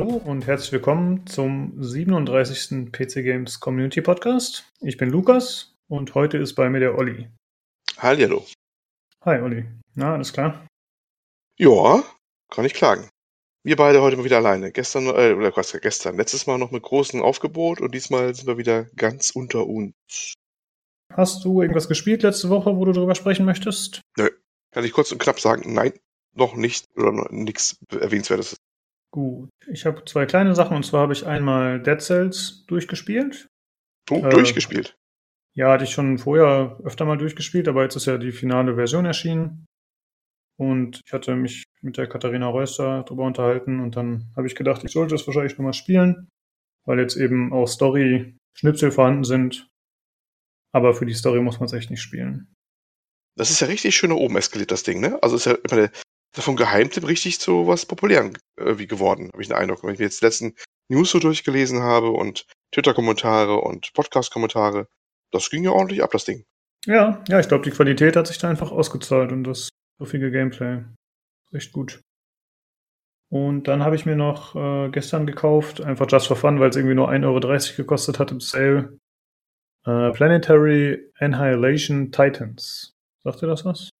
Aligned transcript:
Hallo 0.00 0.16
und 0.16 0.46
herzlich 0.46 0.72
willkommen 0.72 1.26
zum 1.26 1.74
37. 1.76 2.90
PC 2.90 3.22
Games 3.22 3.60
Community 3.60 4.00
Podcast. 4.00 4.66
Ich 4.80 4.96
bin 4.96 5.10
Lukas 5.10 5.74
und 5.88 6.14
heute 6.14 6.38
ist 6.38 6.54
bei 6.54 6.70
mir 6.70 6.80
der 6.80 6.96
Olli. 6.96 7.28
Hallihallo. 7.98 8.46
Hi 9.26 9.42
Olli. 9.42 9.66
Na, 9.94 10.14
alles 10.14 10.32
klar? 10.32 10.66
Ja, 11.58 12.02
kann 12.48 12.64
ich 12.64 12.72
klagen. 12.72 13.10
Wir 13.62 13.76
beide 13.76 14.00
heute 14.00 14.16
mal 14.16 14.24
wieder 14.24 14.38
alleine. 14.38 14.72
Gestern, 14.72 15.04
äh, 15.08 15.34
oder 15.34 15.54
was, 15.54 15.78
gestern, 15.78 16.16
letztes 16.16 16.46
Mal 16.46 16.56
noch 16.56 16.70
mit 16.70 16.82
großem 16.82 17.20
Aufgebot 17.20 17.82
und 17.82 17.94
diesmal 17.94 18.34
sind 18.34 18.46
wir 18.46 18.56
wieder 18.56 18.84
ganz 18.96 19.32
unter 19.32 19.66
uns. 19.66 20.32
Hast 21.12 21.44
du 21.44 21.60
irgendwas 21.60 21.88
gespielt 21.88 22.22
letzte 22.22 22.48
Woche, 22.48 22.74
wo 22.74 22.86
du 22.86 22.92
darüber 22.92 23.14
sprechen 23.14 23.44
möchtest? 23.44 24.00
Nö. 24.16 24.30
Kann 24.72 24.82
ich 24.82 24.92
kurz 24.92 25.12
und 25.12 25.18
knapp 25.18 25.40
sagen, 25.40 25.74
nein, 25.74 25.92
noch 26.32 26.54
nicht 26.54 26.86
oder 26.96 27.28
nichts 27.30 27.76
Erwähnenswertes. 27.90 28.56
Gut. 29.12 29.50
Ich 29.66 29.86
habe 29.86 30.04
zwei 30.04 30.26
kleine 30.26 30.54
Sachen 30.54 30.76
und 30.76 30.84
zwar 30.84 31.02
habe 31.02 31.12
ich 31.12 31.26
einmal 31.26 31.82
Dead 31.82 32.00
Cells 32.00 32.64
durchgespielt. 32.66 33.48
Du, 34.06 34.16
Äh, 34.16 34.30
durchgespielt. 34.30 34.94
Ja, 35.56 35.72
hatte 35.72 35.84
ich 35.84 35.90
schon 35.90 36.18
vorher 36.18 36.78
öfter 36.84 37.04
mal 37.04 37.18
durchgespielt, 37.18 37.66
aber 37.66 37.82
jetzt 37.82 37.96
ist 37.96 38.06
ja 38.06 38.18
die 38.18 38.32
finale 38.32 38.76
Version 38.76 39.04
erschienen. 39.04 39.66
Und 40.58 41.00
ich 41.04 41.12
hatte 41.12 41.34
mich 41.34 41.64
mit 41.80 41.96
der 41.96 42.06
Katharina 42.06 42.46
Reuster 42.46 43.02
darüber 43.02 43.24
unterhalten 43.24 43.80
und 43.80 43.96
dann 43.96 44.30
habe 44.36 44.46
ich 44.46 44.54
gedacht, 44.54 44.84
ich 44.84 44.92
sollte 44.92 45.14
es 45.14 45.26
wahrscheinlich 45.26 45.56
nochmal 45.56 45.72
spielen, 45.72 46.28
weil 46.86 47.00
jetzt 47.00 47.16
eben 47.16 47.52
auch 47.52 47.66
Story-Schnipsel 47.66 48.92
vorhanden 48.92 49.24
sind. 49.24 49.66
Aber 50.72 50.94
für 50.94 51.06
die 51.06 51.14
Story 51.14 51.40
muss 51.40 51.58
man 51.58 51.66
es 51.66 51.72
echt 51.72 51.90
nicht 51.90 52.02
spielen. 52.02 52.52
Das 53.36 53.50
ist 53.50 53.60
ja 53.60 53.66
richtig 53.66 53.96
schön 53.96 54.10
nach 54.10 54.16
oben 54.16 54.36
eskaliert, 54.36 54.70
das 54.70 54.82
Ding, 54.82 55.00
ne? 55.00 55.20
Also 55.22 55.36
ist 55.36 55.46
ja 55.46 55.54
immer 55.54 55.88
der, 55.88 55.90
vom 56.32 56.56
Geheimtipp 56.56 57.06
richtig 57.06 57.40
zu 57.40 57.66
was 57.66 57.86
Populären 57.86 58.36
irgendwie 58.56 58.86
geworden, 58.86 59.30
habe 59.32 59.42
ich 59.42 59.48
den 59.48 59.56
Eindruck. 59.56 59.82
Wenn 59.82 59.94
ich 59.94 59.98
mir 59.98 60.06
jetzt 60.06 60.20
die 60.20 60.24
letzten 60.24 60.54
News 60.88 61.10
so 61.10 61.18
durchgelesen 61.18 61.82
habe 61.82 62.10
und 62.10 62.46
Twitter-Kommentare 62.72 63.56
und 63.56 63.92
Podcast-Kommentare, 63.94 64.86
das 65.32 65.50
ging 65.50 65.64
ja 65.64 65.70
ordentlich 65.70 66.02
ab, 66.02 66.10
das 66.12 66.24
Ding. 66.24 66.44
Ja, 66.86 67.22
ja, 67.28 67.40
ich 67.40 67.48
glaube, 67.48 67.64
die 67.64 67.70
Qualität 67.70 68.16
hat 68.16 68.26
sich 68.26 68.38
da 68.38 68.48
einfach 68.48 68.70
ausgezahlt 68.70 69.32
und 69.32 69.44
das 69.44 69.68
griffige 69.98 70.30
Gameplay. 70.30 70.84
Echt 71.52 71.72
gut. 71.72 72.00
Und 73.30 73.68
dann 73.68 73.84
habe 73.84 73.94
ich 73.94 74.06
mir 74.06 74.16
noch 74.16 74.56
äh, 74.56 74.88
gestern 74.90 75.26
gekauft, 75.26 75.80
einfach 75.80 76.10
just 76.10 76.26
for 76.26 76.36
fun, 76.36 76.58
weil 76.58 76.70
es 76.70 76.76
irgendwie 76.76 76.96
nur 76.96 77.10
1,30 77.10 77.26
Euro 77.26 77.76
gekostet 77.76 78.18
hat 78.18 78.32
im 78.32 78.40
Sale. 78.40 78.98
Äh, 79.86 80.10
Planetary 80.10 81.12
Annihilation 81.18 82.10
Titans. 82.10 82.92
Sagt 83.22 83.42
ihr 83.42 83.48
das 83.48 83.64
was? 83.64 83.90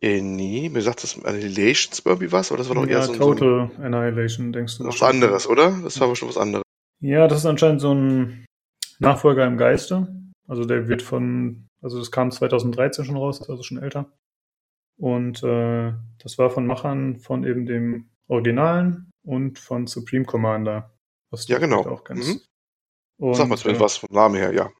Äh, 0.00 0.20
nee, 0.20 0.68
mir 0.68 0.80
sagt 0.82 1.02
das 1.02 1.22
Annihilations 1.24 2.02
irgendwie 2.04 2.30
was, 2.30 2.50
aber 2.50 2.58
das 2.58 2.68
war 2.68 2.76
doch 2.76 2.86
eher 2.86 2.98
ja, 2.98 3.02
so, 3.02 3.12
ein- 3.12 3.18
so 3.18 3.30
ein, 3.32 3.36
Total 3.38 3.70
Annihilation, 3.84 4.52
denkst 4.52 4.78
du. 4.78 4.84
was 4.84 5.02
anderes, 5.02 5.46
oder? 5.48 5.76
Das 5.82 5.98
war 6.00 6.08
bestimmt 6.08 6.30
was 6.30 6.38
anderes. 6.38 6.62
Ja, 7.00 7.26
das 7.26 7.38
ist 7.38 7.46
anscheinend 7.46 7.80
so 7.80 7.92
ein 7.94 8.44
Nachfolger 9.00 9.44
im 9.46 9.56
Geiste. 9.56 10.08
Also 10.46 10.64
der 10.64 10.88
wird 10.88 11.02
von, 11.02 11.68
also 11.82 11.98
das 11.98 12.10
kam 12.12 12.30
2013 12.30 13.04
schon 13.04 13.16
raus, 13.16 13.40
ist 13.40 13.50
also 13.50 13.62
schon 13.62 13.78
älter. 13.78 14.12
Und 14.96 15.42
äh, 15.42 15.92
das 16.18 16.38
war 16.38 16.50
von 16.50 16.66
Machern 16.66 17.18
von 17.18 17.44
eben 17.44 17.66
dem 17.66 18.10
Originalen 18.28 19.10
und 19.24 19.58
von 19.58 19.86
Supreme 19.86 20.24
Commander. 20.24 20.94
Was 21.30 21.46
Ja, 21.48 21.58
genau. 21.58 21.84
auch 21.86 22.04
kennst. 22.04 22.28
Mhm. 22.28 22.40
Und, 23.20 23.34
Sag 23.34 23.48
mal 23.48 23.56
zumindest 23.58 23.80
äh, 23.80 23.84
was 23.84 23.96
vom 23.98 24.08
Namen 24.12 24.36
her, 24.36 24.52
ja. 24.54 24.70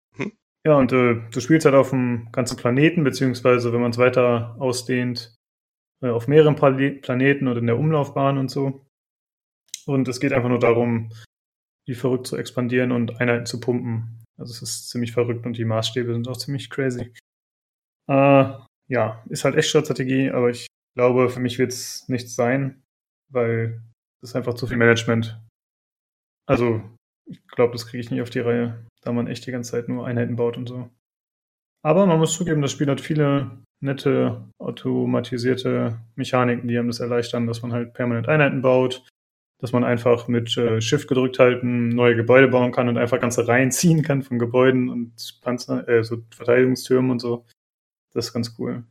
Ja, 0.69 0.77
und 0.77 0.93
äh, 0.93 1.19
du 1.31 1.41
spielst 1.41 1.65
halt 1.65 1.75
auf 1.75 1.89
dem 1.91 2.31
ganzen 2.31 2.59
Planeten, 2.59 3.03
beziehungsweise 3.03 3.73
wenn 3.73 3.81
man 3.81 3.91
es 3.91 3.97
weiter 3.97 4.55
ausdehnt, 4.59 5.35
äh, 6.03 6.11
auf 6.11 6.29
mehreren 6.29 6.57
Pla 6.57 6.73
Planeten 7.01 7.49
und 7.49 7.57
in 7.57 7.67
der 7.67 7.79
Umlaufbahn 7.79 8.37
und 8.37 8.51
so. 8.51 8.85
Und 9.87 10.09
es 10.09 10.21
geht 10.21 10.35
einfach 10.35 10.51
nur 10.51 10.59
darum, 10.59 11.11
wie 11.87 11.95
verrückt 11.95 12.27
zu 12.27 12.37
expandieren 12.37 12.93
und 12.93 13.19
Einheiten 13.19 13.47
zu 13.47 13.61
pumpen. 13.61 14.23
Also 14.39 14.53
es 14.53 14.61
ist 14.61 14.91
ziemlich 14.91 15.13
verrückt 15.13 15.47
und 15.47 15.57
die 15.57 15.65
Maßstäbe 15.65 16.13
sind 16.13 16.29
auch 16.29 16.37
ziemlich 16.37 16.69
crazy. 16.69 17.15
Äh, 18.07 18.53
ja, 18.89 19.25
ist 19.31 19.47
halt 19.47 19.57
Echtzeitstrategie, 19.57 20.33
aber 20.33 20.51
ich 20.51 20.67
glaube, 20.95 21.31
für 21.31 21.41
mich 21.41 21.59
wird 21.59 21.73
es 21.73 22.07
nichts 22.11 22.35
sein, 22.35 22.83
weil 23.33 23.81
es 24.23 24.37
einfach 24.37 24.53
zu 24.53 24.67
viel 24.67 24.77
Management. 24.77 25.41
Also, 26.47 26.83
ich 27.25 27.41
glaube, 27.49 27.73
das 27.73 27.87
kriege 27.87 28.03
ich 28.03 28.11
nicht 28.11 28.21
auf 28.21 28.29
die 28.29 28.41
Reihe, 28.41 28.87
da 29.01 29.13
man 29.13 29.27
echt 29.27 29.47
die 29.47 29.51
ganze 29.53 29.73
Zeit 29.73 29.89
nur 29.89 30.07
Einheiten 30.07 30.37
baut 30.37 30.57
und 30.57 30.69
so. 30.69 30.89
Aber 31.83 32.07
man 32.07 32.19
muss 32.19 32.35
zugeben, 32.35 32.63
das 32.63 32.73
Spiel 32.73 32.89
hat 32.89 33.01
viele 33.01 33.51
nette 33.81 34.49
automatisierte 34.59 35.99
Mechaniken, 36.17 36.69
die 36.69 36.77
einem 36.79 36.89
das 36.89 37.01
erleichtern, 37.01 37.47
dass 37.47 37.63
man 37.63 37.73
halt 37.73 37.95
permanent 37.95 38.29
Einheiten 38.29 38.63
baut, 38.63 39.07
dass 39.61 39.73
man 39.73 39.85
einfach 39.85 40.29
mit 40.29 40.57
äh, 40.57 40.81
Shift 40.81 41.09
gedrückt 41.09 41.39
halten 41.39 41.89
neue 41.91 42.17
Gebäude 42.17 42.49
bauen 42.49 42.73
kann 42.73 42.89
und 42.89 42.99
einfach 42.99 43.21
ganze 43.21 43.47
Reihen 43.47 43.71
ziehen 43.73 44.03
kann 44.03 44.23
von 44.23 44.39
Gebäuden 44.39 44.89
und 44.89 45.39
Panzer, 45.43 45.87
äh, 45.89 46.03
so 46.05 46.19
Verteidigungstürmen 46.35 47.11
und 47.13 47.21
so. 47.21 47.45
Das 48.13 48.27
ist 48.27 48.33
ganz 48.33 48.55
cool. 48.59 48.85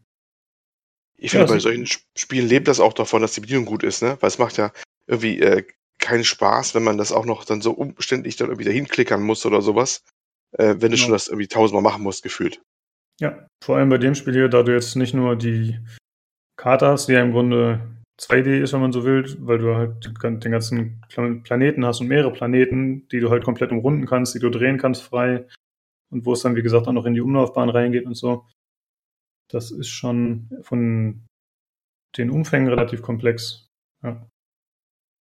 Ich 1.17 1.31
finde, 1.31 1.45
Ja, 1.47 1.51
bei 1.51 1.59
so- 1.59 1.67
solchen 1.69 1.83
Sp- 1.89 2.05
Spielen 2.15 2.47
lebt 2.47 2.67
das 2.67 2.79
auch 2.79 2.93
davon, 2.93 3.21
dass 3.21 3.33
die 3.33 3.41
Bedienung 3.41 3.65
gut 3.65 3.83
ist, 3.83 4.01
ne? 4.03 4.17
Weil 4.21 4.27
es 4.27 4.37
macht 4.37 4.57
ja 4.57 4.71
irgendwie 5.07 5.39
äh, 5.39 5.63
keinen 5.99 6.23
Spaß, 6.23 6.75
wenn 6.75 6.83
man 6.83 6.97
das 6.97 7.11
auch 7.11 7.25
noch 7.25 7.43
dann 7.45 7.61
so 7.61 7.71
umständlich 7.71 8.35
dann 8.35 8.47
irgendwie 8.47 8.65
dahin 8.65 8.87
klickern 8.87 9.21
muss 9.21 9.45
oder 9.45 9.61
sowas. 9.61 10.03
Äh, 10.53 10.75
wenn 10.79 10.79
du 10.79 10.87
Genau. 10.89 10.97
schon 10.97 11.11
das 11.11 11.27
irgendwie 11.27 11.47
tausendmal 11.47 11.83
machen 11.83 12.03
musst, 12.03 12.23
gefühlt. 12.23 12.61
Ja, 13.19 13.47
vor 13.63 13.77
allem 13.77 13.89
bei 13.89 13.97
dem 13.97 14.15
Spiel 14.15 14.33
hier, 14.33 14.47
da 14.49 14.63
du 14.63 14.73
jetzt 14.73 14.95
nicht 14.95 15.13
nur 15.13 15.35
die 15.35 15.79
Karte 16.55 16.87
hast, 16.87 17.07
die 17.07 17.13
ja 17.13 17.21
im 17.23 17.31
Grunde 17.31 17.81
2D 18.19 18.61
ist, 18.61 18.73
wenn 18.73 18.81
man 18.81 18.91
so 18.91 19.03
will, 19.03 19.25
weil 19.41 19.57
du 19.59 19.75
halt 19.75 20.05
den 20.05 20.51
ganzen 20.51 21.01
Plan- 21.09 21.43
Planeten 21.43 21.85
hast 21.85 21.99
und 22.01 22.07
mehrere 22.07 22.31
Planeten, 22.33 23.07
die 23.09 23.19
du 23.19 23.29
halt 23.29 23.43
komplett 23.43 23.71
umrunden 23.71 24.05
kannst, 24.05 24.33
die 24.35 24.39
du 24.39 24.49
drehen 24.49 24.77
kannst 24.77 25.03
frei 25.03 25.47
und 26.11 26.25
wo 26.25 26.33
es 26.33 26.41
dann, 26.41 26.55
wie 26.55 26.63
gesagt, 26.63 26.87
auch 26.87 26.93
noch 26.93 27.05
in 27.05 27.13
die 27.13 27.21
Umlaufbahn 27.21 27.69
reingeht 27.69 28.05
und 28.05 28.15
so. 28.15 28.47
Das 29.51 29.71
ist 29.71 29.89
schon 29.89 30.49
von 30.61 31.25
den 32.17 32.29
Umfängen 32.31 32.67
relativ 32.69 33.01
komplex. 33.01 33.67
Ja. 34.03 34.27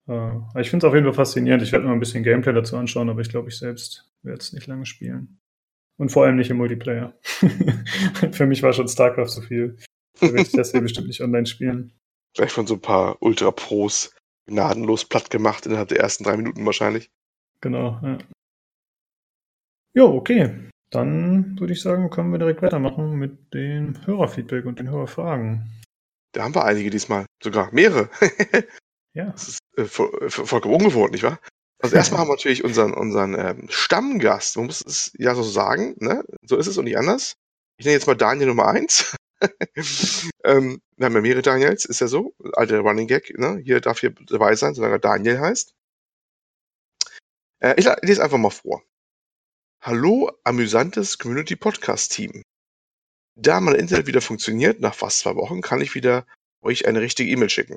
Äh, 0.08 0.60
ich 0.60 0.70
finde 0.70 0.86
es 0.86 0.88
auf 0.88 0.94
jeden 0.94 1.06
Fall 1.06 1.14
faszinierend. 1.14 1.62
Ich 1.62 1.72
werde 1.72 1.84
mir 1.84 1.90
mal 1.90 1.96
ein 1.96 2.00
bisschen 2.00 2.22
Gameplay 2.22 2.52
dazu 2.52 2.76
anschauen, 2.76 3.08
aber 3.08 3.20
ich 3.20 3.28
glaube, 3.28 3.48
ich 3.48 3.58
selbst 3.58 4.10
werde 4.22 4.40
es 4.40 4.52
nicht 4.52 4.66
lange 4.66 4.86
spielen. 4.86 5.40
Und 5.98 6.10
vor 6.10 6.24
allem 6.24 6.36
nicht 6.36 6.50
im 6.50 6.58
Multiplayer. 6.58 7.14
Für 8.32 8.46
mich 8.46 8.62
war 8.62 8.72
schon 8.72 8.88
StarCraft 8.88 9.28
zu 9.28 9.42
viel. 9.42 9.76
Da 10.20 10.26
werde 10.28 10.42
ich 10.42 10.52
das 10.52 10.72
hier 10.72 10.82
bestimmt 10.82 11.08
nicht 11.08 11.22
online 11.22 11.46
spielen. 11.46 11.92
Gleich 12.34 12.52
von 12.52 12.66
so 12.66 12.74
ein 12.74 12.80
paar 12.80 13.16
Ultra-Pros 13.22 14.14
gnadenlos 14.46 15.06
platt 15.06 15.30
gemacht 15.30 15.66
innerhalb 15.66 15.88
der 15.88 16.00
ersten 16.00 16.24
drei 16.24 16.36
Minuten 16.36 16.64
wahrscheinlich. 16.66 17.10
Genau. 17.60 17.98
Ja. 18.02 18.18
Jo, 19.94 20.14
okay. 20.14 20.70
Dann 20.90 21.58
würde 21.58 21.72
ich 21.72 21.80
sagen, 21.80 22.10
können 22.10 22.30
wir 22.30 22.38
direkt 22.38 22.62
weitermachen 22.62 23.16
mit 23.16 23.52
dem 23.54 23.94
Hörerfeedback 24.06 24.66
und 24.66 24.78
den 24.78 24.90
Hörerfragen. 24.90 25.70
Da 26.32 26.44
haben 26.44 26.54
wir 26.54 26.64
einige 26.64 26.90
diesmal. 26.90 27.24
Sogar 27.42 27.72
mehrere. 27.72 28.10
Ja. 29.16 29.30
Das 29.30 29.48
ist 29.48 29.60
äh, 29.78 29.86
voll, 29.86 30.10
äh, 30.20 30.28
vollkommen 30.28 30.74
ungewohnt, 30.74 31.12
nicht 31.12 31.22
wahr? 31.22 31.40
Also 31.78 31.96
erstmal 31.96 32.20
haben 32.20 32.28
wir 32.28 32.34
natürlich 32.34 32.64
unseren, 32.64 32.92
unseren 32.92 33.34
ähm, 33.34 33.66
Stammgast. 33.70 34.56
Man 34.56 34.66
muss 34.66 34.84
es 34.84 35.10
ja 35.16 35.34
so 35.34 35.42
sagen, 35.42 35.96
ne? 35.98 36.22
So 36.42 36.58
ist 36.58 36.66
es 36.66 36.76
und 36.76 36.84
nicht 36.84 36.98
anders. 36.98 37.32
Ich 37.78 37.86
nenne 37.86 37.94
jetzt 37.94 38.06
mal 38.06 38.14
Daniel 38.14 38.48
Nummer 38.48 38.68
eins. 38.68 39.16
ähm, 40.44 40.82
wir 40.96 41.06
haben 41.06 41.14
ja 41.14 41.20
mehrere 41.22 41.40
Daniels, 41.40 41.86
ist 41.86 42.00
ja 42.00 42.08
so. 42.08 42.34
Alter 42.52 42.80
Running 42.80 43.06
Gag, 43.06 43.38
ne? 43.38 43.58
Hier 43.64 43.80
darf 43.80 44.00
hier 44.00 44.10
dabei 44.10 44.54
sein, 44.54 44.74
solange 44.74 44.96
er 44.96 44.98
Daniel 44.98 45.40
heißt. 45.40 45.72
Äh, 47.60 47.74
ich 47.78 47.88
lese 48.02 48.22
einfach 48.22 48.38
mal 48.38 48.50
vor. 48.50 48.82
Hallo, 49.82 50.30
amüsantes 50.44 51.16
Community 51.16 51.56
Podcast 51.56 52.12
Team. 52.12 52.42
Da 53.34 53.60
mein 53.60 53.76
Internet 53.76 54.06
wieder 54.06 54.20
funktioniert, 54.20 54.80
nach 54.80 54.94
fast 54.94 55.20
zwei 55.20 55.36
Wochen, 55.36 55.62
kann 55.62 55.80
ich 55.80 55.94
wieder 55.94 56.26
euch 56.60 56.86
eine 56.86 57.00
richtige 57.00 57.30
E-Mail 57.30 57.48
schicken. 57.48 57.76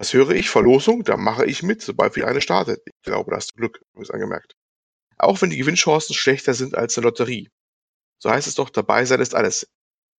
Was 0.00 0.14
höre 0.14 0.30
ich? 0.30 0.48
Verlosung? 0.48 1.04
Da 1.04 1.18
mache 1.18 1.44
ich 1.44 1.62
mit, 1.62 1.82
sobald 1.82 2.16
wieder 2.16 2.26
eine 2.26 2.40
startet. 2.40 2.80
Ich 2.86 3.02
glaube, 3.02 3.30
da 3.30 3.36
hast 3.36 3.50
du 3.50 3.56
Glück, 3.56 3.82
übrigens 3.92 4.10
angemerkt. 4.10 4.54
Auch 5.18 5.42
wenn 5.42 5.50
die 5.50 5.58
Gewinnchancen 5.58 6.14
schlechter 6.14 6.54
sind 6.54 6.74
als 6.74 6.96
eine 6.96 7.04
Lotterie. 7.04 7.50
So 8.18 8.30
heißt 8.30 8.48
es 8.48 8.54
doch, 8.54 8.70
dabei 8.70 9.04
sein 9.04 9.20
ist 9.20 9.34
alles. 9.34 9.66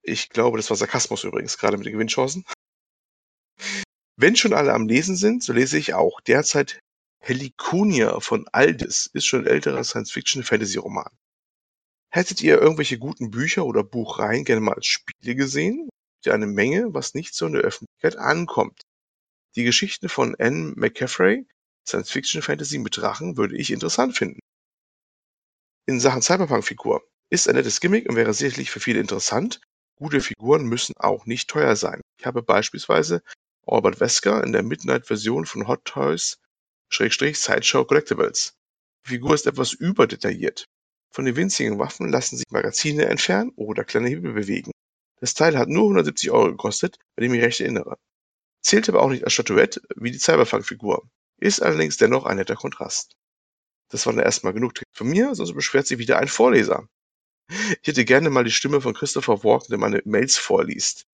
Ich 0.03 0.29
glaube, 0.29 0.57
das 0.57 0.69
war 0.69 0.77
Sarkasmus 0.77 1.23
übrigens, 1.23 1.57
gerade 1.57 1.77
mit 1.77 1.87
den 1.87 1.93
Gewinnchancen. 1.93 2.45
Wenn 4.17 4.35
schon 4.35 4.53
alle 4.53 4.71
am 4.73 4.87
Lesen 4.87 5.15
sind, 5.15 5.43
so 5.43 5.51
lese 5.51 5.79
ich 5.79 5.95
auch 5.95 6.21
derzeit 6.21 6.79
Heliconia 7.19 8.19
von 8.19 8.47
Aldis, 8.51 9.09
ist 9.13 9.25
schon 9.25 9.45
ein 9.45 9.47
älterer 9.47 9.83
Science-Fiction-Fantasy-Roman. 9.83 11.09
Hättet 12.13 12.43
ihr 12.43 12.61
irgendwelche 12.61 12.99
guten 12.99 13.31
Bücher 13.31 13.65
oder 13.65 13.83
Buchreihen 13.83 14.45
gerne 14.45 14.61
mal 14.61 14.75
als 14.75 14.85
Spiele 14.85 15.33
gesehen? 15.33 15.89
Gibt 16.17 16.27
ja 16.27 16.33
eine 16.33 16.45
Menge, 16.45 16.93
was 16.93 17.15
nicht 17.15 17.33
so 17.33 17.47
in 17.47 17.53
der 17.53 17.63
Öffentlichkeit 17.63 18.17
ankommt. 18.17 18.83
Die 19.55 19.63
Geschichten 19.65 20.07
von 20.07 20.35
Anne 20.39 20.73
McCaffrey, 20.77 21.45
Science-Fiction-Fantasy 21.85 22.77
mit 22.77 22.95
Drachen, 22.95 23.35
würde 23.35 23.57
ich 23.57 23.71
interessant 23.71 24.17
finden. 24.17 24.39
In 25.87 25.99
Sachen 25.99 26.21
Cyberpunk-Figur 26.21 27.03
ist 27.29 27.49
ein 27.49 27.55
nettes 27.55 27.81
Gimmick 27.81 28.07
und 28.07 28.15
wäre 28.15 28.33
sicherlich 28.33 28.71
für 28.71 28.79
viele 28.79 29.01
interessant. 29.01 29.59
Gute 29.95 30.21
Figuren 30.21 30.65
müssen 30.65 30.95
auch 30.97 31.25
nicht 31.25 31.49
teuer 31.49 31.75
sein. 31.75 32.01
Ich 32.17 32.25
habe 32.25 32.41
beispielsweise 32.41 33.23
Albert 33.67 33.99
Wesker 33.99 34.43
in 34.43 34.53
der 34.53 34.63
Midnight-Version 34.63 35.45
von 35.45 35.67
Hot 35.67 35.83
Toys 35.85 36.37
Schrägstrich 36.89 37.39
Sideshow 37.39 37.85
Collectibles. 37.85 38.53
Die 39.05 39.11
Figur 39.11 39.33
ist 39.33 39.47
etwas 39.47 39.73
überdetailliert. 39.73 40.65
Von 41.13 41.25
den 41.25 41.35
winzigen 41.35 41.77
Waffen 41.77 42.09
lassen 42.09 42.37
sich 42.37 42.45
Magazine 42.51 43.05
entfernen 43.05 43.51
oder 43.55 43.83
kleine 43.83 44.07
Hebel 44.07 44.33
bewegen. 44.33 44.71
Das 45.19 45.33
Teil 45.33 45.57
hat 45.57 45.67
nur 45.67 45.83
170 45.83 46.31
Euro 46.31 46.51
gekostet, 46.51 46.97
wenn 47.15 47.25
ich 47.25 47.31
mich 47.31 47.41
recht 47.41 47.59
erinnere. 47.59 47.97
Zählt 48.61 48.89
aber 48.89 49.01
auch 49.01 49.09
nicht 49.09 49.23
als 49.23 49.33
Statuette 49.33 49.81
wie 49.95 50.11
die 50.11 50.19
Cyberpunk-Figur. 50.19 51.09
Ist 51.37 51.61
allerdings 51.61 51.97
dennoch 51.97 52.25
ein 52.25 52.37
netter 52.37 52.55
Kontrast. 52.55 53.15
Das 53.89 54.05
war 54.05 54.13
dann 54.13 54.23
erstmal 54.23 54.53
genug 54.53 54.73
von 54.93 55.07
mir, 55.07 55.35
sonst 55.35 55.53
beschwert 55.53 55.87
sich 55.87 55.97
wieder 55.97 56.19
ein 56.19 56.27
Vorleser. 56.27 56.87
Ich 57.49 57.87
hätte 57.87 58.05
gerne 58.05 58.29
mal 58.29 58.43
die 58.43 58.51
Stimme 58.51 58.79
von 58.79 58.93
Christopher 58.93 59.43
Walken, 59.43 59.67
der 59.69 59.79
meine 59.79 60.01
Mails 60.05 60.37
vorliest. 60.37 61.05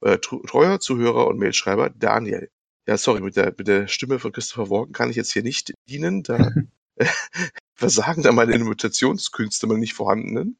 Euer 0.00 0.20
treuer 0.20 0.80
Zuhörer 0.80 1.28
und 1.28 1.38
Mailschreiber 1.38 1.90
Daniel. 1.90 2.50
Ja, 2.86 2.98
sorry, 2.98 3.20
mit 3.20 3.36
der, 3.36 3.54
mit 3.56 3.68
der 3.68 3.86
Stimme 3.86 4.18
von 4.18 4.32
Christopher 4.32 4.70
Walken 4.70 4.92
kann 4.92 5.10
ich 5.10 5.16
jetzt 5.16 5.32
hier 5.32 5.42
nicht 5.42 5.72
dienen. 5.88 6.22
Da 6.22 6.52
versagen 7.74 8.22
da 8.22 8.32
meine 8.32 8.54
Imitationskünste 8.54 9.66
mal 9.66 9.78
nicht 9.78 9.94
vorhandenen. 9.94 10.58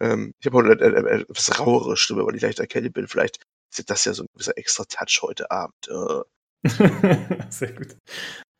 Ähm, 0.00 0.34
ich 0.40 0.46
habe 0.46 0.58
heute 0.58 0.84
eine 0.84 1.08
etwas 1.22 1.58
rauere 1.58 1.96
Stimme, 1.96 2.24
weil 2.26 2.36
ich 2.36 2.42
leicht 2.42 2.58
erkältet 2.58 2.94
bin. 2.94 3.08
Vielleicht 3.08 3.40
ist 3.70 3.90
das 3.90 4.04
ja 4.04 4.14
so 4.14 4.24
ein 4.24 4.28
gewisser 4.32 4.56
extra 4.56 4.84
Touch 4.84 5.20
heute 5.22 5.50
Abend. 5.50 5.88
Äh. 5.88 6.68
Sehr 7.50 7.72
gut. 7.72 7.96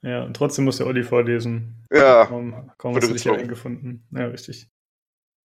Ja, 0.02 0.22
und 0.24 0.34
trotzdem 0.34 0.64
muss 0.64 0.76
der 0.76 0.86
Olli 0.86 1.02
vorlesen. 1.02 1.84
Ja. 1.92 2.26
Kaum, 2.26 2.70
kaum 2.78 2.94
hast 2.94 3.08
du 3.08 3.12
dich 3.12 3.22
hier 3.22 3.34
eingefunden. 3.34 4.06
Ja, 4.12 4.26
richtig. 4.26 4.68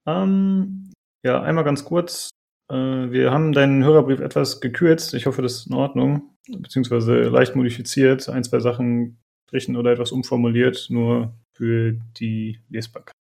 Ähm, 0.07 0.91
ja, 1.23 1.41
einmal 1.41 1.63
ganz 1.63 1.85
kurz. 1.85 2.29
Äh, 2.69 2.75
wir 2.75 3.31
haben 3.31 3.53
deinen 3.53 3.83
Hörerbrief 3.83 4.19
etwas 4.19 4.59
gekürzt. 4.59 5.13
Ich 5.13 5.25
hoffe, 5.25 5.41
das 5.41 5.53
ist 5.53 5.67
in 5.67 5.75
Ordnung. 5.75 6.35
Beziehungsweise 6.49 7.21
leicht 7.23 7.55
modifiziert. 7.55 8.27
Ein, 8.27 8.43
zwei 8.43 8.59
Sachen 8.59 9.21
strichen 9.47 9.75
oder 9.77 9.91
etwas 9.91 10.11
umformuliert, 10.11 10.87
nur 10.89 11.33
für 11.53 11.93
die 12.17 12.59
Lesbarkeit. 12.69 13.13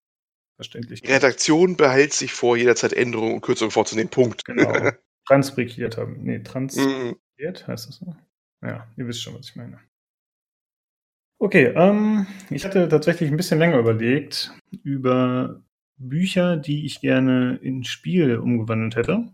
Verständlich. 0.56 1.01
Die 1.01 1.12
Redaktion 1.12 1.77
behält 1.77 2.13
sich 2.13 2.33
vor, 2.33 2.57
jederzeit 2.57 2.94
Änderungen 2.94 3.35
und 3.35 3.42
Kürzungen 3.42 3.71
vorzunehmen. 3.71 4.09
Punkt. 4.09 4.45
Genau. 4.45 4.92
Transkribiert 5.29 5.97
haben. 5.97 6.23
Nee, 6.23 6.39
transkribiert 6.39 7.13
mhm. 7.37 7.67
heißt 7.67 7.87
das 7.87 7.97
so? 7.97 8.15
Ja, 8.63 8.87
ihr 8.97 9.07
wisst 9.07 9.21
schon, 9.21 9.35
was 9.35 9.47
ich 9.47 9.55
meine. 9.55 9.79
Okay, 11.37 11.65
ähm, 11.75 12.25
ich 12.49 12.65
hatte 12.65 12.89
tatsächlich 12.89 13.29
ein 13.29 13.37
bisschen 13.37 13.59
länger 13.59 13.77
überlegt 13.77 14.51
über 14.83 15.61
Bücher, 15.97 16.57
die 16.57 16.83
ich 16.87 16.99
gerne 16.99 17.59
in 17.61 17.83
Spiel 17.83 18.37
umgewandelt 18.37 18.95
hätte. 18.95 19.31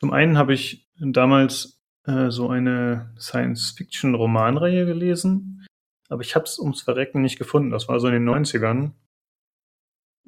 Zum 0.00 0.12
einen 0.12 0.36
habe 0.36 0.52
ich 0.52 0.90
damals 0.98 1.80
äh, 2.04 2.30
so 2.30 2.48
eine 2.48 3.14
Science-Fiction-Romanreihe 3.20 4.84
gelesen, 4.84 5.64
aber 6.08 6.22
ich 6.22 6.34
habe 6.34 6.46
es 6.46 6.58
ums 6.58 6.82
Verrecken 6.82 7.22
nicht 7.22 7.38
gefunden. 7.38 7.70
Das 7.70 7.86
war 7.86 8.00
so 8.00 8.08
in 8.08 8.14
den 8.14 8.28
90ern. 8.28 8.94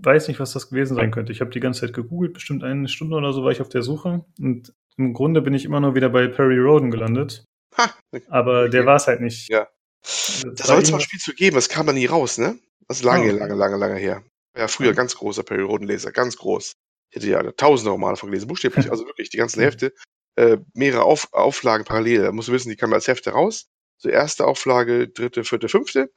Weiß 0.02 0.28
nicht, 0.28 0.40
was 0.40 0.52
das 0.52 0.68
gewesen 0.68 0.96
sein 0.96 1.10
könnte. 1.10 1.32
Ich 1.32 1.40
habe 1.40 1.50
die 1.50 1.60
ganze 1.60 1.80
Zeit 1.80 1.92
gegoogelt, 1.92 2.34
bestimmt 2.34 2.64
eine 2.64 2.88
Stunde 2.88 3.16
oder 3.16 3.32
so 3.32 3.44
war 3.44 3.52
ich 3.52 3.60
auf 3.60 3.68
der 3.68 3.82
Suche. 3.82 4.24
Und 4.38 4.72
im 4.96 5.12
Grunde 5.12 5.42
bin 5.42 5.54
ich 5.54 5.64
immer 5.64 5.80
nur 5.80 5.94
wieder 5.94 6.08
bei 6.08 6.26
Perry 6.28 6.58
Roden 6.58 6.90
gelandet. 6.90 7.44
Ha, 7.76 7.90
aber 8.28 8.68
der 8.68 8.84
war 8.84 8.96
es 8.96 9.06
halt 9.06 9.20
nicht. 9.20 9.48
Ja. 9.48 9.68
Da 10.02 10.64
soll 10.64 10.82
es 10.82 10.90
mal 10.90 10.98
ein 10.98 11.02
Spiel 11.02 11.20
zu 11.20 11.32
geben, 11.32 11.54
das 11.54 11.68
kam 11.68 11.86
da 11.86 11.92
nie 11.92 12.06
raus, 12.06 12.38
ne? 12.38 12.58
Das 12.88 12.98
ist 12.98 13.04
lange, 13.04 13.24
oh, 13.24 13.28
okay. 13.28 13.38
lange, 13.38 13.54
lange, 13.54 13.76
lange 13.76 13.96
her. 13.96 14.24
Ja, 14.56 14.68
früher 14.68 14.88
ja. 14.88 14.92
ganz 14.92 15.14
großer 15.14 15.44
Periodenleser, 15.44 16.12
ganz 16.12 16.36
groß. 16.36 16.72
Ich 17.10 17.16
hätte 17.16 17.28
ja 17.28 17.52
tausende 17.52 17.92
Romane 17.92 18.16
von 18.16 18.30
gelesen, 18.30 18.48
buchstäblich, 18.48 18.90
also 18.90 19.06
wirklich 19.06 19.30
die 19.30 19.36
ganzen 19.36 19.62
Hefte, 19.62 19.94
äh, 20.36 20.58
mehrere 20.74 21.04
Auf 21.04 21.32
Auflagen 21.32 21.84
parallel. 21.84 22.22
Da 22.22 22.32
musst 22.32 22.48
du 22.48 22.52
wissen, 22.52 22.68
die 22.68 22.76
kamen 22.76 22.92
als 22.92 23.08
Hefte 23.08 23.30
raus. 23.30 23.66
So 23.98 24.08
erste 24.08 24.46
Auflage, 24.46 25.08
dritte, 25.08 25.44
vierte, 25.44 25.68
fünfte. 25.68 26.10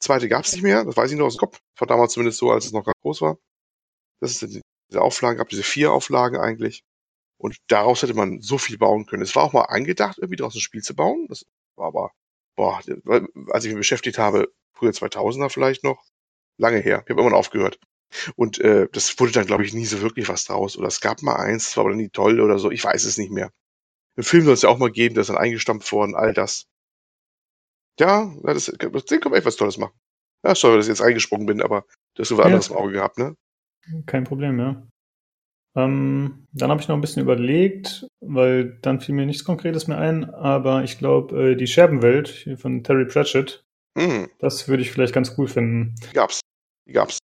Zweite 0.00 0.28
gab 0.28 0.44
es 0.44 0.52
nicht 0.52 0.62
mehr, 0.62 0.84
das 0.84 0.96
weiß 0.96 1.10
ich 1.10 1.16
nur 1.16 1.26
aus 1.26 1.36
dem 1.36 1.40
Kopf. 1.40 1.60
War 1.78 1.88
damals 1.88 2.12
zumindest 2.12 2.38
so, 2.38 2.50
als 2.50 2.66
es 2.66 2.72
noch 2.72 2.84
ganz 2.84 2.98
groß 3.02 3.22
war. 3.22 3.38
Das 4.20 4.42
ist 4.42 4.42
diese 4.90 5.02
Auflagen, 5.02 5.38
gab 5.38 5.48
diese 5.48 5.62
vier 5.62 5.92
Auflagen 5.92 6.38
eigentlich. 6.38 6.84
Und 7.38 7.56
daraus 7.68 8.02
hätte 8.02 8.14
man 8.14 8.40
so 8.40 8.58
viel 8.58 8.78
bauen 8.78 9.06
können. 9.06 9.22
Es 9.22 9.34
war 9.36 9.44
auch 9.44 9.52
mal 9.52 9.62
angedacht, 9.62 10.18
irgendwie 10.18 10.36
daraus 10.36 10.54
ein 10.54 10.60
Spiel 10.60 10.82
zu 10.82 10.94
bauen. 10.94 11.26
Das 11.28 11.44
war 11.76 11.88
aber 11.88 12.12
boah, 12.56 12.80
als 13.50 13.64
ich 13.64 13.70
mich 13.70 13.80
beschäftigt 13.80 14.18
habe, 14.18 14.52
früher 14.74 14.90
2000er 14.90 15.50
vielleicht 15.50 15.84
noch, 15.84 16.02
lange 16.58 16.78
her. 16.78 17.02
Ich 17.04 17.10
habe 17.10 17.20
immer 17.20 17.30
noch 17.30 17.38
aufgehört. 17.38 17.78
Und 18.36 18.60
äh, 18.60 18.88
das 18.92 19.18
wurde 19.18 19.32
dann, 19.32 19.46
glaube 19.46 19.64
ich, 19.64 19.74
nie 19.74 19.86
so 19.86 20.00
wirklich 20.00 20.28
was 20.28 20.44
draus. 20.44 20.76
Oder 20.76 20.88
es 20.88 21.00
gab 21.00 21.22
mal 21.22 21.36
eins, 21.36 21.66
das 21.66 21.76
war 21.76 21.84
aber 21.84 21.94
nie 21.96 22.10
toll 22.10 22.40
oder 22.40 22.58
so. 22.58 22.70
Ich 22.70 22.84
weiß 22.84 23.04
es 23.04 23.18
nicht 23.18 23.32
mehr. 23.32 23.50
Ein 24.16 24.22
Film 24.22 24.44
soll 24.44 24.54
es 24.54 24.62
ja 24.62 24.68
auch 24.68 24.78
mal 24.78 24.92
geben, 24.92 25.14
der 25.14 25.22
ist 25.22 25.30
dann 25.30 25.36
eingestampft 25.36 25.90
worden, 25.90 26.14
all 26.14 26.32
das. 26.32 26.66
Ja, 28.00 28.32
das, 28.42 28.66
den 28.66 28.78
können 28.78 29.04
wir 29.04 29.36
echt 29.36 29.46
was 29.46 29.56
Tolles 29.56 29.78
machen. 29.78 29.94
Ja, 30.44 30.54
sorry, 30.54 30.76
dass 30.76 30.86
ich 30.86 30.90
jetzt 30.90 31.00
eingesprungen 31.00 31.46
bin, 31.46 31.62
aber 31.62 31.84
du 32.14 32.20
hast 32.20 32.28
so 32.28 32.36
was 32.36 32.44
ja. 32.44 32.46
anderes 32.46 32.68
im 32.68 32.76
Auge 32.76 32.92
gehabt, 32.92 33.18
ne? 33.18 33.34
Kein 34.06 34.24
Problem, 34.24 34.58
ja. 34.58 34.86
Ähm, 35.76 36.46
dann 36.52 36.70
habe 36.70 36.80
ich 36.80 36.88
noch 36.88 36.96
ein 36.96 37.00
bisschen 37.00 37.22
überlegt, 37.22 38.06
weil 38.20 38.78
dann 38.82 39.00
fiel 39.00 39.14
mir 39.14 39.26
nichts 39.26 39.44
Konkretes 39.44 39.88
mehr 39.88 39.98
ein, 39.98 40.32
aber 40.32 40.84
ich 40.84 40.98
glaube, 40.98 41.52
äh, 41.52 41.56
die 41.56 41.66
Scherbenwelt 41.66 42.48
von 42.56 42.84
Terry 42.84 43.06
Pratchett, 43.06 43.64
mhm. 43.96 44.28
das 44.38 44.68
würde 44.68 44.82
ich 44.82 44.92
vielleicht 44.92 45.14
ganz 45.14 45.34
cool 45.36 45.48
finden. 45.48 45.94
Gab's. 46.12 46.40
Gab's. 46.90 47.18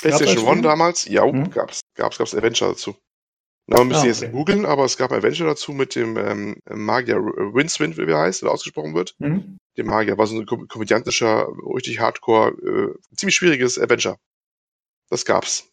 PlayStation 0.00 0.46
One 0.46 0.62
damals, 0.62 1.06
ja, 1.06 1.26
mhm. 1.26 1.50
gab's. 1.50 1.80
Gab's, 1.96 2.18
gab's 2.18 2.34
Adventure 2.34 2.72
dazu. 2.72 2.94
Na, 3.66 3.78
man 3.78 3.88
müsste 3.88 4.06
ah, 4.06 4.10
okay. 4.10 4.20
jetzt 4.20 4.32
googeln, 4.32 4.66
aber 4.66 4.84
es 4.84 4.98
gab 4.98 5.10
ein 5.10 5.16
Adventure 5.16 5.48
dazu 5.48 5.72
mit 5.72 5.94
dem 5.94 6.16
ähm, 6.18 6.56
Magier 6.68 7.16
Winswind, 7.16 7.96
wie 7.96 8.02
er 8.02 8.18
heißt, 8.18 8.42
oder 8.42 8.52
ausgesprochen 8.52 8.94
wird. 8.94 9.14
Mhm. 9.18 9.58
Dem 9.76 9.86
Magier 9.86 10.18
war 10.18 10.26
so 10.26 10.38
ein 10.38 10.46
komödiantischer, 10.46 11.48
richtig 11.74 11.98
hardcore, 11.98 12.50
äh, 12.50 13.16
ziemlich 13.16 13.34
schwieriges 13.34 13.78
Adventure. 13.78 14.18
Das 15.10 15.24
gab's. 15.24 15.70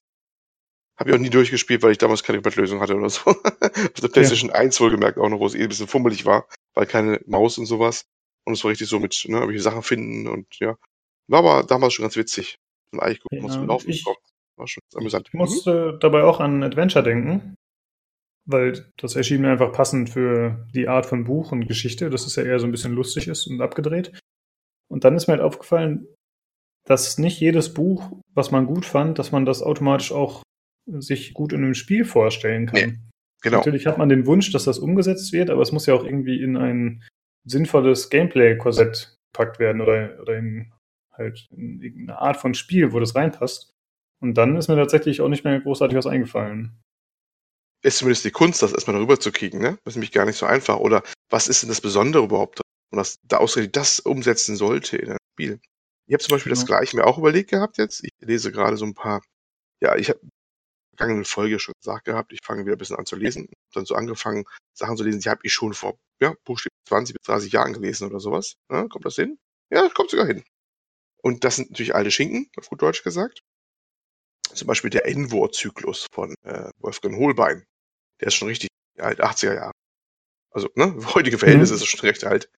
Habe 0.98 1.10
ich 1.10 1.16
auch 1.16 1.20
nie 1.20 1.30
durchgespielt, 1.30 1.82
weil 1.84 1.92
ich 1.92 1.98
damals 1.98 2.24
keine 2.24 2.38
Komplettlösung 2.40 2.80
hatte 2.80 2.96
oder 2.96 3.10
so. 3.10 3.22
Auf 3.32 4.02
der 4.02 4.08
PlayStation 4.08 4.50
ja. 4.50 4.56
1 4.56 4.80
wohlgemerkt 4.80 5.18
auch 5.18 5.30
noch, 5.30 5.40
wo 5.40 5.46
es 5.46 5.56
eh 5.56 5.64
ein 5.64 5.70
bisschen 5.70 5.88
fummelig 5.88 6.26
war, 6.26 6.48
weil 6.74 6.86
keine 6.86 7.22
Maus 7.26 7.58
und 7.58 7.66
sowas. 7.66 8.06
Und 8.46 8.54
es 8.54 8.64
war 8.64 8.72
richtig 8.72 8.88
so 8.90 9.00
mit, 9.00 9.24
ne, 9.28 9.38
irgendwelche 9.38 9.64
Sachen 9.64 9.84
finden 9.84 10.28
und 10.28 10.48
ja. 10.60 10.78
War 11.28 11.40
aber 11.40 11.64
damals 11.64 11.94
schon 11.94 12.04
ganz 12.04 12.16
witzig. 12.18 12.58
Und 12.92 13.00
eigentlich 13.00 13.22
gucken, 13.22 13.40
ja, 13.40 13.46
was 13.46 13.68
laufen 13.68 13.90
ich, 13.90 14.04
kommt. 14.04 14.18
War 14.58 14.68
schon 14.68 14.84
amüsant. 14.96 15.28
Ich 15.28 15.34
musste 15.34 15.94
mhm. 15.94 16.00
dabei 16.00 16.24
auch 16.24 16.40
an 16.40 16.64
Adventure 16.64 17.04
denken, 17.04 17.56
weil 18.52 18.86
das 18.98 19.16
erschien 19.16 19.42
mir 19.42 19.52
einfach 19.52 19.72
passend 19.72 20.10
für 20.10 20.68
die 20.74 20.88
Art 20.88 21.06
von 21.06 21.24
Buch 21.24 21.52
und 21.52 21.68
Geschichte, 21.68 22.10
dass 22.10 22.26
es 22.26 22.36
ja 22.36 22.44
eher 22.44 22.60
so 22.60 22.66
ein 22.66 22.72
bisschen 22.72 22.94
lustig 22.94 23.28
ist 23.28 23.48
und 23.48 23.62
abgedreht. 23.62 24.18
Und 24.90 25.04
dann 25.04 25.16
ist 25.16 25.28
mir 25.28 25.34
halt 25.34 25.44
aufgefallen, 25.44 26.08
dass 26.86 27.18
nicht 27.18 27.40
jedes 27.40 27.74
Buch, 27.74 28.12
was 28.34 28.52
man 28.52 28.66
gut 28.66 28.86
fand, 28.86 29.20
dass 29.20 29.32
man 29.32 29.46
das 29.46 29.62
automatisch 29.62 30.12
auch 30.12 30.44
sich 30.88 31.34
gut 31.34 31.54
in 31.54 31.64
einem 31.64 31.76
Spiel 31.76 32.06
vorstellen 32.06 32.66
kann. 32.66 32.80
Nee, 32.80 32.98
genau. 33.42 33.58
Natürlich 33.58 33.88
hat 33.88 33.98
man 33.98 34.10
den 34.10 34.26
Wunsch, 34.26 34.52
dass 34.52 34.66
das 34.66 34.80
umgesetzt 34.80 35.32
wird, 35.32 35.50
aber 35.50 35.62
es 35.62 35.72
muss 35.72 35.86
ja 35.86 35.94
auch 35.94 36.04
irgendwie 36.04 36.42
in 36.42 36.58
ein 36.58 37.04
sinnvolles 37.46 38.10
Gameplay-Korsett 38.10 39.16
gepackt 39.32 39.60
werden 39.60 39.82
oder, 39.82 40.20
oder 40.22 40.38
in 40.38 40.72
halt 41.12 41.48
in 41.52 41.82
irgendeine 41.82 42.20
Art 42.20 42.38
von 42.38 42.54
Spiel, 42.54 42.94
wo 42.94 43.00
das 43.00 43.16
reinpasst. 43.16 43.74
Und 44.22 44.36
dann 44.36 44.56
ist 44.56 44.68
mir 44.68 44.76
tatsächlich 44.76 45.22
auch 45.22 45.30
nicht 45.30 45.44
mehr 45.44 45.60
großartig 45.60 45.98
was 45.98 46.08
eingefallen. 46.08 46.80
Ist 47.84 47.98
zumindest 47.98 48.26
die 48.26 48.32
Kunst, 48.32 48.62
das 48.62 48.74
erstmal 48.74 48.96
darüber 48.96 49.20
zu 49.20 49.32
kriegen, 49.32 49.60
ne? 49.60 49.80
Das 49.84 49.94
ist 49.94 49.96
nämlich 49.96 50.12
gar 50.12 50.26
nicht 50.26 50.38
so 50.38 50.46
einfach. 50.46 50.78
Oder 50.78 51.04
was 51.30 51.48
ist 51.48 51.64
denn 51.64 51.70
das 51.70 51.82
Besondere 51.82 52.24
überhaupt? 52.24 52.62
Und 52.92 53.00
was 53.00 53.18
da 53.24 53.38
ausgerechnet 53.38 53.76
das 53.76 54.00
umsetzen 54.00 54.56
sollte 54.56 54.98
in 54.98 55.10
einem 55.10 55.18
Spiel. 55.34 55.60
Ich 56.08 56.14
habe 56.14 56.24
zum 56.24 56.32
Beispiel 56.34 56.52
genau. 56.52 56.62
das 56.62 56.68
gleiche 56.68 56.98
mir 56.98 57.08
auch 57.08 57.18
überlegt 57.18 57.50
gehabt 57.50 57.78
jetzt. 57.78 58.04
Ich 58.04 58.12
lese 58.20 58.52
gerade 58.52 58.78
so 58.78 58.86
ein 58.86 58.94
paar, 58.94 59.22
ja, 59.82 59.96
ich 59.96 60.10
habe 60.10 60.20
vergangenen 60.96 61.26
Folge 61.26 61.60
schon 61.60 61.74
gesagt 61.82 62.06
gehabt, 62.06 62.34
ich 62.34 62.40
fange 62.44 62.66
wieder 62.66 62.76
ein 62.76 62.78
bisschen 62.78 62.98
an 62.98 63.06
zu 63.06 63.16
lesen. 63.16 63.48
Dann 63.74 63.86
so 63.86 63.96
angefangen, 63.96 64.44
Sachen 64.74 64.98
zu 64.98 65.04
lesen, 65.04 65.22
die 65.22 65.30
habe 65.30 65.42
ich 65.44 65.54
schon 65.54 65.74
vor, 65.74 65.98
ja, 66.20 66.36
buchstäblich 66.46 66.78
20 66.88 67.16
bis 67.16 67.26
30 67.26 67.52
Jahren 67.52 67.74
gelesen 67.74 68.08
oder 68.08 68.20
sowas. 68.20 68.56
Ja, 68.70 68.88
kommt 68.88 69.06
das 69.06 69.16
hin? 69.16 69.40
Ja, 69.72 69.90
kommt 69.90 70.12
sogar 70.12 70.28
hin. 70.28 70.44
Und 71.24 71.44
das 71.44 71.56
sind 71.56 71.72
natürlich 71.72 71.96
alte 71.96 72.12
Schinken, 72.12 72.50
auf 72.58 72.68
gut 72.68 72.82
Deutsch 72.82 73.04
gesagt. 73.04 73.42
Zum 74.54 74.68
Beispiel 74.68 74.90
der 74.90 75.08
Envor-Zyklus 75.08 76.08
von 76.12 76.36
äh, 76.44 76.70
Wolfgang 76.78 77.16
Holbein. 77.18 77.66
Der 78.22 78.28
ist 78.28 78.36
schon 78.36 78.48
richtig 78.48 78.70
alt, 78.98 79.24
80er 79.24 79.56
Jahre. 79.56 79.72
Also, 80.52 80.70
ne, 80.76 80.96
heutige 81.14 81.38
Verhältnisse 81.38 81.74
mhm. 81.74 81.78
ist 81.78 81.84
es 81.84 81.90
schon 81.90 82.02
recht 82.02 82.24
alt. 82.24 82.50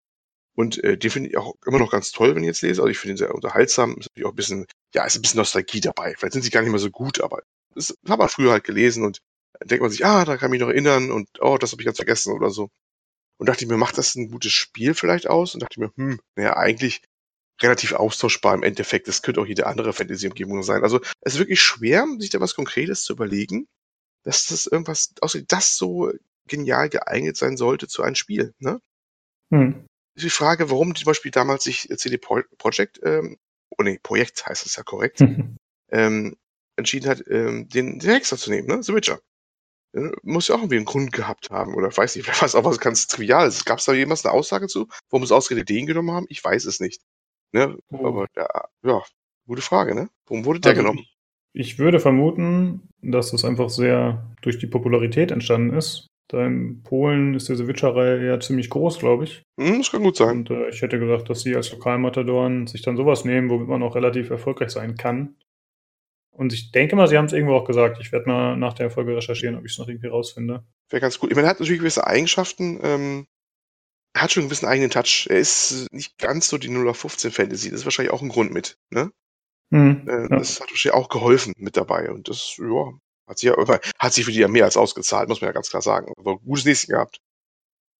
Und 0.55 0.83
äh, 0.83 0.97
den 0.97 1.09
finde 1.09 1.29
ich 1.29 1.37
auch 1.37 1.55
immer 1.65 1.79
noch 1.79 1.91
ganz 1.91 2.11
toll, 2.11 2.35
wenn 2.35 2.43
ich 2.43 2.47
jetzt 2.47 2.61
lese. 2.61 2.81
Also 2.81 2.91
ich 2.91 2.99
finde 2.99 3.15
ihn 3.15 3.17
sehr 3.17 3.33
unterhaltsam. 3.33 3.97
Ist 3.97 4.09
natürlich 4.09 4.27
auch 4.27 4.33
ein 4.33 4.35
bisschen, 4.35 4.67
ja, 4.93 5.03
ist 5.05 5.15
ein 5.15 5.21
bisschen 5.21 5.39
Nostalgie 5.39 5.81
dabei. 5.81 6.13
Vielleicht 6.15 6.33
sind 6.33 6.43
sie 6.43 6.51
gar 6.51 6.61
nicht 6.61 6.69
mehr 6.69 6.79
so 6.79 6.91
gut, 6.91 7.21
aber 7.21 7.41
das 7.73 7.97
hat 8.07 8.19
man 8.19 8.29
früher 8.29 8.51
halt 8.51 8.63
gelesen 8.63 9.03
und 9.03 9.19
denkt 9.63 9.81
man 9.81 9.89
sich, 9.89 10.05
ah, 10.05 10.25
da 10.25 10.37
kann 10.37 10.49
ich 10.49 10.51
mich 10.51 10.61
noch 10.61 10.69
erinnern 10.69 11.11
und 11.11 11.27
oh, 11.39 11.57
das 11.57 11.71
habe 11.71 11.81
ich 11.81 11.85
ganz 11.85 11.97
vergessen 11.97 12.33
oder 12.33 12.51
so. 12.51 12.69
Und 13.37 13.49
dachte 13.49 13.63
ich 13.63 13.69
mir, 13.69 13.77
macht 13.77 13.97
das 13.97 14.15
ein 14.15 14.29
gutes 14.29 14.51
Spiel 14.51 14.93
vielleicht 14.93 15.27
aus? 15.27 15.53
Und 15.53 15.63
dachte 15.63 15.79
mir, 15.79 15.91
hm, 15.95 16.19
naja, 16.35 16.55
eigentlich 16.55 17.01
relativ 17.61 17.93
austauschbar 17.93 18.53
im 18.53 18.63
Endeffekt. 18.63 19.07
Das 19.07 19.21
könnte 19.21 19.41
auch 19.41 19.45
jede 19.45 19.65
andere 19.65 19.93
Fantasy-Umgebung 19.93 20.63
sein. 20.63 20.83
Also 20.83 21.01
es 21.21 21.33
ist 21.33 21.39
wirklich 21.39 21.61
schwer, 21.61 22.05
sich 22.19 22.29
da 22.29 22.39
was 22.39 22.55
Konkretes 22.55 23.03
zu 23.03 23.13
überlegen, 23.13 23.67
dass 24.23 24.47
das 24.47 24.65
irgendwas, 24.65 25.13
außer 25.21 25.41
das 25.47 25.75
so 25.75 26.11
genial 26.47 26.89
geeignet 26.89 27.37
sein 27.37 27.57
sollte 27.57 27.87
zu 27.87 28.03
einem 28.03 28.15
Spiel, 28.15 28.53
ne? 28.59 28.81
Hm. 29.51 29.85
die 30.15 30.29
Frage, 30.29 30.71
warum 30.71 30.95
zum 30.95 31.05
Beispiel 31.05 31.31
damals 31.31 31.63
sich 31.63 31.87
CD 31.97 32.17
Projekt, 32.17 32.99
ähm, 33.03 33.37
oh 33.77 33.83
nee, 33.83 33.99
Projekt 34.01 34.45
heißt 34.47 34.65
es 34.65 34.75
ja 34.75 34.83
korrekt, 34.83 35.19
ähm, 35.91 36.35
entschieden 36.75 37.09
hat, 37.09 37.23
ähm, 37.27 37.69
den, 37.69 37.99
den 37.99 38.09
Hexer 38.09 38.37
zu 38.37 38.49
nehmen, 38.49 38.67
ne? 38.67 38.81
The 38.81 38.93
Witcher. 38.93 39.19
Äh, 39.93 40.11
muss 40.23 40.47
ja 40.47 40.55
auch 40.55 40.59
irgendwie 40.59 40.77
einen 40.77 40.85
Grund 40.85 41.11
gehabt 41.11 41.51
haben, 41.51 41.75
oder 41.75 41.95
weiß 41.95 42.15
nicht, 42.15 42.25
vielleicht 42.25 42.41
war 42.41 42.47
es 42.47 42.55
auch 42.55 42.63
was 42.63 42.79
ganz 42.79 43.07
Triviales. 43.07 43.65
Gab 43.65 43.79
es 43.79 43.85
da 43.85 43.93
jemals 43.93 44.25
eine 44.25 44.33
Aussage 44.33 44.67
zu, 44.67 44.87
warum 45.09 45.25
sie 45.25 45.35
ausgerechnet 45.35 45.69
den 45.69 45.85
genommen 45.85 46.11
haben? 46.11 46.25
Ich 46.29 46.43
weiß 46.43 46.65
es 46.65 46.79
nicht. 46.79 47.01
Ne? 47.51 47.77
Oh. 47.89 48.07
Aber 48.07 48.27
ja, 48.35 48.47
ja, 48.83 49.03
gute 49.45 49.61
Frage, 49.61 49.93
ne? 49.93 50.09
Warum 50.25 50.45
wurde 50.45 50.59
der 50.59 50.71
Also 50.71 50.81
genommen? 50.81 51.05
Ich, 51.53 51.79
würde 51.79 51.99
vermuten, 51.99 52.89
dass 53.01 53.31
das 53.31 53.45
einfach 53.45 53.69
sehr 53.69 54.35
durch 54.41 54.57
die 54.57 54.67
Popularität 54.67 55.31
entstanden 55.31 55.75
ist. 55.75 56.07
Da 56.29 56.45
in 56.45 56.81
Polen 56.83 57.35
ist 57.35 57.49
diese 57.49 57.67
Witcher-Reihe 57.67 58.25
ja 58.25 58.39
ziemlich 58.39 58.69
groß, 58.69 58.99
glaube 58.99 59.25
ich. 59.25 59.43
Hm, 59.59 59.79
das 59.79 59.91
kann 59.91 60.03
gut 60.03 60.15
sein. 60.15 60.39
Und 60.39 60.49
äh, 60.49 60.69
ich 60.69 60.81
hätte 60.81 60.99
gedacht, 60.99 61.29
dass 61.29 61.41
sie 61.41 61.55
als 61.55 61.71
Lokalmatadoren 61.71 62.65
sich 62.65 62.81
dann 62.81 62.97
sowas 62.97 63.25
nehmen, 63.25 63.49
womit 63.49 63.67
man 63.67 63.83
auch 63.83 63.95
relativ 63.95 64.29
erfolgreich 64.29 64.71
sein 64.71 64.95
kann. 64.95 65.35
Und 66.31 66.51
ich 66.51 66.71
denke 66.71 66.95
mal, 66.95 67.07
sie 67.07 67.17
haben 67.17 67.25
es 67.25 67.33
irgendwo 67.33 67.53
auch 67.53 67.65
gesagt. 67.65 67.99
Ich 68.01 68.11
werde 68.11 68.27
mal 68.27 68.57
nach 68.57 68.73
der 68.73 68.89
Folge 68.89 69.15
recherchieren, 69.15 69.55
ob 69.55 69.65
ich 69.65 69.73
es 69.73 69.77
noch 69.77 69.87
irgendwie 69.87 70.07
rausfinde. 70.07 70.63
Wäre 70.89 71.01
ganz 71.01 71.19
gut. 71.19 71.29
Ich 71.29 71.35
meine, 71.35 71.47
er 71.47 71.51
hat 71.51 71.59
natürlich 71.59 71.79
gewisse 71.79 72.07
Eigenschaften. 72.07 72.79
Ähm, 72.81 73.27
er 74.15 74.23
hat 74.23 74.31
schon 74.31 74.41
einen 74.41 74.49
gewissen 74.49 74.65
eigenen 74.65 74.89
Touch. 74.89 75.27
Er 75.29 75.37
ist 75.37 75.87
nicht 75.91 76.17
ganz 76.17 76.47
so 76.47 76.57
die 76.57 76.69
0815 76.69 77.31
Fantasy. 77.31 77.69
Das 77.69 77.81
ist 77.81 77.85
wahrscheinlich 77.85 78.13
auch 78.13 78.21
ein 78.21 78.29
Grund 78.29 78.51
mit. 78.51 78.77
Ne? 78.89 79.11
Hm, 79.73 80.07
Äh, 80.07 80.21
ja. 80.21 80.27
Das 80.27 80.61
hat 80.61 80.69
wahrscheinlich 80.69 80.93
auch 80.93 81.09
geholfen 81.09 81.53
mit 81.57 81.75
dabei. 81.77 82.11
Und 82.11 82.29
das, 82.29 82.55
ja, 82.57 82.93
hat 83.27 83.39
sich 83.39 83.49
ja 83.49 83.79
hat 83.99 84.13
sich 84.13 84.25
für 84.25 84.31
die 84.31 84.39
ja 84.39 84.47
mehr 84.47 84.65
als 84.65 84.77
ausgezahlt, 84.77 85.29
muss 85.29 85.41
man 85.41 85.47
ja 85.49 85.53
ganz 85.53 85.69
klar 85.69 85.81
sagen. 85.81 86.13
Aber 86.17 86.37
gutes 86.37 86.65
Nächsten 86.65 86.91
gehabt. 86.91 87.19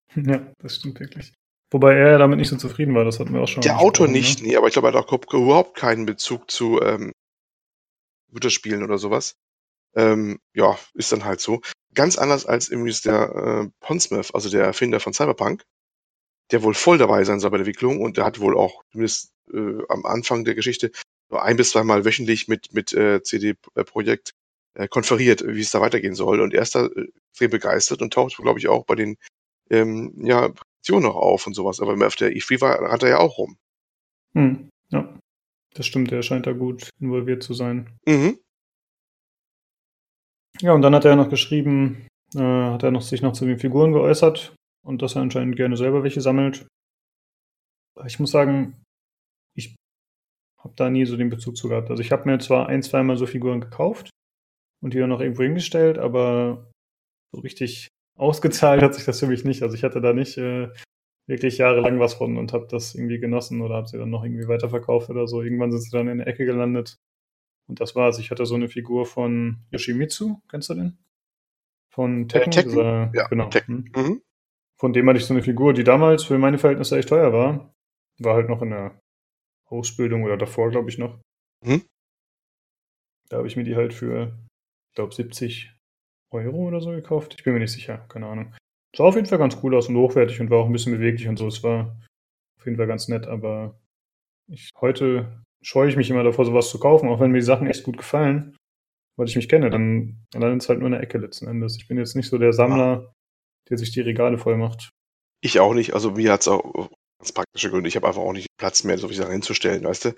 ja, 0.14 0.52
das 0.58 0.76
stimmt 0.76 1.00
wirklich. 1.00 1.32
Wobei 1.72 1.94
er 1.94 2.12
ja 2.12 2.18
damit 2.18 2.38
nicht 2.38 2.48
so 2.48 2.56
zufrieden 2.56 2.94
war, 2.94 3.04
das 3.04 3.18
hatten 3.18 3.34
wir 3.34 3.40
auch 3.42 3.48
schon 3.48 3.62
Der 3.62 3.78
Autor 3.78 4.06
besprochen, 4.06 4.12
nicht, 4.12 4.42
Ne? 4.42 4.48
nee, 4.48 4.56
aber 4.56 4.68
ich 4.68 4.74
glaube, 4.74 4.88
er 4.88 4.94
hat 4.94 5.08
auch 5.12 5.34
überhaupt 5.34 5.76
keinen 5.76 6.06
Bezug 6.06 6.50
zu 6.50 6.80
ähm, 6.80 7.12
Computerspielen 8.28 8.84
oder 8.84 8.98
sowas. 8.98 9.34
Ähm, 9.96 10.38
ja, 10.54 10.78
ist 10.94 11.10
dann 11.12 11.24
halt 11.24 11.40
so. 11.40 11.60
Ganz 11.94 12.18
anders 12.18 12.46
als 12.46 12.68
übrigens 12.68 13.02
der 13.02 13.64
äh, 13.66 13.70
Pondsmith, 13.80 14.32
also 14.34 14.50
der 14.50 14.64
Erfinder 14.64 15.00
von 15.00 15.12
Cyberpunk, 15.12 15.64
der 16.50 16.62
wohl 16.62 16.74
voll 16.74 16.98
dabei 16.98 17.24
sein 17.24 17.40
soll 17.40 17.50
bei 17.50 17.58
der 17.58 17.66
Entwicklung 17.66 18.00
und 18.00 18.16
der 18.16 18.24
hat 18.24 18.40
wohl 18.40 18.56
auch 18.56 18.84
zumindest 18.92 19.32
äh, 19.52 19.82
am 19.88 20.04
Anfang 20.04 20.44
der 20.44 20.54
Geschichte 20.54 20.90
so 21.34 21.40
ein 21.40 21.56
bis 21.56 21.70
zweimal 21.70 22.04
wöchentlich 22.04 22.48
mit, 22.48 22.72
mit 22.72 22.92
äh, 22.92 23.22
CD 23.22 23.54
Projekt 23.54 24.34
äh, 24.74 24.88
konferiert, 24.88 25.44
wie 25.46 25.60
es 25.60 25.70
da 25.70 25.80
weitergehen 25.80 26.14
soll. 26.14 26.40
Und 26.40 26.54
er 26.54 26.62
ist 26.62 26.74
da 26.74 26.86
äh, 26.86 27.08
extrem 27.30 27.50
begeistert 27.50 28.02
und 28.02 28.12
taucht, 28.12 28.36
glaube 28.36 28.58
ich, 28.58 28.68
auch 28.68 28.84
bei 28.84 28.94
den 28.94 29.16
ähm, 29.70 30.12
ja, 30.24 30.48
Präsentationen 30.48 31.08
noch 31.08 31.16
auf 31.16 31.46
und 31.46 31.54
sowas. 31.54 31.80
Aber 31.80 32.06
auf 32.06 32.16
der 32.16 32.30
E3 32.30 32.60
war, 32.60 32.90
hat 32.90 33.02
er 33.02 33.08
ja 33.08 33.18
auch 33.18 33.38
rum. 33.38 33.56
Hm, 34.34 34.68
ja, 34.90 35.18
das 35.74 35.86
stimmt, 35.86 36.12
er 36.12 36.22
scheint 36.22 36.46
da 36.46 36.52
gut 36.52 36.90
involviert 37.00 37.42
zu 37.42 37.54
sein. 37.54 37.98
Mhm. 38.06 38.38
Ja, 40.60 40.72
und 40.72 40.82
dann 40.82 40.94
hat 40.94 41.04
er 41.04 41.16
noch 41.16 41.30
geschrieben, 41.30 42.06
äh, 42.34 42.38
hat 42.38 42.84
er 42.84 42.92
noch, 42.92 43.02
sich 43.02 43.22
noch 43.22 43.32
zu 43.32 43.44
den 43.44 43.58
Figuren 43.58 43.92
geäußert 43.92 44.54
und 44.84 45.02
dass 45.02 45.16
er 45.16 45.22
anscheinend 45.22 45.56
gerne 45.56 45.76
selber 45.76 46.04
welche 46.04 46.20
sammelt. 46.20 46.66
Ich 48.06 48.20
muss 48.20 48.30
sagen, 48.30 48.83
habe 50.64 50.74
da 50.76 50.90
nie 50.90 51.04
so 51.04 51.16
den 51.16 51.30
Bezug 51.30 51.56
zu 51.56 51.68
gehabt. 51.68 51.90
Also 51.90 52.02
ich 52.02 52.10
habe 52.10 52.28
mir 52.28 52.38
zwar 52.38 52.68
ein, 52.68 52.82
zweimal 52.82 53.16
so 53.16 53.26
Figuren 53.26 53.60
gekauft 53.60 54.10
und 54.82 54.94
die 54.94 54.98
dann 54.98 55.10
noch 55.10 55.20
irgendwo 55.20 55.42
hingestellt, 55.42 55.98
aber 55.98 56.70
so 57.32 57.40
richtig 57.40 57.88
ausgezahlt 58.16 58.82
hat 58.82 58.94
sich 58.94 59.04
das 59.04 59.20
für 59.20 59.26
mich 59.26 59.44
nicht. 59.44 59.62
Also 59.62 59.74
ich 59.74 59.84
hatte 59.84 60.00
da 60.00 60.12
nicht 60.12 60.38
äh, 60.38 60.70
wirklich 61.26 61.58
jahrelang 61.58 62.00
was 62.00 62.14
von 62.14 62.36
und 62.36 62.52
habe 62.52 62.66
das 62.70 62.94
irgendwie 62.94 63.18
genossen 63.18 63.60
oder 63.60 63.76
habe 63.76 63.88
sie 63.88 63.98
dann 63.98 64.10
noch 64.10 64.24
irgendwie 64.24 64.48
weiterverkauft 64.48 65.10
oder 65.10 65.26
so. 65.26 65.42
Irgendwann 65.42 65.72
sind 65.72 65.82
sie 65.82 65.90
dann 65.90 66.08
in 66.08 66.18
der 66.18 66.26
Ecke 66.26 66.44
gelandet. 66.44 66.96
Und 67.66 67.80
das 67.80 67.94
war's. 67.96 68.18
Ich 68.18 68.30
hatte 68.30 68.44
so 68.46 68.54
eine 68.54 68.68
Figur 68.68 69.06
von 69.06 69.58
Yoshimitsu, 69.70 70.40
kennst 70.48 70.68
du 70.70 70.74
den? 70.74 70.98
Von 71.90 72.28
Tekken? 72.28 72.50
Tekken? 72.52 72.70
Dieser, 72.70 73.10
Ja, 73.14 73.26
genau. 73.28 73.48
Tekken. 73.48 73.90
hm. 73.94 74.02
Mhm. 74.02 74.22
Von 74.76 74.92
dem 74.92 75.08
hatte 75.08 75.18
ich 75.18 75.24
so 75.24 75.32
eine 75.32 75.42
Figur, 75.42 75.72
die 75.72 75.84
damals 75.84 76.24
für 76.24 76.36
meine 76.36 76.58
Verhältnisse 76.58 76.98
echt 76.98 77.08
teuer 77.08 77.32
war. 77.32 77.74
War 78.18 78.34
halt 78.34 78.48
noch 78.48 78.60
in 78.60 78.70
der 78.70 79.00
Ausbildung 79.78 80.24
oder 80.24 80.36
davor, 80.36 80.70
glaube 80.70 80.90
ich, 80.90 80.98
noch. 80.98 81.20
Mhm. 81.64 81.82
Da 83.28 83.38
habe 83.38 83.48
ich 83.48 83.56
mir 83.56 83.64
die 83.64 83.76
halt 83.76 83.94
für, 83.94 84.38
ich 84.90 84.96
glaube, 84.96 85.14
70 85.14 85.74
Euro 86.32 86.68
oder 86.68 86.80
so 86.80 86.90
gekauft. 86.90 87.34
Ich 87.36 87.44
bin 87.44 87.54
mir 87.54 87.60
nicht 87.60 87.72
sicher, 87.72 87.98
keine 88.08 88.26
Ahnung. 88.26 88.54
Sah 88.96 89.04
auf 89.04 89.14
jeden 89.16 89.26
Fall 89.26 89.38
ganz 89.38 89.58
cool 89.62 89.74
aus 89.74 89.88
und 89.88 89.96
hochwertig 89.96 90.40
und 90.40 90.50
war 90.50 90.58
auch 90.58 90.66
ein 90.66 90.72
bisschen 90.72 90.92
beweglich 90.92 91.28
und 91.28 91.36
so. 91.36 91.46
Es 91.46 91.62
war 91.62 92.00
auf 92.58 92.66
jeden 92.66 92.76
Fall 92.76 92.86
ganz 92.86 93.08
nett, 93.08 93.26
aber 93.26 93.80
ich, 94.46 94.70
heute 94.80 95.42
scheue 95.62 95.88
ich 95.88 95.96
mich 95.96 96.10
immer 96.10 96.22
davor, 96.22 96.44
sowas 96.44 96.68
zu 96.68 96.78
kaufen, 96.78 97.08
auch 97.08 97.20
wenn 97.20 97.30
mir 97.30 97.38
die 97.38 97.44
Sachen 97.44 97.66
echt 97.66 97.82
gut 97.82 97.96
gefallen, 97.96 98.56
weil 99.16 99.28
ich 99.28 99.36
mich 99.36 99.48
kenne. 99.48 99.70
Dann, 99.70 100.24
landet 100.34 100.62
es 100.62 100.68
halt 100.68 100.78
nur 100.78 100.86
in 100.86 100.92
der 100.92 101.02
Ecke 101.02 101.18
letzten 101.18 101.46
Endes. 101.46 101.76
Ich 101.76 101.88
bin 101.88 101.98
jetzt 101.98 102.14
nicht 102.14 102.28
so 102.28 102.38
der 102.38 102.52
Sammler, 102.52 103.12
der 103.70 103.78
sich 103.78 103.90
die 103.90 104.00
Regale 104.00 104.38
voll 104.38 104.56
macht. 104.56 104.90
Ich 105.40 105.60
auch 105.60 105.74
nicht. 105.74 105.94
Also 105.94 106.12
mir 106.12 106.32
hat's 106.32 106.48
auch 106.48 106.90
ganz 107.18 107.32
praktische 107.32 107.70
Gründe. 107.70 107.88
Ich 107.88 107.96
habe 107.96 108.06
einfach 108.06 108.22
auch 108.22 108.32
nicht 108.32 108.48
Platz 108.58 108.84
mehr, 108.84 108.98
so 108.98 109.08
viele 109.08 109.20
Sachen 109.20 109.32
hinzustellen, 109.32 109.84
weißt 109.84 110.06
du? 110.06 110.14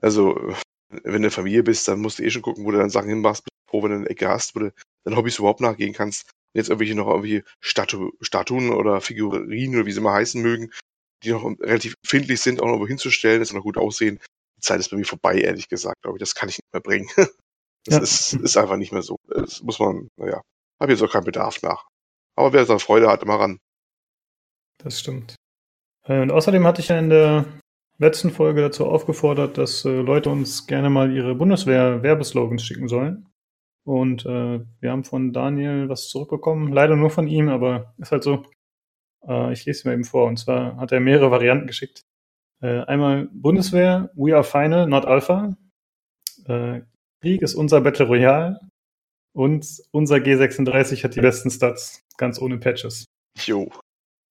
Also, 0.00 0.54
wenn 1.02 1.22
du 1.22 1.30
Familie 1.30 1.62
bist, 1.62 1.88
dann 1.88 2.00
musst 2.00 2.18
du 2.18 2.22
eh 2.24 2.30
schon 2.30 2.42
gucken, 2.42 2.64
wo 2.64 2.70
du 2.70 2.78
dann 2.78 2.90
Sachen 2.90 3.08
hinmachst. 3.08 3.44
Bist 3.44 3.70
froh, 3.70 3.82
wenn 3.82 3.90
du 3.90 3.96
eine 3.98 4.08
Ecke 4.08 4.28
hast, 4.28 4.54
wo 4.54 4.60
du 4.60 4.72
deinen 5.04 5.16
Hobbys 5.16 5.38
überhaupt 5.38 5.60
nachgehen 5.60 5.92
kannst. 5.92 6.24
Und 6.24 6.58
jetzt 6.58 6.68
irgendwelche 6.68 6.94
noch 6.94 7.08
irgendwie 7.08 7.42
Statu 7.60 8.12
Statuen 8.20 8.70
oder 8.70 9.00
Figurinen 9.00 9.76
oder 9.76 9.86
wie 9.86 9.92
sie 9.92 10.00
mal 10.00 10.14
heißen 10.14 10.40
mögen, 10.40 10.70
die 11.22 11.30
noch 11.30 11.44
relativ 11.60 11.94
empfindlich 12.04 12.40
sind, 12.40 12.60
auch 12.62 12.66
noch 12.66 12.78
wo 12.78 12.86
hinzustellen, 12.86 13.40
dass 13.40 13.48
sie 13.48 13.56
noch 13.56 13.62
gut 13.62 13.78
aussehen. 13.78 14.20
Die 14.56 14.60
Zeit 14.60 14.80
ist 14.80 14.90
bei 14.90 14.96
mir 14.96 15.04
vorbei, 15.04 15.40
ehrlich 15.40 15.68
gesagt, 15.68 16.02
glaube 16.02 16.18
ich. 16.18 16.20
Das 16.20 16.34
kann 16.34 16.48
ich 16.48 16.58
nicht 16.58 16.72
mehr 16.72 16.82
bringen. 16.82 17.08
Das 17.86 17.96
Ja. 17.96 18.00
ist, 18.00 18.32
ist 18.32 18.56
einfach 18.56 18.78
nicht 18.78 18.92
mehr 18.92 19.02
so. 19.02 19.16
Das 19.26 19.62
muss 19.62 19.78
man, 19.78 20.08
naja, 20.16 20.40
habe 20.80 20.92
jetzt 20.92 21.02
auch 21.02 21.12
keinen 21.12 21.24
Bedarf 21.24 21.60
nach. 21.60 21.86
Aber 22.34 22.54
wer 22.54 22.64
da 22.64 22.78
Freude 22.78 23.10
hat, 23.10 23.22
immer 23.22 23.38
ran. 23.38 23.58
Das 24.78 25.00
stimmt. 25.00 25.34
Äh, 26.04 26.20
Und 26.20 26.30
außerdem 26.30 26.66
hatte 26.66 26.80
ich 26.80 26.88
ja 26.88 26.98
in 26.98 27.10
der 27.10 27.44
letzten 27.98 28.30
Folge 28.30 28.60
dazu 28.60 28.86
aufgefordert, 28.86 29.58
dass 29.58 29.84
äh, 29.84 30.00
Leute 30.00 30.30
uns 30.30 30.66
gerne 30.66 30.90
mal 30.90 31.12
ihre 31.12 31.34
Bundeswehr-Werbeslogans 31.34 32.62
schicken 32.62 32.88
sollen. 32.88 33.28
Und 33.86 34.24
äh, 34.24 34.60
wir 34.80 34.90
haben 34.90 35.04
von 35.04 35.32
Daniel 35.32 35.88
was 35.88 36.08
zurückbekommen. 36.08 36.72
Leider 36.72 36.96
nur 36.96 37.10
von 37.10 37.28
ihm, 37.28 37.48
aber 37.48 37.94
ist 37.98 38.12
halt 38.12 38.22
so. 38.22 38.44
Äh, 39.26 39.52
ich 39.52 39.64
lese 39.66 39.80
es 39.80 39.84
mir 39.84 39.92
eben 39.92 40.04
vor. 40.04 40.26
Und 40.26 40.38
zwar 40.38 40.76
hat 40.76 40.92
er 40.92 41.00
mehrere 41.00 41.30
Varianten 41.30 41.66
geschickt. 41.66 42.02
Äh, 42.62 42.80
einmal 42.84 43.28
Bundeswehr, 43.32 44.10
We 44.14 44.34
are 44.34 44.44
final, 44.44 44.86
not 44.86 45.04
alpha. 45.04 45.56
Krieg 46.46 47.40
ist 47.40 47.54
unser 47.54 47.80
Battle 47.80 48.06
Royale. 48.06 48.60
Und 49.34 49.82
unser 49.92 50.16
G36 50.16 51.02
hat 51.04 51.16
die 51.16 51.20
besten 51.20 51.50
Stats, 51.50 52.02
ganz 52.18 52.40
ohne 52.40 52.58
Patches. 52.58 53.06
Jo. 53.38 53.70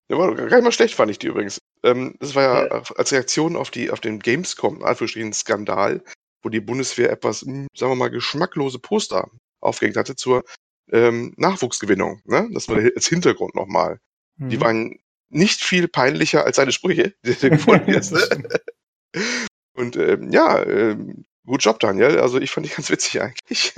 Der 0.10 0.18
war 0.18 0.34
gar 0.36 0.46
nicht 0.58 0.64
mal 0.64 0.72
schlecht, 0.72 0.96
fand 0.96 1.12
ich 1.12 1.20
die 1.20 1.28
übrigens. 1.28 1.60
Ähm, 1.84 2.16
das 2.20 2.36
war 2.36 2.44
ja 2.44 2.82
als 2.96 3.12
Reaktion 3.12 3.56
auf, 3.56 3.72
die, 3.72 3.90
auf 3.92 4.00
den 4.00 4.20
Gamescom, 4.20 4.78
in 4.78 4.84
Anführungsstrichen, 4.84 5.34
Skandal, 5.34 6.04
wo 6.44 6.50
die 6.50 6.60
Bundeswehr 6.62 7.10
etwas, 7.10 7.42
hm, 7.42 7.68
sagen 7.76 7.92
wir 7.92 7.96
mal, 7.96 8.10
geschmacklose 8.10 8.80
Poster 8.80 9.30
aufgehängt 9.62 9.98
hatte 9.98 10.16
zur 10.16 10.44
ähm, 10.92 11.34
Nachwuchsgewinnung. 11.38 12.22
Ne? 12.26 12.50
Das 12.54 12.68
war 12.70 12.78
als 12.78 13.08
Hintergrund 13.08 13.56
nochmal. 13.56 14.00
Die 14.38 14.58
Mhm. 14.58 14.62
waren 14.62 15.00
nicht 15.30 15.64
viel 15.64 15.88
peinlicher 15.88 16.46
als 16.46 16.58
seine 16.58 16.72
Sprüche, 16.74 17.14
die 17.26 17.34
du 17.36 17.50
gefunden 17.50 17.94
hast. 17.96 18.12
Ne? 18.12 18.60
Und 19.76 19.96
ähm, 19.96 20.32
ja, 20.32 20.64
ähm, 20.66 21.26
gut 21.46 21.64
Job, 21.64 21.80
Daniel. 21.80 22.20
Also 22.20 22.40
ich 22.40 22.52
fand 22.52 22.66
die 22.66 22.72
ganz 22.72 22.90
witzig 22.90 23.22
eigentlich. 23.22 23.74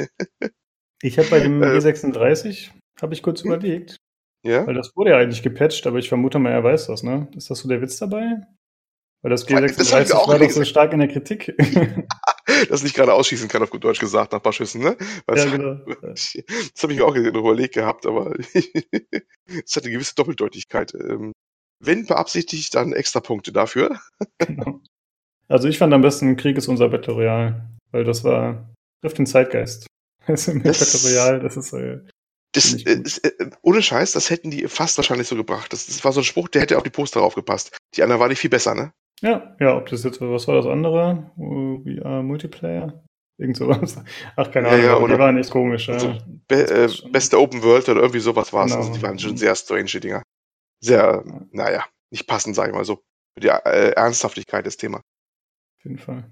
Ich 1.02 1.18
habe 1.20 1.30
bei 1.30 1.40
dem 1.40 1.62
Äh, 1.64 1.78
G36, 1.78 2.72
habe 3.02 3.14
ich 3.14 3.22
kurz 3.22 3.42
überlegt, 3.42 3.98
ja? 4.46 4.66
weil 4.68 4.74
das 4.76 4.96
wurde 4.96 5.12
ja 5.12 5.18
eigentlich 5.18 5.44
gepatcht, 5.44 5.88
aber 5.88 5.98
ich 5.98 6.10
vermute 6.10 6.40
mal, 6.40 6.52
er 6.52 6.64
weiß 6.64 6.88
das, 6.88 7.04
ne? 7.04 7.28
Ist 7.36 7.50
das 7.50 7.60
so 7.60 7.68
der 7.68 7.82
Witz 7.82 7.98
dabei? 7.98 8.46
Weil 9.22 9.32
das 9.32 9.46
Das 9.46 9.56
hab 9.56 9.64
ich 9.64 9.72
G36 9.72 10.08
mir 10.10 10.16
auch 10.20 10.28
war 10.28 10.40
doch 10.40 10.50
so 10.52 10.64
stark 10.64 10.94
in 10.94 11.00
der 11.00 11.08
Kritik. 11.08 11.56
Das 12.70 12.84
nicht 12.84 12.96
gerade 12.96 13.14
ausschießen 13.14 13.50
kann, 13.50 13.64
auf 13.64 13.72
gut 13.72 13.84
Deutsch 13.84 14.00
gesagt, 14.00 14.32
nach 14.32 14.40
ein 14.40 14.44
paar 14.44 14.54
Schüssen, 14.54 14.82
ne? 14.82 14.96
Weißt 15.26 15.46
ja, 15.46 15.58
genau. 15.58 15.84
Das 16.02 16.34
habe 16.84 16.94
ich 16.94 17.00
mir 17.00 17.06
auch 17.06 17.16
überlegt 17.16 17.74
gehabt, 17.74 18.06
aber 18.06 18.34
es 18.54 19.76
hat 19.76 19.84
eine 19.84 19.92
gewisse 19.92 20.16
Doppeldeutigkeit. 20.16 20.94
Ähm, 20.94 21.32
wenn 21.84 22.06
beabsichtigt, 22.06 22.74
dann 22.76 22.94
extra 22.94 23.20
Punkte 23.20 23.52
dafür. 23.52 24.00
genau. 24.38 24.80
Also 25.48 25.68
ich 25.68 25.78
fand 25.78 25.94
am 25.94 26.02
besten 26.02 26.38
Krieg 26.38 26.58
ist 26.58 26.68
unser 26.68 26.90
Battle 26.90 27.14
Royale, 27.14 27.70
weil 27.92 28.04
das 28.04 28.24
war, 28.24 28.74
trifft 29.02 29.18
den 29.18 29.26
Zeitgeist. 29.28 29.88
Also 30.28 30.54
mit 30.54 30.66
Das- 30.66 30.80
Battle 30.80 31.10
Royale, 31.10 31.40
das 31.40 31.58
ist, 31.58 31.74
äh, 31.74 32.00
Das, 32.56 32.74
äh, 32.74 33.02
ist, 33.04 33.20
äh, 33.26 33.50
ohne 33.62 33.82
Scheiß, 33.82 34.14
das 34.14 34.30
hätten 34.30 34.50
die 34.52 34.68
fast 34.68 34.98
wahrscheinlich 34.98 35.28
so 35.28 35.36
gebracht. 35.36 35.72
Das, 35.74 35.86
das 35.88 36.04
war 36.06 36.12
so 36.14 36.22
ein 36.22 36.24
Spruch, 36.24 36.48
der 36.48 36.62
hätte 36.62 36.78
auf 36.78 36.84
die 36.84 36.90
Poster 36.90 37.20
draufgepasst. 37.20 37.78
Die 37.96 38.04
anderen 38.04 38.20
war 38.22 38.28
nicht 38.30 38.40
viel 38.40 38.50
besser, 38.50 38.76
ne? 38.76 38.92
ja, 39.22 39.56
ja, 39.60 39.78
ob 39.78 39.88
das 39.90 40.04
jetzt, 40.04 40.20
was 40.22 40.48
war 40.48 40.56
das 40.56 40.66
andere? 40.66 41.32
VR 41.38 42.22
Multiplayer? 42.24 43.04
Irgend 43.38 43.58
sowas. 43.58 43.98
Ach, 44.38 44.50
keine 44.52 44.68
Ja, 44.68 44.74
Ahnung, 44.74 44.86
ja, 44.86 44.92
aber 44.96 45.04
oder- 45.06 45.14
die 45.16 45.20
waren 45.20 45.38
echt 45.38 45.52
komisch, 45.52 45.88
ja. 45.88 45.96
also 45.96 46.16
Be 46.48 46.68
äh, 46.70 46.90
beste 47.12 47.40
Open 47.40 47.64
World 47.64 47.90
oder 47.90 48.02
irgendwie 48.02 48.20
sowas 48.20 48.54
war 48.54 48.66
es. 48.66 48.72
Genau. 48.72 48.84
Also 48.84 48.94
die 48.98 49.02
waren 49.04 49.20
schon 49.20 49.36
sehr 49.38 49.56
strange, 49.56 49.86
die 49.86 50.00
Dinger. 50.00 50.24
Sehr, 50.82 51.24
naja, 51.52 51.86
nicht 52.12 52.28
passend, 52.28 52.56
sag 52.56 52.68
ich 52.70 52.74
mal 52.74 52.86
so. 52.86 52.98
für 53.36 53.42
die 53.42 53.48
äh, 53.50 53.92
Ernsthaftigkeit 53.92 54.66
des 54.66 54.78
Themas. 54.78 55.02
Auf 55.80 55.84
jeden 55.86 55.98
Fall. 55.98 56.30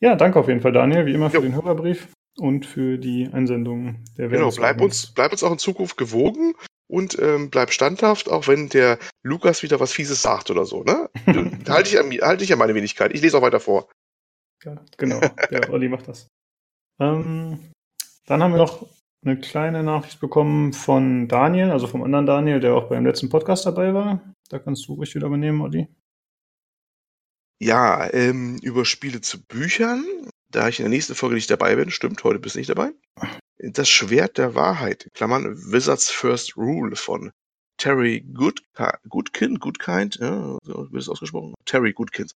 Ja, 0.00 0.14
danke 0.14 0.38
auf 0.38 0.48
jeden 0.48 0.60
Fall, 0.60 0.72
Daniel, 0.72 1.04
wie 1.06 1.12
immer 1.14 1.28
für 1.28 1.36
jo. 1.38 1.42
den 1.42 1.54
Hörerbrief 1.54 2.08
und 2.38 2.66
für 2.66 2.98
die 2.98 3.28
Einsendung 3.32 4.04
der 4.16 4.28
Genau, 4.28 4.50
bleib 4.50 4.80
uns, 4.80 5.12
bleib 5.14 5.32
uns 5.32 5.42
auch 5.42 5.52
in 5.52 5.58
Zukunft 5.58 5.96
gewogen 5.96 6.54
und 6.88 7.18
ähm, 7.18 7.50
bleib 7.50 7.72
standhaft, 7.72 8.28
auch 8.28 8.48
wenn 8.48 8.68
der 8.68 8.98
Lukas 9.22 9.62
wieder 9.62 9.80
was 9.80 9.92
Fieses 9.92 10.22
sagt 10.22 10.50
oder 10.50 10.64
so, 10.64 10.82
ne? 10.82 11.10
halte 11.68 11.90
ich, 11.90 11.98
an, 11.98 12.10
halt 12.26 12.42
ich 12.42 12.52
an 12.52 12.58
meine 12.58 12.74
Wenigkeit. 12.74 13.12
Ich 13.14 13.22
lese 13.22 13.38
auch 13.38 13.42
weiter 13.42 13.60
vor. 13.60 13.88
Ja, 14.64 14.84
genau, 14.96 15.20
der 15.50 15.70
Olli 15.70 15.88
macht 15.88 16.08
das. 16.08 16.28
Ähm, 17.00 17.70
dann 18.26 18.42
haben 18.42 18.52
wir 18.52 18.58
noch 18.58 18.86
eine 19.24 19.38
kleine 19.38 19.82
Nachricht 19.82 20.20
bekommen 20.20 20.72
von 20.72 21.28
Daniel, 21.28 21.70
also 21.70 21.86
vom 21.86 22.02
anderen 22.02 22.26
Daniel, 22.26 22.60
der 22.60 22.74
auch 22.74 22.88
beim 22.88 23.04
letzten 23.04 23.28
Podcast 23.28 23.66
dabei 23.66 23.94
war. 23.94 24.34
Da 24.48 24.58
kannst 24.58 24.86
du 24.88 24.94
ruhig 24.94 25.14
wieder 25.14 25.26
übernehmen, 25.26 25.60
Olli. 25.60 25.88
Ja, 27.60 28.12
ähm, 28.12 28.58
über 28.62 28.84
Spiele 28.84 29.20
zu 29.20 29.44
Büchern, 29.44 30.04
da 30.50 30.68
ich 30.68 30.78
in 30.78 30.84
der 30.84 30.90
nächsten 30.90 31.14
Folge 31.14 31.34
nicht 31.34 31.50
dabei 31.50 31.76
bin, 31.76 31.90
stimmt, 31.90 32.24
heute 32.24 32.38
bist 32.38 32.54
du 32.54 32.60
nicht 32.60 32.70
dabei. 32.70 32.92
Das 33.58 33.88
Schwert 33.88 34.38
der 34.38 34.54
Wahrheit, 34.54 35.08
Klammern 35.14 35.56
Wizards 35.72 36.10
First 36.10 36.56
Rule 36.56 36.96
von 36.96 37.32
Terry 37.76 38.24
Goodkind, 38.32 39.60
Goodkind, 39.60 40.16
ja, 40.16 40.58
so 40.62 40.92
wird 40.92 41.02
es 41.02 41.08
ausgesprochen, 41.08 41.54
Terry 41.64 41.92
Goodkind. 41.92 42.32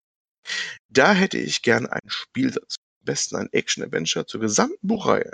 Da 0.89 1.13
hätte 1.13 1.37
ich 1.37 1.61
gern 1.61 1.87
ein 1.87 2.01
Spiel 2.07 2.51
dazu. 2.51 2.77
Am 3.01 3.05
besten 3.05 3.35
ein 3.35 3.49
Action-Adventure 3.51 4.27
zur 4.27 4.41
gesamten 4.41 4.87
Buchreihe. 4.87 5.31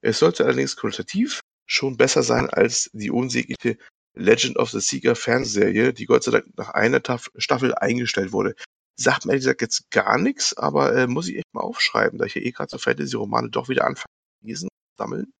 Es 0.00 0.18
sollte 0.18 0.44
allerdings 0.44 0.76
qualitativ 0.76 1.40
schon 1.66 1.98
besser 1.98 2.22
sein 2.22 2.48
als 2.48 2.88
die 2.94 3.10
unsägliche 3.10 3.76
Legend 4.14 4.56
of 4.56 4.70
the 4.70 4.80
Seeker 4.80 5.14
Fernsehserie, 5.14 5.92
die 5.92 6.06
Gott 6.06 6.24
sei 6.24 6.30
Dank 6.30 6.56
nach 6.56 6.70
einer 6.70 7.02
Staffel 7.36 7.74
eingestellt 7.74 8.32
wurde. 8.32 8.54
Sagt 8.98 9.26
mir 9.26 9.32
ehrlich 9.32 9.44
gesagt 9.44 9.60
jetzt 9.60 9.90
gar 9.90 10.18
nichts, 10.18 10.56
aber 10.56 10.94
äh, 10.96 11.06
muss 11.06 11.28
ich 11.28 11.36
echt 11.36 11.52
mal 11.52 11.60
aufschreiben, 11.60 12.18
da 12.18 12.24
ich 12.24 12.34
ja 12.34 12.42
eh 12.42 12.50
gerade 12.50 12.70
so 12.70 12.78
Fantasy-Romane 12.78 13.50
doch 13.50 13.68
wieder 13.68 13.84
anfange 13.84 14.12
zu 14.40 14.46
lesen, 14.46 14.68
sammeln. 14.98 15.32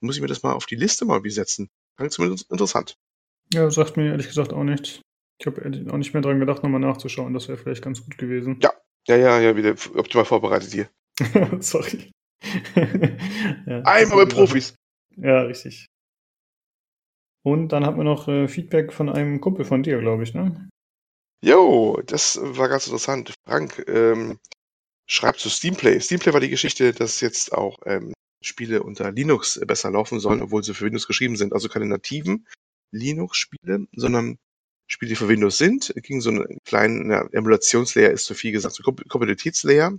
Muss 0.00 0.16
ich 0.16 0.22
mir 0.22 0.28
das 0.28 0.42
mal 0.42 0.52
auf 0.52 0.66
die 0.66 0.76
Liste 0.76 1.04
mal 1.04 1.22
wie 1.24 1.30
setzen. 1.30 1.68
Klingt 1.96 2.12
zumindest 2.12 2.50
interessant. 2.50 2.96
Ja, 3.52 3.70
sagt 3.70 3.96
mir 3.96 4.10
ehrlich 4.10 4.28
gesagt 4.28 4.52
auch 4.52 4.64
nichts. 4.64 5.00
Ich 5.38 5.46
habe 5.46 5.62
auch 5.90 5.96
nicht 5.98 6.14
mehr 6.14 6.22
dran 6.22 6.40
gedacht, 6.40 6.62
nochmal 6.62 6.80
nachzuschauen. 6.80 7.34
Das 7.34 7.48
wäre 7.48 7.58
vielleicht 7.58 7.82
ganz 7.82 8.02
gut 8.02 8.16
gewesen. 8.16 8.58
Ja, 8.62 8.72
ja, 9.06 9.16
ja, 9.16 9.40
ja, 9.40 9.56
wieder 9.56 9.74
optimal 9.94 10.24
vorbereitet 10.24 10.72
hier. 10.72 10.88
Sorry. 11.60 12.10
ja, 12.74 13.82
Einmal 13.82 14.24
mit 14.24 14.34
Profis. 14.34 14.74
Ja, 15.16 15.42
richtig. 15.42 15.86
Und 17.44 17.68
dann 17.68 17.86
hatten 17.86 17.98
wir 17.98 18.04
noch 18.04 18.28
äh, 18.28 18.48
Feedback 18.48 18.92
von 18.92 19.08
einem 19.08 19.40
Kumpel 19.40 19.64
von 19.64 19.82
dir, 19.82 20.00
glaube 20.00 20.24
ich, 20.24 20.34
ne? 20.34 20.68
Jo, 21.42 22.00
das 22.06 22.38
war 22.40 22.68
ganz 22.68 22.86
interessant. 22.86 23.34
Frank 23.44 23.84
ähm, 23.88 24.38
schreibt 25.06 25.40
zu 25.40 25.50
Steamplay. 25.50 26.00
Steamplay 26.00 26.32
war 26.32 26.40
die 26.40 26.50
Geschichte, 26.50 26.92
dass 26.92 27.20
jetzt 27.20 27.52
auch 27.52 27.78
ähm, 27.86 28.12
Spiele 28.42 28.82
unter 28.82 29.12
Linux 29.12 29.60
besser 29.66 29.90
laufen 29.90 30.20
sollen, 30.20 30.42
obwohl 30.42 30.64
sie 30.64 30.74
für 30.74 30.86
Windows 30.86 31.06
geschrieben 31.06 31.36
sind. 31.36 31.52
Also 31.52 31.68
keine 31.68 31.86
nativen 31.86 32.46
Linux-Spiele, 32.92 33.86
sondern 33.94 34.38
Spiele, 34.88 35.10
die 35.10 35.16
für 35.16 35.28
Windows 35.28 35.58
sind. 35.58 35.92
Ging 35.96 36.20
so 36.20 36.30
einen 36.30 36.58
kleinen 36.64 37.10
ja, 37.10 37.26
Emulationslayer, 37.32 38.10
ist 38.10 38.24
zu 38.24 38.34
viel 38.34 38.52
gesagt, 38.52 38.74
so 38.74 38.82
Kompatibilitätslayer 38.82 39.92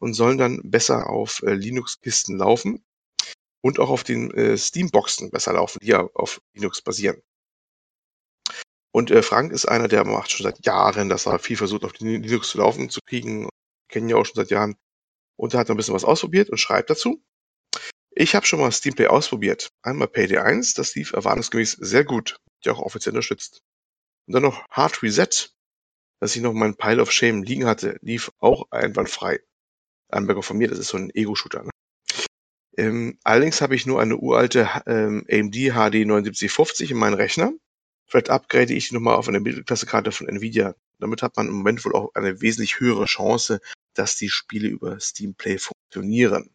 und 0.00 0.14
sollen 0.14 0.38
dann 0.38 0.60
besser 0.64 1.08
auf 1.08 1.42
äh, 1.42 1.54
Linux-Kisten 1.54 2.36
laufen 2.36 2.84
und 3.62 3.78
auch 3.78 3.90
auf 3.90 4.04
den 4.04 4.30
äh, 4.32 4.58
Steam-Boxen 4.58 5.30
besser 5.30 5.54
laufen, 5.54 5.78
die 5.82 5.88
ja 5.88 6.08
auf 6.14 6.40
Linux 6.54 6.82
basieren. 6.82 7.22
Und 8.94 9.10
äh, 9.10 9.22
Frank 9.22 9.52
ist 9.52 9.66
einer, 9.66 9.88
der 9.88 10.04
macht 10.04 10.30
schon 10.30 10.44
seit 10.44 10.64
Jahren, 10.64 11.08
dass 11.08 11.26
er 11.26 11.40
viel 11.40 11.56
versucht, 11.56 11.84
auf 11.84 11.98
Linux 11.98 12.50
zu 12.50 12.58
laufen 12.58 12.90
zu 12.90 13.00
kriegen. 13.04 13.48
Kennen 13.88 14.08
ja 14.08 14.16
auch 14.16 14.24
schon 14.24 14.36
seit 14.36 14.50
Jahren. 14.50 14.76
Und 15.36 15.52
er 15.52 15.60
hat 15.60 15.68
ein 15.68 15.76
bisschen 15.76 15.94
was 15.94 16.04
ausprobiert 16.04 16.48
und 16.48 16.58
schreibt 16.58 16.90
dazu. 16.90 17.20
Ich 18.12 18.36
habe 18.36 18.46
schon 18.46 18.60
mal 18.60 18.70
Steamplay 18.70 19.08
ausprobiert. 19.08 19.70
Einmal 19.82 20.06
Payday 20.06 20.38
1, 20.38 20.74
das 20.74 20.94
lief 20.94 21.12
erwartungsgemäß 21.12 21.72
sehr 21.72 22.04
gut, 22.04 22.38
die 22.64 22.70
auch 22.70 22.78
offiziell 22.78 23.12
unterstützt. 23.14 23.62
Und 24.28 24.34
dann 24.34 24.44
noch 24.44 24.64
Hard 24.70 25.02
Reset, 25.02 25.50
dass 26.20 26.36
ich 26.36 26.42
noch 26.42 26.52
meinen 26.52 26.76
Pile 26.76 27.02
of 27.02 27.10
Shame 27.10 27.42
liegen 27.42 27.66
hatte, 27.66 27.98
lief 28.00 28.30
auch 28.38 28.70
einwandfrei. 28.70 29.40
Anmerkung 30.08 30.44
von 30.44 30.56
mir, 30.56 30.68
das 30.68 30.78
ist 30.78 30.88
so 30.88 30.98
ein 30.98 31.10
Ego-Shooter. 31.12 31.64
Ne? 31.64 31.70
Ähm, 32.76 33.18
allerdings 33.24 33.60
habe 33.60 33.74
ich 33.74 33.86
nur 33.86 34.00
eine 34.00 34.16
uralte 34.16 34.70
ähm, 34.86 35.26
AMD 35.28 35.54
HD 35.54 35.94
7950 35.94 36.92
in 36.92 36.96
meinem 36.96 37.14
Rechner. 37.14 37.52
Vielleicht 38.06 38.30
upgrade 38.30 38.72
ich 38.72 38.92
nochmal 38.92 39.16
auf 39.16 39.28
eine 39.28 39.40
Mittelklasse-Karte 39.40 40.12
von 40.12 40.28
Nvidia. 40.28 40.74
Damit 40.98 41.22
hat 41.22 41.36
man 41.36 41.48
im 41.48 41.54
Moment 41.54 41.84
wohl 41.84 41.94
auch 41.94 42.14
eine 42.14 42.40
wesentlich 42.40 42.80
höhere 42.80 43.06
Chance, 43.06 43.60
dass 43.94 44.16
die 44.16 44.28
Spiele 44.28 44.68
über 44.68 45.00
Steam 45.00 45.34
Play 45.34 45.58
funktionieren. 45.58 46.50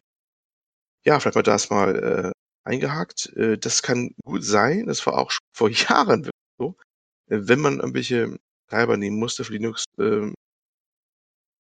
Ja, 1.04 1.18
vielleicht 1.18 1.36
mal 1.36 1.42
das 1.42 1.70
mal 1.70 1.96
äh, 1.96 2.32
eingehakt. 2.68 3.32
Äh, 3.36 3.58
das 3.58 3.82
kann 3.82 4.14
gut 4.24 4.44
sein. 4.44 4.86
Das 4.86 5.04
war 5.06 5.18
auch 5.18 5.30
schon 5.30 5.46
vor 5.52 5.70
Jahren 5.70 6.28
so. 6.58 6.76
Äh, 7.28 7.40
wenn 7.42 7.60
man 7.60 7.80
irgendwelche 7.80 8.38
Treiber 8.68 8.96
nehmen 8.96 9.18
musste 9.18 9.44
für 9.44 9.52
Linux, 9.54 9.84
äh, 9.98 10.30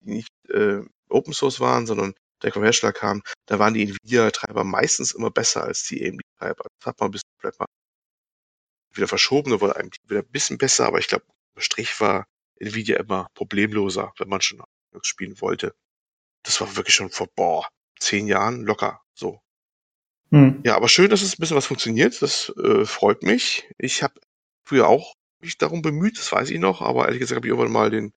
die 0.01 0.11
nicht 0.11 0.29
äh, 0.49 0.81
Open 1.09 1.33
Source 1.33 1.59
waren, 1.59 1.85
sondern 1.85 2.13
vom 2.51 2.63
Hersteller 2.63 2.93
kamen, 2.93 3.23
da 3.47 3.57
waren 3.57 3.73
die 3.73 3.83
Nvidia-Treiber 3.83 4.63
meistens 4.63 5.13
immer 5.13 5.31
besser 5.31 5.63
als 5.63 5.83
die 5.85 6.07
AMD-Treiber. 6.07 6.65
Das 6.79 6.85
hat 6.85 6.99
man 6.99 7.09
ein 7.09 7.11
bisschen 7.11 7.29
vielleicht 7.39 7.59
mal 7.59 7.65
wieder 8.95 9.07
verschoben, 9.07 9.51
da 9.51 9.61
wurde 9.61 9.75
einem 9.75 9.91
wieder 10.07 10.21
ein 10.21 10.31
bisschen 10.31 10.57
besser, 10.57 10.85
aber 10.85 10.99
ich 10.99 11.07
glaube, 11.07 11.25
im 11.55 11.61
Strich 11.61 11.99
war 12.01 12.27
Nvidia 12.59 12.97
immer 12.97 13.29
problemloser, 13.33 14.13
wenn 14.17 14.29
man 14.29 14.41
schon 14.41 14.61
Linux 14.91 15.07
spielen 15.07 15.39
wollte. 15.41 15.73
Das 16.43 16.61
war 16.61 16.75
wirklich 16.75 16.95
schon 16.95 17.09
vor, 17.09 17.27
boah, 17.35 17.67
zehn 17.99 18.27
Jahren 18.27 18.61
locker 18.63 19.01
so. 19.13 19.41
Hm. 20.31 20.61
Ja, 20.65 20.75
aber 20.75 20.89
schön, 20.89 21.09
dass 21.09 21.21
es 21.21 21.33
ein 21.33 21.39
bisschen 21.39 21.57
was 21.57 21.65
funktioniert. 21.65 22.21
Das 22.21 22.49
äh, 22.57 22.85
freut 22.85 23.23
mich. 23.23 23.69
Ich 23.77 24.03
habe 24.03 24.19
früher 24.63 24.87
auch 24.87 25.15
mich 25.39 25.57
darum 25.57 25.81
bemüht, 25.81 26.17
das 26.17 26.31
weiß 26.31 26.49
ich 26.49 26.59
noch, 26.59 26.81
aber 26.81 27.05
ehrlich 27.05 27.19
gesagt 27.19 27.37
habe 27.37 27.47
ich 27.47 27.51
irgendwann 27.51 27.71
mal 27.71 27.89
den, 27.91 28.13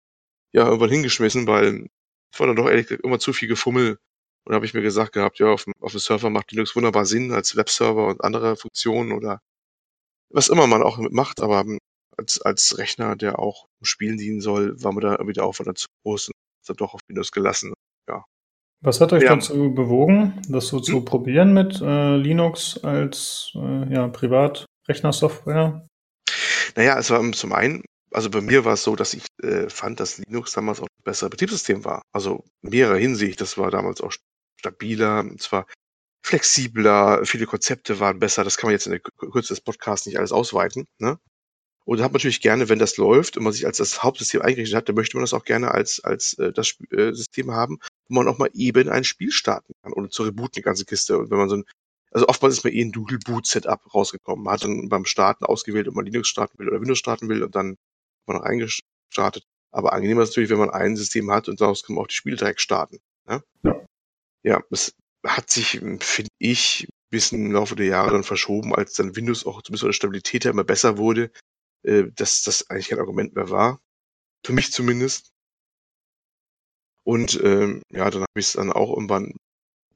ja, 0.53 0.67
irgendwann 0.67 0.91
hingeschmissen, 0.91 1.47
weil 1.47 1.89
es 2.33 2.41
war 2.41 2.47
dann 2.47 2.57
doch 2.57 2.69
ehrlich 2.69 2.87
gesagt 2.87 3.05
immer 3.05 3.19
zu 3.19 3.33
viel 3.33 3.49
Gefummel. 3.49 3.99
Und 4.45 4.55
habe 4.55 4.65
ich 4.65 4.73
mir 4.73 4.81
gesagt 4.81 5.13
gehabt, 5.13 5.39
ja, 5.41 5.49
auf 5.49 5.65
dem, 5.65 5.75
auf 5.79 5.93
dem 5.93 6.01
Server 6.01 6.31
macht 6.31 6.53
Linux 6.53 6.75
wunderbar 6.75 7.05
Sinn 7.05 7.33
als 7.33 7.55
Webserver 7.57 8.07
und 8.07 8.25
andere 8.25 8.57
Funktionen 8.57 9.13
oder 9.13 9.43
was 10.31 10.49
immer 10.49 10.67
man 10.67 10.83
auch 10.83 10.99
macht, 11.11 11.41
aber 11.41 11.65
als, 12.17 12.41
als 12.41 12.79
Rechner, 12.79 13.17
der 13.17 13.39
auch 13.39 13.67
im 13.81 13.87
Spielen 13.87 14.19
dienen 14.19 14.41
soll, 14.41 14.83
war 14.83 14.93
mir 14.93 15.01
da 15.01 15.13
irgendwie 15.13 15.35
der 15.35 15.45
Aufwand 15.45 15.79
zu 15.79 15.89
groß 16.03 16.29
und 16.29 16.35
ist 16.63 16.69
dann 16.69 16.77
doch 16.77 16.95
auf 16.95 17.01
Windows 17.09 17.33
gelassen. 17.33 17.73
Ja. 18.09 18.25
Was 18.81 19.01
hat 19.01 19.13
euch 19.13 19.25
ja. 19.25 19.35
dazu 19.35 19.75
bewogen, 19.75 20.41
das 20.49 20.69
so 20.69 20.79
hm? 20.79 20.85
zu 20.85 21.05
probieren 21.05 21.53
mit 21.53 21.81
äh, 21.81 22.17
Linux 22.17 22.83
als 22.83 23.53
äh, 23.55 23.93
ja, 23.93 24.09
Privatrechnersoftware? 24.09 25.87
Naja, 26.77 26.99
es 26.99 27.11
war 27.11 27.33
zum 27.33 27.53
einen 27.53 27.83
also 28.11 28.31
bei 28.31 28.41
mir 28.41 28.65
war 28.65 28.75
es 28.75 28.83
so, 28.83 28.97
dass 28.97 29.15
ich 29.15 29.27
äh, 29.43 29.69
fand, 29.69 30.01
dass 30.01 30.19
Linux 30.19 30.53
damals 30.53 30.81
auch 30.81 30.87
ein 30.87 31.05
besseres 31.05 31.31
Betriebssystem 31.31 31.85
war. 31.85 32.03
Also 32.13 32.45
in 32.63 32.71
mehrerer 32.71 32.97
Hinsicht. 32.97 33.41
Das 33.41 33.59
war 33.59 33.71
damals 33.71 34.01
auch 34.01 34.13
stabiler, 34.59 35.25
zwar 35.39 35.67
flexibler, 36.23 37.25
viele 37.25 37.47
Konzepte 37.47 38.01
waren 38.01 38.19
besser. 38.19 38.45
Das 38.45 38.57
kann 38.57 38.69
man 38.69 38.73
jetzt 38.73 38.87
in 38.87 38.93
der 38.93 39.01
Kürze 39.01 39.55
des 39.55 39.61
Podcasts 39.61 40.07
nicht 40.07 40.19
alles 40.19 40.33
ausweiten. 40.33 40.87
Ne? 40.99 41.19
Und 41.85 42.01
hat 42.01 42.13
man 42.13 42.19
natürlich 42.19 42.41
gerne, 42.41 42.69
wenn 42.69 42.79
das 42.79 42.99
läuft 42.99 43.37
und 43.37 43.45
man 43.45 43.53
sich 43.53 43.67
als 43.67 43.79
das 43.79 44.03
Hauptsystem 44.03 44.43
eingerichtet 44.43 44.77
hat, 44.77 44.89
dann 44.89 44.97
möchte 44.97 45.17
man 45.17 45.23
das 45.23 45.33
auch 45.33 45.45
gerne 45.45 45.71
als, 45.71 46.01
als 46.05 46.35
äh, 46.35 46.53
das 46.53 46.75
äh, 46.91 47.13
System 47.13 47.53
haben, 47.53 47.79
wo 48.09 48.17
man 48.17 48.29
auch 48.29 48.39
mal 48.39 48.51
eben 48.53 48.91
ein 48.91 49.05
Spiel 49.05 49.31
starten 49.33 49.73
kann, 49.83 49.95
ohne 49.95 50.11
zu 50.11 50.23
rebooten, 50.23 50.53
die 50.57 50.63
ganze 50.63 50.85
Kiste. 50.85 51.19
Und 51.19 51.31
wenn 51.31 51.39
man 51.39 51.49
so 51.49 51.57
ein 51.57 51.65
also 52.11 52.27
oftmals 52.27 52.55
ist 52.55 52.65
mir 52.65 52.73
eh 52.73 52.83
ein 52.83 52.93
Doodle 52.93 53.19
Boot 53.19 53.47
Setup 53.47 53.81
rausgekommen. 53.95 54.45
Man 54.45 54.55
hat 54.55 54.65
dann 54.65 54.89
beim 54.89 55.05
Starten 55.05 55.45
ausgewählt, 55.45 55.89
ob 55.89 55.95
man 55.95 56.07
Linux 56.07 56.29
starten 56.29 56.59
will 56.59 56.69
oder 56.69 56.81
Windows 56.81 56.99
starten 56.99 57.29
will 57.29 57.43
und 57.43 57.55
dann 57.55 57.77
man 58.27 58.39
noch 58.39 58.45
eingestartet. 58.45 59.45
Aber 59.71 59.93
angenehmer 59.93 60.23
ist 60.23 60.31
natürlich, 60.31 60.51
wenn 60.51 60.59
man 60.59 60.71
ein 60.71 60.97
System 60.97 61.31
hat 61.31 61.49
und 61.49 61.61
daraus 61.61 61.83
kann 61.83 61.95
man 61.95 62.05
auch 62.05 62.09
die 62.09 62.15
Spiele 62.15 62.37
direkt 62.37 62.61
starten. 62.61 62.99
Ne? 63.27 63.43
Ja. 63.63 63.87
ja, 64.43 64.63
es 64.71 64.95
hat 65.37 65.51
sich, 65.51 65.81
finde 66.01 66.31
ich, 66.39 66.85
ein 66.89 67.11
bisschen 67.11 67.47
im 67.47 67.53
Laufe 67.53 67.77
der 67.77 67.87
Jahre 67.87 68.13
dann 68.13 68.25
verschoben, 68.25 68.75
als 68.75 68.95
dann 68.95 69.17
Windows 69.17 69.47
auch 69.47 69.63
zumindest 69.63 69.83
von 69.83 69.89
der 69.89 69.95
Stabilität 69.95 70.45
her 70.45 70.53
immer 70.53 70.65
besser 70.65 70.99
wurde, 70.99 71.31
äh, 71.85 72.05
dass 72.15 72.43
das 72.43 72.69
eigentlich 72.71 72.89
kein 72.89 72.99
Argument 73.01 73.35
mehr 73.35 73.51
war. 73.51 73.81
Für 74.45 74.53
mich 74.53 74.73
zumindest. 74.73 75.33
Und 77.05 77.41
ähm, 77.43 77.83
ja, 77.91 78.11
dann 78.11 78.23
habe 78.23 78.33
ich 78.37 78.47
es 78.47 78.53
dann 78.53 78.73
auch 78.73 78.91
irgendwann 78.91 79.35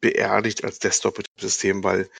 beerdigt 0.00 0.64
als 0.64 0.78
Desktop-Betriebssystem, 0.78 1.84
weil 1.84 2.10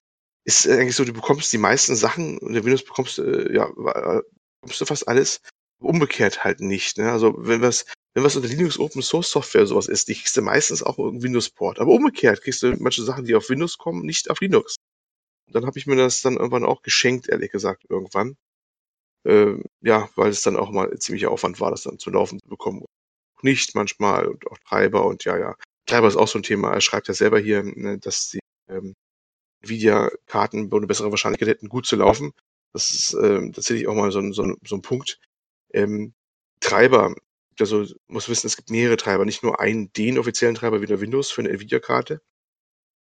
ist 0.44 0.68
eigentlich 0.68 0.96
so, 0.96 1.04
du 1.04 1.12
bekommst 1.12 1.52
die 1.52 1.58
meisten 1.58 1.96
Sachen, 1.96 2.38
in 2.38 2.52
der 2.52 2.64
Windows 2.64 2.84
bekommst 2.84 3.18
äh, 3.18 3.52
ja, 3.54 3.66
äh, 3.68 4.22
bekommst 4.60 4.80
du 4.80 4.86
fast 4.86 5.08
alles 5.08 5.40
umgekehrt 5.80 6.44
halt 6.44 6.60
nicht. 6.60 6.98
Ne? 6.98 7.10
Also 7.10 7.34
wenn 7.38 7.62
was 7.62 7.86
wenn 8.14 8.24
was 8.24 8.36
unter 8.36 8.48
Linux 8.48 8.78
Open 8.78 9.02
Source 9.02 9.30
Software 9.30 9.66
sowas 9.66 9.88
ist, 9.88 10.08
die 10.08 10.14
kriegst 10.14 10.36
du 10.36 10.42
meistens 10.42 10.82
auch 10.82 10.98
irgendeinen 10.98 11.22
Windows 11.22 11.50
Port. 11.50 11.78
Aber 11.78 11.92
umgekehrt 11.92 12.42
kriegst 12.42 12.62
du 12.62 12.76
manche 12.78 13.02
Sachen, 13.02 13.24
die 13.24 13.34
auf 13.34 13.48
Windows 13.48 13.78
kommen, 13.78 14.04
nicht 14.04 14.30
auf 14.30 14.40
Linux. 14.40 14.76
Dann 15.48 15.66
habe 15.66 15.78
ich 15.78 15.86
mir 15.86 15.96
das 15.96 16.22
dann 16.22 16.36
irgendwann 16.36 16.64
auch 16.64 16.82
geschenkt, 16.82 17.28
ehrlich 17.28 17.50
gesagt, 17.52 17.84
irgendwann. 17.88 18.36
Äh, 19.24 19.56
ja, 19.82 20.08
weil 20.16 20.30
es 20.30 20.42
dann 20.42 20.56
auch 20.56 20.70
mal 20.70 20.98
ziemlicher 20.98 21.30
Aufwand 21.30 21.60
war, 21.60 21.70
das 21.70 21.82
dann 21.82 21.98
zu 21.98 22.10
laufen 22.10 22.40
zu 22.40 22.48
bekommen. 22.48 22.84
Nicht 23.42 23.74
manchmal 23.74 24.26
und 24.26 24.46
auch 24.50 24.58
Treiber 24.68 25.06
und 25.06 25.24
ja, 25.24 25.38
ja. 25.38 25.56
Treiber 25.86 26.08
ist 26.08 26.16
auch 26.16 26.28
so 26.28 26.38
ein 26.38 26.42
Thema. 26.44 26.72
Er 26.72 26.80
schreibt 26.80 27.08
ja 27.08 27.14
selber 27.14 27.38
hier, 27.40 27.62
ne, 27.62 27.98
dass 27.98 28.30
die 28.30 28.40
ähm, 28.68 28.94
Nvidia-Karten 29.62 30.72
eine 30.72 30.86
bessere 30.86 31.10
Wahrscheinlichkeit 31.10 31.48
hätten, 31.48 31.68
gut 31.68 31.86
zu 31.86 31.96
laufen. 31.96 32.32
Das 32.72 32.90
ist 32.90 33.14
ähm, 33.14 33.52
tatsächlich 33.52 33.88
auch 33.88 33.94
mal 33.94 34.12
so 34.12 34.20
ein, 34.20 34.32
so 34.32 34.42
ein, 34.42 34.56
so 34.64 34.76
ein 34.76 34.82
Punkt. 34.82 35.20
Ähm, 35.72 36.14
Treiber, 36.60 37.14
also 37.60 37.84
muss 38.08 38.28
wissen, 38.28 38.46
es 38.46 38.56
gibt 38.56 38.70
mehrere 38.70 38.96
Treiber, 38.96 39.24
nicht 39.24 39.42
nur 39.42 39.60
einen, 39.60 39.92
den 39.92 40.18
offiziellen 40.18 40.54
Treiber 40.54 40.80
wie 40.80 40.86
der 40.86 41.00
Windows 41.00 41.30
für 41.30 41.42
eine 41.42 41.50
Nvidia-Karte, 41.50 42.20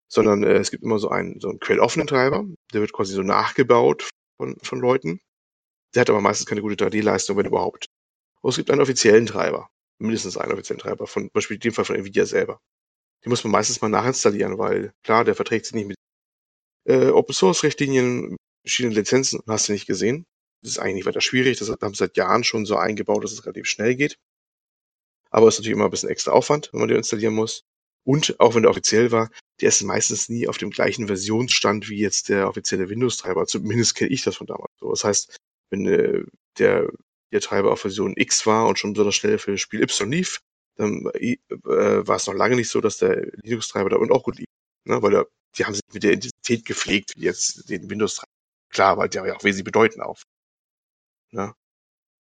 sondern 0.07 0.43
äh, 0.43 0.57
es 0.57 0.71
gibt 0.71 0.83
immer 0.83 0.99
so 0.99 1.09
einen, 1.09 1.39
so 1.39 1.49
einen 1.49 1.59
quelloffenen 1.59 2.07
Treiber, 2.07 2.45
der 2.73 2.81
wird 2.81 2.93
quasi 2.93 3.13
so 3.13 3.21
nachgebaut 3.21 4.09
von, 4.37 4.57
von 4.61 4.79
Leuten. 4.79 5.21
Der 5.93 6.01
hat 6.01 6.09
aber 6.09 6.21
meistens 6.21 6.45
keine 6.47 6.61
gute 6.61 6.83
3D-Leistung, 6.83 7.37
wenn 7.37 7.45
überhaupt. 7.45 7.87
Und 8.41 8.51
es 8.51 8.57
gibt 8.57 8.71
einen 8.71 8.81
offiziellen 8.81 9.25
Treiber, 9.25 9.69
mindestens 9.99 10.37
einen 10.37 10.53
offiziellen 10.53 10.79
Treiber, 10.79 11.07
von 11.07 11.23
zum 11.23 11.31
Beispiel 11.33 11.55
in 11.55 11.61
dem 11.61 11.73
Fall 11.73 11.85
von 11.85 11.95
Nvidia 11.95 12.25
selber. 12.25 12.59
Den 13.23 13.29
muss 13.29 13.43
man 13.43 13.51
meistens 13.51 13.81
mal 13.81 13.89
nachinstallieren, 13.89 14.57
weil 14.57 14.93
klar, 15.03 15.25
der 15.25 15.35
verträgt 15.35 15.65
sich 15.65 15.75
nicht 15.75 15.87
mit 15.87 15.97
äh, 16.85 17.09
Open 17.09 17.33
Source 17.33 17.63
Richtlinien, 17.63 18.37
verschiedene 18.63 18.95
Lizenzen, 18.95 19.41
hast 19.47 19.67
du 19.67 19.73
nicht 19.73 19.87
gesehen. 19.87 20.25
Das 20.61 20.71
ist 20.71 20.79
eigentlich 20.79 20.95
nicht 20.95 21.05
weiter 21.05 21.21
schwierig. 21.21 21.57
Das 21.57 21.69
haben 21.69 21.93
sie 21.93 21.99
seit 21.99 22.17
Jahren 22.17 22.43
schon 22.43 22.65
so 22.65 22.75
eingebaut, 22.77 23.23
dass 23.23 23.31
es 23.31 23.45
relativ 23.45 23.65
schnell 23.65 23.95
geht. 23.95 24.17
Aber 25.29 25.47
es 25.47 25.55
ist 25.55 25.59
natürlich 25.59 25.75
immer 25.75 25.85
ein 25.85 25.91
bisschen 25.91 26.09
extra 26.09 26.31
Aufwand, 26.31 26.69
wenn 26.71 26.79
man 26.79 26.89
den 26.89 26.97
installieren 26.97 27.33
muss. 27.33 27.63
Und 28.03 28.39
auch 28.39 28.55
wenn 28.55 28.63
der 28.63 28.71
offiziell 28.71 29.11
war, 29.11 29.29
der 29.61 29.69
ist 29.69 29.83
meistens 29.83 30.29
nie 30.29 30.47
auf 30.47 30.57
dem 30.57 30.71
gleichen 30.71 31.07
Versionsstand 31.07 31.89
wie 31.89 31.99
jetzt 31.99 32.29
der 32.29 32.47
offizielle 32.47 32.89
Windows-Treiber. 32.89 33.45
Zumindest 33.45 33.95
kenne 33.95 34.09
ich 34.11 34.23
das 34.23 34.37
von 34.37 34.47
damals 34.47 34.71
so. 34.79 34.89
Das 34.89 35.03
heißt, 35.03 35.37
wenn 35.69 35.85
äh, 35.85 36.23
der, 36.57 36.89
der 37.31 37.41
Treiber 37.41 37.71
auf 37.71 37.81
Version 37.81 38.13
X 38.15 38.45
war 38.45 38.67
und 38.67 38.79
schon 38.79 38.93
besonders 38.93 39.15
schnell 39.15 39.37
für 39.37 39.51
das 39.51 39.61
Spiel 39.61 39.83
Y 39.83 40.11
lief, 40.11 40.39
dann 40.77 41.05
äh, 41.13 41.37
war 41.53 42.15
es 42.15 42.25
noch 42.25 42.33
lange 42.33 42.55
nicht 42.55 42.69
so, 42.69 42.81
dass 42.81 42.97
der 42.97 43.27
Linux-Treiber 43.43 43.89
da 43.89 43.97
und 43.97 44.11
auch 44.11 44.23
gut 44.23 44.37
lief. 44.37 44.47
Ne? 44.85 45.01
Weil 45.01 45.11
der, 45.11 45.27
die 45.57 45.65
haben 45.65 45.73
sich 45.73 45.83
mit 45.93 46.03
der 46.03 46.13
Intensität 46.13 46.65
gepflegt, 46.65 47.13
wie 47.17 47.25
jetzt 47.25 47.69
den 47.69 47.89
Windows-Treiber. 47.89 48.31
Klar, 48.71 48.97
weil 48.97 49.09
der 49.09 49.25
ja 49.27 49.35
auch 49.35 49.43
wesentlich 49.43 49.65
bedeuten 49.65 50.01
auf. 50.01 50.23
Ne? 51.31 51.53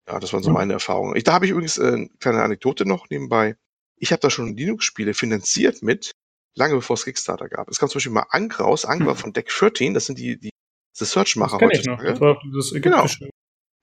Ja, 0.09 0.21
das 0.21 0.33
waren 0.33 0.43
so 0.43 0.51
meine 0.51 0.73
Erfahrungen. 0.73 1.17
Ich, 1.17 1.25
da 1.25 1.33
habe 1.33 1.47
ich 1.47 1.51
übrigens 1.51 1.79
äh, 1.79 1.87
eine 1.87 2.09
kleine 2.21 2.43
Anekdote 2.43 2.87
noch 2.87 3.11
nebenbei. 3.11 3.57
Ich 3.97 4.13
habe 4.13 4.21
da 4.21 4.31
schon 4.31 4.57
Linux-Spiele 4.57 5.15
finanziert 5.15 5.83
mit, 5.83 6.13
lange 6.55 6.75
bevor 6.75 6.95
es 6.95 7.05
Kickstarter 7.05 7.49
gab. 7.49 7.69
Es 7.69 7.79
kam 7.79 7.89
zum 7.89 7.99
Beispiel 7.99 8.13
mal 8.13 8.27
Ank 8.31 8.61
raus, 8.61 8.85
Ank 8.85 9.05
war 9.05 9.15
hm. 9.15 9.21
von 9.21 9.33
Deck 9.33 9.49
13, 9.49 9.95
das 9.95 10.07
sind 10.07 10.19
die, 10.19 10.39
die, 10.39 10.51
die 10.51 11.05
Search-Macher 11.05 11.59
heute. 11.61 11.81
Ich 11.81 11.87
noch. 11.87 12.03
Das 12.03 12.21
war 12.21 12.39
genau. 12.81 13.07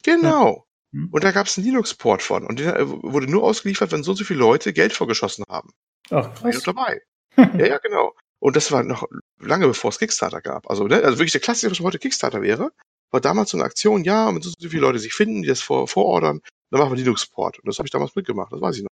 Genau. 0.04 0.66
Ja. 0.94 1.00
Hm. 1.00 1.10
Und 1.12 1.24
da 1.24 1.32
gab 1.32 1.48
es 1.48 1.58
einen 1.58 1.68
Linux-Port 1.68 2.22
von. 2.22 2.46
Und 2.46 2.60
der 2.60 2.78
äh, 2.78 2.88
wurde 2.88 3.30
nur 3.30 3.44
ausgeliefert, 3.44 3.92
wenn 3.92 4.04
so 4.04 4.12
und 4.12 4.18
so 4.18 4.24
viele 4.24 4.40
Leute 4.40 4.72
Geld 4.72 4.94
vorgeschossen 4.94 5.44
haben. 5.50 5.72
Ach, 6.10 6.34
krass. 6.34 6.58
Ich 6.58 6.64
dabei. 6.64 7.02
ja, 7.38 7.66
ja, 7.66 7.78
genau. 7.80 8.14
Und 8.40 8.56
das 8.56 8.72
war 8.72 8.84
noch 8.84 9.08
lange 9.40 9.68
bevor 9.68 9.90
es 9.90 10.00
Kickstarter 10.00 10.42
gab. 10.42 10.70
Also, 10.70 10.88
ne, 10.88 11.04
also 11.04 11.18
wirklich 11.18 11.32
der 11.32 11.42
Klassiker, 11.42 11.72
was 11.72 11.80
heute 11.80 12.00
Kickstarter 12.00 12.42
wäre, 12.42 12.72
war 13.14 13.22
damals 13.22 13.52
so 13.52 13.58
eine 13.58 13.66
Aktion, 13.66 14.04
ja, 14.04 14.34
wenn 14.34 14.42
so 14.42 14.52
viele 14.60 14.82
Leute 14.82 14.98
sich 14.98 15.14
finden, 15.14 15.44
die 15.44 15.48
das 15.48 15.62
vor, 15.62 15.88
vorordern, 15.88 16.42
dann 16.72 16.80
machen 16.80 16.92
wir 16.92 16.98
Linux-Port. 16.98 17.60
Und 17.60 17.68
das 17.68 17.78
habe 17.78 17.88
ich 17.88 17.92
damals 17.92 18.16
mitgemacht, 18.16 18.52
das 18.52 18.60
weiß 18.60 18.78
ich 18.78 18.84
noch. 18.84 18.90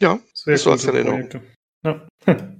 Ja, 0.00 0.20
Sehr 0.32 0.54
das 0.54 0.62
so 0.62 0.70
als 0.70 0.84
Erinnerung. 0.84 1.28
Ja. 1.84 2.06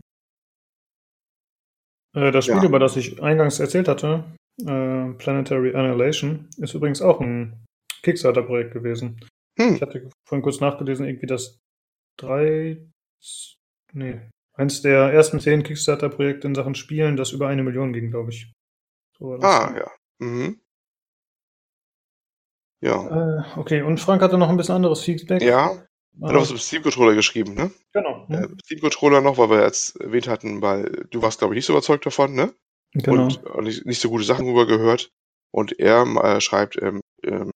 Äh, 2.17 2.33
das 2.33 2.47
Spiel, 2.47 2.57
ja. 2.57 2.65
über 2.65 2.79
das 2.79 2.97
ich 2.97 3.23
eingangs 3.23 3.61
erzählt 3.61 3.87
hatte, 3.87 4.25
äh, 4.63 5.13
Planetary 5.13 5.75
Annihilation, 5.75 6.49
ist 6.57 6.73
übrigens 6.73 7.03
auch 7.03 7.21
ein 7.21 7.67
Kickstarter-Projekt 8.03 8.73
gewesen. 8.73 9.21
Hm. 9.61 9.75
Ich 9.75 9.83
hatte 9.83 10.09
vorhin 10.27 10.43
kurz 10.43 10.59
nachgelesen, 10.61 11.05
irgendwie 11.05 11.27
das 11.27 11.59
drei, 12.19 12.79
nee, 13.93 14.23
eins 14.55 14.81
der 14.81 15.13
ersten 15.13 15.39
zehn 15.39 15.63
Kickstarter-Projekte 15.63 16.49
in 16.49 16.55
Sachen 16.55 16.75
Spielen, 16.75 17.19
das 17.19 17.33
über 17.33 17.47
eine 17.47 17.63
Million 17.63 17.93
ging, 17.93 18.11
glaube 18.11 18.31
ich. 18.31 18.51
So 19.19 19.35
ah, 19.41 19.75
ja. 19.77 19.91
Mhm. 20.19 20.61
Ja. 22.81 23.39
Äh, 23.39 23.59
okay, 23.59 23.83
und 23.83 23.99
Frank 23.99 24.23
hatte 24.23 24.39
noch 24.39 24.49
ein 24.49 24.57
bisschen 24.57 24.77
anderes 24.77 25.03
Feedback. 25.03 25.43
Ja. 25.43 25.71
Hat 26.23 26.33
noch 26.33 26.43
was 26.43 26.53
mit 26.53 26.61
Steam 26.61 26.83
Controller 26.83 27.15
geschrieben, 27.15 27.55
ne? 27.55 27.71
Genau. 27.93 28.27
Äh, 28.29 28.49
Steam 28.65 28.81
Controller 28.81 29.21
noch, 29.21 29.39
weil 29.39 29.51
wir 29.51 29.63
jetzt 29.63 30.01
erwähnt 30.01 30.29
hatten, 30.29 30.63
weil 30.63 31.07
du 31.11 31.23
warst, 31.23 31.39
glaube 31.39 31.55
ich, 31.55 31.59
nicht 31.59 31.67
so 31.67 31.73
überzeugt 31.73 32.07
davon, 32.07 32.35
ne? 32.35 32.55
Genau. 32.93 33.25
Und, 33.25 33.45
und 33.45 33.65
nicht, 33.65 33.87
nicht, 33.87 34.01
so 34.01 34.09
gute 34.09 34.25
Sachen 34.25 34.47
rüber 34.49 34.67
gehört. 34.67 35.11
Und 35.53 35.79
er 35.79 36.03
äh, 36.03 36.41
schreibt 36.41 36.81
ähm, 36.83 37.01
ähm, 37.25 37.51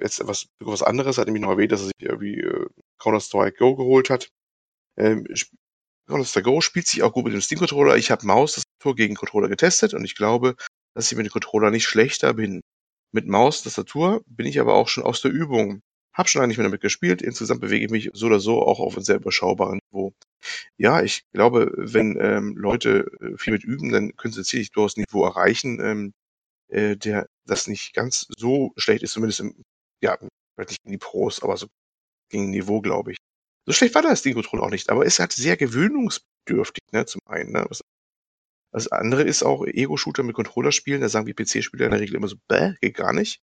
jetzt 0.00 0.20
etwas, 0.20 0.46
was 0.60 0.82
anderes, 0.82 1.18
hat 1.18 1.26
nämlich 1.26 1.42
noch 1.42 1.50
erwähnt, 1.50 1.72
dass 1.72 1.80
er 1.80 1.86
sich 1.86 1.94
irgendwie 2.00 2.40
äh, 2.40 2.66
Counter-Strike 2.98 3.56
Go 3.58 3.76
geholt 3.76 4.10
hat. 4.10 4.28
Ähm, 4.96 5.26
Counter-Strike 6.08 6.44
Go 6.44 6.60
spielt 6.60 6.86
sich 6.86 7.02
auch 7.02 7.12
gut 7.12 7.24
mit 7.24 7.34
dem 7.34 7.40
Steam 7.40 7.58
Controller. 7.58 7.96
Ich 7.96 8.10
habe 8.10 8.26
Maus, 8.26 8.54
das 8.54 8.64
Tour 8.80 8.94
gegen 8.94 9.14
Controller 9.14 9.48
getestet 9.48 9.94
und 9.94 10.04
ich 10.04 10.14
glaube, 10.14 10.56
dass 10.94 11.10
ich 11.10 11.16
mit 11.16 11.26
dem 11.26 11.32
Controller 11.32 11.70
nicht 11.70 11.86
schlechter 11.86 12.34
bin. 12.34 12.62
Mit 13.12 13.26
Maus, 13.26 13.62
Tastatur 13.62 14.22
bin 14.26 14.46
ich 14.46 14.60
aber 14.60 14.74
auch 14.74 14.88
schon 14.88 15.04
aus 15.04 15.22
der 15.22 15.30
Übung. 15.30 15.82
Hab 16.12 16.28
schon 16.28 16.42
eigentlich 16.42 16.58
mehr 16.58 16.66
damit 16.66 16.80
gespielt. 16.80 17.22
Insgesamt 17.22 17.60
bewege 17.60 17.84
ich 17.84 17.90
mich 17.90 18.10
so 18.12 18.26
oder 18.26 18.40
so 18.40 18.62
auch 18.62 18.80
auf 18.80 18.96
einem 18.96 19.04
sehr 19.04 19.16
überschaubaren 19.16 19.78
Niveau. 19.90 20.12
Ja, 20.76 21.02
ich 21.02 21.24
glaube, 21.32 21.72
wenn 21.76 22.18
ähm, 22.20 22.56
Leute 22.56 23.10
äh, 23.20 23.36
viel 23.38 23.52
mit 23.52 23.64
üben, 23.64 23.92
dann 23.92 24.16
können 24.16 24.34
sie 24.34 24.42
ziemlich 24.42 24.72
durchaus 24.72 24.96
ein 24.96 25.02
Niveau 25.02 25.24
erreichen, 25.24 25.80
ähm, 25.80 26.12
äh, 26.68 26.96
der 26.96 27.28
das 27.46 27.66
nicht 27.66 27.94
ganz 27.94 28.26
so 28.36 28.72
schlecht 28.76 29.02
ist, 29.02 29.12
zumindest 29.12 29.40
im, 29.40 29.64
ja, 30.02 30.18
vielleicht 30.54 30.70
nicht 30.70 30.82
gegen 30.82 30.92
die 30.92 30.98
Pros, 30.98 31.42
aber 31.42 31.56
so 31.56 31.68
gegen 32.30 32.50
Niveau, 32.50 32.80
glaube 32.80 33.12
ich. 33.12 33.18
So 33.66 33.72
schlecht 33.72 33.94
war 33.94 34.02
das 34.02 34.22
Ding 34.22 34.34
Controller 34.34 34.64
auch 34.64 34.70
nicht, 34.70 34.90
aber 34.90 35.06
es 35.06 35.18
hat 35.18 35.32
sehr 35.32 35.56
gewöhnungsbedürftig, 35.56 36.82
ne, 36.92 37.06
zum 37.06 37.20
einen, 37.26 37.52
ne, 37.52 37.66
was 37.68 37.82
das 38.70 38.88
andere 38.88 39.22
ist 39.22 39.42
auch 39.42 39.64
Ego-Shooter 39.66 40.22
mit 40.22 40.36
Controller 40.36 40.72
spielen. 40.72 41.00
Da 41.00 41.08
sagen 41.08 41.26
wir 41.26 41.34
PC-Spieler 41.34 41.86
in 41.86 41.90
der 41.92 42.00
Regel 42.00 42.16
immer 42.16 42.28
so, 42.28 42.36
bäh, 42.48 42.74
geht 42.80 42.96
gar 42.96 43.12
nicht. 43.12 43.40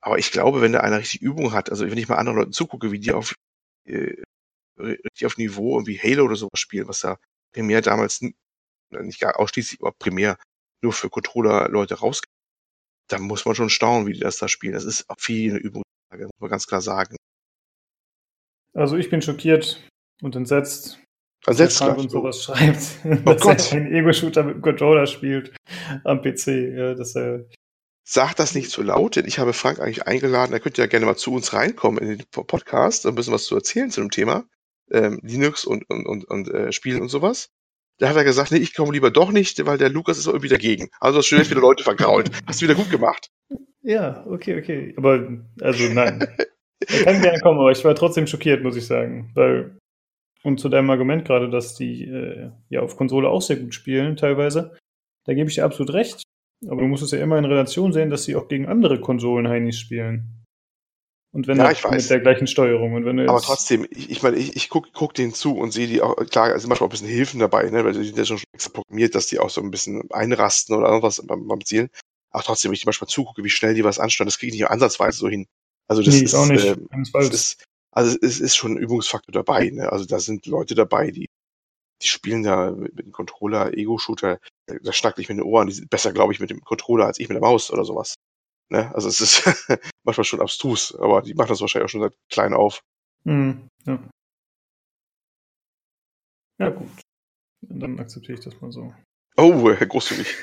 Aber 0.00 0.18
ich 0.18 0.30
glaube, 0.32 0.60
wenn 0.60 0.72
da 0.72 0.80
einer 0.80 0.98
richtig 0.98 1.22
Übung 1.22 1.52
hat, 1.52 1.70
also 1.70 1.88
wenn 1.88 1.98
ich 1.98 2.08
mal 2.08 2.16
anderen 2.16 2.38
Leuten 2.38 2.52
zugucke, 2.52 2.92
wie 2.92 3.00
die 3.00 3.12
auf, 3.12 3.34
äh, 3.86 4.22
richtig 4.78 5.26
auf 5.26 5.36
Niveau 5.36 5.76
und 5.76 5.86
wie 5.86 5.98
Halo 5.98 6.24
oder 6.24 6.36
sowas 6.36 6.60
spielen, 6.60 6.88
was 6.88 7.00
da 7.00 7.18
primär 7.52 7.82
damals 7.82 8.20
nicht 8.90 9.20
gar 9.20 9.38
ausschließlich, 9.38 9.80
aber 9.80 9.92
primär 9.92 10.38
nur 10.82 10.92
für 10.92 11.10
Controller-Leute 11.10 11.94
rausgeht, 11.94 12.30
dann 13.08 13.22
muss 13.22 13.44
man 13.44 13.54
schon 13.54 13.70
staunen, 13.70 14.06
wie 14.06 14.12
die 14.12 14.20
das 14.20 14.38
da 14.38 14.48
spielen. 14.48 14.74
Das 14.74 14.84
ist 14.84 15.08
auch 15.08 15.18
viel 15.18 15.52
eine 15.52 15.60
Übung, 15.60 15.82
muss 16.10 16.30
man 16.38 16.50
ganz 16.50 16.66
klar 16.66 16.80
sagen. 16.80 17.16
Also 18.74 18.96
ich 18.96 19.08
bin 19.08 19.22
schockiert 19.22 19.88
und 20.20 20.36
entsetzt, 20.36 21.00
Versetzt 21.46 21.78
Frank 21.78 21.98
und 21.98 22.10
sowas 22.10 22.42
schreibt, 22.42 22.80
oh 23.04 23.32
dass 23.32 23.40
Gott. 23.40 23.72
er 23.72 23.78
einen 23.78 23.94
Ego-Shooter 23.94 24.42
mit 24.42 24.56
dem 24.56 24.62
Controller 24.62 25.06
spielt 25.06 25.54
am 26.02 26.20
PC. 26.20 26.48
Ja, 26.76 26.94
dass 26.94 27.14
er 27.14 27.46
Sag 28.02 28.34
das 28.34 28.56
nicht 28.56 28.72
zu 28.72 28.82
laut, 28.82 29.14
denn 29.14 29.26
ich 29.26 29.38
habe 29.38 29.52
Frank 29.52 29.78
eigentlich 29.78 30.08
eingeladen, 30.08 30.52
er 30.52 30.58
könnte 30.58 30.82
ja 30.82 30.88
gerne 30.88 31.06
mal 31.06 31.14
zu 31.14 31.32
uns 31.34 31.52
reinkommen 31.52 32.02
in 32.02 32.18
den 32.18 32.26
Podcast, 32.32 33.06
ein 33.06 33.14
bisschen 33.14 33.32
was 33.32 33.44
zu 33.44 33.54
erzählen 33.54 33.92
zu 33.92 34.00
dem 34.00 34.10
Thema. 34.10 34.44
Ähm, 34.90 35.20
Linux 35.22 35.64
und, 35.64 35.88
und, 35.88 36.04
und, 36.04 36.24
und 36.24 36.48
äh, 36.48 36.72
Spielen 36.72 37.02
und 37.02 37.10
sowas. 37.10 37.50
Da 37.98 38.08
hat 38.08 38.16
er 38.16 38.24
gesagt, 38.24 38.50
nee, 38.50 38.58
ich 38.58 38.74
komme 38.74 38.92
lieber 38.92 39.12
doch 39.12 39.30
nicht, 39.30 39.64
weil 39.66 39.78
der 39.78 39.90
Lukas 39.90 40.18
ist 40.18 40.26
irgendwie 40.26 40.48
dagegen. 40.48 40.88
Also 40.98 41.18
hast 41.18 41.30
du 41.30 41.38
wieder 41.38 41.60
Leute 41.60 41.84
vergrault. 41.84 42.28
Hast 42.46 42.60
du 42.60 42.64
wieder 42.64 42.74
gut 42.74 42.90
gemacht. 42.90 43.30
Ja, 43.82 44.26
okay, 44.26 44.58
okay. 44.58 44.94
Aber, 44.96 45.28
also 45.60 45.92
nein. 45.92 46.26
er 46.88 47.04
kann 47.04 47.22
gerne 47.22 47.38
kommen, 47.38 47.60
aber 47.60 47.70
ich 47.70 47.84
war 47.84 47.94
trotzdem 47.94 48.26
schockiert, 48.26 48.64
muss 48.64 48.76
ich 48.76 48.86
sagen. 48.86 49.30
Weil 49.34 49.78
und 50.42 50.60
zu 50.60 50.68
deinem 50.68 50.90
Argument 50.90 51.24
gerade, 51.24 51.50
dass 51.50 51.74
die 51.74 52.04
äh, 52.04 52.50
ja 52.68 52.80
auf 52.80 52.96
Konsole 52.96 53.28
auch 53.28 53.42
sehr 53.42 53.56
gut 53.56 53.74
spielen, 53.74 54.16
teilweise, 54.16 54.76
da 55.24 55.34
gebe 55.34 55.48
ich 55.48 55.56
dir 55.56 55.64
absolut 55.64 55.92
recht. 55.92 56.22
Aber 56.66 56.80
du 56.80 56.88
musst 56.88 57.02
es 57.02 57.10
ja 57.10 57.18
immer 57.18 57.38
in 57.38 57.44
Relation 57.44 57.92
sehen, 57.92 58.10
dass 58.10 58.24
sie 58.24 58.34
auch 58.34 58.48
gegen 58.48 58.66
andere 58.66 59.00
Konsolen 59.00 59.48
Heinis 59.48 59.78
spielen. 59.78 60.36
Und 61.32 61.46
wenn 61.48 61.58
ja, 61.58 61.70
ich 61.70 61.84
weiß. 61.84 62.04
mit 62.04 62.10
der 62.10 62.20
gleichen 62.20 62.46
Steuerung. 62.46 62.94
Und 62.94 63.04
wenn 63.04 63.28
Aber 63.28 63.42
trotzdem, 63.42 63.86
ich, 63.90 64.10
ich 64.10 64.22
meine, 64.22 64.36
ich, 64.36 64.56
ich 64.56 64.70
gucke 64.70 64.88
guck 64.94 65.12
denen 65.12 65.34
zu 65.34 65.54
und 65.54 65.70
sehe 65.70 65.86
die 65.86 66.00
auch, 66.00 66.16
klar, 66.30 66.54
es 66.54 66.62
sind 66.62 66.70
manchmal 66.70 66.86
auch 66.86 66.90
ein 66.90 66.92
bisschen 66.92 67.08
Hilfen 67.08 67.40
dabei, 67.40 67.68
ne, 67.68 67.84
weil 67.84 67.92
die 67.92 68.04
sind 68.04 68.16
ja 68.16 68.24
schon 68.24 68.40
extra 68.54 68.72
programmiert, 68.72 69.14
dass 69.14 69.26
die 69.26 69.38
auch 69.38 69.50
so 69.50 69.60
ein 69.60 69.70
bisschen 69.70 70.10
einrasten 70.10 70.74
oder 70.74 70.86
irgendwas 70.88 71.22
beim, 71.26 71.46
beim 71.46 71.62
Zielen. 71.62 71.90
Aber 72.30 72.42
trotzdem, 72.42 72.70
wenn 72.70 72.76
ich 72.76 72.86
manchmal 72.86 73.08
zugucke, 73.08 73.44
wie 73.44 73.50
schnell 73.50 73.74
die 73.74 73.84
was 73.84 73.98
ansteuern, 73.98 74.28
das 74.28 74.38
kriege 74.38 74.54
ich 74.54 74.60
nicht 74.60 74.70
ansatzweise 74.70 75.18
so 75.18 75.28
hin. 75.28 75.46
Also 75.88 76.02
das 76.02 76.14
nee, 76.14 76.22
ist, 76.22 76.34
auch 76.34 76.46
nicht. 76.46 76.64
Äh, 76.64 76.76
das 77.12 77.28
ist, 77.28 77.64
also 77.96 78.16
es 78.20 78.40
ist 78.40 78.56
schon 78.56 78.72
ein 78.72 78.78
Übungsfaktor 78.78 79.32
dabei. 79.32 79.70
Ne? 79.70 79.90
Also 79.90 80.04
da 80.04 80.20
sind 80.20 80.46
Leute 80.46 80.74
dabei, 80.74 81.10
die, 81.10 81.26
die 82.02 82.06
spielen 82.06 82.42
da 82.42 82.70
mit, 82.70 82.94
mit 82.94 83.06
dem 83.06 83.12
Controller, 83.12 83.72
Ego-Shooter, 83.72 84.38
da 84.66 84.92
schnackt 84.92 85.18
ich 85.18 85.30
mit 85.30 85.38
den 85.38 85.44
Ohren, 85.44 85.68
die 85.68 85.72
sind 85.72 85.88
besser, 85.88 86.12
glaube 86.12 86.34
ich, 86.34 86.40
mit 86.40 86.50
dem 86.50 86.60
Controller 86.60 87.06
als 87.06 87.18
ich 87.18 87.28
mit 87.28 87.36
der 87.36 87.42
Maus 87.42 87.70
oder 87.70 87.84
sowas. 87.84 88.14
Ne? 88.70 88.94
Also 88.94 89.08
es 89.08 89.20
ist 89.22 89.44
manchmal 90.04 90.24
schon 90.24 90.42
abstrus, 90.42 90.94
aber 90.94 91.22
die 91.22 91.32
machen 91.34 91.48
das 91.48 91.62
wahrscheinlich 91.62 91.86
auch 91.86 91.90
schon 91.90 92.02
seit 92.02 92.14
klein 92.30 92.52
auf. 92.52 92.82
Mhm, 93.24 93.66
ja. 93.86 93.98
ja, 96.58 96.68
gut. 96.68 96.90
Dann 97.62 97.98
akzeptiere 97.98 98.38
ich 98.38 98.44
das 98.44 98.60
mal 98.60 98.70
so. 98.70 98.92
Oh, 99.36 99.74
großzügig. 99.74 100.38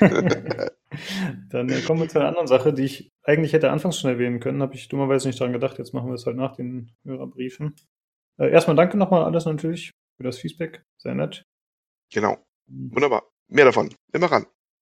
Dann 1.50 1.68
äh, 1.68 1.80
kommen 1.80 2.00
wir 2.00 2.08
zu 2.08 2.18
einer 2.18 2.28
anderen 2.28 2.46
Sache, 2.46 2.72
die 2.72 2.84
ich 2.84 3.10
eigentlich 3.24 3.52
hätte 3.52 3.70
anfangs 3.70 3.98
schon 3.98 4.10
erwähnen 4.10 4.38
können, 4.38 4.62
habe 4.62 4.74
ich 4.74 4.88
dummerweise 4.88 5.26
nicht 5.26 5.40
daran 5.40 5.52
gedacht. 5.52 5.78
Jetzt 5.78 5.92
machen 5.94 6.08
wir 6.08 6.14
es 6.14 6.26
halt 6.26 6.36
nach 6.36 6.54
den 6.54 6.92
Hörerbriefen. 7.04 7.74
Äh, 8.38 8.50
erstmal 8.50 8.76
danke 8.76 8.96
nochmal 8.96 9.24
alles 9.24 9.46
natürlich 9.46 9.90
für 10.16 10.22
das 10.22 10.38
Feedback. 10.38 10.84
Sehr 10.98 11.14
nett. 11.14 11.44
Genau. 12.12 12.38
Wunderbar. 12.66 13.24
Mehr 13.48 13.64
davon. 13.64 13.92
Immer 14.12 14.30
ran. 14.30 14.46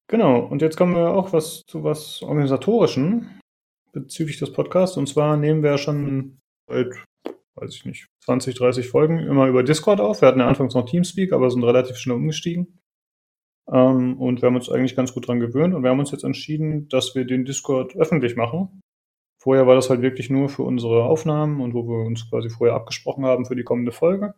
Genau. 0.08 0.40
Und 0.40 0.62
jetzt 0.62 0.76
kommen 0.76 0.94
wir 0.94 1.10
auch 1.10 1.32
was 1.32 1.62
zu 1.66 1.84
was 1.84 2.22
Organisatorischen 2.22 3.40
bezüglich 3.92 4.38
des 4.38 4.52
Podcasts. 4.52 4.96
Und 4.96 5.08
zwar 5.08 5.36
nehmen 5.36 5.62
wir 5.62 5.78
schon 5.78 6.40
seit, 6.68 6.92
weiß 7.54 7.74
ich 7.74 7.84
nicht, 7.84 8.08
20, 8.24 8.56
30 8.56 8.88
Folgen 8.88 9.20
immer 9.20 9.46
über 9.46 9.62
Discord 9.62 10.00
auf. 10.00 10.20
Wir 10.20 10.28
hatten 10.28 10.40
ja 10.40 10.48
anfangs 10.48 10.74
noch 10.74 10.86
Teamspeak, 10.86 11.32
aber 11.32 11.50
sind 11.50 11.64
relativ 11.64 11.96
schnell 11.96 12.16
umgestiegen. 12.16 12.81
Ähm, 13.70 14.20
und 14.20 14.42
wir 14.42 14.46
haben 14.46 14.56
uns 14.56 14.70
eigentlich 14.70 14.96
ganz 14.96 15.14
gut 15.14 15.28
dran 15.28 15.40
gewöhnt 15.40 15.74
und 15.74 15.82
wir 15.82 15.90
haben 15.90 16.00
uns 16.00 16.10
jetzt 16.10 16.24
entschieden, 16.24 16.88
dass 16.88 17.14
wir 17.14 17.24
den 17.24 17.44
Discord 17.44 17.94
öffentlich 17.96 18.36
machen. 18.36 18.80
Vorher 19.40 19.66
war 19.66 19.74
das 19.74 19.90
halt 19.90 20.02
wirklich 20.02 20.30
nur 20.30 20.48
für 20.48 20.62
unsere 20.62 21.04
Aufnahmen 21.04 21.60
und 21.60 21.74
wo 21.74 21.86
wir 21.86 22.06
uns 22.06 22.28
quasi 22.30 22.48
vorher 22.48 22.76
abgesprochen 22.76 23.24
haben 23.24 23.44
für 23.44 23.56
die 23.56 23.64
kommende 23.64 23.92
Folge. 23.92 24.34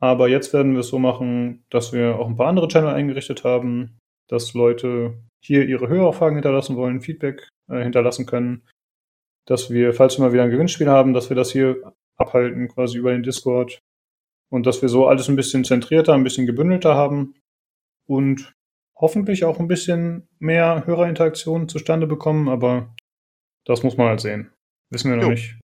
Aber 0.00 0.28
jetzt 0.28 0.54
werden 0.54 0.72
wir 0.72 0.80
es 0.80 0.88
so 0.88 0.98
machen, 0.98 1.64
dass 1.68 1.92
wir 1.92 2.18
auch 2.18 2.26
ein 2.26 2.36
paar 2.36 2.48
andere 2.48 2.68
Channel 2.68 2.94
eingerichtet 2.94 3.44
haben, 3.44 3.98
dass 4.28 4.54
Leute 4.54 5.22
hier 5.44 5.66
ihre 5.66 5.88
Hörerfragen 5.88 6.36
hinterlassen 6.36 6.76
wollen, 6.76 7.02
Feedback 7.02 7.48
äh, 7.70 7.82
hinterlassen 7.82 8.24
können, 8.24 8.66
dass 9.46 9.70
wir, 9.70 9.92
falls 9.92 10.18
wir 10.18 10.24
mal 10.24 10.32
wieder 10.32 10.44
ein 10.44 10.50
Gewinnspiel 10.50 10.88
haben, 10.88 11.12
dass 11.12 11.28
wir 11.28 11.36
das 11.36 11.50
hier 11.50 11.92
abhalten, 12.16 12.68
quasi 12.68 12.96
über 12.96 13.12
den 13.12 13.22
Discord 13.22 13.80
und 14.50 14.64
dass 14.64 14.80
wir 14.80 14.88
so 14.88 15.06
alles 15.06 15.28
ein 15.28 15.36
bisschen 15.36 15.64
zentrierter, 15.64 16.14
ein 16.14 16.24
bisschen 16.24 16.46
gebündelter 16.46 16.94
haben 16.94 17.34
und 18.10 18.56
hoffentlich 18.96 19.44
auch 19.44 19.60
ein 19.60 19.68
bisschen 19.68 20.28
mehr 20.40 20.84
Hörerinteraktion 20.84 21.68
zustande 21.68 22.08
bekommen, 22.08 22.48
aber 22.48 22.92
das 23.64 23.84
muss 23.84 23.96
man 23.96 24.08
halt 24.08 24.20
sehen. 24.20 24.52
Wissen 24.90 25.10
wir 25.10 25.16
noch 25.16 25.24
jo. 25.24 25.30
nicht. 25.30 25.58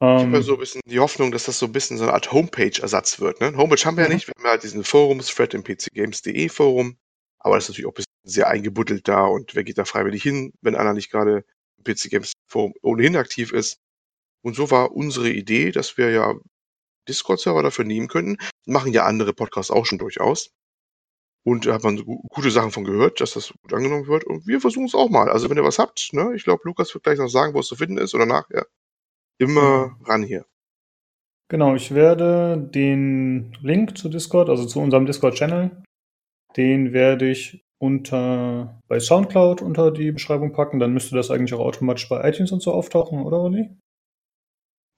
Ich 0.00 0.06
habe 0.06 0.36
ähm, 0.36 0.42
so 0.42 0.54
ein 0.54 0.58
bisschen 0.58 0.80
die 0.86 1.00
Hoffnung, 1.00 1.32
dass 1.32 1.44
das 1.44 1.58
so 1.58 1.66
ein 1.66 1.72
bisschen 1.72 1.98
so 1.98 2.04
eine 2.04 2.14
Art 2.14 2.32
Homepage-Ersatz 2.32 3.20
wird. 3.20 3.42
Ne? 3.42 3.54
Homepage 3.58 3.84
haben 3.84 3.98
wir 3.98 4.04
mhm. 4.04 4.10
ja 4.10 4.14
nicht. 4.14 4.26
Wir 4.26 4.32
haben 4.38 4.44
ja 4.44 4.50
halt 4.52 4.62
diesen 4.62 4.84
Forums-Thread 4.84 5.52
im 5.52 5.62
pcgames.de 5.62 6.48
Forum. 6.48 6.96
Aber 7.38 7.56
das 7.56 7.64
ist 7.64 7.70
natürlich 7.70 7.86
auch 7.86 7.92
ein 7.92 7.96
bisschen 7.96 8.12
sehr 8.24 8.48
eingebuddelt 8.48 9.06
da 9.06 9.26
und 9.26 9.54
wer 9.54 9.64
geht 9.64 9.76
da 9.76 9.84
freiwillig 9.84 10.22
hin, 10.22 10.54
wenn 10.62 10.76
einer 10.76 10.94
nicht 10.94 11.10
gerade 11.10 11.44
im 11.76 11.84
PC 11.84 12.08
Games 12.08 12.32
Forum 12.46 12.72
ohnehin 12.80 13.16
aktiv 13.16 13.52
ist. 13.52 13.76
Und 14.42 14.56
so 14.56 14.70
war 14.70 14.92
unsere 14.92 15.28
Idee, 15.28 15.72
dass 15.72 15.98
wir 15.98 16.10
ja 16.10 16.34
Discord-Server 17.06 17.62
dafür 17.62 17.84
nehmen 17.84 18.08
könnten. 18.08 18.38
Machen 18.64 18.94
ja 18.94 19.04
andere 19.04 19.34
Podcasts 19.34 19.70
auch 19.70 19.84
schon 19.84 19.98
durchaus. 19.98 20.50
Und 21.46 21.66
da 21.66 21.74
hat 21.74 21.84
man 21.84 21.98
so 21.98 22.04
gute 22.04 22.50
Sachen 22.50 22.70
von 22.70 22.84
gehört, 22.84 23.20
dass 23.20 23.34
das 23.34 23.52
gut 23.62 23.74
angenommen 23.74 24.06
wird. 24.06 24.24
Und 24.24 24.46
wir 24.46 24.60
versuchen 24.60 24.86
es 24.86 24.94
auch 24.94 25.10
mal. 25.10 25.30
Also 25.30 25.50
wenn 25.50 25.58
ihr 25.58 25.64
was 25.64 25.78
habt, 25.78 26.10
ne, 26.12 26.32
ich 26.34 26.44
glaube, 26.44 26.62
Lukas 26.64 26.94
wird 26.94 27.04
gleich 27.04 27.18
noch 27.18 27.28
sagen, 27.28 27.52
wo 27.54 27.60
es 27.60 27.66
zu 27.66 27.76
finden 27.76 27.98
ist 27.98 28.14
oder 28.14 28.26
nachher. 28.26 28.66
Immer 29.38 29.96
ran 30.04 30.22
hier. 30.22 30.46
Genau, 31.48 31.74
ich 31.74 31.94
werde 31.94 32.56
den 32.56 33.56
Link 33.60 33.98
zu 33.98 34.08
Discord, 34.08 34.48
also 34.48 34.64
zu 34.64 34.80
unserem 34.80 35.04
Discord-Channel, 35.04 35.82
den 36.56 36.92
werde 36.92 37.30
ich 37.30 37.62
unter 37.78 38.80
bei 38.88 38.98
Soundcloud 38.98 39.60
unter 39.60 39.90
die 39.90 40.12
Beschreibung 40.12 40.52
packen. 40.52 40.78
Dann 40.78 40.94
müsste 40.94 41.14
das 41.14 41.30
eigentlich 41.30 41.52
auch 41.52 41.60
automatisch 41.60 42.08
bei 42.08 42.26
iTunes 42.26 42.52
und 42.52 42.62
so 42.62 42.72
auftauchen, 42.72 43.22
oder 43.22 43.40
Olli? 43.40 43.76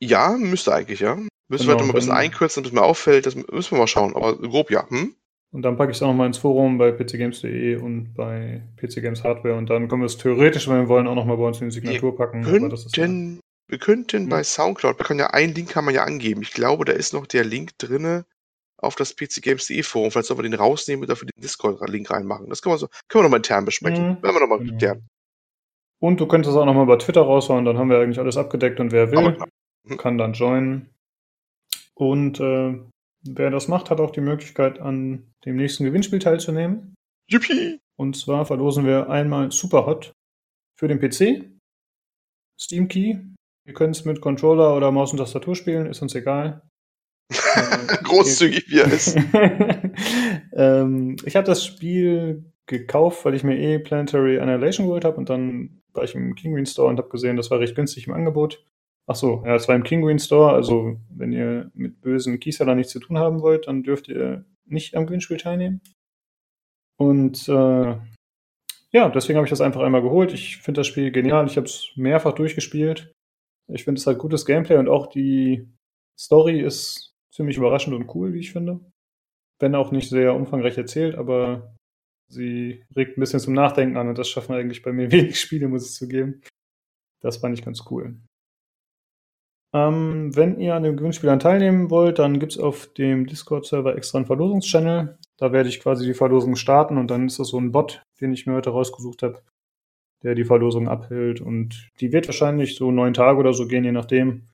Ja, 0.01 0.37
müsste 0.39 0.73
eigentlich, 0.73 1.01
ja. 1.01 1.17
Müssen 1.17 1.31
genau, 1.49 1.67
wir 1.67 1.71
halt 1.71 1.81
noch 1.81 1.89
ein 1.89 1.95
bisschen 1.95 2.13
einkürzen, 2.13 2.63
damit 2.63 2.75
mir 2.75 2.85
auffällt. 2.85 3.27
Das 3.27 3.35
müssen 3.35 3.73
wir 3.73 3.79
mal 3.79 3.87
schauen. 3.87 4.15
Aber 4.15 4.39
grob 4.39 4.71
ja. 4.71 4.89
Hm? 4.89 5.17
Und 5.53 5.63
dann 5.63 5.77
packe 5.77 5.91
ich 5.91 5.97
es 5.97 6.03
auch 6.03 6.09
nochmal 6.09 6.27
ins 6.27 6.39
Forum 6.39 6.77
bei 6.77 6.91
pcgames.de 6.93 7.77
und 7.77 8.15
bei 8.15 8.63
PC 8.77 9.01
Games 9.01 9.25
Hardware 9.25 9.55
und 9.55 9.71
dann 9.71 9.89
können 9.89 10.03
wir 10.03 10.07
es 10.07 10.19
theoretisch, 10.19 10.69
wenn 10.69 10.81
wir 10.81 10.89
wollen, 10.89 11.07
auch 11.07 11.15
nochmal 11.15 11.37
bei 11.37 11.45
uns 11.45 11.61
in 11.61 11.69
die 11.69 11.75
Signatur 11.75 12.13
wir 12.13 12.17
packen. 12.17 12.43
Könnten, 12.43 13.41
wir 13.69 13.79
könnten 13.79 14.23
hm. 14.25 14.29
bei 14.29 14.43
Soundcloud, 14.43 14.99
wir 14.99 15.07
können 15.07 15.21
ja 15.21 15.29
einen 15.29 15.55
Link 15.55 15.71
kann 15.71 15.85
man 15.85 15.95
ja 15.95 16.05
angeben. 16.05 16.43
Ich 16.43 16.53
glaube, 16.53 16.85
da 16.85 16.93
ist 16.93 17.15
noch 17.15 17.27
der 17.27 17.45
Link 17.45 17.79
drinne 17.79 18.27
auf 18.77 18.97
das 18.97 19.15
pcgames.de 19.15 19.83
Forum. 19.83 20.11
Vielleicht 20.11 20.29
sollen 20.29 20.39
wir 20.39 20.43
den 20.43 20.55
rausnehmen 20.55 21.03
und 21.03 21.11
dafür 21.11 21.27
den 21.27 21.43
Discord-Link 21.43 22.11
reinmachen. 22.11 22.49
Das 22.49 22.61
können 22.61 22.75
wir 22.75 22.79
so, 22.79 22.89
können 23.09 23.21
wir 23.21 23.23
nochmal 23.25 23.39
intern 23.39 23.65
besprechen. 23.65 24.05
Mhm. 24.05 24.23
Werden 24.23 24.35
wir 24.35 24.41
nochmal 24.41 24.59
genau. 24.59 24.79
klären. 24.79 25.09
Und 25.99 26.21
du 26.21 26.27
könntest 26.27 26.57
auch 26.57 26.67
nochmal 26.67 26.87
bei 26.87 26.97
Twitter 26.97 27.23
raushauen, 27.23 27.65
dann 27.65 27.79
haben 27.79 27.89
wir 27.89 27.99
eigentlich 27.99 28.19
alles 28.19 28.37
abgedeckt 28.37 28.81
und 28.81 28.93
wer 28.93 29.11
will, 29.11 29.39
mhm. 29.85 29.97
kann 29.97 30.19
dann 30.19 30.35
joinen. 30.35 30.91
Und 31.95 32.39
äh, 32.41 32.79
wer 33.35 33.51
das 33.51 33.69
macht, 33.69 33.91
hat 33.91 34.01
auch 34.01 34.11
die 34.11 34.21
Möglichkeit, 34.21 34.81
an 34.81 35.33
dem 35.45 35.57
nächsten 35.57 35.85
Gewinnspiel 35.85 36.19
teilzunehmen. 36.19 36.95
Yippie! 37.31 37.81
Und 37.99 38.17
zwar 38.17 38.47
verlosen 38.47 38.85
wir 38.85 39.09
einmal 39.09 39.51
Superhot 39.51 40.13
für 40.79 40.89
den 40.89 41.01
PC, 41.01 41.51
Steam 42.61 42.89
Key. 42.89 43.17
Ihr 43.67 43.75
könnt 43.75 43.97
es 43.97 44.05
mit 44.05 44.21
Controller 44.21 44.77
oder 44.77 44.93
Maus 44.93 45.13
und 45.13 45.19
Tastatur 45.19 45.57
spielen, 45.57 45.87
ist 45.87 46.03
uns 46.03 46.15
egal. 46.15 46.63
Großzügig 48.05 48.71
wie 48.71 48.79
er 48.79 48.93
ist. 48.93 49.17
ähm, 50.53 51.17
ich 51.25 51.35
habe 51.35 51.47
das 51.47 51.65
Spiel 51.65 52.53
gekauft, 52.67 53.25
weil 53.25 53.35
ich 53.35 53.45
mir 53.45 53.59
eh 53.59 53.79
Planetary 53.79 54.39
Annihilation 54.39 54.87
geholt 54.87 55.05
habe 55.05 55.17
und 55.17 55.29
dann 55.29 55.83
war 55.93 56.05
ich 56.05 56.15
im 56.15 56.35
Kinguin 56.35 56.67
Store 56.67 56.89
und 56.89 56.99
habe 56.99 57.09
gesehen, 57.09 57.37
das 57.37 57.51
war 57.51 57.59
recht 57.59 57.75
günstig 57.75 58.07
im 58.07 58.13
Angebot. 58.13 58.65
Ach 59.09 59.15
so, 59.15 59.43
ja, 59.45 59.55
es 59.55 59.69
war 59.69 59.77
im 59.77 59.85
Kinguin 59.85 60.19
Store, 60.19 60.53
also 60.53 60.99
wenn 61.11 61.33
ihr 61.33 61.71
mit 61.75 62.01
bösen 62.01 62.41
Keysellern 62.41 62.77
nichts 62.77 62.93
zu 62.93 62.99
tun 62.99 63.19
haben 63.19 63.41
wollt, 63.41 63.69
dann 63.69 63.85
dürft 63.85 64.09
ihr 64.09 64.45
nicht 64.65 64.97
am 64.97 65.07
Gewinnspiel 65.07 65.37
teilnehmen. 65.37 65.81
Und 66.99 67.49
äh, 67.49 67.97
ja, 68.93 69.09
deswegen 69.11 69.37
habe 69.37 69.47
ich 69.47 69.51
das 69.51 69.61
einfach 69.61 69.83
einmal 69.83 70.03
geholt. 70.03 70.33
Ich 70.33 70.59
finde 70.59 70.81
das 70.81 70.87
Spiel 70.87 71.13
genial. 71.13 71.47
Ich 71.47 71.57
habe 71.57 71.67
es 71.67 71.93
mehrfach 71.97 72.33
durchgespielt. 72.33 73.13
Ich 73.69 73.85
finde 73.85 74.01
es 74.01 74.07
halt 74.07 74.19
gutes 74.19 74.47
Gameplay 74.47 74.77
und 74.77 74.89
auch 74.89 75.07
die 75.07 75.69
Story 76.19 76.61
ist 76.61 77.15
ziemlich 77.33 77.59
überraschend 77.59 77.95
und 77.95 78.13
cool, 78.15 78.33
wie 78.33 78.41
ich 78.41 78.53
finde. 78.53 78.81
Wenn 79.61 79.75
auch 79.75 79.91
nicht 79.93 80.09
sehr 80.09 80.35
umfangreich 80.35 80.79
erzählt, 80.79 81.15
aber 81.15 81.75
sie 82.29 82.85
regt 82.97 83.17
ein 83.17 83.21
bisschen 83.21 83.41
zum 83.41 83.55
Nachdenken 83.55 83.97
an 83.97 84.09
und 84.09 84.19
das 84.19 84.29
schaffen 84.29 84.55
eigentlich 84.55 84.83
bei 84.83 84.93
mir 84.93 85.11
wenig 85.13 85.39
Spiele, 85.39 85.69
muss 85.69 85.89
ich 85.89 85.95
zugeben. 85.95 86.43
Das 87.21 87.39
fand 87.39 87.59
ich 87.59 87.65
ganz 87.65 87.85
cool. 87.91 88.19
Ähm, 89.77 90.35
wenn 90.35 90.59
ihr 90.59 90.75
an 90.75 90.85
den 90.85 90.97
Gewinnspielern 90.97 91.39
teilnehmen 91.39 91.91
wollt, 91.91 92.19
dann 92.19 92.41
gibt 92.41 92.53
es 92.53 92.59
auf 92.59 92.87
dem 92.95 93.27
Discord-Server 93.27 93.95
extra 93.95 94.17
einen 94.17 94.27
Verlosungschannel. 94.27 95.19
Da 95.37 95.53
werde 95.53 95.69
ich 95.69 95.81
quasi 95.81 96.07
die 96.07 96.15
Verlosung 96.15 96.57
starten 96.57 96.97
und 96.97 97.11
dann 97.11 97.27
ist 97.27 97.39
das 97.39 97.49
so 97.49 97.59
ein 97.59 97.73
Bot, 97.73 98.03
den 98.23 98.33
ich 98.33 98.47
mir 98.47 98.55
heute 98.55 98.71
rausgesucht 98.71 99.23
habe, 99.23 99.43
der 100.23 100.35
die 100.35 100.47
Verlosung 100.47 100.89
abhält. 100.89 101.43
Und 101.43 101.91
die 102.01 102.11
wird 102.11 102.27
wahrscheinlich 102.27 102.77
so 102.77 102.91
neun 102.91 103.13
Tage 103.13 103.39
oder 103.39 103.53
so 103.53 103.67
gehen, 103.67 103.85
je 103.85 103.93
nachdem. 103.93 104.49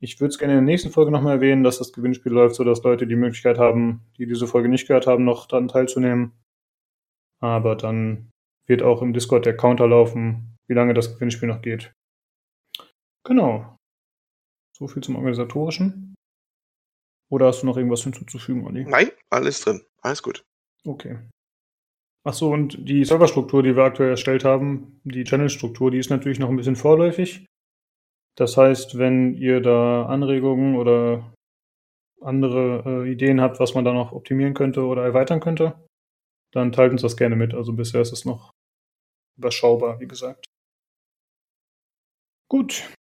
Ich 0.00 0.20
würde 0.20 0.30
es 0.30 0.38
gerne 0.38 0.54
in 0.54 0.64
der 0.64 0.72
nächsten 0.72 0.90
Folge 0.90 1.12
nochmal 1.12 1.36
erwähnen, 1.36 1.62
dass 1.62 1.78
das 1.78 1.92
Gewinnspiel 1.92 2.32
läuft, 2.32 2.56
sodass 2.56 2.82
Leute 2.82 3.06
die 3.06 3.14
Möglichkeit 3.14 3.58
haben, 3.58 4.02
die 4.18 4.26
diese 4.26 4.48
Folge 4.48 4.68
nicht 4.68 4.88
gehört 4.88 5.06
haben, 5.06 5.24
noch 5.24 5.46
daran 5.46 5.68
teilzunehmen. 5.68 6.32
Aber 7.40 7.76
dann 7.76 8.30
wird 8.66 8.82
auch 8.82 9.00
im 9.00 9.12
Discord 9.12 9.46
der 9.46 9.56
Counter 9.56 9.86
laufen, 9.86 10.56
wie 10.66 10.74
lange 10.74 10.92
das 10.92 11.14
Gewinnspiel 11.14 11.48
noch 11.48 11.62
geht. 11.62 11.92
Genau. 13.24 13.75
So 14.76 14.88
viel 14.88 15.02
zum 15.02 15.16
Organisatorischen. 15.16 16.14
Oder 17.30 17.46
hast 17.46 17.62
du 17.62 17.66
noch 17.66 17.78
irgendwas 17.78 18.02
hinzuzufügen, 18.02 18.66
Olli? 18.66 18.84
Nein, 18.84 19.10
alles 19.30 19.62
drin. 19.62 19.80
Alles 20.02 20.22
gut. 20.22 20.44
Okay. 20.84 21.18
Achso, 22.24 22.52
und 22.52 22.86
die 22.86 23.04
Serverstruktur, 23.04 23.62
die 23.62 23.74
wir 23.74 23.84
aktuell 23.84 24.10
erstellt 24.10 24.44
haben, 24.44 25.00
die 25.04 25.24
Channel-Struktur, 25.24 25.90
die 25.90 25.98
ist 25.98 26.10
natürlich 26.10 26.38
noch 26.38 26.50
ein 26.50 26.56
bisschen 26.56 26.76
vorläufig. 26.76 27.46
Das 28.36 28.58
heißt, 28.58 28.98
wenn 28.98 29.32
ihr 29.34 29.62
da 29.62 30.04
Anregungen 30.06 30.76
oder 30.76 31.32
andere 32.20 32.82
äh, 32.84 33.10
Ideen 33.10 33.40
habt, 33.40 33.58
was 33.60 33.74
man 33.74 33.84
da 33.84 33.94
noch 33.94 34.12
optimieren 34.12 34.52
könnte 34.52 34.84
oder 34.84 35.04
erweitern 35.04 35.40
könnte, 35.40 35.86
dann 36.52 36.72
teilt 36.72 36.92
uns 36.92 37.02
das 37.02 37.16
gerne 37.16 37.36
mit. 37.36 37.54
Also 37.54 37.72
bisher 37.72 38.02
ist 38.02 38.12
es 38.12 38.26
noch 38.26 38.50
überschaubar, 39.38 40.00
wie 40.00 40.06
gesagt. 40.06 40.44
Gut, 42.48 42.92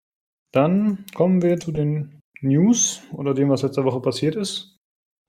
dann 0.55 1.05
kommen 1.15 1.43
wir 1.43 1.59
zu 1.59 1.73
den 1.73 2.21
News 2.41 3.03
oder 3.13 3.35
dem, 3.35 3.49
was 3.49 3.63
letzte 3.63 3.85
Woche 3.85 4.01
passiert 4.01 4.37
ist. 4.37 4.79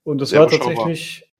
Und 0.03 0.19
das 0.19 0.29
Sehr 0.29 0.41
war 0.41 0.47
tatsächlich. 0.47 1.33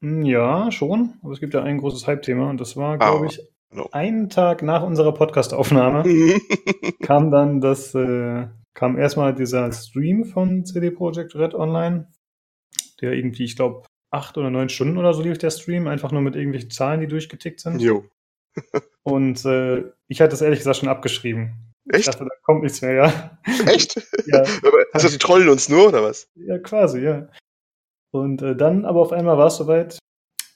Hm, 0.00 0.22
ja, 0.22 0.70
schon. 0.70 1.14
Aber 1.22 1.32
es 1.32 1.40
gibt 1.40 1.54
ja 1.54 1.62
ein 1.62 1.78
großes 1.78 2.06
Hype-Thema 2.06 2.48
und 2.48 2.60
das 2.60 2.76
war, 2.76 2.98
glaube 2.98 3.26
ah. 3.26 3.28
ich, 3.28 3.40
No. 3.70 3.88
Einen 3.92 4.30
Tag 4.30 4.62
nach 4.62 4.82
unserer 4.82 5.12
Podcast-Aufnahme 5.12 6.02
kam 7.02 7.30
dann 7.30 7.60
das, 7.60 7.94
äh, 7.94 8.46
kam 8.72 8.96
erstmal 8.96 9.34
dieser 9.34 9.70
Stream 9.72 10.24
von 10.24 10.64
CD 10.64 10.90
Projekt 10.90 11.34
Red 11.34 11.54
online, 11.54 12.10
der 13.02 13.12
irgendwie, 13.12 13.44
ich 13.44 13.56
glaube, 13.56 13.82
acht 14.10 14.38
oder 14.38 14.48
neun 14.48 14.70
Stunden 14.70 14.96
oder 14.96 15.12
so 15.12 15.20
lief 15.22 15.36
der 15.36 15.50
Stream, 15.50 15.86
einfach 15.86 16.12
nur 16.12 16.22
mit 16.22 16.34
irgendwelchen 16.34 16.70
Zahlen, 16.70 17.00
die 17.00 17.08
durchgetickt 17.08 17.60
sind. 17.60 17.82
Jo. 17.82 18.06
Und 19.02 19.44
äh, 19.44 19.84
ich 20.06 20.22
hatte 20.22 20.30
das 20.30 20.40
ehrlich 20.40 20.60
gesagt 20.60 20.78
schon 20.78 20.88
abgeschrieben. 20.88 21.67
Echt? 21.90 22.00
Ich 22.00 22.06
dachte, 22.06 22.24
da 22.24 22.34
kommt 22.42 22.62
nichts 22.62 22.82
mehr, 22.82 22.92
ja. 22.92 23.38
Echt? 23.66 23.96
ja. 24.26 24.44
Hast 24.92 25.04
du 25.04 25.08
die 25.08 25.18
trollen 25.18 25.48
uns 25.48 25.68
nur, 25.68 25.88
oder 25.88 26.02
was? 26.02 26.28
Ja, 26.34 26.58
quasi, 26.58 27.00
ja. 27.00 27.28
Und 28.10 28.42
äh, 28.42 28.56
dann 28.56 28.84
aber 28.84 29.00
auf 29.00 29.12
einmal 29.12 29.38
war 29.38 29.48
es 29.48 29.56
soweit. 29.56 29.98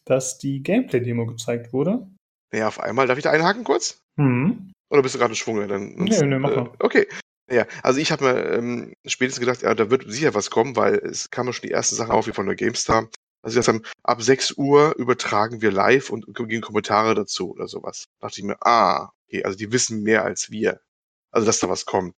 dass 0.04 0.38
die 0.38 0.62
Gameplay-Demo 0.62 1.26
gezeigt 1.26 1.72
wurde. 1.72 2.06
Ja, 2.52 2.68
auf 2.68 2.80
einmal. 2.80 3.06
Darf 3.06 3.18
ich 3.18 3.24
da 3.24 3.30
einhaken 3.30 3.64
kurz? 3.64 4.00
Mhm. 4.16 4.72
Oder 4.90 5.02
bist 5.02 5.14
du 5.14 5.18
gerade 5.18 5.34
Schwung? 5.34 5.66
Dann, 5.68 5.94
nee, 5.94 6.22
nee, 6.22 6.38
mach 6.38 6.54
mal. 6.54 6.66
Äh, 6.66 6.70
okay. 6.80 7.06
Ja, 7.50 7.66
also 7.82 8.00
ich 8.00 8.12
habe 8.12 8.24
mir 8.24 8.50
ähm, 8.52 8.94
spätestens 9.06 9.40
gedacht, 9.40 9.62
ja, 9.62 9.74
da 9.74 9.90
wird 9.90 10.04
sicher 10.10 10.34
was 10.34 10.50
kommen, 10.50 10.76
weil 10.76 10.94
es 10.94 11.30
kam 11.30 11.46
ja 11.46 11.52
schon 11.52 11.66
die 11.66 11.72
ersten 11.72 11.96
Sachen 11.96 12.12
auf, 12.12 12.26
wie 12.26 12.32
von 12.32 12.46
der 12.46 12.56
GameStar. 12.56 13.08
Also 13.42 13.60
sie 13.60 13.68
haben, 13.68 13.82
ab 14.04 14.22
6 14.22 14.52
Uhr 14.56 14.94
übertragen 14.96 15.60
wir 15.60 15.72
live 15.72 16.10
und 16.10 16.26
gehen 16.34 16.62
Kommentare 16.62 17.14
dazu 17.14 17.50
oder 17.50 17.66
sowas. 17.66 18.06
Da 18.20 18.28
dachte 18.28 18.40
ich 18.40 18.46
mir, 18.46 18.56
ah, 18.60 19.10
okay, 19.26 19.44
also 19.44 19.58
die 19.58 19.72
wissen 19.72 20.02
mehr 20.02 20.24
als 20.24 20.50
wir. 20.50 20.80
Also, 21.32 21.46
dass 21.46 21.60
da 21.60 21.68
was 21.68 21.86
kommt. 21.86 22.14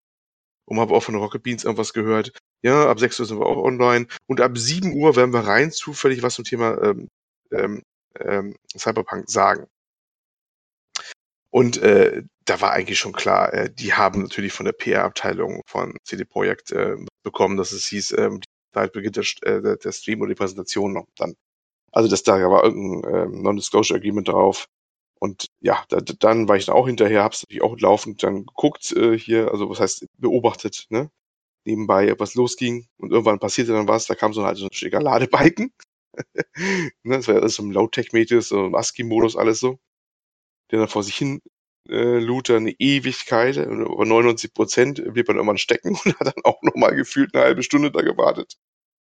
Und 0.66 0.81
habe 0.81 0.94
auch 0.94 1.03
von 1.03 1.16
Rocket 1.16 1.42
Beans 1.42 1.64
irgendwas 1.64 1.92
gehört. 1.92 2.33
Ja, 2.62 2.88
ab 2.88 3.01
6 3.01 3.20
Uhr 3.20 3.27
sind 3.27 3.38
wir 3.40 3.46
auch 3.46 3.62
online. 3.62 4.07
Und 4.27 4.40
ab 4.40 4.57
7 4.57 4.94
Uhr 4.94 5.16
werden 5.16 5.33
wir 5.33 5.40
rein 5.40 5.72
zufällig 5.72 6.22
was 6.22 6.35
zum 6.35 6.44
Thema 6.44 6.81
ähm, 6.83 7.09
ähm, 7.53 7.83
ähm, 8.20 8.57
Cyberpunk 8.77 9.29
sagen. 9.29 9.66
Und 11.51 11.77
äh, 11.83 12.22
da 12.46 12.61
war 12.61 12.72
eigentlich 12.72 12.98
schon 12.98 13.12
klar, 13.12 13.53
äh, 13.53 13.70
die 13.70 13.92
haben 13.92 14.22
natürlich 14.22 14.53
von 14.53 14.64
der 14.64 14.72
PR-Abteilung 14.72 15.62
von 15.66 15.96
CD 16.05 16.25
Projekt 16.25 16.72
äh, 16.72 16.96
bekommen, 17.22 17.57
dass 17.57 17.72
es 17.72 17.87
hieß, 17.87 18.12
ähm, 18.12 18.40
da 18.72 18.87
beginnt 18.87 19.16
der, 19.16 19.25
äh, 19.42 19.77
der 19.77 19.92
Stream 19.92 20.22
oder 20.22 20.31
die 20.31 20.35
Präsentation 20.35 20.94
noch 20.94 21.07
dann. 21.16 21.35
Also 21.92 22.09
dass 22.09 22.22
da 22.22 22.40
war 22.51 22.64
irgendein 22.64 23.14
ähm, 23.14 23.42
Non-Disclosure 23.42 23.98
Agreement 23.98 24.29
drauf. 24.29 24.66
Und 25.23 25.47
ja, 25.61 25.85
da, 25.89 25.99
dann 26.01 26.49
war 26.49 26.57
ich 26.57 26.67
dann 26.67 26.75
auch 26.75 26.89
hinterher, 26.89 27.23
hab's 27.23 27.45
natürlich 27.45 27.63
auch 27.63 27.79
laufend 27.79 28.25
dann 28.25 28.45
geguckt 28.45 28.91
äh, 28.91 29.17
hier, 29.17 29.53
also 29.53 29.71
was 29.71 29.79
heißt 29.79 30.07
beobachtet, 30.19 30.87
ne? 30.91 31.13
Nebenbei, 31.65 32.19
was 32.19 32.35
losging. 32.35 32.89
Und 32.99 33.13
irgendwann 33.13 33.39
passierte 33.39 33.71
dann 33.73 33.87
was, 33.87 34.07
da 34.07 34.17
kam 34.17 34.33
so 34.33 34.45
halt 34.45 34.59
so 34.59 34.67
ein 34.67 34.73
schicker 34.73 35.01
Ladebalken. 35.01 35.73
ne, 37.05 37.17
das 37.19 37.29
war 37.29 37.37
ja 37.37 37.41
alles 37.41 37.55
so 37.55 37.63
im 37.63 37.71
Low-Tech-Metis, 37.71 38.49
so 38.49 38.67
im 38.67 38.75
ASCII-Modus, 38.75 39.37
alles 39.37 39.61
so. 39.61 39.79
Der 40.73 40.81
dann 40.81 40.89
vor 40.89 41.05
sich 41.05 41.17
hin 41.17 41.41
äh, 41.89 42.19
lud 42.19 42.49
dann 42.49 42.63
eine 42.65 42.75
Ewigkeit, 42.81 43.59
über 43.59 44.05
99 44.05 44.53
Prozent 44.53 45.05
blieb 45.15 45.29
man 45.29 45.37
irgendwann 45.37 45.59
stecken 45.59 45.91
und 46.05 46.19
hat 46.19 46.27
dann 46.35 46.45
auch 46.45 46.63
nochmal 46.63 46.97
gefühlt 46.97 47.33
eine 47.33 47.45
halbe 47.45 47.63
Stunde 47.63 47.93
da 47.93 48.03
gewartet. 48.03 48.57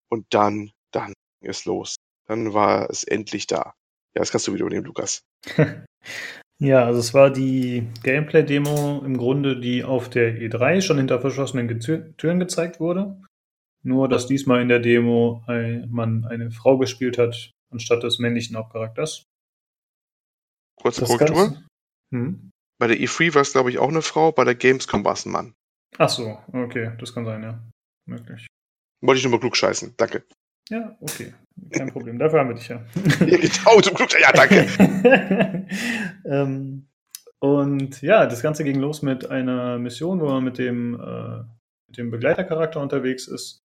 Und 0.09 0.27
dann, 0.35 0.71
dann 0.91 1.13
ging 1.41 1.49
es 1.49 1.65
los. 1.65 1.95
Dann 2.27 2.53
war 2.53 2.91
es 2.91 3.03
endlich 3.03 3.47
da. 3.47 3.73
Ja, 4.13 4.19
das 4.19 4.31
kannst 4.31 4.47
du 4.47 4.53
wieder 4.53 4.65
übernehmen, 4.65 4.85
Lukas. 4.85 5.23
ja, 6.59 6.85
also 6.85 6.99
es 6.99 7.13
war 7.13 7.29
die 7.31 7.87
Gameplay-Demo 8.03 9.03
im 9.05 9.17
Grunde, 9.17 9.59
die 9.59 9.83
auf 9.83 10.09
der 10.09 10.37
E3 10.37 10.81
schon 10.81 10.97
hinter 10.97 11.21
verschlossenen 11.21 11.79
Türen 12.17 12.39
gezeigt 12.39 12.79
wurde. 12.79 13.21
Nur, 13.83 14.09
dass 14.09 14.27
diesmal 14.27 14.61
in 14.61 14.67
der 14.67 14.79
Demo 14.79 15.43
ein, 15.47 15.87
man 15.89 16.25
eine 16.25 16.51
Frau 16.51 16.77
gespielt 16.77 17.17
hat, 17.17 17.51
anstatt 17.71 18.03
des 18.03 18.19
männlichen 18.19 18.57
Hauptcharakters. 18.57 19.23
Kurze 20.75 21.05
Korrektur. 21.05 21.63
Hm? 22.13 22.51
Bei 22.79 22.87
der 22.87 22.97
E3 22.97 23.33
war 23.35 23.41
es, 23.41 23.53
glaube 23.53 23.69
ich, 23.69 23.79
auch 23.79 23.89
eine 23.89 24.01
Frau, 24.01 24.31
bei 24.31 24.43
der 24.43 24.55
Gamescom 24.55 25.05
war 25.05 25.13
es 25.13 25.25
ein 25.25 25.31
Mann. 25.31 25.53
Ach 25.97 26.09
so, 26.09 26.39
okay, 26.51 26.91
das 26.99 27.13
kann 27.13 27.25
sein, 27.25 27.43
ja. 27.43 27.63
Möglich. 28.07 28.47
Wollte 29.01 29.19
ich 29.19 29.23
nur 29.23 29.31
mal 29.31 29.39
klug 29.39 29.55
scheißen, 29.55 29.93
danke. 29.97 30.25
Ja, 30.69 30.95
okay. 31.01 31.33
Kein 31.71 31.91
Problem, 31.91 32.17
dafür 32.17 32.39
haben 32.39 32.49
wir 32.49 32.55
dich 32.55 32.69
ja. 32.69 32.81
genau, 33.19 33.81
zum 33.81 33.93
Klug, 33.93 34.09
ja, 34.19 34.31
danke. 34.31 35.67
ähm, 36.25 36.87
und 37.39 38.01
ja, 38.01 38.25
das 38.25 38.41
Ganze 38.41 38.63
ging 38.63 38.79
los 38.79 39.01
mit 39.01 39.29
einer 39.29 39.77
Mission, 39.77 40.21
wo 40.21 40.27
man 40.27 40.43
mit 40.43 40.57
dem, 40.57 40.99
äh, 40.99 41.39
mit 41.87 41.97
dem 41.97 42.11
Begleitercharakter 42.11 42.81
unterwegs 42.81 43.27
ist. 43.27 43.59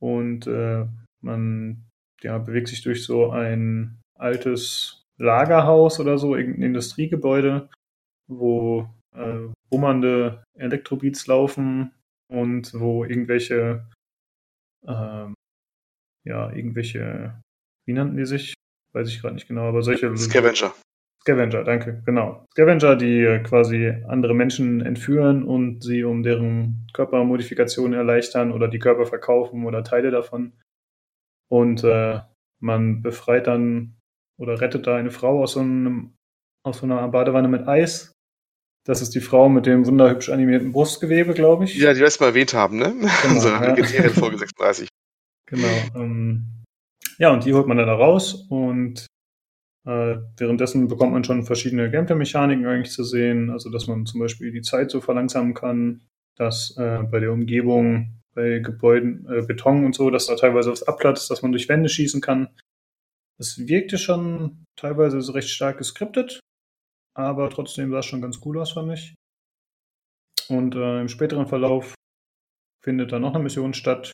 Und 0.00 0.46
äh, 0.46 0.86
man 1.20 1.88
ja, 2.22 2.38
bewegt 2.38 2.68
sich 2.68 2.82
durch 2.82 3.04
so 3.04 3.30
ein 3.30 4.00
altes 4.16 5.04
Lagerhaus 5.18 5.98
oder 5.98 6.18
so, 6.18 6.36
irgendein 6.36 6.62
Industriegebäude 6.62 7.68
wo 8.28 8.88
äh, 9.14 9.48
wummernde 9.70 10.44
Elektrobeats 10.54 11.26
laufen 11.26 11.92
und 12.30 12.72
wo 12.78 13.04
irgendwelche, 13.04 13.88
äh, 14.86 15.26
ja, 16.28 16.52
irgendwelche, 16.52 17.42
wie 17.86 17.92
nannten 17.92 18.16
die 18.16 18.26
sich? 18.26 18.54
Weiß 18.92 19.08
ich 19.08 19.20
gerade 19.20 19.34
nicht 19.34 19.48
genau, 19.48 19.68
aber 19.68 19.82
solche. 19.82 20.16
Scavenger. 20.16 20.74
Scavenger, 21.22 21.64
danke, 21.64 22.02
genau. 22.06 22.46
Scavenger, 22.52 22.96
die 22.96 23.20
äh, 23.20 23.42
quasi 23.42 23.92
andere 24.06 24.34
Menschen 24.34 24.80
entführen 24.80 25.42
und 25.42 25.82
sie 25.82 26.04
um 26.04 26.22
deren 26.22 26.86
Körpermodifikationen 26.92 27.98
erleichtern 27.98 28.52
oder 28.52 28.68
die 28.68 28.78
Körper 28.78 29.06
verkaufen 29.06 29.66
oder 29.66 29.84
Teile 29.84 30.10
davon. 30.10 30.52
Und 31.48 31.82
äh, 31.84 32.20
man 32.60 33.02
befreit 33.02 33.46
dann 33.46 33.96
oder 34.38 34.60
rettet 34.60 34.86
da 34.86 34.96
eine 34.96 35.10
Frau 35.10 35.42
aus 35.42 35.52
so, 35.52 35.60
einem, 35.60 36.14
aus 36.62 36.78
so 36.78 36.86
einer 36.86 37.08
Badewanne 37.08 37.48
mit 37.48 37.66
Eis 37.66 38.12
das 38.88 39.02
ist 39.02 39.14
die 39.14 39.20
Frau 39.20 39.50
mit 39.50 39.66
dem 39.66 39.86
wunderhübsch 39.86 40.30
animierten 40.30 40.72
Brustgewebe, 40.72 41.34
glaube 41.34 41.64
ich. 41.64 41.76
Ja, 41.76 41.92
die 41.92 41.98
wir 41.98 42.06
erst 42.06 42.22
mal 42.22 42.28
erwähnt 42.28 42.54
haben, 42.54 42.78
ne? 42.78 42.94
Genau, 43.22 43.34
Unsere 43.34 43.78
ja. 43.78 44.08
Folge 44.08 44.38
36. 44.38 44.88
Genau. 45.50 46.02
Ähm, 46.02 46.44
ja, 47.18 47.32
und 47.32 47.44
die 47.44 47.54
holt 47.54 47.66
man 47.66 47.76
dann 47.76 47.86
da 47.86 47.94
raus 47.94 48.46
und 48.48 49.06
äh, 49.86 50.16
währenddessen 50.36 50.88
bekommt 50.88 51.12
man 51.12 51.24
schon 51.24 51.44
verschiedene 51.44 51.90
Gameplay-Mechaniken 51.90 52.66
eigentlich 52.66 52.92
zu 52.92 53.04
sehen. 53.04 53.50
Also, 53.50 53.70
dass 53.70 53.86
man 53.86 54.06
zum 54.06 54.20
Beispiel 54.20 54.52
die 54.52 54.62
Zeit 54.62 54.90
so 54.90 55.00
verlangsamen 55.00 55.54
kann, 55.54 56.02
dass 56.36 56.76
äh, 56.76 57.02
bei 57.10 57.20
der 57.20 57.32
Umgebung, 57.32 58.20
bei 58.34 58.58
Gebäuden, 58.58 59.26
äh, 59.30 59.42
Beton 59.42 59.86
und 59.86 59.94
so, 59.94 60.10
dass 60.10 60.26
da 60.26 60.36
teilweise 60.36 60.70
was 60.70 60.82
abplatzt, 60.82 61.30
dass 61.30 61.42
man 61.42 61.52
durch 61.52 61.68
Wände 61.68 61.88
schießen 61.88 62.20
kann. 62.20 62.48
Das 63.38 63.66
wirkte 63.66 63.98
schon 63.98 64.64
teilweise 64.76 65.20
so 65.22 65.32
recht 65.32 65.48
stark 65.48 65.78
geskriptet, 65.78 66.40
aber 67.14 67.48
trotzdem 67.50 67.90
sah 67.90 68.00
es 68.00 68.06
schon 68.06 68.20
ganz 68.20 68.40
cool 68.44 68.58
aus, 68.58 68.72
fand 68.72 68.92
ich. 68.92 69.14
Und 70.48 70.74
äh, 70.74 71.00
im 71.00 71.08
späteren 71.08 71.46
Verlauf 71.46 71.94
findet 72.82 73.12
dann 73.12 73.22
noch 73.22 73.34
eine 73.34 73.42
Mission 73.42 73.74
statt, 73.74 74.12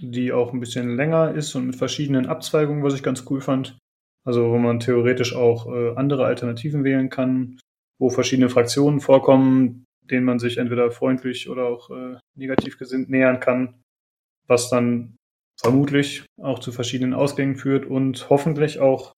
die 0.00 0.32
auch 0.32 0.52
ein 0.52 0.60
bisschen 0.60 0.96
länger 0.96 1.34
ist 1.34 1.54
und 1.54 1.66
mit 1.66 1.76
verschiedenen 1.76 2.26
Abzweigungen, 2.26 2.82
was 2.82 2.94
ich 2.94 3.02
ganz 3.02 3.24
cool 3.30 3.40
fand. 3.40 3.78
Also 4.24 4.50
wo 4.50 4.58
man 4.58 4.80
theoretisch 4.80 5.34
auch 5.34 5.66
äh, 5.66 5.94
andere 5.96 6.26
Alternativen 6.26 6.84
wählen 6.84 7.08
kann, 7.08 7.58
wo 7.98 8.10
verschiedene 8.10 8.50
Fraktionen 8.50 9.00
vorkommen, 9.00 9.84
denen 10.02 10.24
man 10.24 10.38
sich 10.38 10.58
entweder 10.58 10.90
freundlich 10.90 11.48
oder 11.48 11.64
auch 11.64 11.90
äh, 11.90 12.18
negativ 12.36 12.78
gesinnt 12.78 13.08
nähern 13.08 13.40
kann, 13.40 13.80
was 14.46 14.68
dann 14.68 15.16
vermutlich 15.58 16.24
auch 16.40 16.58
zu 16.58 16.72
verschiedenen 16.72 17.14
Ausgängen 17.14 17.56
führt 17.56 17.86
und 17.86 18.28
hoffentlich 18.30 18.80
auch 18.80 19.12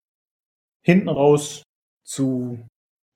hinten 0.84 1.08
raus 1.08 1.62
zu 2.04 2.66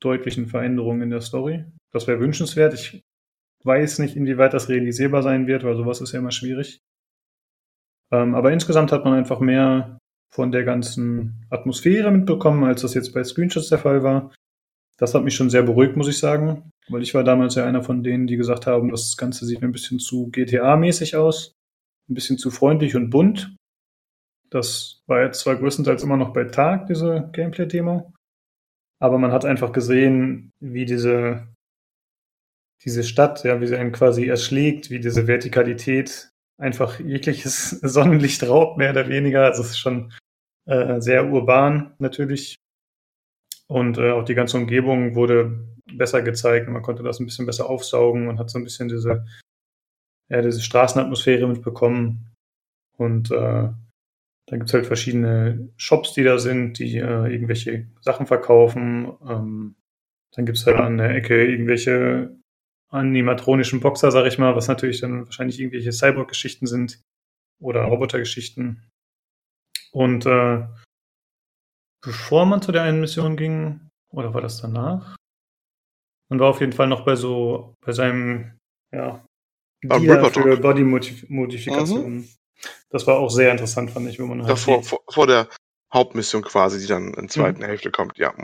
deutlichen 0.01 0.47
Veränderungen 0.47 1.03
in 1.03 1.11
der 1.11 1.21
Story. 1.21 1.65
Das 1.93 2.07
wäre 2.07 2.21
wünschenswert. 2.21 2.75
Ich 2.75 3.01
weiß 3.65 3.99
nicht, 3.99 4.17
inwieweit 4.17 4.55
das 4.55 4.69
realisierbar 4.69 5.23
sein 5.23 5.47
wird, 5.47 5.65
weil 5.65 5.77
sowas 5.77 6.01
ist 6.01 6.13
ja 6.13 6.21
immer 6.21 6.31
schwierig. 6.31 6.79
Ähm, 8.13 8.35
aber 8.35 8.53
insgesamt 8.53 8.93
hat 8.93 9.05
man 9.05 9.15
einfach 9.15 9.41
mehr 9.41 9.99
von 10.33 10.53
der 10.53 10.65
ganzen 10.65 11.47
Atmosphäre 11.51 12.11
mitbekommen, 12.11 12.65
als 12.65 12.83
das 12.83 12.95
jetzt 12.95 13.13
bei 13.13 13.25
Screenshots 13.25 13.69
der 13.69 13.79
Fall 13.79 14.03
war. 14.03 14.33
Das 14.99 15.15
hat 15.15 15.25
mich 15.25 15.35
schon 15.35 15.51
sehr 15.51 15.63
beruhigt, 15.63 15.97
muss 15.97 16.09
ich 16.09 16.19
sagen, 16.19 16.71
weil 16.89 17.03
ich 17.03 17.15
war 17.15 17.25
damals 17.25 17.55
ja 17.55 17.65
einer 17.65 17.83
von 17.83 18.03
denen, 18.03 18.27
die 18.27 18.37
gesagt 18.37 18.67
haben, 18.67 18.91
das 18.91 19.17
Ganze 19.17 19.45
sieht 19.45 19.61
mir 19.61 19.69
ein 19.69 19.73
bisschen 19.73 19.99
zu 19.99 20.31
GTA-mäßig 20.31 21.17
aus, 21.17 21.53
ein 22.09 22.15
bisschen 22.15 22.39
zu 22.39 22.51
freundlich 22.51 22.97
und 22.97 23.11
bunt. 23.11 23.57
Das 24.51 25.03
war 25.07 25.23
jetzt 25.23 25.41
zwar 25.41 25.57
größtenteils 25.57 26.03
immer 26.03 26.17
noch 26.17 26.33
bei 26.33 26.45
Tag, 26.45 26.87
diese 26.87 27.29
Gameplay-Demo, 27.33 28.13
aber 29.01 29.19
man 29.19 29.33
hat 29.33 29.45
einfach 29.45 29.73
gesehen, 29.73 30.53
wie 30.61 30.87
diese, 30.87 31.49
diese 32.85 33.05
Stadt, 33.05 33.45
ja, 33.45 33.61
wie 33.61 33.67
sie 33.67 33.77
einen 33.77 33.93
quasi 33.93 34.27
erschlägt, 34.27 34.91
wie 34.91 35.01
diese 35.01 35.27
Vertikalität 35.27 36.31
einfach 36.59 36.99
jegliches 37.01 37.71
Sonnenlicht 37.83 38.43
raubt, 38.49 38.79
mehr 38.79 38.91
oder 38.91 39.09
weniger. 39.09 39.45
Also 39.45 39.63
es 39.63 39.71
ist 39.71 39.79
schon 39.79 40.13
äh, 40.67 41.01
sehr 41.01 41.31
urban 41.31 41.95
natürlich. 41.99 42.57
Und 43.69 43.99
äh, 43.99 44.13
auch 44.13 44.25
die 44.25 44.35
ganze 44.35 44.57
Umgebung 44.57 45.15
wurde 45.15 45.67
besser 45.93 46.23
gezeigt 46.23 46.67
und 46.67 46.73
man 46.73 46.83
konnte 46.83 47.03
das 47.03 47.21
ein 47.21 47.27
bisschen 47.27 47.47
besser 47.47 47.69
aufsaugen 47.69 48.29
und 48.29 48.39
hat 48.39 48.51
so 48.51 48.59
ein 48.59 48.65
bisschen 48.65 48.89
diese, 48.89 49.27
ja, 50.29 50.43
diese 50.43 50.61
Straßenatmosphäre 50.61 51.47
mitbekommen. 51.47 52.33
Und 52.97 53.31
äh, 53.31 53.69
da 54.49 54.57
gibt 54.57 54.69
es 54.69 54.75
halt 54.75 54.87
verschiedene 54.87 55.69
Shops, 55.77 56.15
die 56.15 56.23
da 56.23 56.39
sind, 56.39 56.79
die 56.79 56.97
äh, 56.97 57.33
irgendwelche 57.33 57.89
Sachen 58.01 58.27
verkaufen. 58.27 59.13
Ähm, 59.29 59.75
dann 60.33 60.47
gibt 60.47 60.59
es 60.59 60.67
halt 60.67 60.77
an 60.77 60.99
der 60.99 61.11
Ecke 61.11 61.47
irgendwelche 61.47 62.37
animatronischen 62.89 63.81
Boxer, 63.81 64.11
sag 64.11 64.27
ich 64.27 64.39
mal, 64.39 64.57
was 64.57 64.69
natürlich 64.69 65.01
dann 65.01 65.27
wahrscheinlich 65.27 65.59
irgendwelche 65.59 65.93
Cyborg-Geschichten 65.93 66.67
sind 66.67 67.03
oder 67.61 67.83
Roboter-Geschichten. 67.85 68.89
Und 69.93 70.27
äh, 70.27 70.67
bevor 72.03 72.47
man 72.47 72.63
zu 72.63 72.73
der 72.73 72.83
einen 72.83 73.01
Mission 73.01 73.37
ging, 73.37 73.81
oder 74.11 74.35
war 74.35 74.41
das 74.41 74.61
danach? 74.61 75.17
Man 76.29 76.41
war 76.41 76.51
auf 76.51 76.61
jeden 76.61 76.73
Fall 76.73 76.89
noch 76.89 77.05
bei 77.05 77.17
so, 77.17 77.75
bei 77.85 77.93
seinem, 77.93 78.59
ja, 78.93 79.25
Dia 79.83 80.25
für 80.31 80.57
Body-Modifikationen. 80.57 82.19
Mhm. 82.19 82.29
Das 82.91 83.07
war 83.07 83.19
auch 83.19 83.31
sehr 83.31 83.53
interessant, 83.53 83.91
fand 83.91 84.09
ich, 84.09 84.19
wenn 84.19 84.29
man 84.29 84.45
halt. 84.45 84.59
vor, 84.59 84.83
vor, 84.83 85.01
vor, 85.09 85.27
der, 85.27 85.49
Hauptmission 85.93 86.43
quasi, 86.43 86.79
die 86.79 86.87
dann 86.87 87.09
in 87.09 87.13
der 87.13 87.29
zweiten 87.29 87.61
mhm. 87.61 87.67
Hälfte 87.67 87.91
kommt, 87.91 88.19
ja. 88.19 88.35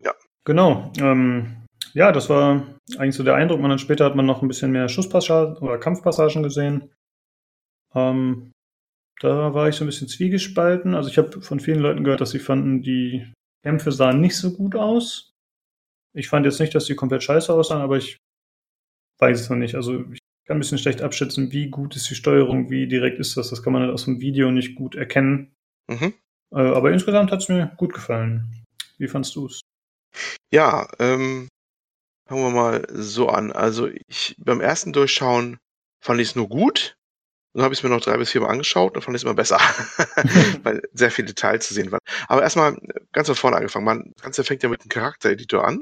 Ja. 0.00 0.14
Genau. 0.44 0.92
Ähm, 0.98 1.59
ja, 1.92 2.12
das 2.12 2.28
war 2.28 2.66
eigentlich 2.96 3.14
so 3.14 3.24
der 3.24 3.34
Eindruck. 3.34 3.60
Man 3.60 3.70
dann 3.70 3.78
später 3.78 4.04
hat 4.04 4.16
man 4.16 4.26
noch 4.26 4.42
ein 4.42 4.48
bisschen 4.48 4.72
mehr 4.72 4.88
Schusspassagen 4.88 5.58
oder 5.58 5.78
Kampfpassagen 5.78 6.42
gesehen. 6.42 6.90
Ähm, 7.94 8.52
da 9.20 9.52
war 9.52 9.68
ich 9.68 9.76
so 9.76 9.84
ein 9.84 9.88
bisschen 9.88 10.08
zwiegespalten. 10.08 10.94
Also 10.94 11.10
ich 11.10 11.18
habe 11.18 11.42
von 11.42 11.60
vielen 11.60 11.80
Leuten 11.80 12.04
gehört, 12.04 12.20
dass 12.20 12.30
sie 12.30 12.38
fanden, 12.38 12.82
die 12.82 13.32
Kämpfe 13.62 13.92
sahen 13.92 14.20
nicht 14.20 14.36
so 14.36 14.52
gut 14.52 14.74
aus. 14.74 15.32
Ich 16.14 16.28
fand 16.28 16.46
jetzt 16.46 16.60
nicht, 16.60 16.74
dass 16.74 16.86
die 16.86 16.96
komplett 16.96 17.22
scheiße 17.22 17.52
aussahen, 17.52 17.82
aber 17.82 17.96
ich 17.96 18.16
weiß 19.18 19.40
es 19.40 19.50
noch 19.50 19.56
nicht. 19.56 19.74
Also 19.74 20.00
ich 20.12 20.20
kann 20.46 20.56
ein 20.56 20.60
bisschen 20.60 20.78
schlecht 20.78 21.02
abschätzen, 21.02 21.52
wie 21.52 21.68
gut 21.68 21.94
ist 21.96 22.08
die 22.10 22.14
Steuerung, 22.14 22.70
wie 22.70 22.88
direkt 22.88 23.18
ist 23.18 23.36
das. 23.36 23.50
Das 23.50 23.62
kann 23.62 23.72
man 23.72 23.82
halt 23.82 23.92
aus 23.92 24.06
dem 24.06 24.20
Video 24.20 24.50
nicht 24.50 24.74
gut 24.74 24.94
erkennen. 24.94 25.52
Mhm. 25.88 26.14
Äh, 26.52 26.60
aber 26.60 26.92
insgesamt 26.92 27.30
hat 27.30 27.42
es 27.42 27.48
mir 27.48 27.72
gut 27.76 27.92
gefallen. 27.92 28.64
Wie 28.98 29.08
fandst 29.08 29.36
du 29.36 29.46
es? 29.46 29.60
Ja, 30.52 30.88
ähm, 30.98 31.48
fangen 32.30 32.44
wir 32.44 32.50
mal 32.50 32.86
so 32.92 33.28
an. 33.28 33.50
Also 33.50 33.88
ich 34.06 34.36
beim 34.38 34.60
ersten 34.60 34.92
Durchschauen 34.92 35.58
fand 36.00 36.20
ich 36.20 36.28
es 36.28 36.36
nur 36.36 36.48
gut. 36.48 36.96
Dann 37.52 37.64
habe 37.64 37.74
ich 37.74 37.80
es 37.80 37.82
mir 37.82 37.90
noch 37.90 38.00
drei 38.00 38.16
bis 38.18 38.30
vier 38.30 38.42
Mal 38.42 38.50
angeschaut 38.50 38.94
und 38.94 39.02
fand 39.02 39.16
ich 39.16 39.22
es 39.22 39.24
immer 39.24 39.34
besser, 39.34 39.58
weil 40.62 40.80
sehr 40.92 41.10
viele 41.10 41.26
Details 41.26 41.66
zu 41.66 41.74
sehen 41.74 41.90
waren. 41.90 41.98
Aber 42.28 42.42
erstmal 42.42 42.78
ganz 43.10 43.26
von 43.26 43.34
vorne 43.34 43.56
angefangen. 43.56 43.84
Man, 43.84 44.12
das 44.14 44.22
Ganze 44.22 44.44
fängt 44.44 44.62
ja 44.62 44.68
mit 44.68 44.84
dem 44.84 44.88
Charaktereditor 44.88 45.66
an. 45.66 45.78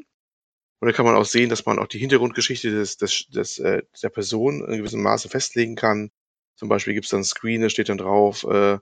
Und 0.80 0.86
da 0.88 0.92
kann 0.92 1.04
man 1.04 1.16
auch 1.16 1.26
sehen, 1.26 1.50
dass 1.50 1.66
man 1.66 1.78
auch 1.78 1.88
die 1.88 1.98
Hintergrundgeschichte 1.98 2.70
des, 2.70 2.96
des, 2.96 3.26
des, 3.28 3.58
äh, 3.58 3.82
der 4.02 4.08
Person 4.08 4.64
in 4.64 4.78
gewissem 4.78 5.02
Maße 5.02 5.28
festlegen 5.28 5.76
kann. 5.76 6.10
Zum 6.56 6.70
Beispiel 6.70 6.94
gibt 6.94 7.04
es 7.04 7.10
dann 7.10 7.18
einen 7.18 7.24
Screen, 7.24 7.60
da 7.60 7.68
steht 7.68 7.90
dann 7.90 7.98
drauf, 7.98 8.44
äh, 8.44 8.78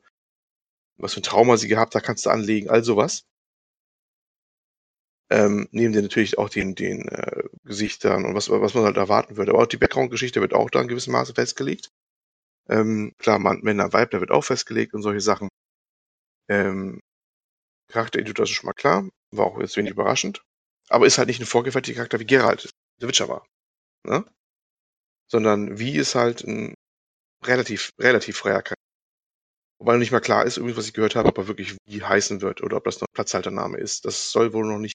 was 0.98 1.14
für 1.14 1.20
ein 1.20 1.24
Trauma 1.24 1.56
sie 1.56 1.68
gehabt 1.68 1.96
hat, 1.96 2.04
kannst 2.04 2.26
du 2.26 2.30
anlegen, 2.30 2.70
all 2.70 2.84
sowas. 2.84 3.24
Ähm, 5.28 5.68
neben 5.72 5.92
dir 5.92 6.02
natürlich 6.02 6.38
auch 6.38 6.48
den, 6.48 6.74
den 6.74 7.08
äh, 7.08 7.42
Gesichtern 7.64 8.24
und 8.24 8.34
was, 8.34 8.48
was 8.48 8.74
man 8.74 8.84
halt 8.84 8.96
erwarten 8.96 9.36
würde. 9.36 9.52
Aber 9.52 9.62
auch 9.62 9.66
die 9.66 9.76
Background-Geschichte 9.76 10.40
wird 10.40 10.54
auch 10.54 10.70
da 10.70 10.80
in 10.80 10.88
gewissem 10.88 11.12
Maße 11.12 11.34
festgelegt. 11.34 11.90
Ähm, 12.68 13.12
klar, 13.18 13.38
Mann, 13.38 13.60
Männer, 13.62 13.92
Weib, 13.92 14.10
der 14.10 14.20
wird 14.20 14.30
auch 14.30 14.44
festgelegt 14.44 14.94
und 14.94 15.02
solche 15.02 15.20
Sachen. 15.20 15.48
Ähm, 16.48 17.00
Charaktereditor 17.88 18.44
ist 18.44 18.50
schon 18.50 18.66
mal 18.66 18.72
klar, 18.72 19.08
war 19.32 19.46
auch 19.46 19.60
jetzt 19.60 19.76
wenig 19.76 19.92
überraschend. 19.92 20.42
Aber 20.88 21.06
ist 21.06 21.18
halt 21.18 21.28
nicht 21.28 21.40
ein 21.40 21.46
vorgefertigter 21.46 21.98
Charakter 21.98 22.20
wie 22.20 22.26
Geralt, 22.26 22.70
der 23.00 23.08
Witcher 23.08 23.28
war. 23.28 23.46
Ne? 24.04 24.24
Sondern 25.28 25.78
wie 25.78 25.96
ist 25.96 26.14
halt 26.14 26.44
ein 26.44 26.74
relativ, 27.44 27.90
relativ 27.98 28.36
freier 28.36 28.62
Charakter. 28.62 28.74
Wobei 29.78 29.92
noch 29.92 29.98
nicht 29.98 30.12
mal 30.12 30.20
klar 30.20 30.44
ist, 30.44 30.56
übrigens, 30.56 30.78
was 30.78 30.86
ich 30.86 30.94
gehört 30.94 31.16
habe, 31.16 31.28
ob 31.28 31.38
er 31.38 31.48
wirklich 31.48 31.76
wie 31.86 32.02
heißen 32.02 32.40
wird 32.40 32.62
oder 32.62 32.78
ob 32.78 32.84
das 32.84 33.00
noch 33.00 33.08
ein 33.08 33.14
Platzhaltername 33.14 33.78
ist. 33.78 34.04
Das 34.04 34.30
soll 34.30 34.52
wohl 34.52 34.66
noch 34.66 34.78
nicht 34.78 34.94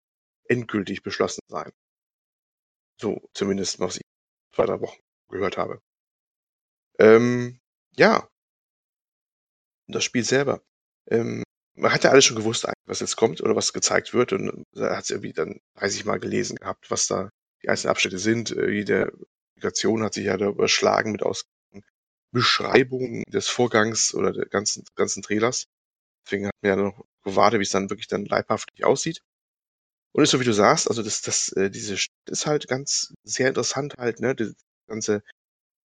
endgültig 0.52 1.02
beschlossen 1.02 1.42
sein. 1.48 1.72
So, 3.00 3.22
zumindest 3.34 3.80
was 3.80 3.96
ich 3.96 4.04
zwei, 4.54 4.66
drei 4.66 4.82
Wochen 4.82 5.00
gehört 5.30 5.58
habe. 5.58 5.82
Ähm, 7.00 7.60
ja. 7.96 8.28
Das 9.88 10.04
Spiel 10.04 10.24
selber. 10.24 10.62
Ähm, 11.10 11.44
man 11.76 11.92
hat 11.92 12.04
ja 12.04 12.12
alles 12.12 12.26
schon 12.26 12.38
gewusst, 12.38 12.68
was 12.86 13.00
jetzt 13.00 13.16
kommt 13.16 13.42
oder 13.42 13.56
was 13.56 13.74
gezeigt 13.74 14.14
wird. 14.14 14.34
Und 14.34 14.64
da 14.74 14.96
hat 14.96 15.06
es 15.06 15.10
irgendwie 15.10 15.34
dann 15.34 15.60
30 15.76 16.06
Mal 16.06 16.20
gelesen 16.20 16.58
gehabt, 16.58 16.92
was 16.92 17.08
da 17.08 17.30
die 17.64 17.70
einzelnen 17.70 17.92
Abschnitte 17.92 18.20
sind. 18.20 18.52
Äh, 18.52 18.70
jede 18.72 19.12
Publikation 19.54 20.04
hat 20.04 20.14
sich 20.14 20.26
ja 20.26 20.38
da 20.38 20.50
überschlagen 20.50 21.12
mit 21.14 21.24
aus 21.24 21.46
Beschreibungen 22.34 23.24
des 23.28 23.48
Vorgangs 23.48 24.14
oder 24.14 24.32
der 24.32 24.46
ganzen, 24.46 24.86
ganzen 24.96 25.22
Trailers. 25.22 25.66
Deswegen 26.26 26.48
hat 26.48 26.54
man 26.62 26.70
ja 26.70 26.76
noch 26.76 27.06
gewartet, 27.24 27.60
wie 27.60 27.64
es 27.64 27.72
dann 27.72 27.90
wirklich 27.90 28.08
dann 28.08 28.26
leibhaftig 28.26 28.86
aussieht. 28.86 29.22
Und 30.14 30.24
ist 30.24 30.32
so 30.32 30.40
wie 30.40 30.46
du 30.46 30.54
sagst, 30.54 30.90
also 30.90 31.04
das, 31.04 31.22
das, 31.22 31.50
äh, 31.54 31.70
diese 31.70 31.96
ist 32.26 32.46
halt 32.46 32.68
ganz 32.68 33.14
sehr 33.24 33.48
interessant 33.48 33.96
halt, 33.98 34.20
ne, 34.20 34.36
das 34.36 34.54
ganze 34.88 35.24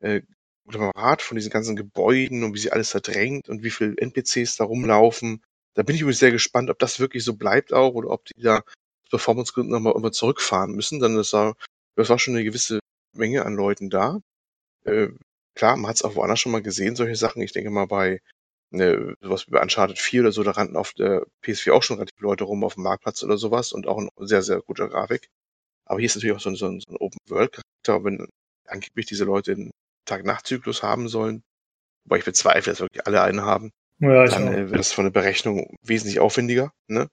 äh, 0.01 0.23
Rat 0.69 1.23
von 1.23 1.37
diesen 1.37 1.51
ganzen 1.51 1.77
Gebäuden 1.77 2.43
und 2.43 2.55
wie 2.55 2.59
sie 2.59 2.73
alles 2.73 2.91
verdrängt 2.91 3.49
und 3.49 3.63
wie 3.63 3.71
viele 3.71 3.97
NPCs 3.97 4.57
da 4.57 4.65
rumlaufen. 4.65 5.43
Da 5.75 5.83
bin 5.83 5.95
ich 5.95 6.03
übrigens 6.03 6.19
sehr 6.19 6.33
gespannt, 6.33 6.71
ob 6.71 6.79
das 6.79 6.99
wirklich 6.99 7.25
so 7.25 7.37
bleibt 7.37 7.73
auch 7.73 7.95
oder 7.95 8.11
ob 8.11 8.25
die 8.25 8.43
da 8.43 8.59
aus 8.59 9.11
Performancegründen 9.11 9.73
nochmal 9.73 9.95
immer 9.97 10.11
zurückfahren 10.13 10.73
müssen. 10.73 11.01
Dann 11.01 11.17
das 11.17 11.33
war, 11.33 11.55
das 11.97 12.09
war 12.09 12.19
schon 12.19 12.35
eine 12.35 12.45
gewisse 12.45 12.81
Menge 13.13 13.45
an 13.45 13.55
Leuten 13.55 13.91
da. 13.91 14.21
Äh, 14.85 15.09
klar, 15.55 15.77
man 15.77 15.89
hat 15.91 15.97
es 15.97 16.03
auch 16.03 16.17
woanders 16.17 16.41
schon 16.41 16.53
mal 16.53 16.63
gesehen, 16.63 16.97
solche 16.97 17.17
Sachen. 17.17 17.43
Ich 17.43 17.53
denke 17.53 17.71
mal 17.71 17.87
bei 17.87 18.21
ne, 18.71 19.15
sowas 19.21 19.47
wie 19.47 19.53
bei 19.53 19.63
Uncharted 19.63 19.99
4 19.99 20.23
oder 20.23 20.33
so, 20.33 20.43
da 20.43 20.53
rannten 20.53 20.77
auf 20.77 20.93
der 20.93 21.27
PS4 21.45 21.73
auch 21.73 21.83
schon 21.83 21.97
relativ 21.97 22.21
Leute 22.21 22.45
rum 22.45 22.65
auf 22.65 22.75
dem 22.75 22.85
Marktplatz 22.85 23.23
oder 23.23 23.39
sowas 23.39 23.73
und 23.73 23.87
auch 23.87 23.99
ein 23.99 24.09
sehr, 24.19 24.43
sehr 24.43 24.61
guter 24.61 24.89
Grafik. 24.89 25.29
Aber 25.85 26.01
hier 26.01 26.07
ist 26.07 26.17
natürlich 26.17 26.37
auch 26.37 26.41
so 26.41 26.51
ein, 26.51 26.57
so 26.57 26.67
ein, 26.67 26.81
so 26.81 26.93
ein 26.93 26.97
Open-World-Charakter, 26.97 28.05
wenn 28.05 28.29
angeblich 28.67 29.07
diese 29.07 29.25
Leute 29.25 29.53
einen 29.53 29.71
Tag-Nacht-Zyklus 30.07 30.83
haben 30.83 31.09
sollen, 31.09 31.43
wobei 32.05 32.19
ich 32.19 32.25
bezweifle, 32.25 32.73
dass 32.73 32.81
wirklich 32.81 33.07
alle 33.07 33.23
einen 33.23 33.43
haben, 33.43 33.73
ja, 33.99 34.27
dann 34.27 34.53
äh, 34.53 34.71
wird 34.71 34.79
das 34.79 34.93
von 34.93 35.05
der 35.05 35.13
Berechnung 35.13 35.77
wesentlich 35.83 36.21
aufwendiger. 36.21 36.73
Ne? 36.89 37.09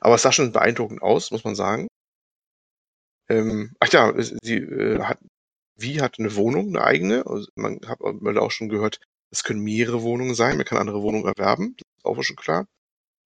Aber 0.00 0.14
es 0.14 0.22
sah 0.22 0.32
schon 0.32 0.52
beeindruckend 0.52 1.02
aus, 1.02 1.30
muss 1.30 1.44
man 1.44 1.54
sagen. 1.54 1.88
Ähm, 3.28 3.74
ach 3.80 3.88
ja, 3.92 4.12
sie 4.18 4.56
äh, 4.56 5.02
hat, 5.02 5.18
wie 5.76 6.00
hat 6.00 6.18
eine 6.18 6.36
Wohnung, 6.36 6.68
eine 6.68 6.84
eigene. 6.84 7.26
Also 7.26 7.48
man 7.54 7.80
hat 7.86 8.00
auch 8.00 8.50
schon 8.50 8.68
gehört, 8.68 9.00
es 9.32 9.44
können 9.44 9.60
mehrere 9.60 10.02
Wohnungen 10.02 10.34
sein, 10.34 10.56
man 10.56 10.66
kann 10.66 10.78
andere 10.78 11.02
Wohnungen 11.02 11.26
erwerben, 11.26 11.76
das 11.78 11.86
ist 11.98 12.04
auch 12.04 12.22
schon 12.22 12.36
klar. 12.36 12.66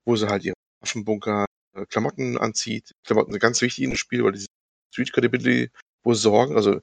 Wo 0.06 0.16
sie 0.16 0.28
halt 0.28 0.44
ihre 0.44 0.54
Waffenbunker, 0.80 1.46
äh, 1.74 1.86
Klamotten 1.86 2.38
anzieht. 2.38 2.92
Klamotten 3.04 3.32
sind 3.32 3.40
ganz 3.40 3.60
wichtig 3.60 3.84
in 3.84 3.90
dem 3.90 3.96
Spiel, 3.96 4.24
weil 4.24 4.32
die 4.32 4.46
Street 4.92 5.12
Credibility 5.12 5.70
wohl 6.04 6.14
sorgen. 6.14 6.56
Also 6.56 6.80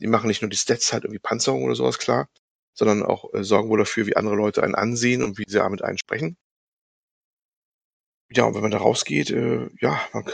die 0.00 0.06
machen 0.08 0.28
nicht 0.28 0.42
nur 0.42 0.50
die 0.50 0.56
Stats 0.56 0.92
halt 0.92 1.04
irgendwie 1.04 1.20
Panzerung 1.20 1.64
oder 1.64 1.74
sowas 1.74 1.98
klar, 1.98 2.28
sondern 2.74 3.02
auch 3.02 3.32
äh, 3.34 3.44
sorgen 3.44 3.70
wohl 3.70 3.78
dafür, 3.78 4.06
wie 4.06 4.16
andere 4.16 4.36
Leute 4.36 4.62
einen 4.62 4.74
ansehen 4.76 5.22
und 5.22 5.38
wie 5.38 5.44
sie 5.48 5.58
damit 5.58 5.82
einen 5.82 5.98
sprechen. 5.98 6.36
Ja, 8.30 8.44
und 8.44 8.54
wenn 8.54 8.62
man 8.62 8.70
da 8.70 8.78
rausgeht, 8.78 9.30
äh, 9.30 9.68
ja, 9.80 10.00
man 10.12 10.24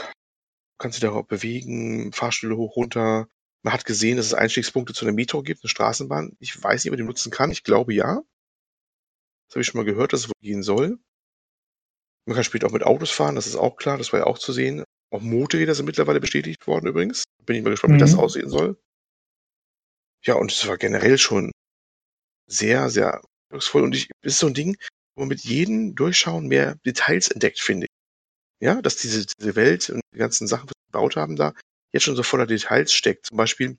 kann 0.79 0.91
sich 0.91 1.01
darauf 1.01 1.27
bewegen, 1.27 2.11
Fahrstühle 2.13 2.57
hoch, 2.57 2.75
runter. 2.75 3.27
Man 3.63 3.73
hat 3.73 3.85
gesehen, 3.85 4.17
dass 4.17 4.25
es 4.27 4.33
Einstiegspunkte 4.33 4.93
zu 4.93 5.05
einer 5.05 5.13
Metro 5.13 5.43
gibt, 5.43 5.63
eine 5.63 5.69
Straßenbahn. 5.69 6.35
Ich 6.39 6.61
weiß 6.61 6.83
nicht, 6.83 6.91
ob 6.91 6.97
man 6.97 7.05
die 7.05 7.07
nutzen 7.07 7.31
kann. 7.31 7.51
Ich 7.51 7.63
glaube 7.63 7.93
ja. 7.93 8.21
Das 9.47 9.55
habe 9.55 9.61
ich 9.61 9.67
schon 9.67 9.79
mal 9.79 9.85
gehört, 9.85 10.13
dass 10.13 10.21
es 10.21 10.27
wohl 10.27 10.41
gehen 10.41 10.63
soll. 10.63 10.97
Man 12.25 12.35
kann 12.35 12.43
später 12.43 12.67
auch 12.67 12.71
mit 12.71 12.83
Autos 12.83 13.11
fahren, 13.11 13.35
das 13.35 13.47
ist 13.47 13.55
auch 13.55 13.77
klar, 13.77 13.97
das 13.97 14.13
war 14.13 14.21
ja 14.21 14.25
auch 14.25 14.37
zu 14.37 14.53
sehen. 14.53 14.83
Auch 15.11 15.21
Motorräder 15.21 15.75
sind 15.75 15.85
mittlerweile 15.85 16.19
bestätigt 16.19 16.65
worden 16.67 16.87
übrigens. 16.87 17.25
Bin 17.45 17.55
ich 17.55 17.63
mal 17.63 17.71
gespannt, 17.71 17.93
mhm. 17.93 17.97
wie 17.97 18.01
das 18.01 18.13
mhm. 18.13 18.19
aussehen 18.19 18.49
soll. 18.49 18.79
Ja, 20.23 20.35
und 20.35 20.51
es 20.51 20.67
war 20.67 20.77
generell 20.77 21.17
schon 21.17 21.51
sehr, 22.47 22.89
sehr 22.89 23.21
eindrucksvoll. 23.49 23.83
Und 23.83 23.95
ich, 23.95 24.09
es 24.21 24.33
ist 24.33 24.39
so 24.39 24.47
ein 24.47 24.53
Ding, 24.53 24.77
wo 25.15 25.21
man 25.21 25.29
mit 25.29 25.41
jedem 25.41 25.95
Durchschauen 25.95 26.47
mehr 26.47 26.75
Details 26.85 27.27
entdeckt, 27.29 27.59
finde 27.59 27.87
ich. 27.87 27.91
Ja, 28.65 28.81
dass 28.81 28.95
diese, 28.95 29.25
diese 29.25 29.55
Welt 29.55 29.89
und 29.89 30.01
die 30.13 30.19
ganzen 30.19 30.47
Sachen, 30.47 30.67
die 30.67 30.73
wir 30.73 30.91
gebaut 30.91 31.15
haben, 31.15 31.35
da 31.35 31.53
jetzt 31.93 32.03
schon 32.03 32.15
so 32.15 32.23
voller 32.23 32.47
Details 32.47 32.93
steckt. 32.93 33.27
Zum 33.27 33.37
Beispiel, 33.37 33.77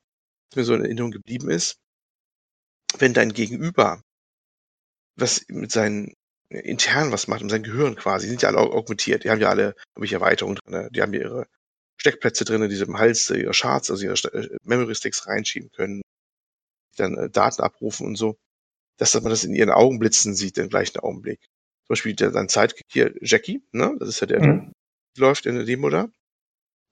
was 0.51 0.57
mir 0.57 0.65
so 0.65 0.75
in 0.75 0.85
Erinnerung 0.85 1.11
geblieben 1.11 1.51
ist, 1.51 1.79
wenn 2.99 3.15
dein 3.15 3.33
Gegenüber 3.33 4.03
was 5.17 5.45
mit 5.49 5.73
seinen 5.73 6.15
intern 6.49 7.13
was 7.13 7.29
macht, 7.29 7.43
mit 7.43 7.51
seinem 7.51 7.63
Gehirn 7.63 7.97
quasi, 7.97 8.27
die 8.27 8.31
sind 8.31 8.43
ja 8.43 8.51
alle 8.51 8.59
augmentiert, 8.59 9.25
die 9.25 9.31
haben 9.31 9.41
ja 9.41 9.49
alle, 9.49 9.75
habe 9.95 10.05
ich 10.05 10.13
Erweiterungen 10.13 10.57
drin, 10.57 10.89
die 10.93 11.03
haben 11.03 11.15
ja 11.15 11.21
ihre 11.21 11.47
Steckplätze 11.97 12.45
drin, 12.45 12.69
die 12.69 12.77
sie 12.77 12.85
im 12.85 12.99
Hals 12.99 13.31
ihre 13.31 13.53
Charts, 13.53 13.91
also 13.91 14.05
ihre 14.05 14.15
äh, 14.35 14.57
Memory 14.65 14.95
Sticks 14.95 15.27
reinschieben 15.27 15.71
können, 15.71 16.03
dann 16.97 17.17
äh, 17.17 17.31
Daten 17.31 17.63
abrufen 17.63 18.07
und 18.07 18.17
so, 18.17 18.37
dass 18.99 19.15
man 19.15 19.31
das 19.31 19.45
in 19.45 19.55
ihren 19.55 19.71
Augen 19.71 19.99
blitzen 19.99 20.35
sieht 20.35 20.59
im 20.59 20.69
gleichen 20.69 20.99
Augenblick. 20.99 21.41
Zum 21.87 21.95
Beispiel 21.95 22.15
der, 22.15 22.33
sein 22.33 22.49
Sidekick 22.49 22.87
hier, 22.91 23.15
Jackie, 23.21 23.63
ne, 23.73 23.97
das 23.99 24.09
ist 24.09 24.21
ja 24.21 24.27
der, 24.27 24.43
mhm. 24.43 24.73
der 25.17 25.27
läuft 25.27 25.47
in 25.47 25.55
der 25.55 25.65
Demo 25.65 25.91
da. 25.91 26.09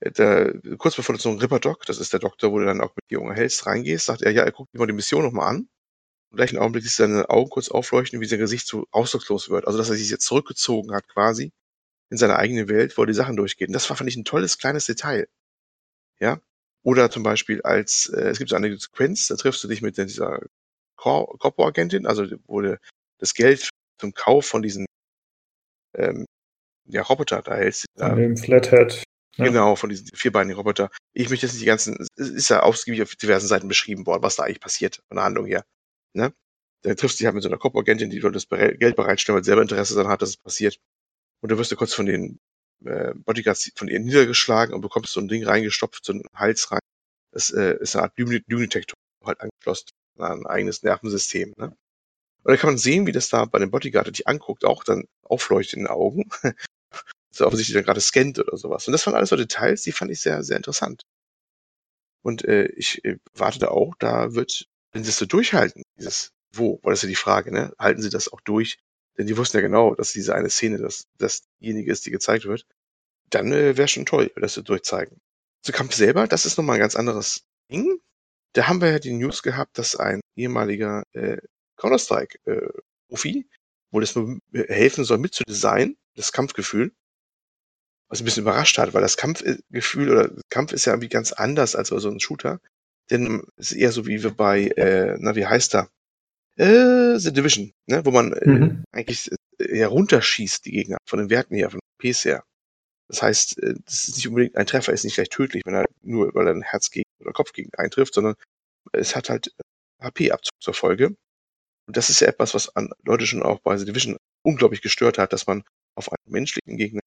Der, 0.03 0.59
kurz 0.78 0.96
bevor 0.96 1.14
du 1.14 1.20
zum 1.20 1.36
Ripper-Doc, 1.36 1.84
das 1.84 1.98
ist 1.98 2.12
der 2.12 2.20
Doktor, 2.20 2.53
wo 2.53 2.59
du 2.59 2.64
dann 2.64 2.80
auch 2.80 2.94
mit 2.96 3.05
Junge 3.11 3.34
hältst, 3.34 3.66
reingehst, 3.66 4.07
sagt 4.07 4.22
er, 4.22 4.32
ja, 4.32 4.44
er 4.44 4.53
guckt 4.53 4.72
dir 4.72 4.78
mal 4.78 4.86
die 4.86 4.94
Mission 4.94 5.22
nochmal 5.22 5.48
an. 5.48 5.68
Im 6.30 6.36
gleichen 6.36 6.59
Augenblick 6.59 6.84
siehst 6.84 6.98
du 6.98 7.03
seine 7.03 7.28
Augen 7.28 7.51
kurz 7.51 7.68
aufleuchten, 7.68 8.20
wie 8.20 8.26
sein 8.26 8.38
Gesicht 8.38 8.66
so 8.66 8.86
ausdruckslos 8.92 9.51
wird. 9.51 9.66
Also, 9.66 9.78
dass 9.78 9.90
er 9.90 9.96
sich 9.96 10.11
jetzt 10.11 10.24
zurückgezogen 10.24 10.94
hat, 10.94 11.07
quasi, 11.09 11.53
in 12.11 12.16
seine 12.16 12.36
eigene 12.36 12.68
Welt, 12.68 12.96
wo 12.96 13.03
er 13.03 13.07
die 13.07 13.14
Sachen 13.14 13.36
durchgeht. 13.36 13.68
Und 13.68 13.74
das 13.74 13.90
war, 13.90 13.96
fand 13.96 14.09
ich, 14.09 14.16
ein 14.16 14.24
tolles, 14.24 14.59
kleines 14.59 14.86
Detail. 14.86 15.28
Ja. 16.18 16.40
Oder 16.82 17.11
zum 17.11 17.22
Beispiel 17.22 17.61
als, 17.62 18.09
äh, 18.09 18.28
es 18.28 18.38
gibt 18.38 18.51
so 18.51 18.57
eine 18.57 18.74
Sequenz, 18.78 19.26
da 19.26 19.36
triffst 19.36 19.62
du 19.62 19.68
dich 19.68 19.82
mit 19.82 19.98
dieser 19.98 20.40
Corpo-Agentin, 20.96 22.07
also 22.07 22.26
wo 22.46 22.62
du 22.62 22.78
das 23.18 23.34
Geld 23.34 23.68
zum 23.98 24.14
Kauf 24.14 24.46
von 24.46 24.62
diesen 24.62 24.86
ähm, 25.94 26.24
ja, 26.86 27.03
Roboter 27.03 27.42
da 27.42 27.55
hältst. 27.55 27.86
Von 27.98 28.16
dem 28.16 28.36
Flathead. 28.36 29.03
Ja. 29.37 29.45
Genau, 29.45 29.76
von 29.76 29.91
diesen 29.91 30.09
vierbeinigen 30.09 30.57
Roboter. 30.57 30.91
Ich 31.12 31.31
möchte 31.31 31.47
jetzt 31.47 31.55
nicht 31.55 31.62
die 31.62 31.66
ganzen, 31.66 32.07
es 32.16 32.28
ist 32.28 32.51
ja 32.51 32.62
ausgiebig 32.62 33.03
auf 33.03 33.14
diversen 33.14 33.47
Seiten 33.47 33.68
beschrieben 33.68 34.07
worden, 34.07 34.22
was 34.22 34.37
da 34.37 34.43
eigentlich 34.43 34.61
passiert 34.61 35.03
von 35.09 35.16
der 35.16 35.24
Handlung 35.24 35.47
her. 35.47 35.64
Ne? 36.12 36.33
der 36.85 36.97
trifft 36.97 37.18
sich 37.18 37.26
halt 37.26 37.35
mit 37.35 37.43
so 37.43 37.49
einer 37.49 37.59
Cop-Agentin, 37.59 38.11
die 38.11 38.20
dort 38.20 38.35
das 38.35 38.49
Geld 38.49 38.97
bereitstellen, 38.97 39.37
weil 39.37 39.45
selber 39.45 39.62
Interesse 39.62 39.95
daran 39.95 40.11
hat, 40.11 40.22
dass 40.22 40.31
es 40.31 40.37
passiert. 40.37 40.78
Und 41.41 41.53
da 41.53 41.59
wirst 41.59 41.72
du 41.72 41.76
kurz 41.76 41.95
von 41.95 42.07
den 42.07 42.39
äh, 42.85 43.12
Bodyguards 43.14 43.70
von 43.76 43.89
ihr 43.89 44.01
niedergeschlagen 44.01 44.74
und 44.74 44.81
bekommst 44.81 45.12
so 45.12 45.20
ein 45.20 45.28
Ding 45.28 45.45
reingestopft, 45.45 46.05
so 46.05 46.12
einen 46.12 46.24
Hals 46.35 46.70
rein. 46.70 46.81
Das 47.33 47.51
äh, 47.51 47.76
ist 47.81 47.97
eine 47.97 48.05
Art 48.05 48.18
Lügendetektor 48.18 48.97
halt 49.24 49.41
angeschlossen 49.41 49.89
an 50.18 50.41
ein 50.41 50.47
eigenes 50.47 50.83
Nervensystem. 50.83 51.55
Ne? 51.57 51.76
Und 52.43 52.53
da 52.53 52.57
kann 52.57 52.70
man 52.70 52.78
sehen, 52.78 53.07
wie 53.07 53.12
das 53.12 53.28
da 53.28 53.45
bei 53.45 53.59
dem 53.59 53.70
Bodyguard, 53.70 54.07
der 54.07 54.12
dich 54.12 54.26
anguckt, 54.26 54.64
auch 54.64 54.85
dann 54.85 55.05
aufleuchtet 55.22 55.74
in 55.74 55.81
den 55.81 55.89
Augen. 55.89 56.31
So 57.33 57.47
offensichtlich 57.47 57.74
dann 57.74 57.85
gerade 57.85 58.01
scannt 58.01 58.39
oder 58.39 58.57
sowas. 58.57 58.87
Und 58.87 58.93
das 58.93 59.07
waren 59.07 59.14
alles 59.14 59.31
so 59.31 59.37
Details, 59.37 59.83
die 59.83 59.93
fand 59.93 60.11
ich 60.11 60.20
sehr, 60.20 60.43
sehr 60.43 60.57
interessant. 60.57 61.03
Und 62.22 62.45
äh, 62.45 62.66
ich 62.76 63.05
äh, 63.05 63.18
warte 63.35 63.59
da 63.59 63.68
auch, 63.68 63.95
da 63.99 64.35
wird, 64.35 64.66
wenn 64.93 65.05
sie 65.05 65.11
es 65.11 65.16
so 65.16 65.26
durchhalten, 65.26 65.83
dieses 65.99 66.33
wo, 66.53 66.81
weil 66.83 66.93
das 66.93 67.01
ist 67.01 67.03
ja 67.05 67.09
die 67.11 67.14
Frage, 67.16 67.53
ne? 67.53 67.72
Halten 67.78 68.03
sie 68.03 68.11
das 68.11 68.28
auch 68.33 68.41
durch? 68.41 68.78
Denn 69.16 69.26
die 69.26 69.37
wussten 69.37 69.57
ja 69.57 69.61
genau, 69.61 69.95
dass 69.95 70.12
diese 70.12 70.35
eine 70.35 70.51
Szene, 70.51 70.78
dass 70.78 71.05
das 71.18 71.43
diejenige 71.61 71.93
ist, 71.93 72.07
die 72.07 72.11
gezeigt 72.11 72.45
wird. 72.47 72.66
Dann 73.31 73.53
äh, 73.53 73.76
wäre 73.76 73.89
schon 73.89 74.07
toll, 74.07 74.31
wenn 74.35 74.43
das 74.43 74.55
sie 74.55 74.62
durchzeigen. 74.62 75.20
Zu 75.62 75.72
Kampf 75.72 75.95
selber, 75.95 76.26
das 76.26 76.47
ist 76.47 76.57
nochmal 76.57 76.76
ein 76.76 76.81
ganz 76.81 76.97
anderes 76.97 77.43
Ding. 77.70 78.01
Da 78.55 78.66
haben 78.66 78.81
wir 78.81 78.91
ja 78.91 78.99
die 78.99 79.12
News 79.12 79.43
gehabt, 79.43 79.78
dass 79.78 79.95
ein 79.95 80.20
ehemaliger 80.37 81.05
äh, 81.12 81.39
Counter-Strike-Profi, 81.76 83.39
äh, 83.39 83.45
wo 83.93 84.01
das 84.01 84.16
nur 84.16 84.39
helfen 84.53 85.05
soll, 85.05 85.18
mitzudesignen, 85.18 85.97
das 86.16 86.33
Kampfgefühl, 86.33 86.93
was 88.11 88.20
ein 88.20 88.24
bisschen 88.24 88.42
überrascht 88.42 88.76
hat, 88.76 88.92
weil 88.92 89.02
das 89.02 89.16
Kampfgefühl 89.16 90.11
oder 90.11 90.30
Kampf 90.50 90.72
ist 90.72 90.84
ja 90.84 90.92
irgendwie 90.92 91.08
ganz 91.08 91.32
anders 91.32 91.76
als 91.76 91.90
bei 91.90 91.98
so 91.98 92.08
einem 92.08 92.20
Shooter. 92.20 92.61
Denn 93.08 93.44
es 93.56 93.70
ist 93.70 93.78
eher 93.78 93.92
so 93.92 94.06
wie 94.06 94.22
wir 94.22 94.32
bei, 94.32 94.66
äh, 94.66 95.16
na, 95.18 95.34
wie 95.36 95.46
heißt 95.46 95.74
er? 95.76 95.88
Äh, 96.56 97.18
The 97.18 97.32
Division, 97.32 97.72
ne? 97.86 98.04
wo 98.04 98.11
man 98.11 98.32
äh, 98.32 98.48
mhm. 98.48 98.84
eigentlich 98.92 99.30
eher 99.58 99.88
runterschießt, 99.88 100.64
die 100.66 100.72
Gegner, 100.72 100.98
von 101.06 101.20
den 101.20 101.30
Werten 101.30 101.54
her, 101.54 101.70
von 101.70 101.80
den 101.80 102.12
PS 102.12 102.24
her. 102.24 102.44
Das 103.08 103.22
heißt, 103.22 103.62
äh, 103.62 103.74
das 103.84 104.08
ist 104.08 104.16
nicht 104.16 104.28
unbedingt, 104.28 104.56
ein 104.56 104.66
Treffer 104.66 104.92
ist 104.92 105.04
nicht 105.04 105.14
gleich 105.14 105.28
tödlich, 105.28 105.62
wenn 105.64 105.74
er 105.74 105.86
nur, 106.02 106.34
weil 106.34 106.48
er 106.48 106.54
ein 106.54 106.62
Herz 106.62 106.90
gegen 106.90 107.08
oder 107.20 107.32
Kopf 107.32 107.52
gegen 107.52 107.70
eintrifft, 107.76 108.14
sondern 108.14 108.34
es 108.92 109.14
hat 109.14 109.30
halt 109.30 109.52
HP-Abzug 110.00 110.54
zur 110.61 110.74
Folge. 110.74 111.14
Und 111.86 111.96
das 111.96 112.11
ist 112.11 112.20
ja 112.20 112.28
etwas, 112.28 112.54
was 112.54 112.74
an 112.76 112.90
Leute 113.04 113.26
schon 113.26 113.42
auch 113.42 113.61
bei 113.61 113.76
The 113.76 113.84
Division 113.84 114.16
unglaublich 114.42 114.82
gestört 114.82 115.18
hat, 115.18 115.32
dass 115.32 115.46
man 115.46 115.62
auf 115.94 116.11
einen 116.11 116.32
menschlichen 116.32 116.76
Gegner 116.76 117.00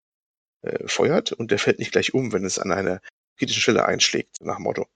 äh, 0.63 0.87
feuert 0.87 1.31
und 1.31 1.51
der 1.51 1.59
fällt 1.59 1.79
nicht 1.79 1.91
gleich 1.91 2.13
um, 2.13 2.31
wenn 2.33 2.45
es 2.45 2.59
an 2.59 2.71
einer 2.71 2.99
kritischen 3.37 3.61
Stelle 3.61 3.85
einschlägt, 3.85 4.37
nach 4.41 4.59
Motto. 4.59 4.87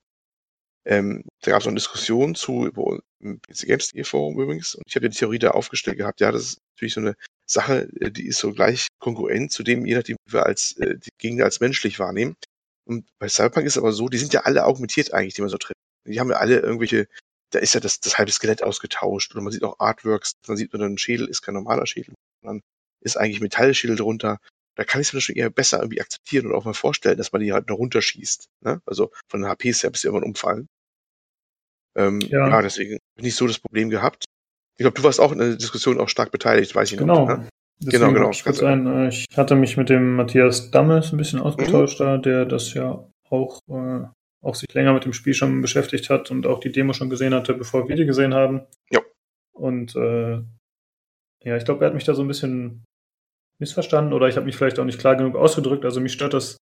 Ähm, 0.86 1.24
da 1.42 1.52
gab 1.52 1.62
es 1.62 1.68
eine 1.68 1.76
Diskussion 1.76 2.34
zu 2.34 2.66
über, 2.66 3.00
im 3.20 3.42
PC 3.42 3.66
Games 3.68 3.92
Forum 4.04 4.40
übrigens 4.40 4.76
und 4.76 4.84
ich 4.88 4.96
habe 4.96 5.10
die 5.10 5.18
Theorie 5.18 5.40
da 5.40 5.52
aufgestellt 5.52 5.98
gehabt, 5.98 6.22
ja, 6.22 6.32
das 6.32 6.44
ist 6.44 6.58
natürlich 6.76 6.94
so 6.94 7.02
eine 7.02 7.16
Sache, 7.46 7.90
äh, 8.00 8.12
die 8.12 8.28
ist 8.28 8.40
so 8.40 8.54
gleich 8.54 8.88
konkurrent 9.00 9.52
zu 9.52 9.64
dem, 9.64 9.86
je 9.86 9.96
nachdem, 9.96 10.16
wie 10.26 10.34
wir 10.34 10.46
als 10.46 10.78
äh, 10.78 10.98
die 10.98 11.10
Gegner 11.18 11.46
als 11.46 11.60
menschlich 11.60 12.00
wahrnehmen. 12.00 12.36
Und 12.86 13.06
bei 13.20 13.28
Cyberpunk 13.28 13.66
ist 13.68 13.74
es 13.74 13.80
aber 13.80 13.92
so, 13.92 14.08
die 14.08 14.18
sind 14.18 14.34
ja 14.34 14.42
alle 14.42 14.66
augmentiert 14.66 15.14
eigentlich, 15.14 15.34
die 15.34 15.42
man 15.42 15.50
so 15.50 15.58
trifft. 15.58 15.76
Die 16.08 16.20
haben 16.22 16.30
ja 16.30 16.38
alle 16.38 16.60
irgendwelche, 16.60 17.08
da 17.52 17.60
ist 17.60 17.74
ja 17.74 17.82
das, 17.82 18.00
das 18.00 18.18
halbe 18.18 18.32
Skelett 18.32 18.64
ausgetauscht 18.64 19.34
oder 19.36 19.44
man 19.44 19.52
sieht 19.52 19.64
auch 19.64 19.80
Artworks, 19.80 20.34
man 20.48 20.56
sieht 20.56 20.74
nur 20.74 20.82
ein 20.86 20.98
Schädel, 20.98 21.28
ist 21.28 21.42
kein 21.42 21.56
normaler 21.56 21.86
Schädel, 21.86 22.14
sondern 22.42 22.62
ist 23.02 23.18
eigentlich 23.18 23.42
Metallschädel 23.42 23.98
drunter 23.98 24.40
da 24.78 24.84
kann 24.84 25.02
ich 25.02 25.08
es 25.08 25.14
mir 25.14 25.22
schon 25.22 25.36
eher 25.36 25.50
besser 25.50 25.80
irgendwie 25.80 26.02
akzeptieren 26.02 26.46
und 26.46 26.54
auch 26.54 26.64
mal 26.64 26.74
vorstellen, 26.74 27.18
dass 27.18 27.32
man 27.32 27.42
die 27.42 27.52
halt 27.52 27.68
noch 27.68 27.78
runterschießt. 27.78 28.48
Ne? 28.64 28.80
Also 28.86 29.12
von 29.28 29.42
den 29.42 29.50
HPs 29.50 29.84
her 29.84 29.90
bis 29.90 30.02
sie 30.02 30.08
irgendwann 30.08 30.30
umfallen. 30.30 30.68
Ähm, 31.98 32.22
ja. 32.22 32.48
ja, 32.48 32.62
deswegen 32.62 33.00
bin 33.16 33.26
ich 33.26 33.36
so 33.36 33.48
das 33.48 33.58
Problem 33.58 33.90
gehabt. 33.90 34.26
Ich 34.78 34.84
glaube, 34.84 34.96
du 34.96 35.04
warst 35.04 35.20
auch 35.20 35.32
in 35.32 35.40
der 35.40 35.56
Diskussion 35.56 36.00
auch 36.00 36.10
stark 36.10 36.32
beteiligt, 36.32 36.76
weiß 36.76 36.92
ich 36.92 37.00
genau. 37.00 37.26
noch. 37.26 37.38
Ne? 37.40 37.50
Genau, 37.82 38.14
genau. 38.14 38.30
Ich, 38.30 38.46
ein, 38.64 38.86
äh, 38.86 39.08
ich 39.10 39.26
hatte 39.36 39.56
mich 39.56 39.78
mit 39.78 39.90
dem 39.90 40.16
Matthias 40.16 40.70
Dammes 40.70 41.12
ein 41.12 41.18
bisschen 41.18 41.40
ausgetauscht 41.40 42.00
mhm. 42.00 42.04
da, 42.04 42.18
der 42.18 42.46
das 42.46 42.76
ja 42.76 43.08
auch, 43.30 43.60
äh, 43.70 44.06
auch 44.44 44.56
sich 44.56 44.72
länger 44.74 44.94
mit 44.94 45.06
dem 45.06 45.14
Spiel 45.14 45.34
schon 45.34 45.62
beschäftigt 45.62 46.12
hat 46.12 46.30
und 46.30 46.46
auch 46.46 46.60
die 46.60 46.72
Demo 46.72 46.94
schon 46.94 47.10
gesehen 47.10 47.34
hatte, 47.34 47.56
bevor 47.56 47.90
wir 47.90 47.96
die 47.96 48.06
gesehen 48.06 48.36
haben. 48.36 48.62
Ja. 48.92 49.02
Und 49.54 49.96
äh, 49.96 50.40
ja, 51.44 51.58
ich 51.58 51.66
glaube, 51.66 51.84
er 51.84 51.88
hat 51.88 51.96
mich 51.96 52.04
da 52.04 52.14
so 52.14 52.22
ein 52.22 52.28
bisschen 52.28 52.84
missverstanden 53.60 54.14
oder 54.14 54.28
ich 54.28 54.36
habe 54.36 54.46
mich 54.46 54.56
vielleicht 54.56 54.80
auch 54.80 54.86
nicht 54.86 55.00
klar 55.00 55.16
genug 55.16 55.36
ausgedrückt. 55.36 55.86
Also 55.86 56.00
mich 56.00 56.14
stört 56.14 56.34
das 56.34 56.58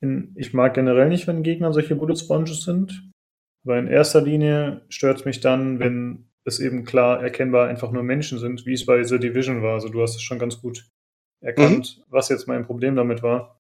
in, 0.00 0.34
ich 0.36 0.52
mag 0.52 0.74
generell 0.74 1.08
nicht, 1.08 1.26
wenn 1.26 1.42
Gegner 1.42 1.72
solche 1.72 1.96
Bullet 1.96 2.16
Sponges 2.16 2.62
sind. 2.62 3.10
Weil 3.64 3.80
in 3.80 3.86
erster 3.86 4.20
Linie 4.20 4.82
stört 4.88 5.20
es 5.20 5.24
mich 5.24 5.40
dann, 5.40 5.78
wenn 5.78 6.28
es 6.44 6.58
eben 6.58 6.84
klar 6.84 7.22
erkennbar 7.22 7.68
einfach 7.68 7.92
nur 7.92 8.02
Menschen 8.02 8.38
sind, 8.38 8.66
wie 8.66 8.72
es 8.72 8.84
bei 8.84 9.02
The 9.04 9.18
Division 9.18 9.62
war. 9.62 9.74
Also 9.74 9.88
du 9.88 10.02
hast 10.02 10.16
es 10.16 10.22
schon 10.22 10.40
ganz 10.40 10.60
gut 10.60 10.88
erkannt, 11.40 11.98
mhm. 11.98 12.04
was 12.08 12.28
jetzt 12.28 12.48
mein 12.48 12.66
Problem 12.66 12.96
damit 12.96 13.22
war. 13.22 13.60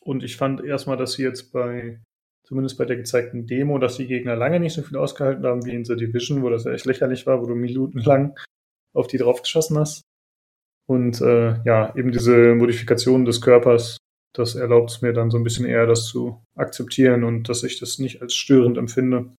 Und 0.00 0.22
ich 0.22 0.36
fand 0.36 0.64
erstmal, 0.64 0.96
dass 0.96 1.14
sie 1.14 1.24
jetzt 1.24 1.52
bei, 1.52 2.00
zumindest 2.44 2.78
bei 2.78 2.84
der 2.84 2.96
gezeigten 2.96 3.46
Demo, 3.46 3.78
dass 3.78 3.96
die 3.96 4.06
Gegner 4.06 4.36
lange 4.36 4.60
nicht 4.60 4.74
so 4.74 4.82
viel 4.82 4.96
ausgehalten 4.96 5.44
haben 5.44 5.66
wie 5.66 5.74
in 5.74 5.84
The 5.84 5.96
Division, 5.96 6.42
wo 6.42 6.48
das 6.48 6.64
ja 6.64 6.72
echt 6.72 6.86
lächerlich 6.86 7.26
war, 7.26 7.40
wo 7.42 7.46
du 7.46 7.56
minutenlang 7.56 8.38
auf 8.94 9.08
die 9.08 9.18
draufgeschossen 9.18 9.76
hast. 9.78 10.02
Und 10.86 11.20
äh, 11.20 11.60
ja, 11.64 11.94
eben 11.96 12.12
diese 12.12 12.54
Modifikation 12.54 13.24
des 13.24 13.40
Körpers, 13.40 13.98
das 14.32 14.54
erlaubt 14.54 14.90
es 14.90 15.02
mir 15.02 15.12
dann 15.12 15.30
so 15.30 15.38
ein 15.38 15.44
bisschen 15.44 15.66
eher, 15.66 15.86
das 15.86 16.06
zu 16.06 16.42
akzeptieren 16.54 17.24
und 17.24 17.48
dass 17.48 17.62
ich 17.62 17.80
das 17.80 17.98
nicht 17.98 18.22
als 18.22 18.34
störend 18.34 18.78
empfinde. 18.78 19.34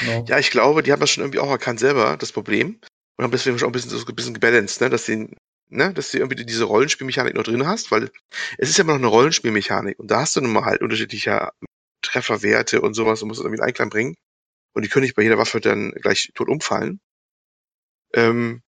Genau. 0.00 0.24
Ja, 0.28 0.38
ich 0.38 0.50
glaube, 0.50 0.82
die 0.82 0.92
haben 0.92 1.00
das 1.00 1.10
schon 1.10 1.22
irgendwie 1.22 1.38
auch 1.38 1.50
erkannt 1.50 1.80
selber, 1.80 2.16
das 2.18 2.32
Problem. 2.32 2.80
Und 3.16 3.24
haben 3.24 3.30
deswegen 3.30 3.58
schon 3.58 3.68
ein 3.68 3.72
bisschen, 3.72 3.90
so 3.90 4.04
ein 4.06 4.14
bisschen 4.14 4.34
gebalanced, 4.34 4.80
ne? 4.80 4.90
dass, 4.90 5.06
die, 5.06 5.34
ne? 5.68 5.94
dass 5.94 6.10
du 6.10 6.18
irgendwie 6.18 6.44
diese 6.44 6.64
Rollenspielmechanik 6.64 7.34
noch 7.34 7.44
drin 7.44 7.66
hast, 7.66 7.90
weil 7.90 8.10
es 8.58 8.68
ist 8.68 8.76
ja 8.76 8.84
immer 8.84 8.94
noch 8.94 9.00
eine 9.00 9.06
Rollenspielmechanik 9.06 9.98
und 9.98 10.10
da 10.10 10.20
hast 10.20 10.36
du 10.36 10.40
nun 10.42 10.52
mal 10.52 10.64
halt 10.64 10.82
unterschiedliche 10.82 11.50
Trefferwerte 12.02 12.82
und 12.82 12.94
sowas 12.94 13.22
und 13.22 13.28
musst 13.28 13.40
es 13.40 13.44
irgendwie 13.44 13.62
in 13.62 13.66
Einklang 13.66 13.88
bringen. 13.88 14.14
Und 14.74 14.84
die 14.84 14.90
können 14.90 15.04
nicht 15.04 15.16
bei 15.16 15.22
jeder 15.22 15.38
Waffe 15.38 15.60
dann 15.60 15.92
gleich 15.92 16.30
tot 16.34 16.48
umfallen. 16.48 17.00
Ähm, 18.12 18.62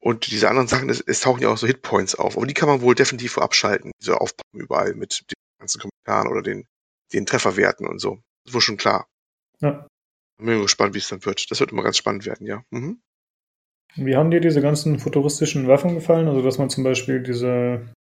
und 0.00 0.30
diese 0.30 0.48
anderen 0.48 0.68
Sachen, 0.68 0.88
es, 0.88 1.00
es 1.00 1.20
tauchen 1.20 1.42
ja 1.42 1.50
auch 1.50 1.58
so 1.58 1.66
Hitpoints 1.66 2.14
auf. 2.14 2.36
Aber 2.36 2.46
die 2.46 2.54
kann 2.54 2.68
man 2.68 2.80
wohl 2.80 2.94
definitiv 2.94 3.38
abschalten, 3.38 3.92
diese 4.00 4.20
Aufbauen 4.20 4.60
überall 4.60 4.94
mit 4.94 5.24
den 5.30 5.34
ganzen 5.58 5.80
Kommentaren 5.80 6.28
oder 6.30 6.42
den, 6.42 6.66
den 7.12 7.26
Trefferwerten 7.26 7.86
und 7.86 7.98
so. 7.98 8.16
Das 8.44 8.50
ist 8.50 8.54
wohl 8.54 8.60
schon 8.62 8.78
klar. 8.78 9.06
Ja. 9.60 9.86
Bin 10.38 10.62
gespannt, 10.62 10.94
wie 10.94 10.98
es 10.98 11.08
dann 11.08 11.24
wird. 11.26 11.50
Das 11.50 11.60
wird 11.60 11.72
immer 11.72 11.82
ganz 11.82 11.98
spannend 11.98 12.24
werden, 12.24 12.46
ja. 12.46 12.64
Mhm. 12.70 13.02
Wie 13.96 14.16
haben 14.16 14.30
dir 14.30 14.40
diese 14.40 14.62
ganzen 14.62 14.98
futuristischen 14.98 15.68
Waffen 15.68 15.94
gefallen? 15.94 16.28
Also, 16.28 16.42
dass 16.42 16.58
man 16.58 16.70
zum 16.70 16.84
Beispiel 16.84 17.22
diese 17.22 17.92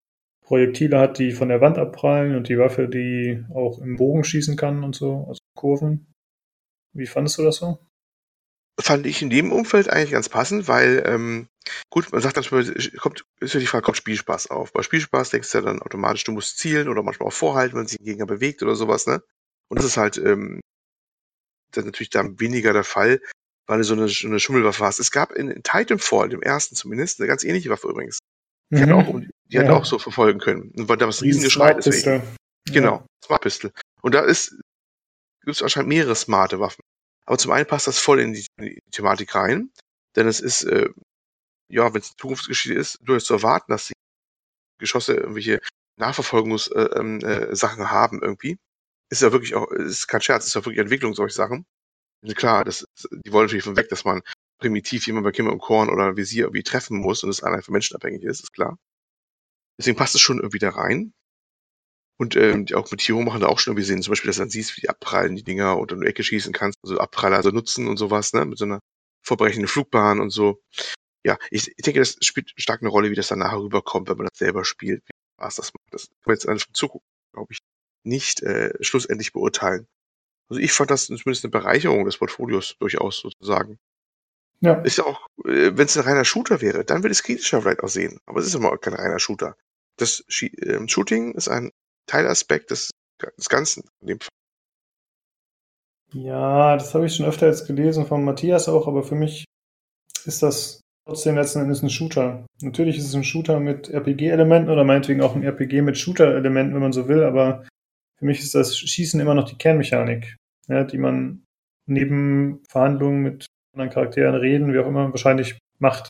Projektile 0.46 1.00
hat, 1.00 1.20
die 1.20 1.32
von 1.32 1.50
der 1.50 1.62
Wand 1.62 1.78
abprallen 1.78 2.36
und 2.36 2.48
die 2.48 2.58
Waffe, 2.58 2.88
die 2.88 3.44
auch 3.54 3.80
im 3.80 3.98
Bogen 3.98 4.24
schießen 4.24 4.56
kann 4.56 4.84
und 4.84 4.96
so, 4.96 5.26
also 5.28 5.40
Kurven. 5.56 6.14
Wie 6.94 7.08
fandest 7.08 7.40
du 7.40 7.44
das 7.44 7.58
so? 7.58 7.80
Fand 8.82 9.06
ich 9.06 9.22
in 9.22 9.30
dem 9.30 9.52
Umfeld 9.52 9.90
eigentlich 9.90 10.12
ganz 10.12 10.30
passend, 10.30 10.68
weil, 10.68 11.04
ähm, 11.06 11.48
gut, 11.90 12.12
man 12.12 12.22
sagt 12.22 12.38
dann 12.38 12.44
schon, 12.44 12.74
kommt, 12.98 13.26
ist 13.40 13.54
ja 13.54 13.60
die 13.60 13.68
Frage, 13.68 13.84
kommt 13.84 13.98
Spielspaß 13.98 14.50
auf. 14.52 14.72
Bei 14.74 14.84
Spielspaß 14.84 15.32
denkst 15.32 15.52
du 15.52 15.58
ja 15.58 15.64
dann 15.64 15.82
automatisch, 15.82 16.24
du 16.24 16.32
musst 16.32 16.58
zielen 16.58 16.88
oder 16.88 17.04
manchmal 17.04 17.28
auch 17.28 17.34
vorhalten, 17.34 17.78
wenn 17.78 17.88
sich 17.88 18.00
ein 18.00 18.06
Gegner 18.06 18.26
bewegt 18.26 18.64
oder 18.64 18.76
sowas, 18.76 19.08
ne? 19.08 19.22
Und 19.68 19.80
das 19.80 19.86
ist 19.86 19.98
halt, 19.98 20.18
ähm, 20.18 20.62
dann 21.72 21.86
natürlich 21.86 22.10
dann 22.10 22.40
weniger 22.40 22.74
der 22.74 22.84
Fall, 22.84 23.22
weil 23.68 23.78
du 23.78 23.84
so 23.84 23.94
eine, 23.94 24.08
so 24.08 24.28
eine 24.28 24.40
Schummelwaffe 24.40 24.84
hast. 24.84 25.00
Es 25.00 25.12
gab 25.12 25.32
in, 25.32 25.50
in 25.50 25.64
Titanfall, 25.64 26.30
dem 26.30 26.42
ersten 26.42 26.76
zumindest, 26.76 27.20
eine 27.20 27.28
ganz 27.28 27.44
ähnliche 27.44 27.70
Waffe 27.70 27.88
übrigens. 27.88 28.20
Die 28.72 28.78
mhm. 28.78 28.82
hat 28.82 28.92
auch, 28.92 29.20
die 29.20 29.56
ja. 29.56 29.64
hat 29.64 29.70
auch 29.70 29.86
so 29.86 30.00
verfolgen 30.00 30.40
können. 30.40 30.72
Und 30.76 30.90
weil 30.90 30.98
da 30.98 31.08
was 31.08 31.22
Riesengeschrei 31.22 31.74
deswegen. 31.74 32.24
Genau, 32.66 32.98
ja. 32.98 33.06
Smart 33.26 33.42
Pistol. 33.42 33.72
Und 34.02 34.16
da 34.16 34.22
ist, 34.22 34.60
gibt 35.44 35.56
es 35.56 35.62
anscheinend 35.62 35.90
mehrere 35.90 36.16
smarte 36.16 36.60
Waffen. 36.60 36.82
Aber 37.30 37.38
zum 37.38 37.52
einen 37.52 37.68
passt 37.68 37.86
das 37.86 38.00
voll 38.00 38.20
in 38.20 38.34
die, 38.34 38.48
in 38.58 38.66
die 38.66 38.82
Thematik 38.90 39.36
rein, 39.36 39.72
denn 40.16 40.28
es 40.28 40.40
ist, 40.40 40.64
äh, 40.64 40.90
ja, 41.72 41.94
wenn 41.94 42.02
es 42.02 42.16
Zukunftsgeschichte 42.18 42.74
ist, 42.74 42.98
durchaus 43.04 43.26
zu 43.26 43.36
erwarten, 43.36 43.72
dass 43.72 43.86
die 43.86 43.94
Geschosse 44.80 45.14
irgendwelche 45.14 45.60
Nachverfolgungssachen 45.98 46.76
äh, 46.76 47.00
ähm, 47.00 47.20
äh, 47.22 47.86
haben 47.86 48.24
irgendwie. 48.24 48.58
Ist 49.12 49.22
ja 49.22 49.32
wirklich 49.32 49.54
auch, 49.54 49.70
ist 49.72 50.08
kein 50.08 50.22
Scherz, 50.22 50.48
ist 50.48 50.56
ja 50.56 50.66
wirklich 50.66 50.80
Entwicklung 50.80 51.14
solche 51.14 51.36
Sachen. 51.36 51.68
Und 52.24 52.36
klar, 52.36 52.66
das, 52.66 52.86
die 53.12 53.32
wollen 53.32 53.46
natürlich 53.46 53.64
von 53.64 53.78
weg, 53.78 53.90
dass 53.90 54.06
man 54.06 54.24
primitiv 54.60 55.06
jemand 55.06 55.24
bei 55.24 55.32
Kimmer 55.32 55.52
und 55.52 55.60
Korn 55.60 55.90
oder 55.90 56.18
Visier 56.18 56.46
irgendwie 56.46 56.64
treffen 56.64 56.98
muss 56.98 57.24
und 57.24 57.30
es 57.30 57.44
einfach 57.44 57.70
menschenabhängig 57.70 58.24
ist, 58.24 58.40
ist 58.42 58.54
klar. 58.54 58.80
Deswegen 59.78 59.98
passt 59.98 60.16
es 60.16 60.22
schon 60.22 60.40
irgendwie 60.40 60.58
da 60.58 60.72
rein. 60.72 61.14
Und 62.20 62.36
ähm, 62.36 62.66
die 62.66 62.76
Augmentierung 62.76 63.24
machen 63.24 63.40
da 63.40 63.48
auch 63.48 63.60
schon 63.60 63.72
irgendwie 63.72 63.86
Sinn. 63.86 64.02
Zum 64.02 64.12
Beispiel, 64.12 64.28
dass 64.28 64.36
du 64.36 64.42
dann 64.42 64.50
siehst, 64.50 64.76
wie 64.76 64.82
die 64.82 64.90
abprallen, 64.90 65.38
die 65.38 65.44
Dinger, 65.44 65.78
und 65.78 65.94
in 65.94 66.02
die 66.02 66.08
Ecke 66.08 66.22
schießen 66.22 66.52
kannst, 66.52 66.78
also 66.84 66.98
Abpraller 66.98 67.38
also 67.38 67.52
nutzen 67.52 67.88
und 67.88 67.96
sowas, 67.96 68.34
ne, 68.34 68.44
mit 68.44 68.58
so 68.58 68.66
einer 68.66 68.82
vorbrechenden 69.26 69.70
Flugbahn 69.70 70.20
und 70.20 70.30
so. 70.30 70.62
Ja, 71.26 71.38
ich, 71.50 71.70
ich 71.70 71.84
denke, 71.84 72.02
das 72.02 72.18
spielt 72.20 72.52
stark 72.58 72.82
eine 72.82 72.90
Rolle, 72.90 73.10
wie 73.10 73.16
das 73.16 73.30
dann 73.30 73.40
nachher 73.40 73.60
rüberkommt, 73.60 74.10
wenn 74.10 74.18
man 74.18 74.28
das 74.28 74.38
selber 74.38 74.66
spielt, 74.66 75.02
wie 75.06 75.12
Spaß 75.38 75.56
das 75.56 75.74
macht. 75.74 75.94
Das 75.94 76.08
kann 76.08 76.18
man 76.26 76.36
jetzt 76.36 76.48
einfach 76.48 76.68
zugucken, 76.74 77.08
glaube 77.34 77.54
ich, 77.54 77.60
nicht 78.04 78.42
äh, 78.42 78.74
schlussendlich 78.82 79.32
beurteilen. 79.32 79.88
Also 80.50 80.62
ich 80.62 80.74
fand 80.74 80.92
das 80.92 81.06
zumindest 81.06 81.46
eine 81.46 81.52
Bereicherung 81.52 82.04
des 82.04 82.18
Portfolios 82.18 82.76
durchaus 82.80 83.20
sozusagen. 83.20 83.78
Ja. 84.60 84.82
Ist 84.82 84.98
ja 84.98 85.06
auch, 85.06 85.26
äh, 85.46 85.72
wenn 85.74 85.86
es 85.86 85.98
ein 85.98 86.04
reiner 86.04 86.26
Shooter 86.26 86.60
wäre, 86.60 86.84
dann 86.84 87.02
würde 87.02 87.12
es 87.12 87.24
kritischer 87.24 87.62
vielleicht 87.62 87.82
aussehen. 87.82 88.20
Aber 88.26 88.42
es 88.42 88.48
ist 88.48 88.56
immer 88.56 88.78
kein 88.78 88.94
reiner 88.94 89.20
Shooter. 89.20 89.56
Das 89.96 90.24
ähm, 90.42 90.90
Shooting 90.90 91.34
ist 91.34 91.48
ein 91.48 91.72
Teilaspekt 92.10 92.72
des, 92.72 92.92
des 93.38 93.50
Ganzen. 93.50 93.84
Ja, 96.12 96.76
das 96.76 96.94
habe 96.96 97.06
ich 97.06 97.16
schon 97.16 97.28
öfter 97.28 97.48
jetzt 97.48 97.68
gelesen 97.68 98.08
von 98.08 98.24
Matthias 98.24 98.68
auch, 98.68 98.88
aber 98.88 99.04
für 99.04 99.16
mich 99.16 99.46
ist 100.26 100.42
das 100.42 100.82
trotzdem 101.06 101.36
letzten 101.36 101.60
Endes 101.60 101.84
ein 101.84 101.90
Shooter. 101.90 102.46
Natürlich 102.62 102.98
ist 102.98 103.06
es 103.06 103.16
ein 103.16 103.24
Shooter 103.24 103.60
mit 103.60 103.90
RPG-Elementen 103.90 104.72
oder 104.72 104.84
meinetwegen 104.84 105.22
auch 105.22 105.36
ein 105.36 105.44
RPG 105.44 105.82
mit 105.84 105.98
Shooter-Elementen, 105.98 106.74
wenn 106.74 106.82
man 106.82 106.94
so 106.94 107.08
will, 107.08 107.24
aber 107.24 107.68
für 108.18 108.26
mich 108.26 108.40
ist 108.40 108.56
das 108.56 108.78
Schießen 108.78 109.20
immer 109.20 109.36
noch 109.36 109.48
die 109.48 109.58
Kernmechanik, 109.58 110.36
ja, 110.68 110.84
die 110.84 110.98
man 110.98 111.44
neben 111.86 112.64
Verhandlungen 112.70 113.22
mit 113.22 113.46
anderen 113.74 113.92
Charakteren 113.92 114.36
reden, 114.36 114.74
wie 114.74 114.80
auch 114.80 114.88
immer, 114.88 115.12
wahrscheinlich 115.12 115.60
macht. 115.78 116.10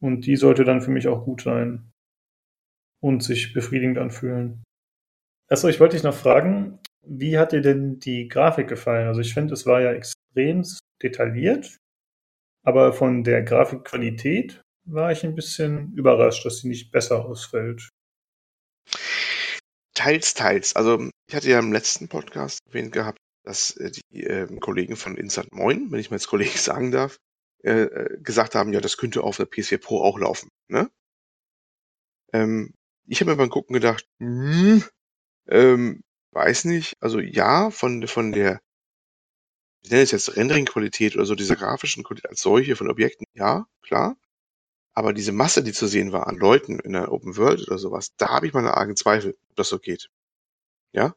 Und 0.00 0.26
die 0.26 0.36
sollte 0.36 0.64
dann 0.64 0.80
für 0.80 0.90
mich 0.90 1.08
auch 1.08 1.24
gut 1.24 1.42
sein 1.42 1.90
und 3.00 3.22
sich 3.22 3.52
befriedigend 3.52 3.98
anfühlen. 3.98 4.62
Achso, 5.48 5.68
ich 5.68 5.78
wollte 5.78 5.96
dich 5.96 6.02
noch 6.02 6.14
fragen, 6.14 6.80
wie 7.02 7.38
hat 7.38 7.52
dir 7.52 7.60
denn 7.60 8.00
die 8.00 8.28
Grafik 8.28 8.68
gefallen? 8.68 9.06
Also 9.06 9.20
ich 9.20 9.32
finde, 9.32 9.54
es 9.54 9.64
war 9.64 9.80
ja 9.80 9.92
extrem 9.92 10.64
detailliert, 11.02 11.78
aber 12.64 12.92
von 12.92 13.22
der 13.22 13.42
Grafikqualität 13.42 14.60
war 14.84 15.12
ich 15.12 15.24
ein 15.24 15.34
bisschen 15.34 15.92
überrascht, 15.94 16.44
dass 16.44 16.58
sie 16.58 16.68
nicht 16.68 16.90
besser 16.90 17.24
ausfällt. 17.24 17.88
Teils, 19.94 20.34
teils. 20.34 20.74
Also 20.74 21.08
ich 21.28 21.34
hatte 21.34 21.48
ja 21.48 21.58
im 21.58 21.72
letzten 21.72 22.08
Podcast 22.08 22.60
erwähnt 22.66 22.92
gehabt, 22.92 23.18
dass 23.44 23.76
äh, 23.76 23.92
die 24.10 24.24
äh, 24.24 24.46
Kollegen 24.58 24.96
von 24.96 25.16
Insert 25.16 25.52
Moin, 25.52 25.90
wenn 25.90 26.00
ich 26.00 26.10
mal 26.10 26.16
als 26.16 26.26
Kollege 26.26 26.50
sagen 26.58 26.90
darf, 26.90 27.16
äh, 27.62 27.82
äh, 27.82 28.18
gesagt 28.20 28.54
haben, 28.54 28.72
ja, 28.72 28.80
das 28.80 28.96
könnte 28.96 29.22
auf 29.22 29.36
der 29.36 29.46
PS4 29.46 29.78
Pro 29.78 30.02
auch 30.02 30.18
laufen. 30.18 30.48
Ne? 30.68 30.90
Ähm, 32.32 32.74
ich 33.08 33.20
habe 33.20 33.30
mir 33.30 33.36
beim 33.36 33.50
Gucken 33.50 33.74
gedacht, 33.74 34.04
hm, 34.20 34.84
ähm, 35.48 36.02
weiß 36.32 36.64
nicht, 36.66 36.94
also 37.00 37.20
ja, 37.20 37.70
von, 37.70 38.06
von 38.08 38.32
der 38.32 38.60
ich 39.86 39.90
nenne 39.90 40.02
es 40.02 40.10
jetzt 40.10 40.36
Rendering-Qualität 40.36 41.14
oder 41.14 41.26
so, 41.26 41.36
diese 41.36 41.54
grafischen 41.54 42.02
Qualität 42.02 42.28
als 42.28 42.40
solche 42.40 42.74
von 42.74 42.90
Objekten, 42.90 43.24
ja, 43.34 43.68
klar. 43.82 44.16
Aber 44.94 45.12
diese 45.12 45.30
Masse, 45.30 45.62
die 45.62 45.72
zu 45.72 45.86
sehen 45.86 46.10
war 46.10 46.26
an 46.26 46.36
Leuten 46.36 46.80
in 46.80 46.92
der 46.92 47.12
Open 47.12 47.36
World 47.36 47.68
oder 47.68 47.78
sowas, 47.78 48.16
da 48.16 48.30
habe 48.30 48.48
ich 48.48 48.52
meine 48.52 48.74
argen 48.74 48.96
Zweifel, 48.96 49.36
ob 49.50 49.56
das 49.56 49.68
so 49.68 49.78
geht. 49.78 50.10
Ja? 50.92 51.14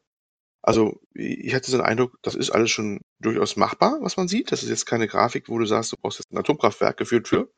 Also, 0.62 1.00
ich 1.14 1.52
hatte 1.54 1.68
so 1.68 1.78
den 1.78 1.86
Eindruck, 1.86 2.18
das 2.22 2.36
ist 2.36 2.50
alles 2.50 2.70
schon 2.70 3.00
durchaus 3.18 3.56
machbar, 3.56 3.98
was 4.02 4.16
man 4.16 4.28
sieht. 4.28 4.52
Das 4.52 4.62
ist 4.62 4.68
jetzt 4.68 4.86
keine 4.86 5.08
Grafik, 5.08 5.48
wo 5.48 5.58
du 5.58 5.66
sagst, 5.66 5.90
du 5.92 5.96
brauchst 5.96 6.20
jetzt 6.20 6.30
ein 6.32 6.38
Atomkraftwerk 6.38 6.96
geführt 6.96 7.26
für, 7.26 7.50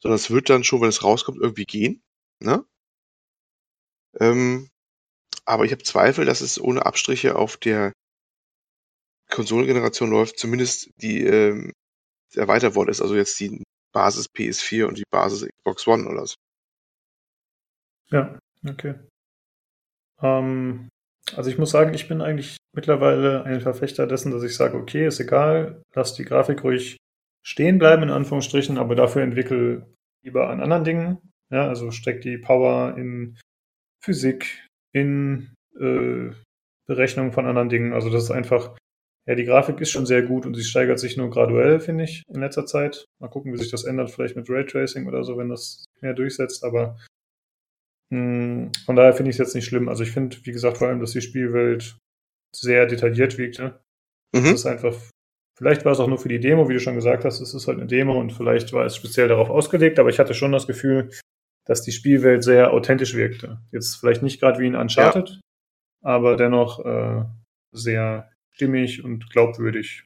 sondern 0.00 0.16
es 0.16 0.30
wird 0.30 0.50
dann 0.50 0.64
schon, 0.64 0.80
wenn 0.80 0.88
es 0.88 1.04
rauskommt, 1.04 1.38
irgendwie 1.40 1.66
gehen. 1.66 2.02
Ne? 2.40 2.66
Ähm, 4.18 4.70
aber 5.46 5.64
ich 5.64 5.72
habe 5.72 5.82
Zweifel, 5.82 6.24
dass 6.24 6.40
es 6.40 6.60
ohne 6.60 6.84
Abstriche 6.84 7.36
auf 7.36 7.56
der 7.56 7.92
Konsolengeneration 9.30 10.10
läuft, 10.10 10.38
zumindest 10.38 10.90
die 11.00 11.24
ähm, 11.24 11.72
erweitert 12.34 12.74
worden 12.74 12.90
ist, 12.90 13.00
also 13.00 13.16
jetzt 13.16 13.38
die 13.40 13.62
Basis 13.92 14.26
PS4 14.28 14.84
und 14.84 14.98
die 14.98 15.04
Basis 15.10 15.48
Xbox 15.48 15.86
One 15.86 16.08
oder 16.08 16.26
so. 16.26 16.34
Ja, 18.10 18.38
okay. 18.68 18.94
Ähm, 20.22 20.88
also 21.34 21.50
ich 21.50 21.58
muss 21.58 21.70
sagen, 21.70 21.94
ich 21.94 22.08
bin 22.08 22.20
eigentlich 22.20 22.56
mittlerweile 22.74 23.44
ein 23.44 23.60
Verfechter 23.60 24.06
dessen, 24.06 24.30
dass 24.30 24.42
ich 24.42 24.54
sage, 24.54 24.76
okay, 24.76 25.06
ist 25.06 25.18
egal, 25.18 25.82
lass 25.94 26.14
die 26.14 26.24
Grafik 26.24 26.62
ruhig 26.62 26.96
stehen 27.44 27.78
bleiben, 27.78 28.04
in 28.04 28.10
Anführungsstrichen, 28.10 28.78
aber 28.78 28.94
dafür 28.94 29.22
entwickel 29.22 29.94
lieber 30.22 30.50
an 30.50 30.60
anderen 30.60 30.84
Dingen. 30.84 31.32
Ja, 31.50 31.68
also 31.68 31.90
steck 31.92 32.20
die 32.20 32.38
Power 32.38 32.96
in 32.96 33.38
Physik, 34.02 34.65
in 34.96 35.54
äh, 35.78 36.32
Berechnung 36.86 37.32
von 37.32 37.46
anderen 37.46 37.68
Dingen. 37.68 37.92
Also 37.92 38.10
das 38.10 38.24
ist 38.24 38.30
einfach 38.30 38.76
ja, 39.28 39.34
die 39.34 39.44
Grafik 39.44 39.80
ist 39.80 39.90
schon 39.90 40.06
sehr 40.06 40.22
gut 40.22 40.46
und 40.46 40.54
sie 40.54 40.62
steigert 40.62 41.00
sich 41.00 41.16
nur 41.16 41.30
graduell, 41.30 41.80
finde 41.80 42.04
ich, 42.04 42.22
in 42.32 42.40
letzter 42.40 42.64
Zeit. 42.64 43.06
Mal 43.20 43.28
gucken, 43.28 43.52
wie 43.52 43.58
sich 43.58 43.70
das 43.70 43.84
ändert, 43.84 44.10
vielleicht 44.10 44.36
mit 44.36 44.48
Raytracing 44.48 45.08
oder 45.08 45.24
so, 45.24 45.36
wenn 45.36 45.48
das 45.48 45.84
mehr 46.00 46.14
durchsetzt. 46.14 46.62
Aber 46.62 46.96
mh, 48.10 48.18
hm, 48.18 48.72
von 48.84 48.94
daher 48.94 49.14
finde 49.14 49.30
ich 49.30 49.34
es 49.34 49.38
jetzt 49.38 49.54
nicht 49.56 49.64
schlimm. 49.64 49.88
Also 49.88 50.04
ich 50.04 50.12
finde, 50.12 50.36
wie 50.44 50.52
gesagt, 50.52 50.78
vor 50.78 50.86
allem, 50.86 51.00
dass 51.00 51.10
die 51.10 51.20
Spielwelt 51.20 51.98
sehr 52.54 52.86
detailliert 52.86 53.36
wirkte. 53.36 53.80
Mhm. 54.32 54.44
Das 54.44 54.52
ist 54.52 54.66
einfach, 54.66 54.96
vielleicht 55.58 55.84
war 55.84 55.92
es 55.92 55.98
auch 55.98 56.08
nur 56.08 56.18
für 56.18 56.28
die 56.28 56.40
Demo, 56.40 56.68
wie 56.68 56.74
du 56.74 56.80
schon 56.80 56.94
gesagt 56.94 57.24
hast, 57.24 57.40
es 57.40 57.52
ist 57.52 57.66
halt 57.66 57.78
eine 57.78 57.88
Demo 57.88 58.18
und 58.18 58.32
vielleicht 58.32 58.72
war 58.72 58.86
es 58.86 58.94
speziell 58.94 59.26
darauf 59.26 59.50
ausgelegt, 59.50 59.98
aber 59.98 60.08
ich 60.08 60.20
hatte 60.20 60.34
schon 60.34 60.52
das 60.52 60.68
Gefühl, 60.68 61.10
dass 61.66 61.82
die 61.82 61.92
Spielwelt 61.92 62.42
sehr 62.44 62.72
authentisch 62.72 63.14
wirkte. 63.14 63.60
Jetzt 63.72 63.96
vielleicht 63.96 64.22
nicht 64.22 64.40
gerade 64.40 64.60
wie 64.60 64.66
in 64.66 64.76
Uncharted, 64.76 65.28
ja. 65.28 65.40
aber 66.02 66.36
dennoch 66.36 66.84
äh, 66.84 67.24
sehr 67.72 68.30
stimmig 68.52 69.04
und 69.04 69.28
glaubwürdig. 69.30 70.04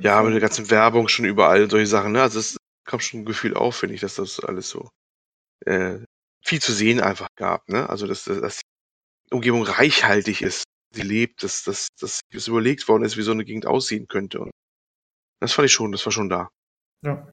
Ja, 0.00 0.22
mit 0.22 0.34
der 0.34 0.40
ganzen 0.40 0.68
Werbung 0.70 1.08
schon 1.08 1.24
überall 1.24 1.70
solche 1.70 1.86
Sachen, 1.86 2.12
ne? 2.12 2.22
Also 2.22 2.40
es 2.40 2.56
kommt 2.84 3.04
schon 3.04 3.20
ein 3.20 3.24
Gefühl 3.24 3.54
auf, 3.54 3.76
finde 3.76 3.94
ich, 3.94 4.00
dass 4.00 4.16
das 4.16 4.40
alles 4.40 4.68
so 4.68 4.90
äh, 5.64 6.00
viel 6.44 6.60
zu 6.60 6.72
sehen 6.72 7.00
einfach 7.00 7.28
gab, 7.36 7.68
ne? 7.68 7.88
Also 7.88 8.06
dass, 8.06 8.24
dass 8.24 8.60
die 9.30 9.34
Umgebung 9.34 9.62
reichhaltig 9.62 10.42
ist, 10.42 10.64
sie 10.92 11.02
lebt, 11.02 11.42
dass, 11.42 11.62
dass, 11.62 11.88
dass 12.00 12.20
es 12.32 12.48
überlegt 12.48 12.88
worden 12.88 13.04
ist, 13.04 13.16
wie 13.16 13.22
so 13.22 13.32
eine 13.32 13.44
Gegend 13.44 13.66
aussehen 13.66 14.06
könnte. 14.08 14.40
Und 14.40 14.50
das 15.40 15.52
fand 15.52 15.66
ich 15.66 15.72
schon, 15.72 15.92
das 15.92 16.04
war 16.04 16.12
schon 16.12 16.28
da. 16.28 16.48
Ja. 17.04 17.30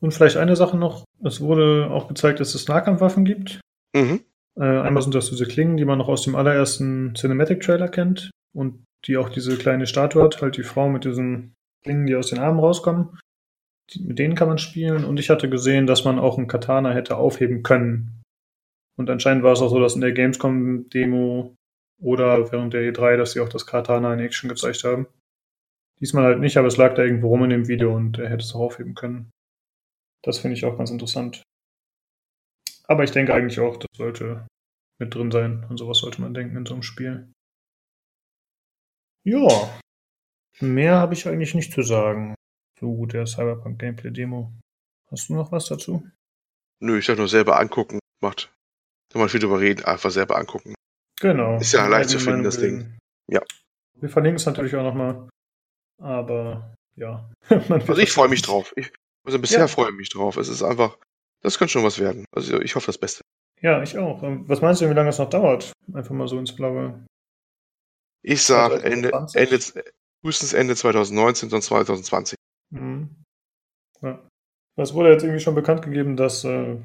Und 0.00 0.12
vielleicht 0.12 0.36
eine 0.36 0.56
Sache 0.56 0.76
noch, 0.76 1.04
es 1.22 1.40
wurde 1.40 1.88
auch 1.90 2.08
gezeigt, 2.08 2.40
dass 2.40 2.54
es 2.54 2.68
Nahkampfwaffen 2.68 3.24
gibt. 3.24 3.60
Mhm. 3.94 4.20
Äh, 4.56 4.64
einmal 4.64 5.02
sind 5.02 5.14
das 5.14 5.30
diese 5.30 5.46
Klingen, 5.46 5.76
die 5.76 5.84
man 5.84 5.98
noch 5.98 6.08
aus 6.08 6.22
dem 6.22 6.36
allerersten 6.36 7.14
Cinematic-Trailer 7.14 7.88
kennt. 7.88 8.30
Und 8.52 8.84
die 9.06 9.16
auch 9.16 9.28
diese 9.28 9.56
kleine 9.56 9.86
Statue 9.86 10.22
hat, 10.22 10.40
halt 10.40 10.56
die 10.56 10.62
Frau 10.62 10.88
mit 10.88 11.04
diesen 11.04 11.54
Klingen, 11.82 12.06
die 12.06 12.16
aus 12.16 12.30
den 12.30 12.38
Armen 12.38 12.60
rauskommen. 12.60 13.18
Die, 13.90 14.02
mit 14.02 14.18
denen 14.18 14.34
kann 14.34 14.48
man 14.48 14.58
spielen. 14.58 15.04
Und 15.04 15.18
ich 15.20 15.30
hatte 15.30 15.50
gesehen, 15.50 15.86
dass 15.86 16.04
man 16.04 16.18
auch 16.18 16.38
einen 16.38 16.46
Katana 16.46 16.92
hätte 16.92 17.16
aufheben 17.16 17.62
können. 17.62 18.22
Und 18.96 19.10
anscheinend 19.10 19.42
war 19.42 19.52
es 19.52 19.60
auch 19.60 19.70
so, 19.70 19.80
dass 19.80 19.94
in 19.94 20.00
der 20.00 20.12
Gamescom-Demo 20.12 21.54
oder 22.00 22.52
während 22.52 22.72
der 22.74 22.92
E3, 22.92 23.16
dass 23.16 23.32
sie 23.32 23.40
auch 23.40 23.48
das 23.48 23.66
Katana 23.66 24.12
in 24.14 24.20
Action 24.20 24.48
gezeigt 24.48 24.84
haben. 24.84 25.06
Diesmal 26.00 26.24
halt 26.24 26.40
nicht, 26.40 26.56
aber 26.56 26.68
es 26.68 26.76
lag 26.76 26.94
da 26.94 27.02
irgendwo 27.02 27.28
rum 27.28 27.44
in 27.44 27.50
dem 27.50 27.68
Video 27.68 27.94
und 27.94 28.18
er 28.18 28.28
hätte 28.28 28.42
es 28.42 28.54
auch 28.54 28.60
aufheben 28.60 28.94
können. 28.94 29.30
Das 30.24 30.38
finde 30.38 30.56
ich 30.56 30.64
auch 30.64 30.78
ganz 30.78 30.90
interessant. 30.90 31.42
Aber 32.84 33.04
ich 33.04 33.10
denke 33.10 33.34
eigentlich 33.34 33.60
auch, 33.60 33.76
das 33.76 33.88
sollte 33.96 34.46
mit 34.98 35.14
drin 35.14 35.30
sein. 35.30 35.64
An 35.68 35.76
sowas 35.76 35.98
sollte 35.98 36.20
man 36.20 36.34
denken 36.34 36.56
in 36.56 36.66
so 36.66 36.74
einem 36.74 36.82
Spiel. 36.82 37.30
Ja, 39.26 39.78
mehr 40.60 40.96
habe 40.96 41.14
ich 41.14 41.26
eigentlich 41.26 41.54
nicht 41.54 41.72
zu 41.72 41.82
sagen 41.82 42.34
zu 42.78 43.06
der 43.06 43.26
Cyberpunk 43.26 43.78
Gameplay 43.78 44.10
Demo. 44.10 44.52
Hast 45.10 45.28
du 45.28 45.34
noch 45.34 45.52
was 45.52 45.66
dazu? 45.66 46.06
Nö, 46.80 46.98
ich 46.98 47.06
sag 47.06 47.18
nur 47.18 47.28
selber 47.28 47.58
angucken. 47.58 47.98
Macht. 48.20 48.52
Kann 49.10 49.20
man 49.20 49.28
viel 49.28 49.40
drüber 49.40 49.60
reden, 49.60 49.84
einfach 49.84 50.10
selber 50.10 50.36
angucken. 50.36 50.74
Genau. 51.20 51.58
Ist 51.58 51.72
ja 51.72 51.86
leicht 51.86 52.10
zu 52.10 52.18
finden, 52.18 52.42
das 52.42 52.58
Ding. 52.58 52.98
Ja. 53.30 53.40
Wir 53.94 54.08
verlinken 54.08 54.36
es 54.36 54.46
natürlich 54.46 54.74
auch 54.74 54.82
nochmal. 54.82 55.28
Aber 56.02 56.74
ja. 56.96 57.30
also 57.48 57.98
ich 57.98 58.12
freue 58.12 58.28
mich 58.28 58.42
drauf. 58.42 58.72
Ich, 58.76 58.92
also 59.24 59.38
bisher 59.38 59.60
ja. 59.60 59.68
freue 59.68 59.90
ich 59.90 59.96
mich 59.96 60.10
drauf. 60.10 60.36
Es 60.36 60.48
ist 60.48 60.62
einfach, 60.62 60.98
das 61.40 61.58
könnte 61.58 61.72
schon 61.72 61.84
was 61.84 61.98
werden. 61.98 62.24
Also 62.32 62.60
ich 62.60 62.74
hoffe 62.74 62.86
das 62.86 62.98
Beste. 62.98 63.22
Ja, 63.60 63.82
ich 63.82 63.96
auch. 63.96 64.20
Was 64.22 64.60
meinst 64.60 64.82
du, 64.82 64.90
wie 64.90 64.94
lange 64.94 65.08
es 65.08 65.18
noch 65.18 65.30
dauert? 65.30 65.72
Einfach 65.92 66.14
mal 66.14 66.28
so 66.28 66.38
ins 66.38 66.54
Blaue. 66.54 67.04
Ich 68.22 68.42
sage 68.42 68.82
Ende, 68.82 69.10
Ende, 69.34 69.58
frühestens 70.20 70.52
Ende 70.52 70.76
2019, 70.76 71.50
sonst 71.50 71.66
2020. 71.66 72.36
Mhm. 72.70 73.10
Ja. 74.02 74.20
Es 74.76 74.92
wurde 74.92 75.10
jetzt 75.10 75.22
irgendwie 75.22 75.40
schon 75.40 75.54
bekannt 75.54 75.82
gegeben, 75.82 76.16
dass 76.16 76.44
äh, 76.44 76.76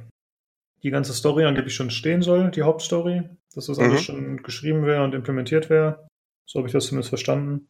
die 0.84 0.92
ganze 0.92 1.14
Story 1.14 1.46
angeblich 1.46 1.74
schon 1.76 1.90
stehen 1.90 2.22
soll, 2.22 2.52
die 2.52 2.64
Hauptstory. 2.64 3.24
Dass 3.56 3.66
das 3.66 3.80
alles 3.80 4.02
mhm. 4.02 4.04
schon 4.04 4.44
geschrieben 4.44 4.86
wäre 4.86 5.04
und 5.04 5.16
implementiert 5.16 5.70
wäre. 5.70 6.08
So 6.46 6.60
habe 6.60 6.68
ich 6.68 6.74
das 6.74 6.86
zumindest 6.86 7.10
verstanden. 7.10 7.68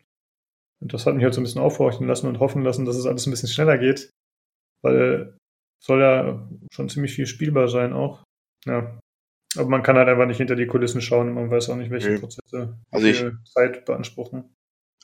Und 0.81 0.93
das 0.93 1.05
hat 1.05 1.15
mich 1.15 1.23
halt 1.23 1.33
so 1.33 1.41
ein 1.41 1.43
bisschen 1.43 1.61
aufhorchen 1.61 2.07
lassen 2.07 2.27
und 2.27 2.39
hoffen 2.39 2.63
lassen, 2.63 2.85
dass 2.85 2.95
es 2.95 3.05
alles 3.05 3.25
ein 3.25 3.31
bisschen 3.31 3.49
schneller 3.49 3.77
geht. 3.77 4.11
Weil 4.81 5.37
soll 5.81 6.01
ja 6.01 6.47
schon 6.71 6.89
ziemlich 6.89 7.13
viel 7.13 7.25
spielbar 7.25 7.67
sein 7.69 7.93
auch. 7.93 8.23
Ja. 8.65 8.99
Aber 9.55 9.69
man 9.69 9.81
kann 9.81 9.97
halt 9.97 10.07
einfach 10.07 10.27
nicht 10.27 10.37
hinter 10.37 10.55
die 10.55 10.67
Kulissen 10.67 11.01
schauen 11.01 11.29
und 11.29 11.33
man 11.33 11.49
weiß 11.49 11.69
auch 11.69 11.75
nicht, 11.75 11.89
welche 11.89 12.11
okay. 12.11 12.19
Prozesse 12.19 12.77
also 12.91 13.07
ich, 13.07 13.25
Zeit 13.45 13.85
beanspruchen. 13.85 14.55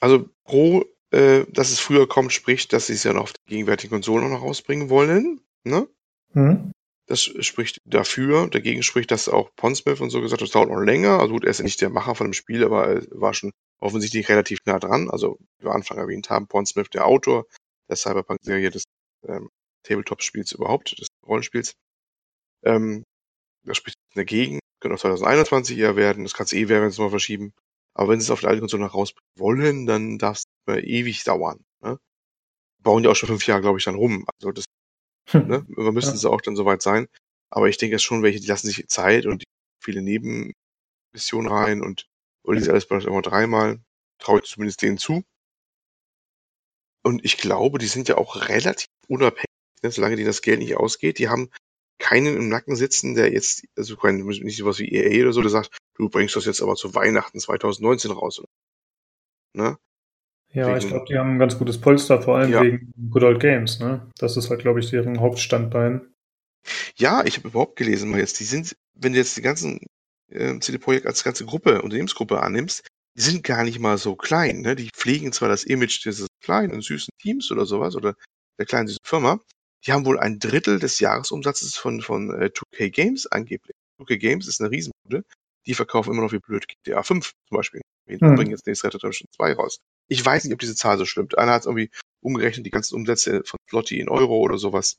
Also 0.02 0.30
pro, 0.44 0.86
äh, 1.12 1.46
dass 1.52 1.72
es 1.72 1.80
früher 1.80 2.08
kommt, 2.08 2.32
spricht, 2.32 2.74
dass 2.74 2.88
sie 2.88 2.94
es 2.94 3.04
ja 3.04 3.14
noch 3.14 3.24
auf 3.24 3.34
die 3.34 3.50
gegenwärtigen 3.50 3.92
Konsolen 3.92 4.30
noch 4.30 4.44
rausbringen 4.44 4.90
wollen. 4.90 5.42
Ne? 5.64 5.88
Mhm. 6.34 6.72
Das 7.08 7.22
spricht 7.22 7.82
dafür. 7.86 8.48
Dagegen 8.50 8.84
spricht, 8.84 9.12
dass 9.12 9.30
auch 9.30 9.50
Ponsmith 9.56 10.02
und 10.02 10.10
so 10.10 10.22
gesagt 10.22 10.42
hat, 10.42 10.48
das 10.48 10.54
dauert 10.54 10.70
noch 10.70 10.82
länger. 10.82 11.20
Also 11.20 11.34
gut, 11.34 11.44
er 11.44 11.52
ist 11.52 11.60
ja 11.60 11.64
nicht 11.64 11.82
der 11.82 11.90
Macher 11.90 12.16
von 12.16 12.28
dem 12.28 12.34
Spiel, 12.34 12.64
aber 12.64 12.88
er 12.88 13.02
war 13.12 13.34
schon 13.34 13.52
offensichtlich 13.80 14.30
relativ 14.30 14.60
nah 14.66 14.80
dran. 14.80 15.10
Also, 15.10 15.38
wie 15.58 15.66
wir 15.66 15.74
Anfang 15.74 15.98
erwähnt 15.98 16.30
haben, 16.30 16.48
Ponsmith, 16.48 16.90
der 16.94 17.06
Autor 17.06 17.46
der 17.90 17.96
Cyberpunk-Serie, 17.96 18.72
das 18.72 18.84
ähm, 19.28 19.50
Tabletop-Spiels 19.86 20.52
überhaupt, 20.52 21.00
des 21.00 21.08
Rollenspiels. 21.26 21.74
Ähm, 22.64 23.04
das 23.64 23.78
spricht 23.78 23.98
dagegen, 24.16 24.60
könnte 24.80 24.96
auch 24.96 25.02
2021 25.02 25.78
eher 25.78 25.96
werden, 25.96 26.24
das 26.24 26.34
kann 26.34 26.46
es 26.46 26.54
eh 26.54 26.68
werden, 26.70 26.84
wenn 26.84 26.92
sie 26.92 26.96
es 26.96 27.00
mal 27.00 27.10
verschieben. 27.10 27.54
Aber 27.94 28.10
wenn 28.10 28.20
sie 28.20 28.26
es 28.26 28.32
auf 28.32 28.42
der 28.42 28.50
alten 28.50 28.62
Konsole 28.62 28.84
noch 28.84 28.94
rausbringen 28.94 29.40
wollen, 29.40 29.86
dann 29.86 30.18
darf 30.18 30.38
es 30.38 30.44
ewig 30.68 31.24
dauern. 31.24 31.64
Ne? 31.82 31.98
Bauen 32.84 33.04
die 33.04 33.10
auch 33.10 33.16
schon 33.16 33.28
fünf 33.28 33.48
Jahre, 33.48 33.62
glaube 33.62 33.80
ich, 33.80 33.86
dann 33.86 33.96
rum. 33.96 34.26
Also 34.36 34.52
das, 34.52 34.66
hm. 35.30 35.48
ne? 35.48 35.66
Wir 35.68 35.92
müssen 35.92 36.12
ja. 36.12 36.18
sie 36.18 36.30
auch 36.30 36.42
dann 36.42 36.56
soweit 36.56 36.82
sein. 36.82 37.08
Aber 37.50 37.70
ich 37.70 37.78
denke, 37.78 37.96
es 37.96 38.04
schon 38.04 38.22
welche, 38.22 38.40
die 38.40 38.48
lassen 38.48 38.68
sich 38.68 38.88
Zeit 38.88 39.26
und 39.26 39.44
viele 39.82 40.02
Nebenmissionen 40.02 41.48
rein 41.50 41.82
und 41.82 42.08
die 42.48 42.70
alles 42.70 42.86
vielleicht 42.86 43.08
immer 43.08 43.22
dreimal. 43.22 43.80
Traue 44.20 44.40
ich 44.40 44.46
zumindest 44.50 44.82
denen 44.82 44.98
zu. 44.98 45.24
Und 47.04 47.24
ich 47.24 47.38
glaube, 47.38 47.78
die 47.78 47.88
sind 47.88 48.10
ja 48.10 48.18
auch 48.18 48.50
relativ 48.50 48.88
unabhängig, 49.08 49.46
ne? 49.86 49.92
solange 49.92 50.16
denen 50.16 50.28
das 50.28 50.42
Geld 50.42 50.60
nicht 50.60 50.78
ausgeht. 50.78 51.20
Die 51.20 51.30
haben 51.30 51.50
keinen 52.00 52.36
im 52.36 52.50
Nacken 52.50 52.76
sitzen, 52.76 53.16
der 53.16 53.32
jetzt, 53.32 53.66
also 53.78 53.96
kein, 53.96 54.18
nicht 54.26 54.58
sowas 54.58 54.80
wie 54.80 54.92
EA 54.92 55.24
oder 55.24 55.34
so, 55.34 55.42
der 55.42 55.52
sagt, 55.52 55.78
du 55.96 56.10
bringst 56.10 56.36
das 56.36 56.46
jetzt 56.46 56.62
aber 56.62 56.76
zu 56.76 56.94
Weihnachten 56.94 57.40
2019 57.40 58.12
raus. 58.12 58.44
Ne? 59.54 59.78
Ja, 60.54 60.68
wegen, 60.68 60.78
ich 60.78 60.88
glaube, 60.88 61.06
die 61.08 61.18
haben 61.18 61.36
ein 61.36 61.40
ganz 61.40 61.58
gutes 61.58 61.80
Polster, 61.80 62.22
vor 62.22 62.38
allem 62.38 62.52
ja. 62.52 62.62
wegen 62.62 62.92
Good 63.10 63.24
Old 63.24 63.40
Games. 63.40 63.80
Ne? 63.80 64.10
Das 64.18 64.38
ist 64.38 64.50
halt, 64.50 64.62
glaube 64.62 64.80
ich, 64.80 64.90
deren 64.90 65.20
Hauptstandbein. 65.20 66.14
Ja, 66.96 67.24
ich 67.26 67.38
habe 67.38 67.50
überhaupt 67.50 67.76
gelesen, 67.76 68.10
mal 68.10 68.20
jetzt, 68.20 68.40
die 68.40 68.46
sind, 68.46 68.76
wenn 68.94 69.14
du 69.14 69.20
jetzt 69.20 69.38
die 69.38 69.42
ganzen 69.42 69.80
äh, 70.32 70.60
CD 70.60 70.78
Projekt 70.78 71.06
als 71.06 71.24
ganze 71.24 71.46
Gruppe, 71.46 71.82
Unternehmensgruppe 71.82 72.42
annimmst, 72.42 72.88
die 73.16 73.22
sind 73.22 73.44
gar 73.44 73.64
nicht 73.64 73.80
mal 73.80 73.98
so 73.98 74.16
klein. 74.16 74.62
Ne? 74.62 74.76
Die 74.76 74.90
pflegen 74.90 75.32
zwar 75.32 75.50
das 75.50 75.64
Image 75.64 76.04
dieses 76.06 76.28
kleinen, 76.42 76.82
süßen 76.82 77.14
Teams 77.22 77.52
oder 77.52 77.66
sowas 77.66 77.96
oder 77.96 78.16
der 78.58 78.66
kleinen 78.66 78.88
süßen 78.88 79.06
Firma, 79.06 79.40
die 79.86 79.92
haben 79.92 80.06
wohl 80.06 80.20
ein 80.20 80.40
Drittel 80.40 80.80
des 80.80 81.00
Jahresumsatzes 81.00 81.78
von, 81.78 82.02
von 82.02 82.30
äh, 82.42 82.46
2K 82.46 82.90
Games 82.90 83.28
angeblich. 83.28 83.76
2K 84.00 84.18
Games 84.18 84.48
ist 84.48 84.62
eine 84.62 84.72
Riesenbude. 84.72 85.24
Die 85.68 85.74
verkaufen 85.74 86.12
immer 86.12 86.24
noch 86.24 86.32
wie 86.32 86.40
blöd 86.40 86.68
GTA 86.68 87.04
5 87.04 87.32
zum 87.48 87.56
Beispiel. 87.56 87.82
Wir 88.06 88.20
hm. 88.20 88.36
bringen 88.36 88.52
jetzt 88.52 88.68
nächstes 88.68 88.84
Red 88.84 88.94
Dead 88.94 89.04
Redemption 89.04 89.28
2 89.36 89.54
raus. 89.54 89.80
Ich 90.08 90.24
weiß 90.24 90.44
nicht, 90.44 90.54
ob 90.54 90.60
diese 90.60 90.76
Zahl 90.76 90.98
so 90.98 91.06
stimmt. 91.06 91.38
Einer 91.38 91.54
hat 91.54 91.66
irgendwie 91.66 91.90
umgerechnet, 92.22 92.66
die 92.66 92.72
ganzen 92.72 92.96
Umsätze 92.96 93.44
von 93.46 93.58
Flotti 93.68 94.00
in 94.00 94.10
Euro 94.10 94.38
oder 94.40 94.58
sowas. 94.58 94.98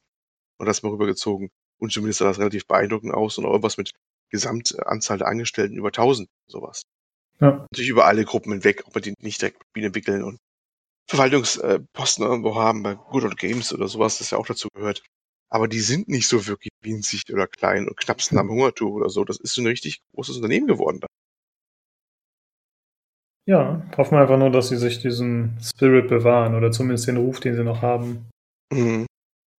Und 0.59 0.67
das 0.67 0.83
mal 0.83 0.91
rübergezogen. 0.91 1.51
Und 1.79 1.93
zumindest 1.93 2.19
sah 2.19 2.25
das 2.25 2.39
relativ 2.39 2.67
beeindruckend 2.67 3.13
aus 3.13 3.39
und 3.39 3.45
auch 3.45 3.51
irgendwas 3.51 3.77
mit 3.77 3.93
Gesamtanzahl 4.31 5.19
der 5.19 5.29
Angestellten 5.29 5.77
über 5.77 5.89
1000, 5.89 6.29
sowas. 6.49 6.83
Ja. 7.41 7.67
Natürlich 7.71 7.91
über 7.91 8.07
alle 8.07 8.25
Gruppen 8.25 8.53
hinweg, 8.53 8.85
ob 8.87 8.95
wir 8.95 9.03
die 9.03 9.15
nicht 9.21 9.43
direkt 9.43 9.63
entwickeln 9.75 10.25
und 10.25 10.39
Verwaltungsposten 11.09 12.25
irgendwo 12.25 12.57
haben, 12.57 12.83
bei 12.83 12.95
Good 12.95 13.25
Old 13.25 13.39
Games 13.39 13.73
oder 13.73 13.89
sowas, 13.89 14.19
das 14.19 14.31
ja 14.31 14.39
auch 14.39 14.47
dazu 14.47 14.69
gehört. 14.75 15.03
Aber 15.49 15.69
die 15.69 15.81
sind 15.81 16.09
nicht 16.09 16.27
so 16.27 16.47
wirklich 16.47 16.73
winzig 16.83 17.23
oder 17.33 17.47
klein 17.47 17.87
und 17.87 17.97
knappsten 17.97 18.39
am 18.39 18.51
Hungertuch 18.51 18.93
oder 18.93 19.09
so. 19.09 19.25
Das 19.25 19.39
ist 19.39 19.55
so 19.55 19.63
ein 19.63 19.67
richtig 19.69 20.01
großes 20.13 20.37
Unternehmen 20.37 20.67
geworden. 20.67 21.01
Da. 21.01 21.07
Ja, 23.49 23.89
hoffen 23.97 24.17
wir 24.17 24.23
einfach 24.23 24.39
nur, 24.39 24.51
dass 24.51 24.69
sie 24.69 24.77
sich 24.77 24.99
diesen 24.99 25.57
Spirit 25.63 26.09
bewahren 26.09 26.57
oder 26.57 26.73
zumindest 26.73 27.07
den 27.07 27.17
Ruf, 27.17 27.39
den 27.39 27.55
sie 27.55 27.63
noch 27.63 27.81
haben. 27.81 28.29
Mhm. 28.73 29.07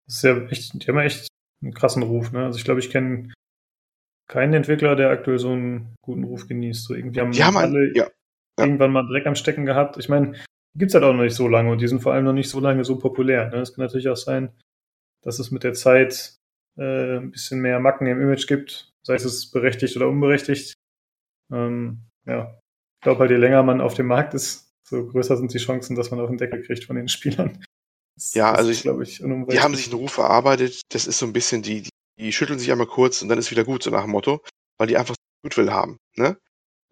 Das 0.05 0.15
ist 0.17 0.23
ja 0.23 0.37
echt, 0.47 0.73
die 0.73 0.87
haben 0.87 0.97
ja 0.97 1.03
echt 1.03 1.29
einen 1.63 1.73
krassen 1.73 2.03
Ruf, 2.03 2.33
ne? 2.33 2.45
Also 2.45 2.59
ich 2.59 2.65
glaube, 2.65 2.81
ich 2.81 2.89
kenne 2.89 3.33
keinen 4.29 4.53
Entwickler, 4.53 4.97
der 4.97 5.09
aktuell 5.09 5.39
so 5.39 5.51
einen 5.51 5.95
guten 6.01 6.25
Ruf 6.25 6.47
genießt. 6.47 6.83
So 6.83 6.95
irgendwie 6.95 7.21
haben, 7.21 7.31
die 7.31 7.43
haben 7.43 7.55
alle 7.55 7.93
ja, 7.95 8.03
ja. 8.03 8.11
irgendwann 8.65 8.91
mal 8.91 9.07
Dreck 9.07 9.25
am 9.25 9.35
Stecken 9.35 9.65
gehabt. 9.65 9.95
Ich 9.97 10.09
meine, 10.09 10.33
gibt 10.77 10.91
es 10.91 10.95
halt 10.95 11.03
auch 11.03 11.13
noch 11.13 11.23
nicht 11.23 11.35
so 11.35 11.47
lange 11.47 11.71
und 11.71 11.81
die 11.81 11.87
sind 11.87 12.01
vor 12.01 12.13
allem 12.13 12.25
noch 12.25 12.33
nicht 12.33 12.49
so 12.49 12.59
lange 12.59 12.83
so 12.83 12.97
populär. 12.97 13.49
Ne? 13.49 13.57
Es 13.57 13.73
kann 13.73 13.83
natürlich 13.83 14.09
auch 14.09 14.17
sein, 14.17 14.51
dass 15.23 15.39
es 15.39 15.51
mit 15.51 15.63
der 15.63 15.73
Zeit 15.73 16.37
äh, 16.77 17.17
ein 17.17 17.31
bisschen 17.31 17.59
mehr 17.61 17.79
Macken 17.79 18.07
im 18.07 18.21
Image 18.21 18.47
gibt, 18.47 18.93
sei 19.03 19.15
es 19.15 19.51
berechtigt 19.51 19.95
oder 19.97 20.07
unberechtigt. 20.07 20.73
Ähm, 21.51 22.01
ja, 22.25 22.59
ich 22.99 23.03
glaube 23.03 23.21
halt, 23.21 23.31
je 23.31 23.37
länger 23.37 23.63
man 23.63 23.81
auf 23.81 23.95
dem 23.95 24.07
Markt 24.07 24.33
ist, 24.33 24.71
so 24.87 25.05
größer 25.07 25.37
sind 25.37 25.53
die 25.53 25.59
Chancen, 25.59 25.95
dass 25.95 26.11
man 26.11 26.19
auf 26.19 26.29
den 26.29 26.37
Deckel 26.37 26.61
kriegt 26.63 26.85
von 26.85 26.95
den 26.95 27.07
Spielern. 27.07 27.63
Das, 28.15 28.33
ja, 28.33 28.51
also 28.51 28.71
ich, 28.71 28.81
glaube 28.81 29.03
ich, 29.03 29.19
die 29.19 29.59
haben 29.59 29.75
sich 29.75 29.91
einen 29.91 29.99
Ruf 29.99 30.17
erarbeitet. 30.17 30.81
Das 30.89 31.07
ist 31.07 31.19
so 31.19 31.25
ein 31.25 31.33
bisschen, 31.33 31.61
die, 31.61 31.83
die, 31.83 31.89
die, 32.19 32.31
schütteln 32.31 32.57
sich 32.57 32.71
einmal 32.71 32.87
kurz 32.87 33.21
und 33.21 33.29
dann 33.29 33.37
ist 33.37 33.51
wieder 33.51 33.63
gut, 33.63 33.83
so 33.83 33.91
nach 33.91 34.03
dem 34.03 34.11
Motto, 34.11 34.41
weil 34.79 34.87
die 34.87 34.97
einfach 34.97 35.15
Goodwill 35.43 35.71
haben. 35.71 35.97
Ne? 36.15 36.37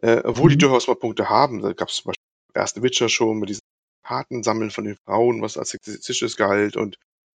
Äh, 0.02 0.22
obwohl 0.24 0.46
mhm. 0.46 0.50
die 0.50 0.58
durchaus 0.60 0.88
mal 0.88 0.96
Punkte 0.96 1.30
haben. 1.30 1.62
Da 1.62 1.74
gab 1.74 1.90
es 1.90 1.96
zum 1.96 2.10
Beispiel 2.10 2.26
erste 2.54 2.84
Witcher 2.84 3.10
schon 3.10 3.40
mit 3.40 3.50
diesen 3.50 3.62
Kartensammeln 4.06 4.72
von 4.72 4.86
den 4.86 4.98
Frauen, 4.98 5.42
was 5.42 5.58
als 5.58 5.70
sexistisches 5.70 6.38
galt 6.38 6.78
und 6.78 6.98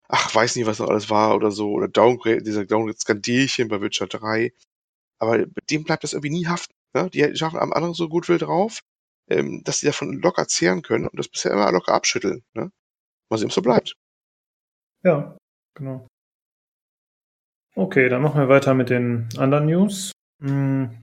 ach, 0.09 0.34
weiß 0.34 0.55
nicht, 0.55 0.65
was 0.65 0.80
noch 0.80 0.89
alles 0.89 1.09
war 1.09 1.36
oder 1.36 1.51
so, 1.51 1.72
oder 1.72 1.88
Downgrade, 1.88 2.43
dieser 2.43 2.65
Downgrade-Skandälchen 2.65 3.68
bei 3.70 3.82
Witcher 3.82 4.07
3. 4.07 4.53
Aber 5.20 5.45
dem 5.70 5.84
bleibt 5.84 6.03
das 6.03 6.13
irgendwie 6.13 6.30
nie 6.30 6.47
haften. 6.47 6.74
Ne? 6.93 7.09
Die 7.09 7.36
schaffen 7.36 7.59
am 7.59 7.74
anderen 7.74 7.93
so 7.93 8.07
gut 8.09 8.30
will 8.30 8.38
drauf, 8.38 8.82
ähm, 9.30 9.63
dass 9.63 9.80
die 9.80 9.88
davon 9.88 10.22
locker 10.22 10.47
zehren 10.47 10.82
können 10.82 11.07
und 11.07 11.18
das 11.18 11.28
bisher 11.28 11.51
immer 11.51 11.72
locker 11.72 11.93
abschütteln. 11.93 12.43
Ne? 12.53 12.72
Mal 13.30 13.38
sehen, 13.38 13.47
ob 13.47 13.53
so 13.53 13.61
bleibt. 13.61 13.95
Ja, 15.03 15.38
genau. 15.76 16.07
Okay, 17.76 18.09
dann 18.09 18.22
machen 18.22 18.39
wir 18.39 18.49
weiter 18.49 18.74
mit 18.74 18.89
den 18.89 19.30
anderen 19.38 19.68
News. 19.68 20.11
Hm, 20.41 21.01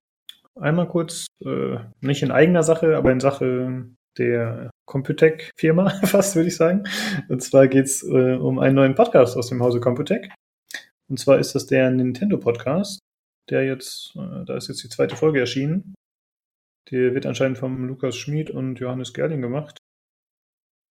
einmal 0.61 0.89
kurz, 0.89 1.27
äh, 1.45 1.79
nicht 2.01 2.23
in 2.23 2.33
eigener 2.33 2.63
Sache, 2.63 2.97
aber 2.97 3.13
in 3.13 3.21
Sache 3.21 3.95
der 4.19 4.71
Computec-Firma, 4.87 5.91
fast 6.05 6.37
würde 6.37 6.49
ich 6.49 6.57
sagen. 6.57 6.85
Und 7.29 7.43
zwar 7.43 7.69
geht 7.69 7.87
es 7.87 8.03
äh, 8.03 8.35
um 8.35 8.59
einen 8.59 8.77
neuen 8.77 8.95
Podcast 8.95 9.37
aus 9.37 9.49
dem 9.49 9.63
Hause 9.63 9.81
Computec. 9.81 10.33
Und 11.09 11.19
zwar 11.19 11.39
ist 11.39 11.55
das 11.55 11.67
der 11.67 11.91
Nintendo-Podcast, 11.91 13.01
der 13.51 13.65
jetzt, 13.65 14.15
äh, 14.17 14.45
da 14.45 14.57
ist 14.57 14.69
jetzt 14.69 14.83
die 14.83 14.89
zweite 14.89 15.17
Folge 15.17 15.41
erschienen. 15.41 15.95
Der 16.91 17.15
wird 17.15 17.27
anscheinend 17.27 17.59
vom 17.59 17.87
Lukas 17.87 18.17
Schmid 18.17 18.51
und 18.51 18.79
Johannes 18.79 19.13
Gerling 19.15 19.41
gemacht. 19.41 19.79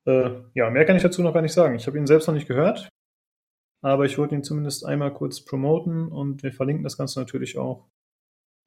Äh, 0.06 0.42
ja, 0.54 0.70
mehr 0.70 0.86
kann 0.86 0.96
ich 0.96 1.04
dazu 1.04 1.22
noch 1.22 1.34
gar 1.34 1.42
nicht 1.42 1.54
sagen. 1.54 1.76
Ich 1.76 1.88
habe 1.88 1.98
ihn 1.98 2.08
selbst 2.08 2.28
noch 2.28 2.34
nicht 2.34 2.48
gehört, 2.48 2.90
aber 3.82 4.06
ich 4.06 4.18
wollte 4.18 4.36
ihn 4.36 4.44
zumindest 4.44 4.86
einmal 4.86 5.14
kurz 5.14 5.44
promoten 5.44 6.08
und 6.08 6.44
wir 6.44 6.52
verlinken 6.52 6.84
das 6.84 6.98
Ganze 6.98 7.20
natürlich 7.20 7.58
auch. 7.58 7.88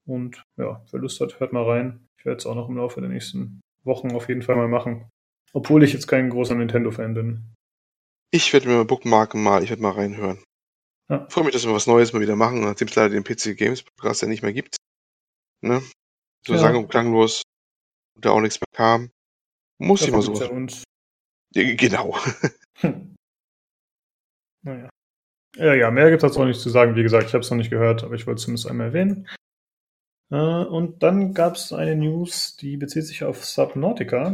Und 0.06 0.42
ja, 0.56 0.84
wer 0.90 1.00
Lust 1.00 1.20
hat, 1.20 1.40
hört 1.40 1.52
mal 1.52 1.64
rein. 1.64 2.06
Ich 2.18 2.24
werde 2.24 2.38
es 2.38 2.46
auch 2.46 2.54
noch 2.54 2.68
im 2.68 2.76
Laufe 2.76 3.00
der 3.00 3.10
nächsten 3.10 3.60
Wochen 3.86 4.12
auf 4.12 4.28
jeden 4.28 4.42
Fall 4.42 4.56
mal 4.56 4.68
machen. 4.68 5.08
Obwohl 5.52 5.82
ich 5.82 5.92
jetzt 5.92 6.06
kein 6.06 6.30
großer 6.30 6.54
Nintendo-Fan 6.54 7.14
bin. 7.14 7.54
Ich 8.30 8.52
werde 8.52 8.68
mir 8.68 8.74
mal 8.74 8.84
bookmarken 8.84 9.42
mal, 9.42 9.62
ich 9.62 9.70
werde 9.70 9.82
mal 9.82 9.92
reinhören. 9.92 10.42
Ja. 11.08 11.26
Freue 11.30 11.44
mich, 11.44 11.52
dass 11.52 11.64
wir 11.64 11.72
was 11.72 11.86
Neues 11.86 12.12
mal 12.12 12.20
wieder 12.20 12.36
machen, 12.36 12.60
nachdem 12.60 12.88
es 12.88 12.94
leider 12.96 13.10
den 13.10 13.24
PC 13.24 13.56
Games 13.56 13.82
Podcast 13.82 14.22
ja 14.22 14.28
nicht 14.28 14.42
mehr 14.42 14.52
gibt. 14.52 14.76
Ne? 15.62 15.82
So 16.46 16.54
ja. 16.54 16.58
sang- 16.58 16.76
und 16.76 16.88
klanglos 16.88 17.42
und 18.16 18.24
da 18.24 18.30
auch 18.30 18.40
nichts 18.40 18.60
mehr 18.60 18.66
kam. 18.74 19.10
Muss 19.78 20.00
Dafür 20.00 20.18
ich 20.18 20.28
mal 20.28 20.34
so. 20.34 20.44
Ja 20.44 20.50
uns. 20.50 20.84
Ja, 21.54 21.74
genau. 21.74 22.16
Hm. 22.78 23.16
Naja. 24.62 24.90
Ja, 25.56 25.74
ja, 25.74 25.90
mehr 25.90 26.10
gibt 26.10 26.22
es 26.22 26.28
dazu 26.28 26.42
auch 26.42 26.44
nicht 26.44 26.60
zu 26.60 26.68
sagen. 26.68 26.94
Wie 26.94 27.02
gesagt, 27.02 27.28
ich 27.28 27.32
habe 27.32 27.40
es 27.40 27.50
noch 27.50 27.56
nicht 27.56 27.70
gehört, 27.70 28.04
aber 28.04 28.14
ich 28.14 28.26
wollte 28.26 28.36
es 28.36 28.42
zumindest 28.44 28.68
einmal 28.68 28.88
erwähnen. 28.88 29.26
Äh, 30.30 30.36
und 30.36 31.02
dann 31.02 31.34
gab 31.34 31.56
es 31.56 31.72
eine 31.72 31.96
News, 31.96 32.56
die 32.56 32.76
bezieht 32.76 33.04
sich 33.04 33.24
auf 33.24 33.44
Subnautica. 33.44 34.30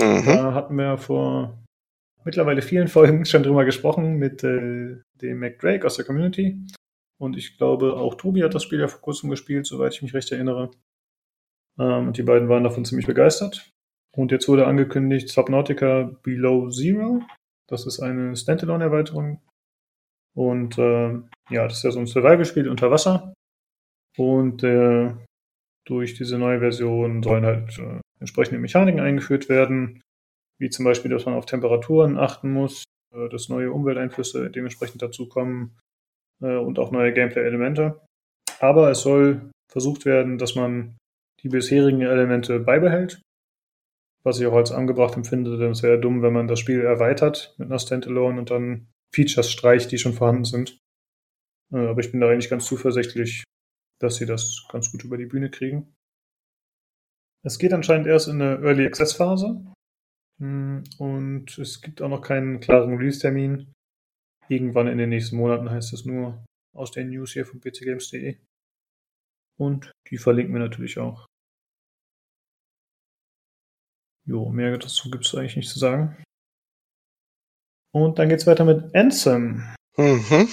Mhm. 0.00 0.24
Da 0.26 0.54
hatten 0.54 0.76
wir 0.76 0.98
vor 0.98 1.58
mittlerweile 2.24 2.62
vielen 2.62 2.88
Folgen 2.88 3.24
schon 3.24 3.42
drüber 3.42 3.64
gesprochen 3.64 4.16
mit 4.16 4.42
äh, 4.44 4.96
dem 5.14 5.38
McDrake 5.38 5.84
aus 5.84 5.96
der 5.96 6.04
Community. 6.04 6.60
Und 7.18 7.36
ich 7.36 7.56
glaube, 7.56 7.96
auch 7.96 8.16
Tobi 8.16 8.42
hat 8.42 8.54
das 8.54 8.64
Spiel 8.64 8.80
ja 8.80 8.88
vor 8.88 9.00
kurzem 9.00 9.30
gespielt, 9.30 9.66
soweit 9.66 9.94
ich 9.94 10.02
mich 10.02 10.12
recht 10.12 10.30
erinnere. 10.32 10.70
Ähm, 11.78 12.08
und 12.08 12.18
die 12.18 12.22
beiden 12.22 12.48
waren 12.48 12.64
davon 12.64 12.84
ziemlich 12.84 13.06
begeistert. 13.06 13.70
Und 14.14 14.32
jetzt 14.32 14.48
wurde 14.48 14.66
angekündigt 14.66 15.28
Subnautica 15.28 16.10
Below 16.22 16.70
Zero. 16.70 17.22
Das 17.68 17.86
ist 17.86 18.00
eine 18.00 18.36
Standalone-Erweiterung. 18.36 19.40
Und 20.34 20.78
äh, 20.78 21.12
ja, 21.50 21.64
das 21.64 21.78
ist 21.78 21.82
ja 21.84 21.90
so 21.90 22.00
ein 22.00 22.06
Survival-Spiel 22.06 22.68
unter 22.68 22.90
Wasser. 22.90 23.32
Und 24.16 24.62
äh, 24.62 25.14
durch 25.86 26.14
diese 26.14 26.38
neue 26.38 26.58
Version 26.58 27.22
sollen 27.22 27.46
halt 27.46 27.78
äh, 27.78 28.00
entsprechende 28.20 28.60
Mechaniken 28.60 29.00
eingeführt 29.00 29.48
werden, 29.48 30.02
wie 30.58 30.70
zum 30.70 30.84
Beispiel, 30.84 31.10
dass 31.10 31.26
man 31.26 31.34
auf 31.34 31.46
Temperaturen 31.46 32.18
achten 32.18 32.52
muss, 32.52 32.84
äh, 33.14 33.28
dass 33.28 33.48
neue 33.48 33.72
Umwelteinflüsse 33.72 34.50
dementsprechend 34.50 35.02
dazukommen 35.02 35.78
äh, 36.42 36.56
und 36.56 36.78
auch 36.78 36.90
neue 36.90 37.12
Gameplay-Elemente. 37.12 38.00
Aber 38.60 38.90
es 38.90 39.00
soll 39.00 39.50
versucht 39.70 40.04
werden, 40.04 40.38
dass 40.38 40.54
man 40.54 40.96
die 41.42 41.48
bisherigen 41.48 42.00
Elemente 42.00 42.58
beibehält, 42.60 43.20
was 44.24 44.40
ich 44.40 44.46
auch 44.46 44.54
als 44.54 44.72
angebracht 44.72 45.16
empfinde, 45.16 45.58
denn 45.58 45.70
es 45.70 45.82
wäre 45.82 46.00
dumm, 46.00 46.22
wenn 46.22 46.32
man 46.32 46.48
das 46.48 46.58
Spiel 46.58 46.80
erweitert 46.80 47.54
mit 47.58 47.68
einer 47.68 47.78
Standalone 47.78 48.38
und 48.38 48.50
dann 48.50 48.88
Features 49.14 49.50
streicht, 49.50 49.92
die 49.92 49.98
schon 49.98 50.14
vorhanden 50.14 50.44
sind. 50.44 50.78
Äh, 51.72 51.86
aber 51.86 52.00
ich 52.00 52.10
bin 52.10 52.20
da 52.20 52.28
eigentlich 52.28 52.50
ganz 52.50 52.66
zuversichtlich, 52.66 53.44
dass 54.00 54.16
sie 54.16 54.26
das 54.26 54.66
ganz 54.70 54.90
gut 54.92 55.04
über 55.04 55.16
die 55.16 55.26
Bühne 55.26 55.50
kriegen. 55.50 55.94
Es 57.44 57.58
geht 57.58 57.72
anscheinend 57.72 58.06
erst 58.06 58.28
in 58.28 58.42
eine 58.42 58.60
Early 58.62 58.86
Access 58.86 59.12
Phase 59.12 59.64
hm, 60.38 60.84
und 60.98 61.58
es 61.58 61.80
gibt 61.80 62.02
auch 62.02 62.08
noch 62.08 62.22
keinen 62.22 62.60
klaren 62.60 62.96
Release-Termin. 62.96 63.72
Irgendwann 64.48 64.88
in 64.88 64.98
den 64.98 65.08
nächsten 65.08 65.36
Monaten 65.36 65.70
heißt 65.70 65.92
es 65.92 66.04
nur 66.04 66.44
aus 66.74 66.92
den 66.92 67.10
News 67.10 67.32
hier 67.32 67.46
von 67.46 67.60
pcgames.de. 67.60 68.38
Und 69.58 69.90
die 70.10 70.18
verlinken 70.18 70.54
wir 70.54 70.60
natürlich 70.60 70.98
auch. 70.98 71.26
Jo, 74.26 74.50
mehr 74.50 74.76
dazu 74.76 75.10
gibt 75.10 75.24
es 75.24 75.34
eigentlich 75.34 75.56
nicht 75.56 75.70
zu 75.70 75.78
sagen. 75.78 76.22
Und 77.94 78.18
dann 78.18 78.28
geht 78.28 78.40
es 78.40 78.46
weiter 78.46 78.64
mit 78.64 78.94
Anthem. 78.94 79.74
Mhm. 79.96 80.48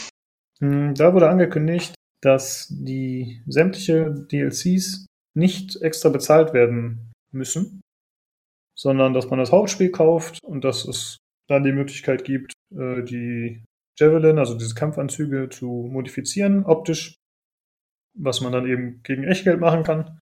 Hm, 0.60 0.96
da 0.96 1.14
wurde 1.14 1.30
angekündigt, 1.30 1.94
dass 2.24 2.70
die 2.70 3.42
sämtliche 3.48 4.12
DLCs 4.32 5.06
nicht 5.36 5.82
extra 5.82 6.10
bezahlt 6.10 6.54
werden 6.54 7.12
müssen, 7.34 7.82
sondern 8.78 9.14
dass 9.14 9.30
man 9.30 9.40
das 9.40 9.52
Hauptspiel 9.52 9.92
kauft 9.92 10.40
und 10.44 10.64
dass 10.64 10.86
es 10.86 11.18
dann 11.50 11.64
die 11.64 11.74
Möglichkeit 11.74 12.24
gibt, 12.24 12.54
äh, 12.74 13.04
die 13.04 13.64
Javelin, 14.00 14.40
also 14.40 14.58
diese 14.58 14.74
Kampfanzüge, 14.74 15.50
zu 15.50 15.68
modifizieren 15.68 16.66
optisch, 16.66 17.16
was 18.18 18.42
man 18.42 18.54
dann 18.54 18.68
eben 18.68 19.04
gegen 19.04 19.24
Echtgeld 19.24 19.60
machen 19.60 19.84
kann. 19.84 20.20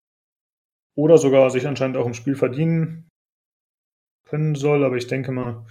Oder 0.97 1.17
sogar 1.17 1.49
sich 1.51 1.67
anscheinend 1.67 1.97
auch 1.97 2.05
im 2.05 2.13
Spiel 2.13 2.35
verdienen 2.35 3.07
können 4.27 4.55
soll, 4.55 4.83
aber 4.83 4.97
ich 4.97 5.07
denke 5.07 5.31
mal, 5.31 5.65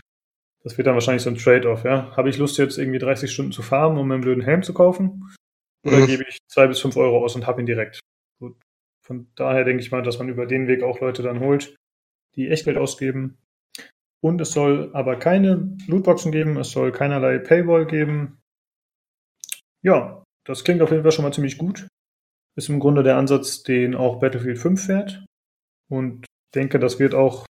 das 0.63 0.77
wird 0.79 0.87
dann 0.87 0.95
wahrscheinlich 0.95 1.23
so 1.23 1.31
ein 1.31 1.37
Trade-off, 1.37 1.85
ja. 1.85 2.15
Habe 2.17 2.29
ich 2.29 2.39
Lust, 2.39 2.59
jetzt 2.59 2.79
irgendwie 2.79 2.99
30 2.99 3.33
Stunden 3.33 3.53
zu 3.53 3.63
farmen, 3.63 3.99
um 3.99 4.11
einen 4.11 4.21
blöden 4.21 4.45
Helm 4.45 4.63
zu 4.63 4.75
kaufen? 4.75 5.35
Oder 5.85 5.99
mhm. 5.99 6.07
gebe 6.07 6.25
ich 6.29 6.39
zwei 6.49 6.67
bis 6.67 6.81
fünf 6.81 6.97
Euro 6.97 7.25
aus 7.25 7.35
und 7.35 7.47
habe 7.47 7.61
ihn 7.61 7.67
direkt? 7.67 8.01
Gut. 8.39 8.57
Von 9.05 9.31
daher 9.35 9.65
denke 9.65 9.83
ich 9.83 9.91
mal, 9.91 10.03
dass 10.03 10.19
man 10.19 10.29
über 10.29 10.47
den 10.47 10.69
Weg 10.69 10.83
auch 10.83 11.01
Leute 11.01 11.23
dann 11.23 11.41
holt, 11.41 11.77
die 12.37 12.49
Echtgeld 12.49 12.77
ausgeben. 12.77 13.39
Und 14.23 14.41
es 14.41 14.53
soll 14.53 14.91
aber 14.93 15.19
keine 15.19 15.77
Lootboxen 15.87 16.33
geben, 16.33 16.59
es 16.59 16.71
soll 16.71 16.93
keinerlei 16.93 17.39
Paywall 17.39 17.87
geben. 17.87 18.39
Ja, 19.83 20.23
das 20.45 20.65
klingt 20.65 20.83
auf 20.83 20.91
jeden 20.91 21.03
Fall 21.03 21.13
schon 21.13 21.25
mal 21.25 21.33
ziemlich 21.33 21.57
gut. 21.57 21.89
Ist 22.57 22.69
im 22.69 22.81
Grunde 22.81 23.03
der 23.03 23.17
Ansatz, 23.17 23.63
den 23.63 23.95
auch 23.95 24.21
Battlefield 24.21 24.59
5 24.59 24.85
fährt. 24.85 25.25
Und 25.89 26.27
denke, 26.55 26.79
das 26.79 26.99
wird 26.99 27.15
auch 27.15 27.47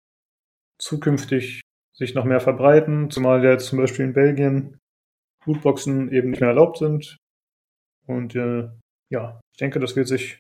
zukünftig 0.80 1.61
sich 1.93 2.13
noch 2.13 2.25
mehr 2.25 2.39
verbreiten, 2.39 3.09
zumal 3.09 3.43
ja 3.43 3.51
jetzt 3.51 3.67
zum 3.67 3.80
Beispiel 3.80 4.05
in 4.05 4.13
Belgien 4.13 4.78
Lootboxen 5.45 6.11
eben 6.11 6.30
nicht 6.30 6.41
mehr 6.41 6.49
erlaubt 6.49 6.78
sind. 6.78 7.17
Und 8.07 8.35
äh, 8.35 8.69
ja, 9.09 9.39
ich 9.53 9.59
denke, 9.59 9.79
das 9.79 9.95
wird 9.95 10.07
sich 10.07 10.39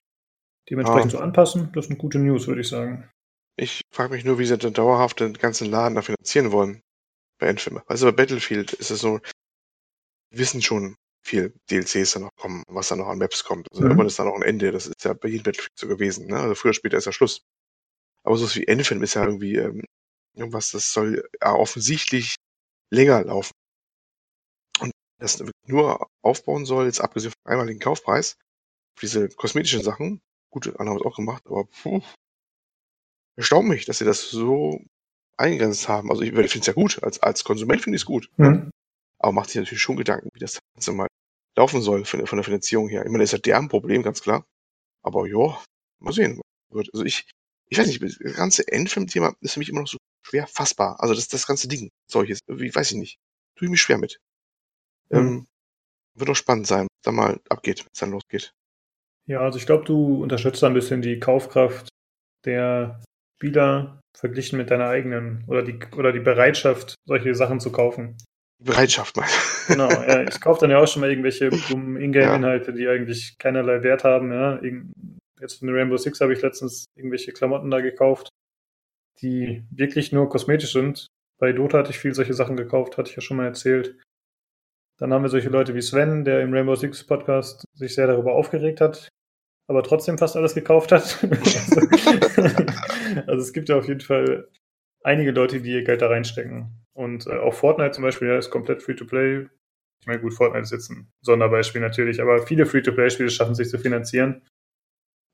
dementsprechend 0.69 1.13
ah. 1.13 1.17
so 1.17 1.19
anpassen. 1.19 1.71
Das 1.73 1.87
sind 1.87 1.97
gute 1.97 2.19
News, 2.19 2.47
würde 2.47 2.61
ich 2.61 2.67
sagen. 2.67 3.09
Ich 3.57 3.81
frage 3.93 4.13
mich 4.13 4.23
nur, 4.23 4.39
wie 4.39 4.45
sie 4.45 4.57
dann 4.57 4.73
dauerhaft 4.73 5.19
den 5.19 5.33
ganzen 5.33 5.69
Laden 5.69 5.95
da 5.95 6.01
finanzieren 6.01 6.51
wollen 6.51 6.81
bei 7.39 7.47
Endfilme. 7.47 7.83
Also 7.87 8.05
bei 8.07 8.11
Battlefield 8.11 8.73
ist 8.73 8.91
es 8.91 8.99
so, 8.99 9.19
wir 10.29 10.39
wissen 10.39 10.61
schon 10.61 10.95
viel 11.25 11.53
DLCs 11.69 12.13
da 12.13 12.19
noch 12.19 12.35
kommen, 12.37 12.63
was 12.67 12.89
da 12.89 12.95
noch 12.95 13.07
an 13.07 13.17
Maps 13.17 13.43
kommt. 13.43 13.67
Also 13.71 13.83
mhm. 13.83 13.89
irgendwann 13.89 14.07
ist 14.07 14.19
da 14.19 14.25
noch 14.25 14.35
ein 14.35 14.43
Ende. 14.43 14.71
Das 14.71 14.87
ist 14.87 15.03
ja 15.03 15.13
bei 15.13 15.27
jedem 15.29 15.43
Battlefield 15.43 15.77
so 15.77 15.87
gewesen. 15.87 16.27
Ne? 16.27 16.37
Also 16.37 16.55
früher, 16.55 16.73
später 16.73 16.97
ist 16.97 17.05
ja 17.05 17.11
Schluss. 17.11 17.41
Aber 18.23 18.37
so 18.37 18.53
wie 18.55 18.67
Endfilm 18.67 19.03
ist 19.03 19.15
ja 19.15 19.23
irgendwie 19.23 19.55
ähm, 19.55 19.83
Irgendwas, 20.37 20.71
das 20.71 20.93
soll 20.93 21.27
ja 21.41 21.53
offensichtlich 21.53 22.35
länger 22.91 23.23
laufen. 23.23 23.53
Das 25.19 25.43
nur 25.65 26.07
aufbauen 26.21 26.65
soll, 26.65 26.85
jetzt 26.85 27.01
abgesehen 27.01 27.31
vom 27.31 27.51
einmaligen 27.51 27.79
Kaufpreis, 27.79 28.37
diese 29.01 29.29
kosmetischen 29.29 29.81
Sachen, 29.81 30.21
gut, 30.51 30.67
andere 30.67 30.89
haben 30.89 30.97
es 30.97 31.05
auch 31.05 31.15
gemacht, 31.15 31.43
aber 31.45 31.65
puh, 31.65 32.01
erstaunt 33.35 33.67
mich, 33.67 33.85
dass 33.85 33.99
sie 33.99 34.05
das 34.05 34.29
so 34.29 34.81
eingegrenzt 35.37 35.87
haben. 35.87 36.09
Also 36.09 36.23
ich, 36.23 36.29
ich 36.29 36.51
finde 36.51 36.59
es 36.59 36.67
ja 36.67 36.73
gut, 36.73 37.01
als, 37.03 37.21
als 37.21 37.43
Konsument 37.43 37.81
finde 37.81 37.95
ich 37.95 38.01
es 38.01 38.05
gut. 38.05 38.29
Mhm. 38.37 38.71
Aber 39.19 39.31
macht 39.31 39.49
sich 39.49 39.57
natürlich 39.57 39.81
schon 39.81 39.95
Gedanken, 39.95 40.29
wie 40.33 40.39
das 40.39 40.59
Ganze 40.73 40.91
mal 40.91 41.07
laufen 41.55 41.81
soll 41.81 42.05
von, 42.05 42.25
von 42.27 42.37
der 42.37 42.43
Finanzierung 42.43 42.89
her. 42.89 43.03
Ich 43.03 43.11
meine, 43.11 43.23
das 43.23 43.29
ist 43.29 43.39
ja 43.39 43.39
deren 43.39 43.69
Problem, 43.69 44.03
ganz 44.03 44.21
klar. 44.21 44.45
Aber 45.03 45.27
ja, 45.27 45.59
mal 45.99 46.13
sehen. 46.13 46.41
Also 46.71 47.03
ich, 47.03 47.29
ich 47.69 47.77
weiß 47.77 47.87
nicht, 47.87 48.01
das 48.01 48.35
ganze 48.35 48.67
Endfilm-Thema 48.67 49.35
ist 49.41 49.53
für 49.53 49.59
mich 49.59 49.69
immer 49.69 49.81
noch 49.81 49.87
so 49.87 49.97
schwer 50.25 50.47
fassbar. 50.47 50.99
Also 50.99 51.13
das, 51.13 51.27
das 51.27 51.47
ganze 51.47 51.67
Ding, 51.67 51.89
solches, 52.09 52.39
wie 52.47 52.73
weiß 52.73 52.91
ich 52.91 52.97
nicht. 52.97 53.17
Tue 53.55 53.67
ich 53.67 53.71
mich 53.71 53.81
schwer 53.81 53.97
mit. 53.97 54.19
Ähm, 55.11 55.47
wird 56.15 56.29
doch 56.29 56.35
spannend 56.35 56.67
sein, 56.67 56.87
was 56.89 57.03
da 57.03 57.11
mal 57.11 57.39
abgeht, 57.49 57.79
wenn 57.79 57.89
es 57.93 57.99
dann 57.99 58.11
losgeht. 58.11 58.51
Ja, 59.27 59.41
also 59.41 59.57
ich 59.59 59.65
glaube, 59.65 59.85
du 59.85 60.23
unterstützt 60.23 60.63
ein 60.63 60.73
bisschen 60.73 61.01
die 61.01 61.19
Kaufkraft 61.19 61.89
der 62.45 63.01
Spieler 63.37 63.99
verglichen 64.17 64.57
mit 64.57 64.71
deiner 64.71 64.87
eigenen 64.87 65.43
oder 65.47 65.63
die, 65.63 65.79
oder 65.95 66.11
die 66.11 66.19
Bereitschaft, 66.19 66.95
solche 67.05 67.35
Sachen 67.35 67.59
zu 67.59 67.71
kaufen. 67.71 68.17
Bereitschaft 68.59 69.15
mal. 69.17 69.27
Genau, 69.67 69.89
ja, 69.89 70.23
ich 70.27 70.41
kaufe 70.41 70.61
dann 70.61 70.71
ja 70.71 70.79
auch 70.79 70.87
schon 70.87 71.01
mal 71.01 71.09
irgendwelche 71.09 71.47
Ingame-Inhalte, 71.47 72.73
die 72.73 72.87
eigentlich 72.87 73.37
keinerlei 73.37 73.83
Wert 73.83 74.03
haben. 74.03 74.31
Ja. 74.31 74.59
Jetzt 75.39 75.61
in 75.61 75.69
Rainbow 75.69 75.97
Six 75.97 76.19
habe 76.21 76.33
ich 76.33 76.41
letztens 76.41 76.85
irgendwelche 76.95 77.31
Klamotten 77.31 77.69
da 77.69 77.81
gekauft, 77.81 78.29
die 79.21 79.63
wirklich 79.69 80.11
nur 80.11 80.29
kosmetisch 80.29 80.73
sind. 80.73 81.05
Bei 81.39 81.53
Dota 81.53 81.77
hatte 81.79 81.91
ich 81.91 81.99
viel 81.99 82.15
solche 82.15 82.33
Sachen 82.33 82.57
gekauft, 82.57 82.97
hatte 82.97 83.11
ich 83.11 83.15
ja 83.15 83.21
schon 83.21 83.37
mal 83.37 83.45
erzählt. 83.45 83.99
Dann 84.99 85.13
haben 85.13 85.21
wir 85.21 85.29
solche 85.29 85.49
Leute 85.49 85.75
wie 85.75 85.81
Sven, 85.81 86.25
der 86.25 86.41
im 86.41 86.53
Rainbow 86.53 86.75
Six 86.75 87.05
Podcast 87.05 87.65
sich 87.75 87.93
sehr 87.93 88.07
darüber 88.07 88.33
aufgeregt 88.33 88.81
hat, 88.81 89.09
aber 89.69 89.83
trotzdem 89.83 90.17
fast 90.17 90.35
alles 90.35 90.55
gekauft 90.55 90.91
hat. 90.91 91.23
also 93.27 93.41
es 93.41 93.53
gibt 93.53 93.69
ja 93.69 93.77
auf 93.77 93.87
jeden 93.87 94.01
Fall 94.01 94.49
einige 95.03 95.31
Leute, 95.31 95.61
die 95.61 95.71
ihr 95.71 95.83
Geld 95.83 96.01
da 96.01 96.07
reinstecken. 96.07 96.83
Und 96.93 97.27
äh, 97.27 97.37
auch 97.37 97.53
Fortnite 97.53 97.91
zum 97.91 98.03
Beispiel, 98.03 98.27
ja, 98.27 98.37
ist 98.37 98.49
komplett 98.49 98.81
Free-to-Play. 98.81 99.47
Ich 100.01 100.07
meine, 100.07 100.19
gut, 100.19 100.33
Fortnite 100.33 100.63
ist 100.63 100.71
jetzt 100.71 100.89
ein 100.89 101.09
Sonderbeispiel 101.21 101.81
natürlich, 101.81 102.21
aber 102.21 102.45
viele 102.45 102.65
Free-to-Play-Spiele 102.65 103.29
schaffen 103.29 103.55
sich 103.55 103.69
zu 103.69 103.77
finanzieren. 103.77 104.41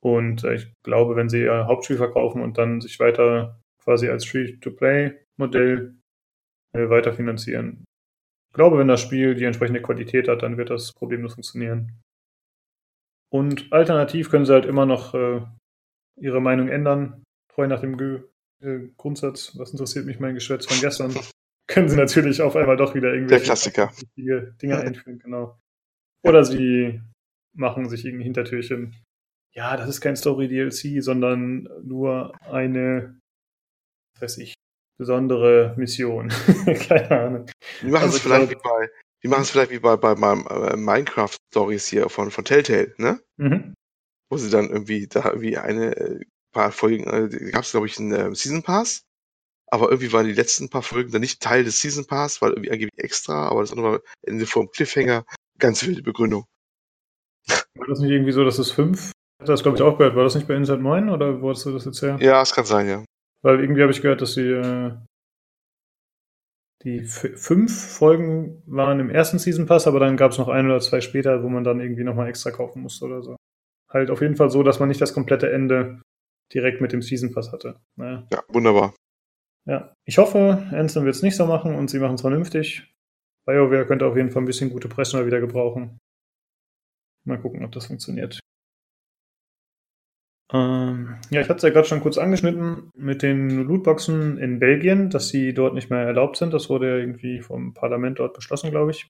Und 0.03 0.43
äh, 0.43 0.55
ich 0.55 0.73
glaube, 0.83 1.15
wenn 1.15 1.29
sie 1.29 1.43
ihr 1.43 1.67
Hauptspiel 1.67 1.97
verkaufen 1.97 2.41
und 2.41 2.57
dann 2.57 2.81
sich 2.81 2.99
weiter 2.99 3.61
quasi 3.81 4.09
als 4.09 4.25
Free-to-Play-Modell 4.25 5.95
äh, 6.73 6.89
weiter 6.89 7.13
finanzieren. 7.13 7.85
Ich 8.53 8.55
glaube, 8.55 8.77
wenn 8.77 8.87
das 8.87 9.01
Spiel 9.01 9.33
die 9.33 9.45
entsprechende 9.45 9.81
Qualität 9.81 10.27
hat, 10.27 10.43
dann 10.43 10.57
wird 10.57 10.69
das 10.69 10.93
problemlos 10.93 11.33
funktionieren. 11.33 11.99
Und 13.31 13.73
alternativ 13.73 14.29
können 14.29 14.45
sie 14.45 14.53
halt 14.53 14.65
immer 14.65 14.85
noch 14.85 15.15
äh, 15.15 15.41
ihre 16.19 16.39
Meinung 16.39 16.67
ändern, 16.67 17.23
treu 17.51 17.67
nach 17.67 17.81
dem 17.81 17.97
G 17.97 18.19
äh, 18.61 18.89
Grundsatz, 18.95 19.57
was 19.57 19.71
interessiert 19.71 20.05
mich 20.05 20.19
mein 20.19 20.35
Geschwätz 20.35 20.67
von 20.67 20.79
gestern, 20.79 21.15
können 21.67 21.89
sie 21.89 21.97
natürlich 21.97 22.43
auf 22.43 22.55
einmal 22.55 22.77
doch 22.77 22.93
wieder 22.93 23.11
irgendwelche 23.11 23.47
Dinge 24.61 24.77
einführen, 24.81 25.17
genau. 25.17 25.59
Oder 26.23 26.45
sie 26.45 27.01
machen 27.55 27.89
sich 27.89 28.05
irgendein 28.05 28.25
Hintertürchen. 28.25 28.95
Ja, 29.55 29.77
das 29.77 29.89
ist 29.89 29.99
kein 30.01 30.15
Story-DLC, 30.15 31.01
sondern 31.01 31.67
nur 31.81 32.39
eine 32.41 33.19
weiß 34.19 34.37
ich, 34.37 34.53
besondere 34.97 35.73
Mission. 35.77 36.29
Keine 36.87 37.11
Ahnung. 37.11 37.45
Die 37.81 37.87
machen 37.87 38.03
also 38.03 38.17
es 38.17 38.23
vielleicht 38.23 38.51
wie 38.51 38.55
bei, 38.55 38.89
die 39.23 39.27
machen 39.27 39.41
es 39.41 39.51
vielleicht 39.51 39.71
wie 39.71 39.79
bei, 39.79 39.95
bei 39.97 40.15
meinem 40.15 40.45
äh, 40.47 40.75
Minecraft 40.75 41.35
Stories 41.51 41.87
hier 41.87 42.09
von, 42.09 42.31
von 42.31 42.45
Telltale, 42.45 42.93
ne? 42.97 43.19
Mhm. 43.37 43.73
Wo 44.29 44.37
sie 44.37 44.49
dann 44.49 44.69
irgendwie 44.69 45.07
da 45.07 45.39
wie 45.39 45.57
eine 45.57 45.95
äh, 45.95 46.19
paar 46.51 46.71
Folgen, 46.71 47.03
äh, 47.05 47.51
gab 47.51 47.63
es 47.63 47.71
glaube 47.71 47.87
ich 47.87 47.99
einen 47.99 48.11
äh, 48.11 48.35
Season 48.35 48.63
Pass, 48.63 49.03
aber 49.67 49.89
irgendwie 49.89 50.13
waren 50.13 50.27
die 50.27 50.33
letzten 50.33 50.69
paar 50.69 50.83
Folgen 50.83 51.11
dann 51.11 51.21
nicht 51.21 51.41
Teil 51.41 51.63
des 51.63 51.79
Season 51.79 52.05
Pass, 52.05 52.41
weil 52.41 52.51
irgendwie 52.51 52.71
angeblich 52.71 53.03
extra, 53.03 53.49
aber 53.49 53.61
das 53.61 53.71
andere 53.71 53.91
war 53.91 53.99
Ende 54.21 54.45
vor 54.45 54.63
dem 54.63 54.71
Cliffhanger, 54.71 55.25
ganz 55.57 55.85
wilde 55.85 56.03
Begründung. 56.03 56.45
War 57.75 57.87
das 57.87 57.99
nicht 57.99 58.11
irgendwie 58.11 58.31
so, 58.31 58.43
dass 58.43 58.59
es 58.59 58.71
fünf? 58.71 59.11
Das 59.43 59.63
glaube 59.63 59.77
ich 59.77 59.83
auch 59.83 59.97
gehört. 59.97 60.15
War 60.15 60.23
das 60.23 60.35
nicht 60.35 60.47
bei 60.47 60.55
Inside 60.55 60.81
9 60.81 61.09
oder 61.09 61.41
wo 61.41 61.49
hast 61.49 61.65
du 61.65 61.71
das 61.71 61.85
jetzt 61.85 62.01
her? 62.01 62.17
Ja, 62.21 62.41
es 62.41 62.53
kann 62.53 62.65
sein, 62.65 62.87
ja. 62.87 63.03
Weil 63.43 63.59
irgendwie 63.59 63.81
habe 63.81 63.91
ich 63.91 64.01
gehört, 64.01 64.21
dass 64.21 64.33
sie 64.33 64.49
äh, 64.49 64.95
die 66.83 67.01
fünf 67.03 67.97
Folgen 67.97 68.61
waren 68.65 68.99
im 68.99 69.09
ersten 69.09 69.39
Season 69.39 69.65
Pass, 69.65 69.87
aber 69.87 69.99
dann 69.99 70.17
gab 70.17 70.31
es 70.31 70.37
noch 70.37 70.49
ein 70.49 70.65
oder 70.65 70.79
zwei 70.79 71.01
später, 71.01 71.43
wo 71.43 71.49
man 71.49 71.63
dann 71.63 71.79
irgendwie 71.79 72.03
nochmal 72.03 72.27
extra 72.29 72.51
kaufen 72.51 72.81
musste 72.81 73.05
oder 73.05 73.21
so. 73.21 73.35
Halt 73.89 74.09
auf 74.09 74.21
jeden 74.21 74.35
Fall 74.35 74.49
so, 74.49 74.63
dass 74.63 74.79
man 74.79 74.89
nicht 74.89 75.01
das 75.01 75.13
komplette 75.13 75.51
Ende 75.51 76.01
direkt 76.53 76.81
mit 76.81 76.91
dem 76.91 77.01
Season 77.01 77.31
Pass 77.31 77.51
hatte. 77.51 77.79
Naja. 77.95 78.27
Ja, 78.31 78.43
wunderbar. 78.47 78.95
Ja, 79.65 79.93
ich 80.05 80.17
hoffe, 80.17 80.67
Ansem 80.71 81.05
wird 81.05 81.15
es 81.15 81.21
nicht 81.21 81.37
so 81.37 81.45
machen 81.45 81.75
und 81.75 81.89
sie 81.89 81.99
machen 81.99 82.15
es 82.15 82.21
vernünftig. 82.21 82.93
BioWare 83.45 83.85
könnte 83.85 84.05
auf 84.05 84.17
jeden 84.17 84.29
Fall 84.29 84.41
ein 84.41 84.47
bisschen 84.47 84.69
gute 84.69 84.89
Presse 84.89 85.17
mal 85.17 85.25
wieder 85.25 85.39
gebrauchen. 85.39 85.99
Mal 87.25 87.39
gucken, 87.39 87.63
ob 87.63 87.71
das 87.71 87.87
funktioniert. 87.87 88.39
Ähm, 90.53 91.15
ja, 91.31 91.41
ich 91.41 91.49
hatte 91.49 91.57
es 91.57 91.63
ja 91.63 91.69
gerade 91.71 91.87
schon 91.87 92.01
kurz 92.01 92.17
angeschnitten 92.17 92.91
mit 92.95 93.23
den 93.23 93.49
Lootboxen 93.49 94.37
in 94.37 94.59
Belgien, 94.59 95.09
dass 95.09 95.29
sie 95.29 95.53
dort 95.53 95.73
nicht 95.73 95.89
mehr 95.89 96.01
erlaubt 96.01 96.37
sind. 96.37 96.53
Das 96.53 96.69
wurde 96.69 96.89
ja 96.89 96.97
irgendwie 96.97 97.41
vom 97.41 97.73
Parlament 97.73 98.19
dort 98.19 98.35
beschlossen, 98.35 98.69
glaube 98.69 98.91
ich. 98.91 99.07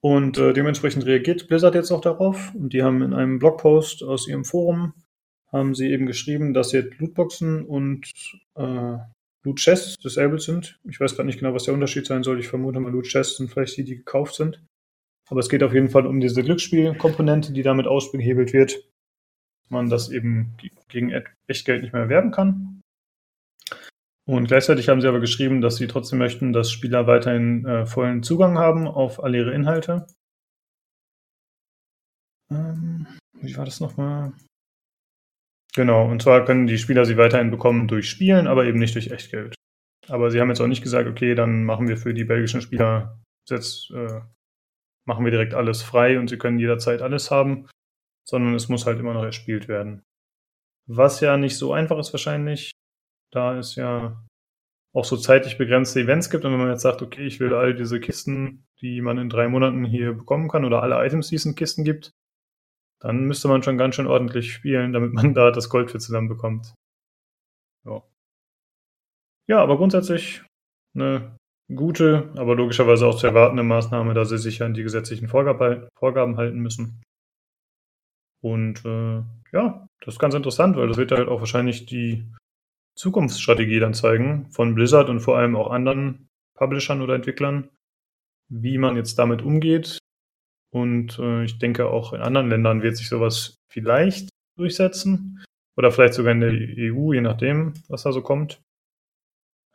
Und 0.00 0.38
äh, 0.38 0.52
dementsprechend 0.52 1.04
reagiert 1.06 1.48
Blizzard 1.48 1.74
jetzt 1.74 1.90
auch 1.90 2.00
darauf. 2.00 2.54
Und 2.54 2.72
die 2.72 2.84
haben 2.84 3.02
in 3.02 3.12
einem 3.12 3.40
Blogpost 3.40 4.04
aus 4.04 4.28
ihrem 4.28 4.44
Forum 4.44 4.94
haben 5.50 5.74
sie 5.74 5.90
eben 5.90 6.06
geschrieben, 6.06 6.52
dass 6.54 6.72
jetzt 6.72 6.98
Lootboxen 6.98 7.64
und 7.64 8.08
äh, 8.54 8.98
Loot 9.44 9.58
Chests 9.58 9.96
disabled 9.96 10.42
sind. 10.42 10.78
Ich 10.88 11.00
weiß 11.00 11.16
gerade 11.16 11.26
nicht 11.26 11.40
genau, 11.40 11.54
was 11.54 11.64
der 11.64 11.74
Unterschied 11.74 12.06
sein 12.06 12.22
soll. 12.22 12.38
Ich 12.38 12.48
vermute 12.48 12.80
mal, 12.80 12.92
Loot 12.92 13.06
Chests 13.06 13.38
sind 13.38 13.50
vielleicht 13.50 13.76
die, 13.78 13.84
die 13.84 13.96
gekauft 13.96 14.34
sind. 14.34 14.62
Aber 15.30 15.40
es 15.40 15.48
geht 15.48 15.62
auf 15.62 15.74
jeden 15.74 15.88
Fall 15.88 16.06
um 16.06 16.20
diese 16.20 16.42
Glücksspielkomponente, 16.42 17.52
die 17.52 17.62
damit 17.62 17.86
ausgehebelt 17.86 18.52
wird. 18.52 18.78
Man 19.70 19.90
das 19.90 20.10
eben 20.10 20.56
gegen 20.88 21.10
Echtgeld 21.46 21.82
nicht 21.82 21.92
mehr 21.92 22.02
erwerben 22.02 22.30
kann. 22.30 22.80
Und 24.26 24.48
gleichzeitig 24.48 24.88
haben 24.88 25.00
sie 25.00 25.08
aber 25.08 25.20
geschrieben, 25.20 25.60
dass 25.60 25.76
sie 25.76 25.86
trotzdem 25.86 26.18
möchten, 26.18 26.52
dass 26.52 26.70
Spieler 26.70 27.06
weiterhin 27.06 27.64
äh, 27.64 27.86
vollen 27.86 28.22
Zugang 28.22 28.58
haben 28.58 28.86
auf 28.86 29.22
alle 29.22 29.38
ihre 29.38 29.54
Inhalte. 29.54 30.06
Ähm, 32.50 33.06
wie 33.40 33.56
war 33.56 33.64
das 33.64 33.80
nochmal? 33.80 34.32
Genau, 35.74 36.10
und 36.10 36.22
zwar 36.22 36.44
können 36.44 36.66
die 36.66 36.78
Spieler 36.78 37.04
sie 37.04 37.16
weiterhin 37.16 37.50
bekommen 37.50 37.88
durch 37.88 38.10
Spielen, 38.10 38.46
aber 38.46 38.66
eben 38.66 38.78
nicht 38.78 38.94
durch 38.94 39.10
Echtgeld. 39.10 39.54
Aber 40.08 40.30
sie 40.30 40.40
haben 40.40 40.48
jetzt 40.48 40.60
auch 40.60 40.66
nicht 40.66 40.82
gesagt, 40.82 41.08
okay, 41.08 41.34
dann 41.34 41.64
machen 41.64 41.88
wir 41.88 41.96
für 41.96 42.14
die 42.14 42.24
belgischen 42.24 42.60
Spieler 42.60 43.18
jetzt 43.50 43.90
äh, 43.92 44.20
machen 45.06 45.24
wir 45.24 45.30
direkt 45.30 45.54
alles 45.54 45.82
frei 45.82 46.18
und 46.18 46.28
sie 46.28 46.38
können 46.38 46.58
jederzeit 46.58 47.02
alles 47.02 47.30
haben, 47.30 47.66
sondern 48.28 48.54
es 48.54 48.68
muss 48.68 48.86
halt 48.86 49.00
immer 49.00 49.14
noch 49.14 49.24
erspielt 49.24 49.68
werden. 49.68 50.02
Was 50.86 51.20
ja 51.20 51.36
nicht 51.36 51.56
so 51.56 51.72
einfach 51.72 51.98
ist 51.98 52.12
wahrscheinlich, 52.12 52.72
da 53.32 53.56
es 53.58 53.74
ja 53.76 54.24
auch 54.94 55.04
so 55.04 55.16
zeitlich 55.16 55.58
begrenzte 55.58 56.00
Events 56.00 56.30
gibt 56.30 56.44
und 56.44 56.52
wenn 56.52 56.58
man 56.58 56.70
jetzt 56.70 56.82
sagt, 56.82 57.02
okay, 57.02 57.26
ich 57.26 57.40
will 57.40 57.54
all 57.54 57.74
diese 57.74 58.00
Kisten, 58.00 58.66
die 58.80 59.00
man 59.00 59.18
in 59.18 59.28
drei 59.28 59.48
Monaten 59.48 59.84
hier 59.84 60.14
bekommen 60.14 60.48
kann 60.48 60.64
oder 60.64 60.82
alle 60.82 61.04
Items, 61.04 61.28
die 61.28 61.36
es 61.36 61.46
in 61.46 61.54
Kisten 61.54 61.84
gibt, 61.84 62.10
dann 63.00 63.24
müsste 63.24 63.48
man 63.48 63.62
schon 63.62 63.78
ganz 63.78 63.94
schön 63.94 64.06
ordentlich 64.06 64.52
spielen, 64.52 64.92
damit 64.92 65.12
man 65.12 65.34
da 65.34 65.50
das 65.50 65.68
Gold 65.68 65.90
für 65.90 65.98
zusammen 65.98 66.28
bekommt. 66.28 66.74
Ja. 67.84 68.02
Ja, 69.46 69.62
aber 69.62 69.76
grundsätzlich 69.76 70.42
eine 70.94 71.36
gute, 71.74 72.32
aber 72.36 72.56
logischerweise 72.56 73.06
auch 73.06 73.16
zu 73.16 73.26
erwartende 73.26 73.62
Maßnahme, 73.62 74.14
da 74.14 74.24
sie 74.24 74.38
sich 74.38 74.62
an 74.62 74.74
die 74.74 74.82
gesetzlichen 74.82 75.28
Vorgaben 75.28 76.36
halten 76.36 76.58
müssen. 76.58 77.02
Und 78.40 78.84
äh, 78.84 79.22
ja, 79.52 79.88
das 80.00 80.14
ist 80.14 80.20
ganz 80.20 80.34
interessant, 80.34 80.76
weil 80.76 80.88
das 80.88 80.96
wird 80.96 81.12
halt 81.12 81.28
auch 81.28 81.40
wahrscheinlich 81.40 81.86
die 81.86 82.24
Zukunftsstrategie 82.94 83.80
dann 83.80 83.94
zeigen 83.94 84.50
von 84.50 84.74
Blizzard 84.74 85.08
und 85.08 85.20
vor 85.20 85.38
allem 85.38 85.56
auch 85.56 85.70
anderen 85.70 86.28
Publishern 86.54 87.02
oder 87.02 87.14
Entwicklern, 87.14 87.70
wie 88.48 88.78
man 88.78 88.96
jetzt 88.96 89.18
damit 89.18 89.42
umgeht, 89.42 89.98
und 90.70 91.18
äh, 91.18 91.44
ich 91.44 91.58
denke, 91.58 91.88
auch 91.88 92.12
in 92.12 92.20
anderen 92.20 92.48
Ländern 92.48 92.82
wird 92.82 92.96
sich 92.96 93.08
sowas 93.08 93.56
vielleicht 93.70 94.28
durchsetzen. 94.56 95.44
Oder 95.76 95.92
vielleicht 95.92 96.14
sogar 96.14 96.32
in 96.32 96.40
der 96.40 96.52
EU, 96.52 97.12
je 97.12 97.20
nachdem, 97.20 97.74
was 97.88 98.02
da 98.02 98.12
so 98.12 98.20
kommt. 98.20 98.60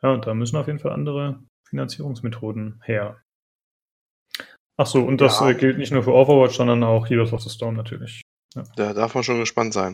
Ja, 0.01 0.11
und 0.11 0.28
da 0.28 0.34
müssen 0.34 0.57
auf 0.57 0.68
jeden 0.68 0.80
Fall 0.80 0.91
andere 0.91 1.41
Finanzierungsmethoden 1.70 2.82
her. 2.84 3.24
Ach 4.76 4.86
so, 4.86 5.01
und 5.01 5.22
das 5.22 5.39
ja. 5.39 5.51
äh, 5.51 5.55
gilt 5.55 5.78
nicht 5.78 5.93
nur 5.93 6.03
für 6.03 6.14
Overwatch, 6.14 6.57
sondern 6.57 6.84
auch 6.84 7.07
Heroes 7.09 7.32
of 7.32 7.41
the 7.41 7.49
Storm 7.49 7.76
natürlich. 7.76 8.22
Ja. 8.55 8.63
Da 8.75 8.93
darf 8.93 9.15
man 9.15 9.23
schon 9.23 9.39
gespannt 9.39 9.73
sein, 9.73 9.93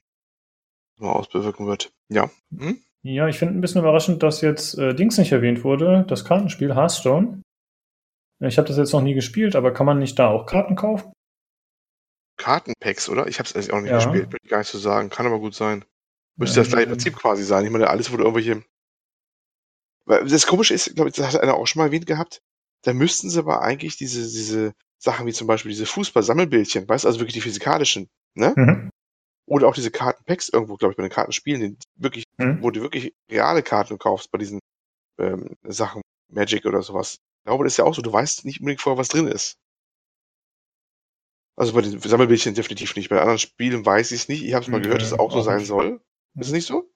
was 0.95 1.01
man 1.05 1.15
ausbewirken 1.15 1.67
wird. 1.67 1.91
Ja. 2.09 2.29
Hm? 2.55 2.81
Ja, 3.01 3.27
ich 3.27 3.39
finde 3.39 3.55
ein 3.55 3.61
bisschen 3.61 3.81
überraschend, 3.81 4.23
dass 4.23 4.41
jetzt 4.41 4.77
äh, 4.77 4.93
Dings 4.93 5.17
nicht 5.17 5.31
erwähnt 5.31 5.63
wurde, 5.63 6.05
das 6.07 6.25
Kartenspiel 6.25 6.75
Hearthstone. 6.75 7.41
Ich 8.41 8.57
habe 8.57 8.67
das 8.67 8.77
jetzt 8.77 8.93
noch 8.93 9.01
nie 9.01 9.13
gespielt, 9.13 9.55
aber 9.55 9.73
kann 9.73 9.85
man 9.85 9.99
nicht 9.99 10.17
da 10.19 10.27
auch 10.27 10.45
Karten 10.45 10.75
kaufen? 10.75 11.11
Kartenpacks, 12.37 13.09
oder? 13.09 13.27
Ich 13.27 13.39
habe 13.39 13.49
es 13.53 13.69
auch 13.69 13.81
nicht 13.81 13.91
ja. 13.91 13.97
gespielt, 13.97 14.31
will 14.31 14.39
ich 14.41 14.49
gar 14.49 14.59
nicht 14.59 14.69
so 14.69 14.77
sagen. 14.77 15.09
Kann 15.09 15.25
aber 15.25 15.39
gut 15.39 15.53
sein. 15.53 15.85
Müsste 16.37 16.59
ja, 16.59 16.63
das 16.63 16.71
gleiche 16.71 16.87
Prinzip 16.87 17.15
quasi 17.15 17.43
sein. 17.43 17.65
Ich 17.65 17.71
meine, 17.71 17.89
alles 17.89 18.11
wurde 18.11 18.23
irgendwelche. 18.23 18.63
Das 20.05 20.47
Komische 20.47 20.73
ist, 20.73 20.95
glaube 20.95 21.09
ich, 21.09 21.15
das 21.15 21.33
hat 21.33 21.41
einer 21.41 21.55
auch 21.55 21.67
schon 21.67 21.81
mal 21.81 21.87
erwähnt 21.87 22.07
gehabt. 22.07 22.41
Da 22.83 22.93
müssten 22.93 23.29
sie 23.29 23.39
aber 23.39 23.61
eigentlich 23.61 23.97
diese, 23.97 24.21
diese 24.21 24.73
Sachen 24.97 25.27
wie 25.27 25.33
zum 25.33 25.47
Beispiel 25.47 25.69
diese 25.69 25.85
Fußball-Sammelbildchen, 25.85 26.87
weißt 26.87 27.03
du, 27.03 27.07
also 27.09 27.19
wirklich 27.19 27.33
die 27.33 27.41
physikalischen, 27.41 28.09
ne? 28.39 28.53
Mhm. 28.55 28.89
Oder 29.47 29.67
auch 29.67 29.73
diese 29.73 29.91
Kartenpacks 29.91 30.49
irgendwo, 30.49 30.75
glaube 30.75 30.93
ich, 30.93 30.97
bei 30.97 31.03
den 31.03 31.11
Kartenspielen, 31.11 31.61
die 31.61 31.77
wirklich, 31.95 32.25
mhm. 32.37 32.61
wo 32.61 32.71
du 32.71 32.81
wirklich 32.81 33.13
reale 33.31 33.63
Karten 33.63 33.97
kaufst 33.97 34.31
bei 34.31 34.37
diesen 34.37 34.59
ähm, 35.19 35.55
Sachen, 35.63 36.01
Magic 36.31 36.65
oder 36.65 36.81
sowas 36.83 37.17
glaube, 37.49 37.63
das 37.63 37.73
ist 37.73 37.77
ja 37.77 37.85
auch 37.85 37.95
so, 37.95 38.01
du 38.01 38.13
weißt 38.13 38.45
nicht 38.45 38.59
unbedingt 38.59 38.81
vorher, 38.81 38.99
was 38.99 39.07
drin 39.07 39.27
ist. 39.27 39.57
Also 41.57 41.73
bei 41.73 41.81
den 41.81 41.99
Sammelbildchen 41.99 42.53
definitiv 42.53 42.95
nicht. 42.95 43.09
Bei 43.09 43.19
anderen 43.19 43.39
Spielen 43.39 43.85
weiß 43.85 44.11
ich 44.11 44.21
es 44.21 44.29
nicht. 44.29 44.43
Ich 44.43 44.53
habe 44.53 44.63
es 44.63 44.69
mal 44.69 44.81
gehört, 44.81 45.01
dass 45.01 45.11
es 45.11 45.19
auch 45.19 45.31
so 45.31 45.41
sein 45.41 45.65
soll. 45.65 45.99
Ist 46.39 46.47
es 46.47 46.53
nicht 46.53 46.67
so? 46.67 46.89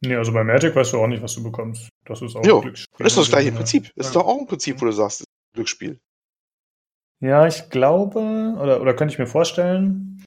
Nee, 0.00 0.14
also 0.14 0.32
bei 0.32 0.44
Magic 0.44 0.74
weißt 0.74 0.92
du 0.92 1.00
auch 1.00 1.08
nicht, 1.08 1.22
was 1.22 1.34
du 1.34 1.42
bekommst. 1.42 1.88
Das 2.06 2.22
ist 2.22 2.36
auch 2.36 2.44
jo, 2.44 2.58
ein 2.58 2.62
Glücksspiel. 2.62 3.04
Das 3.04 3.12
ist 3.12 3.18
das 3.18 3.28
gleiche 3.28 3.52
Prinzip. 3.52 3.92
Das 3.96 4.06
ist 4.06 4.16
doch 4.16 4.24
auch 4.24 4.38
ein 4.38 4.46
Prinzip, 4.46 4.80
wo 4.80 4.86
du 4.86 4.92
sagst, 4.92 5.24
Glücksspiel. 5.54 5.98
Ja, 7.20 7.46
ich 7.46 7.68
glaube, 7.68 8.20
oder, 8.58 8.80
oder 8.80 8.94
könnte 8.94 9.12
ich 9.12 9.18
mir 9.18 9.26
vorstellen, 9.26 10.24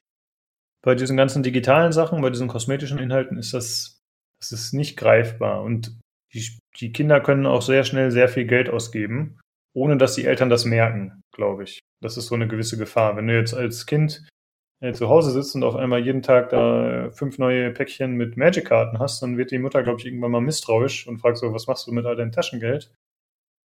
bei 0.82 0.94
diesen 0.94 1.16
ganzen 1.16 1.42
digitalen 1.42 1.92
Sachen, 1.92 2.20
bei 2.20 2.30
diesen 2.30 2.48
kosmetischen 2.48 2.98
Inhalten 2.98 3.38
ist 3.38 3.54
das, 3.54 4.00
das 4.40 4.52
ist 4.52 4.72
nicht 4.72 4.96
greifbar. 4.96 5.62
Und 5.62 5.98
die, 6.34 6.58
die 6.78 6.92
Kinder 6.92 7.20
können 7.20 7.46
auch 7.46 7.62
sehr 7.62 7.84
schnell 7.84 8.10
sehr 8.10 8.28
viel 8.28 8.46
Geld 8.46 8.68
ausgeben 8.68 9.38
ohne 9.74 9.96
dass 9.96 10.14
die 10.14 10.24
Eltern 10.24 10.50
das 10.50 10.64
merken, 10.64 11.22
glaube 11.32 11.64
ich. 11.64 11.80
Das 12.00 12.16
ist 12.16 12.26
so 12.26 12.34
eine 12.34 12.48
gewisse 12.48 12.76
Gefahr. 12.76 13.16
Wenn 13.16 13.26
du 13.26 13.34
jetzt 13.34 13.54
als 13.54 13.86
Kind 13.86 14.26
äh, 14.80 14.92
zu 14.92 15.08
Hause 15.08 15.30
sitzt 15.30 15.54
und 15.54 15.64
auf 15.64 15.76
einmal 15.76 16.04
jeden 16.04 16.22
Tag 16.22 16.50
da 16.50 17.10
fünf 17.10 17.38
neue 17.38 17.70
Päckchen 17.70 18.12
mit 18.12 18.36
Magic-Karten 18.36 18.98
hast, 18.98 19.22
dann 19.22 19.38
wird 19.38 19.50
die 19.50 19.58
Mutter, 19.58 19.82
glaube 19.82 20.00
ich, 20.00 20.06
irgendwann 20.06 20.32
mal 20.32 20.40
misstrauisch 20.40 21.06
und 21.06 21.18
fragt 21.18 21.38
so, 21.38 21.52
was 21.52 21.66
machst 21.66 21.86
du 21.86 21.92
mit 21.92 22.06
all 22.06 22.16
deinem 22.16 22.32
Taschengeld? 22.32 22.92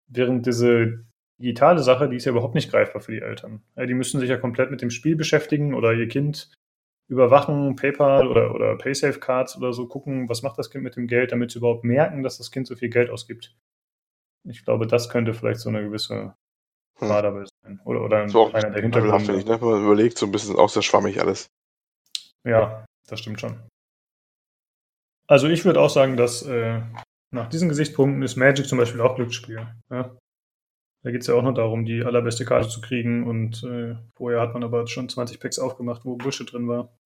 Während 0.08 0.46
diese 0.46 1.04
digitale 1.40 1.82
Sache, 1.82 2.08
die 2.08 2.16
ist 2.16 2.26
ja 2.26 2.32
überhaupt 2.32 2.54
nicht 2.54 2.70
greifbar 2.70 3.00
für 3.00 3.12
die 3.12 3.22
Eltern. 3.22 3.62
Die 3.76 3.94
müssen 3.94 4.20
sich 4.20 4.28
ja 4.28 4.36
komplett 4.36 4.70
mit 4.70 4.82
dem 4.82 4.90
Spiel 4.90 5.16
beschäftigen 5.16 5.74
oder 5.74 5.92
ihr 5.92 6.08
Kind 6.08 6.52
überwachen, 7.08 7.76
PayPal 7.76 8.28
oder, 8.28 8.54
oder 8.54 8.76
Paysafe-Cards 8.76 9.56
oder 9.56 9.72
so 9.72 9.86
gucken, 9.86 10.28
was 10.28 10.42
macht 10.42 10.58
das 10.58 10.70
Kind 10.70 10.84
mit 10.84 10.96
dem 10.96 11.06
Geld, 11.06 11.32
damit 11.32 11.50
sie 11.50 11.58
überhaupt 11.58 11.84
merken, 11.84 12.22
dass 12.22 12.38
das 12.38 12.50
Kind 12.50 12.66
so 12.66 12.76
viel 12.76 12.88
Geld 12.88 13.10
ausgibt. 13.10 13.54
Ich 14.44 14.64
glaube, 14.64 14.86
das 14.86 15.08
könnte 15.08 15.34
vielleicht 15.34 15.60
so 15.60 15.68
eine 15.68 15.82
gewisse 15.82 16.14
hm. 16.14 16.32
Gefahr 17.00 17.22
dabei 17.22 17.44
sein. 17.62 17.80
Oder, 17.84 18.02
oder 18.02 18.28
so 18.28 18.52
einer 18.52 18.70
der 18.70 18.82
Hintergründe. 18.82 19.36
Ich, 19.36 19.46
ne? 19.46 19.58
Man 19.58 19.84
überlegt, 19.84 20.18
so 20.18 20.26
ein 20.26 20.32
bisschen 20.32 20.56
auch 20.56 20.68
sehr 20.68 20.82
schwammig 20.82 21.20
alles. 21.20 21.48
Ja, 22.44 22.84
das 23.08 23.20
stimmt 23.20 23.40
schon. 23.40 23.60
Also 25.26 25.48
ich 25.48 25.64
würde 25.64 25.80
auch 25.80 25.88
sagen, 25.88 26.16
dass 26.16 26.42
äh, 26.42 26.82
nach 27.30 27.48
diesen 27.48 27.68
Gesichtspunkten 27.68 28.22
ist 28.22 28.36
Magic 28.36 28.66
zum 28.66 28.78
Beispiel 28.78 29.00
auch 29.00 29.16
Glücksspiel. 29.16 29.66
Ja? 29.90 30.16
Da 31.04 31.10
geht 31.10 31.20
es 31.20 31.26
ja 31.26 31.34
auch 31.34 31.42
nur 31.42 31.54
darum, 31.54 31.84
die 31.84 32.02
allerbeste 32.02 32.44
Karte 32.44 32.68
zu 32.68 32.80
kriegen 32.80 33.24
und 33.26 33.62
äh, 33.62 33.94
vorher 34.16 34.40
hat 34.40 34.54
man 34.54 34.64
aber 34.64 34.86
schon 34.86 35.08
20 35.08 35.38
Packs 35.38 35.58
aufgemacht, 35.58 36.04
wo 36.04 36.16
Bullshit 36.16 36.50
drin 36.50 36.66
war. 36.66 36.96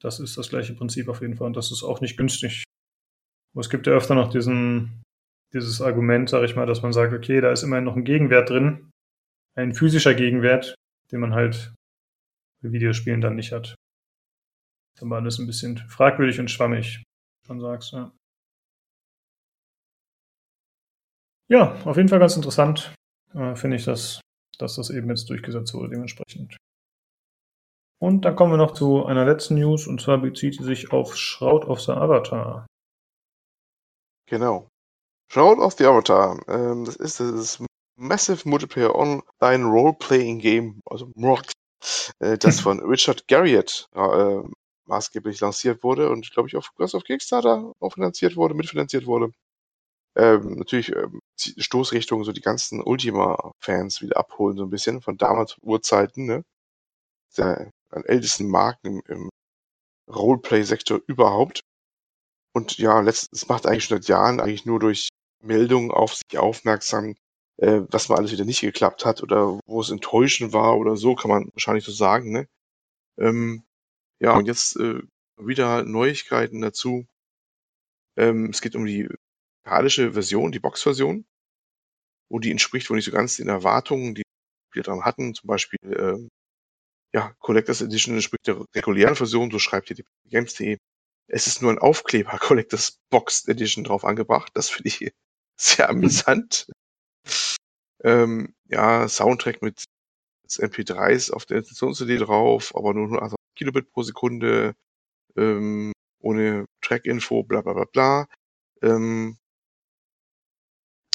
Das 0.00 0.20
ist 0.20 0.36
das 0.36 0.50
gleiche 0.50 0.74
Prinzip 0.74 1.08
auf 1.08 1.22
jeden 1.22 1.36
Fall 1.36 1.46
und 1.46 1.56
das 1.56 1.72
ist 1.72 1.82
auch 1.82 2.00
nicht 2.00 2.16
günstig. 2.18 2.64
Aber 3.54 3.62
es 3.62 3.70
gibt 3.70 3.86
ja 3.86 3.94
öfter 3.94 4.14
noch 4.14 4.30
diesen 4.30 5.02
dieses 5.52 5.80
Argument, 5.80 6.28
sage 6.28 6.46
ich 6.46 6.56
mal, 6.56 6.66
dass 6.66 6.82
man 6.82 6.92
sagt, 6.92 7.12
okay, 7.12 7.40
da 7.40 7.50
ist 7.50 7.62
immerhin 7.62 7.84
noch 7.84 7.96
ein 7.96 8.04
Gegenwert 8.04 8.50
drin, 8.50 8.90
ein 9.56 9.74
physischer 9.74 10.14
Gegenwert, 10.14 10.74
den 11.12 11.20
man 11.20 11.34
halt 11.34 11.74
bei 12.62 12.72
Videospielen 12.72 13.20
dann 13.20 13.36
nicht 13.36 13.52
hat. 13.52 13.74
Ist 14.94 15.02
aber 15.02 15.16
alles 15.16 15.38
ein 15.38 15.46
bisschen 15.46 15.78
fragwürdig 15.78 16.40
und 16.40 16.50
schwammig, 16.50 17.02
schon 17.46 17.60
sagst, 17.60 17.92
ja. 17.92 18.12
Ja, 21.48 21.76
auf 21.84 21.96
jeden 21.96 22.08
Fall 22.08 22.18
ganz 22.18 22.34
interessant, 22.34 22.92
äh, 23.36 23.54
finde 23.54 23.76
ich, 23.76 23.84
dass, 23.84 24.20
dass 24.58 24.76
das 24.76 24.90
eben 24.90 25.08
jetzt 25.08 25.28
durchgesetzt 25.30 25.74
wurde, 25.74 25.90
dementsprechend. 25.90 26.56
Und 27.98 28.24
dann 28.24 28.36
kommen 28.36 28.52
wir 28.52 28.58
noch 28.58 28.74
zu 28.74 29.06
einer 29.06 29.24
letzten 29.24 29.54
News, 29.54 29.86
und 29.86 30.00
zwar 30.00 30.18
bezieht 30.18 30.56
sie 30.56 30.64
sich 30.64 30.92
auf 30.92 31.16
Shroud 31.16 31.64
of 31.64 31.80
the 31.80 31.92
Avatar. 31.92 32.66
Genau. 34.28 34.68
Shroud 35.32 35.58
of 35.58 35.74
the 35.74 35.86
Avatar. 35.86 36.38
Ähm, 36.48 36.84
das 36.84 36.96
ist 36.96 37.20
das 37.20 37.64
Massive 37.96 38.46
Multiplayer 38.48 38.94
Online 38.94 39.64
Role-Playing 39.64 40.38
Game, 40.38 40.80
also 40.84 41.10
MROC, 41.14 41.50
äh, 42.18 42.36
das 42.36 42.60
von 42.60 42.80
Richard 42.80 43.26
Garriott 43.28 43.88
äh, 43.94 44.42
maßgeblich 44.84 45.40
lanciert 45.40 45.82
wurde 45.82 46.10
und 46.10 46.30
glaube 46.30 46.48
ich 46.48 46.56
auf, 46.56 46.70
auf 46.78 47.04
Kickstarter 47.04 47.72
auch 47.80 47.92
finanziert 47.94 48.36
wurde, 48.36 48.54
mitfinanziert 48.54 49.06
wurde. 49.06 49.32
Ähm, 50.16 50.54
natürlich 50.54 50.94
ähm, 50.96 51.20
Stoßrichtung 51.38 52.24
so 52.24 52.32
die 52.32 52.40
ganzen 52.40 52.82
Ultima-Fans 52.82 54.00
wieder 54.02 54.16
abholen, 54.16 54.56
so 54.56 54.64
ein 54.64 54.70
bisschen 54.70 55.02
von 55.02 55.18
damals 55.18 55.56
Urzeiten, 55.60 56.26
ne? 56.26 56.44
Der 57.36 57.70
an 57.90 58.04
ältesten 58.04 58.48
Marken 58.48 58.86
im, 58.86 59.02
im 59.08 59.30
Roleplay-Sektor 60.08 61.00
überhaupt. 61.06 61.60
Und 62.54 62.78
ja, 62.78 63.02
es 63.02 63.48
macht 63.48 63.66
eigentlich 63.66 63.84
schon 63.84 63.98
seit 63.98 64.08
Jahren 64.08 64.40
eigentlich 64.40 64.66
nur 64.66 64.80
durch 64.80 65.10
Meldungen 65.42 65.90
auf 65.90 66.14
sich 66.14 66.38
aufmerksam, 66.38 67.14
äh, 67.58 67.82
was 67.90 68.08
mal 68.08 68.16
alles 68.16 68.32
wieder 68.32 68.44
nicht 68.46 68.62
geklappt 68.62 69.04
hat 69.04 69.22
oder 69.22 69.60
wo 69.66 69.80
es 69.80 69.90
enttäuschend 69.90 70.52
war 70.52 70.78
oder 70.78 70.96
so, 70.96 71.14
kann 71.14 71.30
man 71.30 71.50
wahrscheinlich 71.52 71.84
so 71.84 71.92
sagen, 71.92 72.32
ne? 72.32 72.48
Ähm, 73.18 73.64
ja, 74.20 74.36
und 74.36 74.46
jetzt 74.46 74.76
äh, 74.76 75.02
wieder 75.38 75.84
Neuigkeiten 75.84 76.62
dazu. 76.62 77.06
Ähm, 78.16 78.50
es 78.50 78.60
geht 78.62 78.76
um 78.76 78.86
die 78.86 79.08
physikalische 79.66 80.12
Version, 80.12 80.52
die 80.52 80.60
Box-Version, 80.60 81.24
die 82.30 82.50
entspricht 82.50 82.88
wohl 82.88 82.96
nicht 82.96 83.06
so 83.06 83.12
ganz 83.12 83.36
den 83.36 83.48
Erwartungen, 83.48 84.14
die 84.14 84.22
wir 84.72 84.82
dran 84.82 85.04
hatten. 85.04 85.34
Zum 85.34 85.48
Beispiel, 85.48 85.78
ähm, 85.84 86.28
ja, 87.12 87.34
Collectors 87.40 87.80
Edition 87.80 88.14
entspricht 88.14 88.46
der 88.46 88.64
regulären 88.74 89.16
Version, 89.16 89.50
so 89.50 89.58
schreibt 89.58 89.88
hier 89.88 89.96
die 89.96 90.04
Games.de. 90.28 90.76
Es 91.28 91.46
ist 91.48 91.62
nur 91.62 91.72
ein 91.72 91.78
Aufkleber 91.78 92.38
Collectors 92.40 92.98
Box 93.10 93.48
Edition 93.48 93.84
drauf 93.84 94.04
angebracht. 94.04 94.52
Das 94.54 94.70
finde 94.70 94.88
ich 94.88 95.12
sehr 95.58 95.88
amüsant. 95.88 96.70
ähm, 98.04 98.54
ja, 98.66 99.08
Soundtrack 99.08 99.62
mit 99.62 99.84
MP3s 100.48 101.32
auf 101.32 101.44
der 101.46 101.58
Installations-CD 101.58 102.18
drauf, 102.18 102.72
aber 102.76 102.94
nur 102.94 103.04
180 103.04 103.36
Kilobit 103.56 103.90
pro 103.90 104.02
Sekunde, 104.02 104.74
ähm, 105.36 105.92
ohne 106.20 106.66
Track-Info, 106.82 107.42
bla 107.42 107.62
bla 107.62 107.72
bla 107.72 107.84
bla. 107.92 108.26
Ähm, 108.82 109.38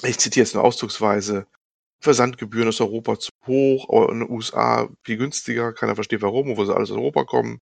ich 0.03 0.17
zitiere 0.17 0.45
jetzt 0.45 0.55
nur 0.55 0.63
ausdrucksweise, 0.63 1.47
Versandgebühren 2.01 2.67
aus 2.67 2.81
Europa 2.81 3.19
zu 3.19 3.29
hoch, 3.45 3.89
aber 3.89 4.11
in 4.11 4.21
den 4.21 4.29
USA 4.29 4.89
viel 5.03 5.17
günstiger, 5.17 5.73
keiner 5.73 5.95
versteht 5.95 6.21
warum, 6.21 6.49
obwohl 6.49 6.65
sie 6.65 6.75
alles 6.75 6.91
aus 6.91 6.97
Europa 6.97 7.25
kommen. 7.25 7.59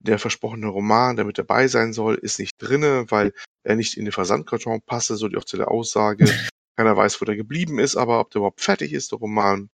Der 0.00 0.18
versprochene 0.18 0.68
Roman, 0.68 1.16
der 1.16 1.24
mit 1.24 1.38
dabei 1.38 1.68
sein 1.68 1.92
soll, 1.92 2.16
ist 2.16 2.38
nicht 2.38 2.54
drinne, 2.58 3.06
weil 3.10 3.32
er 3.64 3.76
nicht 3.76 3.96
in 3.96 4.04
den 4.04 4.12
Versandkarton 4.12 4.80
passe, 4.82 5.16
so 5.16 5.28
die 5.28 5.36
offizielle 5.36 5.68
Aussage. 5.68 6.24
Keiner 6.76 6.96
weiß, 6.96 7.20
wo 7.20 7.24
der 7.24 7.36
geblieben 7.36 7.78
ist, 7.78 7.96
aber 7.96 8.20
ob 8.20 8.30
der 8.30 8.40
überhaupt 8.40 8.60
fertig 8.60 8.92
ist, 8.92 9.12
der 9.12 9.18
Roman. 9.18 9.70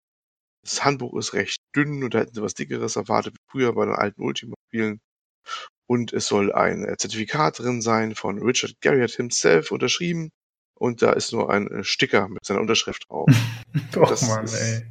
Das 0.63 0.85
Handbuch 0.85 1.17
ist 1.19 1.33
recht 1.33 1.59
dünn 1.75 2.05
und 2.05 2.13
da 2.13 2.19
hätten 2.19 2.35
sie 2.35 2.43
was 2.43 2.55
Dickeres 2.55 2.97
erwartet, 2.97 3.35
wie 3.35 3.51
früher 3.51 3.73
bei 3.75 3.87
den 3.87 3.95
alten 3.95 4.23
Ultima-Spielen. 4.23 5.01
Und 5.87 6.13
es 6.13 6.27
soll 6.27 6.53
ein 6.53 6.85
Zertifikat 6.99 7.59
drin 7.59 7.81
sein 7.83 8.15
von 8.15 8.39
Richard 8.39 8.75
Garriott 8.83 9.13
himself 9.13 9.73
unterschrieben. 9.73 10.31
Und 10.81 11.03
da 11.03 11.13
ist 11.13 11.33
nur 11.33 11.51
ein 11.51 11.71
äh, 11.71 11.85
Sticker 11.85 12.29
mit 12.29 12.45
seiner 12.45 12.61
Unterschrift 12.61 13.05
drauf. 13.09 13.29
Och, 13.97 14.09
das 14.09 14.27
Mann, 14.27 14.45
ist, 14.45 14.55
ey. 14.55 14.87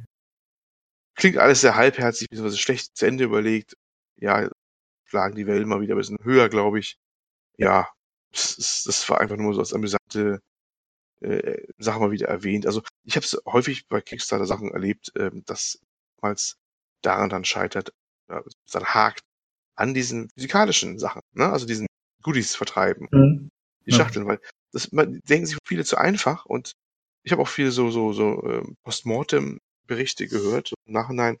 Klingt 1.16 1.36
alles 1.36 1.62
sehr 1.62 1.74
halbherzig, 1.74 2.28
bzw. 2.30 2.56
schlecht 2.56 2.96
zu 2.96 3.06
Ende 3.06 3.24
überlegt. 3.24 3.74
Ja, 4.16 4.48
schlagen 5.04 5.34
die 5.34 5.48
Wellen 5.48 5.68
mal 5.68 5.80
wieder 5.80 5.94
ein 5.94 5.98
bisschen 5.98 6.22
höher, 6.22 6.48
glaube 6.48 6.78
ich. 6.78 6.96
Ja, 7.56 7.88
das, 8.30 8.84
das 8.86 9.08
war 9.08 9.20
einfach 9.20 9.36
nur 9.36 9.52
so 9.52 9.60
als 9.60 9.74
amüsante 9.74 10.40
äh, 11.20 11.66
Sache 11.78 11.98
mal 11.98 12.12
wieder 12.12 12.28
erwähnt. 12.28 12.66
Also 12.66 12.82
ich 13.04 13.16
habe 13.16 13.24
es 13.24 13.36
häufig 13.44 13.88
bei 13.88 14.00
Kickstarter-Sachen 14.00 14.70
erlebt, 14.70 15.12
ähm, 15.16 15.42
dass 15.46 15.80
damals 16.20 16.56
daran 17.02 17.30
dann 17.30 17.44
scheitert, 17.44 17.92
äh, 18.28 18.40
dann 18.70 18.84
hakt 18.84 19.22
an 19.74 19.92
diesen 19.92 20.30
physikalischen 20.30 21.00
Sachen, 21.00 21.22
ne? 21.32 21.50
also 21.50 21.66
diesen 21.66 21.86
Goodies 22.22 22.54
vertreiben, 22.54 23.08
mhm. 23.10 23.50
Die 23.86 23.92
Schachteln, 23.92 24.24
ja. 24.24 24.32
weil 24.32 24.40
das 24.72 24.92
man, 24.92 25.20
denken 25.28 25.46
sich 25.46 25.58
viele 25.66 25.84
zu 25.84 25.96
einfach 25.96 26.46
und 26.46 26.72
ich 27.22 27.32
habe 27.32 27.42
auch 27.42 27.48
viele 27.48 27.70
so 27.70 27.90
so 27.90 28.12
so 28.12 28.42
ähm, 28.44 28.76
Postmortem-Berichte 28.84 30.28
gehört 30.28 30.68
so 30.68 30.74
im 30.86 30.92
Nachhinein, 30.94 31.38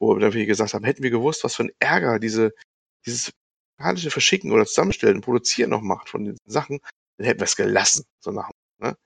wo 0.00 0.14
dann 0.16 0.32
wir 0.32 0.46
gesagt 0.46 0.74
haben, 0.74 0.84
hätten 0.84 1.02
wir 1.02 1.10
gewusst, 1.10 1.44
was 1.44 1.56
für 1.56 1.64
ein 1.64 1.72
Ärger 1.78 2.18
diese 2.18 2.52
dieses 3.06 3.32
mechanische 3.78 4.10
Verschicken 4.10 4.52
oder 4.52 4.66
Zusammenstellen, 4.66 5.22
Produzieren 5.22 5.70
noch 5.70 5.82
macht 5.82 6.08
von 6.10 6.24
den 6.24 6.36
Sachen, 6.46 6.80
dann 7.16 7.26
hätten 7.26 7.40
wir 7.40 7.44
es 7.44 7.56
gelassen, 7.56 8.04
so 8.20 8.30
nach 8.30 8.50
ne? 8.78 8.96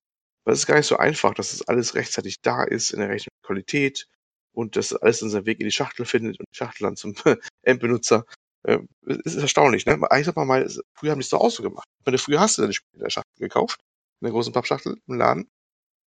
Weil 0.45 0.55
es 0.55 0.61
ist 0.61 0.66
gar 0.66 0.77
nicht 0.77 0.87
so 0.87 0.97
einfach, 0.97 1.35
dass 1.35 1.51
das 1.53 1.68
alles 1.68 1.95
rechtzeitig 1.95 2.41
da 2.43 2.64
ist, 2.64 2.93
in 2.93 3.01
der 3.01 3.09
rechten 3.09 3.31
Qualität 3.43 4.07
und 4.53 4.77
dass 4.77 4.93
alles 4.93 5.22
in 5.22 5.31
seinen 5.31 5.47
Weg 5.47 5.61
in 5.61 5.66
die 5.66 5.72
Schachtel 5.72 6.07
findet 6.07 6.39
und 6.39 6.47
die 6.53 6.57
Schachtel 6.57 6.85
dann 6.85 6.97
zum 6.97 7.14
Endbenutzer. 7.62 8.27
Äh, 8.64 8.80
es 9.06 9.34
ist 9.34 9.42
erstaunlich, 9.42 9.86
ne? 9.86 9.98
Ich 10.18 10.26
sag 10.26 10.36
mal, 10.36 10.44
mal 10.44 10.68
früher 10.94 11.12
haben 11.12 11.20
die 11.20 11.24
es 11.24 11.30
doch 11.30 11.40
auch 11.40 11.50
so 11.50 11.62
gemacht. 11.62 11.86
Meine, 12.04 12.18
früher 12.18 12.40
hast 12.40 12.58
du 12.58 12.62
deine 12.62 12.74
Spiele 12.74 12.94
in 12.94 13.04
der 13.04 13.10
Schachtel 13.10 13.38
gekauft, 13.38 13.80
in 14.20 14.26
der 14.26 14.32
großen 14.32 14.52
Pappschachtel 14.52 14.96
im 15.06 15.14
Laden. 15.16 15.48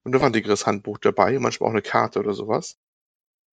Und 0.04 0.12
da 0.12 0.20
war 0.20 0.28
ein 0.28 0.32
dickeres 0.32 0.66
Handbuch 0.66 0.98
dabei, 0.98 1.38
manchmal 1.38 1.68
auch 1.68 1.72
eine 1.72 1.82
Karte 1.82 2.20
oder 2.20 2.32
sowas. 2.32 2.76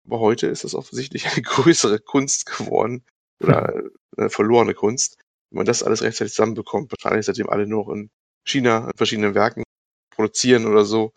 Aber 0.05 0.19
heute 0.19 0.47
ist 0.47 0.63
das 0.63 0.75
offensichtlich 0.75 1.25
eine 1.31 1.41
größere 1.41 1.99
Kunst 1.99 2.45
geworden 2.45 3.05
oder 3.41 3.73
eine 4.17 4.29
verlorene 4.29 4.73
Kunst, 4.73 5.17
wenn 5.49 5.57
man 5.57 5.65
das 5.65 5.83
alles 5.83 6.01
rechtzeitig 6.01 6.33
zusammenbekommt. 6.33 6.91
Wahrscheinlich 6.91 7.25
seitdem 7.25 7.49
alle 7.49 7.67
nur 7.67 7.85
noch 7.85 7.93
in 7.93 8.09
China 8.45 8.85
in 8.89 8.97
verschiedenen 8.97 9.35
Werken 9.35 9.63
produzieren 10.11 10.65
oder 10.65 10.85
so 10.85 11.13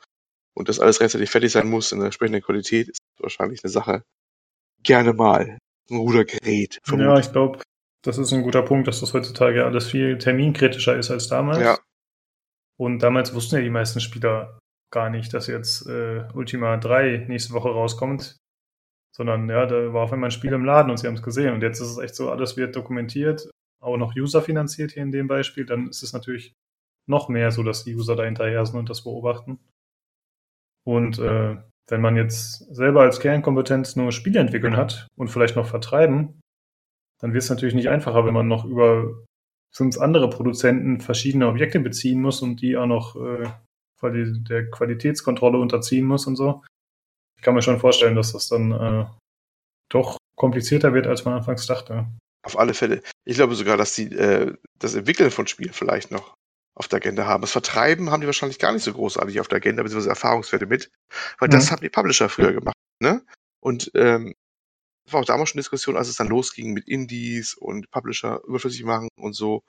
und 0.55 0.69
das 0.69 0.81
alles 0.81 1.01
rechtzeitig 1.01 1.31
fertig 1.31 1.53
sein 1.53 1.69
muss 1.69 1.93
in 1.93 1.99
der 1.99 2.07
entsprechenden 2.07 2.43
Qualität, 2.43 2.89
ist 2.89 3.01
wahrscheinlich 3.19 3.63
eine 3.63 3.71
Sache 3.71 4.03
gerne 4.83 5.13
mal 5.13 5.59
ein 5.91 5.97
Rudergerät. 5.97 6.81
Ja, 6.89 7.19
ich 7.19 7.31
glaube, 7.31 7.61
das 8.07 8.19
ist 8.19 8.33
ein 8.33 8.43
guter 8.43 8.63
Punkt, 8.63 8.89
dass 8.89 9.01
das 9.01 9.15
heutzutage 9.15 9.65
alles 9.65 9.89
viel 9.91 10.19
terminkritischer 10.19 10.97
ist 10.97 11.11
als 11.11 11.29
damals. 11.29 11.61
Ja. 11.61 11.79
Und 12.79 13.01
damals 13.01 13.35
wussten 13.35 13.57
ja 13.57 13.63
die 13.63 13.71
meisten 13.71 14.01
Spieler 14.01 14.59
gar 14.93 15.11
nicht, 15.11 15.35
dass 15.35 15.47
jetzt 15.47 15.87
äh, 15.89 16.25
Ultima 16.35 16.77
3 16.77 17.27
nächste 17.29 17.53
Woche 17.53 17.71
rauskommt, 17.71 18.37
sondern 19.15 19.49
ja, 19.49 19.67
da 19.67 19.93
war 19.93 20.05
auf 20.05 20.13
einmal 20.13 20.29
ein 20.29 20.33
Spiel 20.33 20.53
im 20.53 20.65
Laden 20.65 20.91
und 20.91 20.99
sie 20.99 21.07
haben 21.07 21.15
es 21.15 21.23
gesehen. 21.23 21.55
Und 21.55 21.63
jetzt 21.63 21.81
ist 21.81 21.91
es 21.91 21.99
echt 21.99 22.15
so, 22.15 22.31
alles 22.31 22.57
wird 22.57 22.77
dokumentiert, 22.77 23.51
auch 23.81 23.97
noch 23.97 24.15
User 24.15 24.43
finanziert 24.43 24.93
hier 24.93 25.03
in 25.03 25.13
dem 25.13 25.27
Beispiel. 25.27 25.67
Dann 25.67 25.89
ist 25.89 26.03
es 26.03 26.13
natürlich 26.13 26.55
noch 27.09 27.29
mehr 27.29 27.51
so, 27.51 27.63
dass 27.63 27.85
die 27.85 27.95
User 27.95 28.17
da 28.17 28.25
hinterher 28.25 28.65
sind 28.67 28.79
und 28.79 28.91
das 28.91 29.05
beobachten. 29.05 29.59
Und 30.85 31.19
äh, 31.19 31.57
wenn 31.89 32.01
man 32.01 32.17
jetzt 32.17 32.75
selber 32.75 33.03
als 33.03 33.21
Kernkompetenz 33.21 33.97
nur 33.97 34.13
Spiele 34.13 34.41
entwickeln 34.41 34.77
hat 34.77 35.09
und 35.17 35.29
vielleicht 35.29 35.57
noch 35.57 35.67
vertreiben, 35.67 36.41
dann 37.21 37.33
wird 37.33 37.43
es 37.43 37.51
natürlich 37.51 37.75
nicht 37.75 37.89
einfacher, 37.89 38.27
wenn 38.27 38.35
man 38.35 38.49
noch 38.49 38.65
über 38.65 39.25
fünf 39.75 39.99
andere 39.99 40.31
Produzenten 40.31 41.01
verschiedene 41.01 41.49
Objekte 41.49 41.81
beziehen 41.81 42.21
muss 42.21 42.43
und 42.43 42.61
die 42.61 42.77
auch 42.77 42.87
noch 42.87 43.17
äh, 43.17 43.51
der 44.03 44.71
Qualitätskontrolle 44.71 45.59
unterziehen 45.59 46.05
muss 46.05 46.27
und 46.27 46.37
so. 46.37 46.63
Ich 47.37 47.43
kann 47.43 47.55
mir 47.55 47.63
schon 47.63 47.81
vorstellen, 47.81 48.15
dass 48.15 48.33
das 48.33 48.49
dann 48.49 48.73
äh, 48.73 49.07
doch 49.91 50.17
komplizierter 50.37 50.95
wird, 50.95 51.07
als 51.07 51.25
man 51.25 51.35
anfangs 51.35 51.67
dachte. 51.67 52.07
Auf 52.43 52.59
alle 52.59 52.75
Fälle. 52.75 53.03
Ich 53.25 53.37
glaube 53.37 53.55
sogar, 53.55 53.77
dass 53.77 53.95
die 53.95 54.13
äh, 54.13 54.55
das 54.79 54.95
Entwickeln 54.95 55.31
von 55.31 55.47
Spielen 55.47 55.73
vielleicht 55.73 56.11
noch 56.11 56.35
auf 56.77 56.89
der 56.89 56.99
Agenda 56.99 57.27
haben. 57.27 57.41
Das 57.41 57.53
Vertreiben 57.53 58.11
haben 58.11 58.21
die 58.21 58.27
wahrscheinlich 58.27 58.59
gar 58.59 58.73
nicht 58.73 58.83
so 58.83 58.93
großartig 58.93 59.41
auf 59.41 59.49
der 59.49 59.57
Agenda, 59.57 59.83
beziehungsweise 59.83 60.11
Erfahrungswerte 60.11 60.67
mit, 60.67 60.91
weil 61.39 61.49
mhm. 61.49 61.53
das 61.53 61.71
haben 61.71 61.81
die 61.81 61.89
Publisher 61.89 62.29
früher 62.29 62.53
gemacht. 62.53 62.77
Ne? 63.01 63.23
Und 63.61 63.91
ähm, 63.95 64.35
war 65.13 65.21
auch 65.21 65.25
damals 65.25 65.51
schon 65.51 65.59
Diskussion, 65.59 65.97
als 65.97 66.09
es 66.09 66.17
dann 66.17 66.29
losging 66.29 66.73
mit 66.73 66.89
Indies 66.89 67.55
und 67.55 67.91
Publisher 67.91 68.41
überflüssig 68.47 68.85
machen 68.85 69.09
und 69.17 69.35
so, 69.35 69.63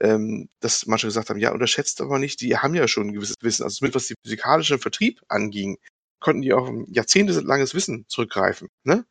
ähm, 0.00 0.48
dass 0.60 0.86
manche 0.86 1.06
gesagt 1.06 1.30
haben, 1.30 1.38
ja, 1.38 1.52
unterschätzt 1.52 2.00
aber 2.00 2.18
nicht, 2.18 2.40
die 2.40 2.56
haben 2.56 2.74
ja 2.74 2.88
schon 2.88 3.08
ein 3.08 3.12
gewisses 3.12 3.36
Wissen. 3.40 3.62
Also 3.62 3.84
mit 3.84 3.94
was 3.94 4.06
die 4.06 4.14
physikalischen 4.24 4.78
Vertrieb 4.78 5.20
anging, 5.28 5.78
konnten 6.20 6.42
die 6.42 6.52
auf 6.52 6.68
ein 6.68 6.86
jahrzehntelanges 6.92 7.74
Wissen 7.74 8.04
zurückgreifen. 8.08 8.68
Ne? 8.84 9.04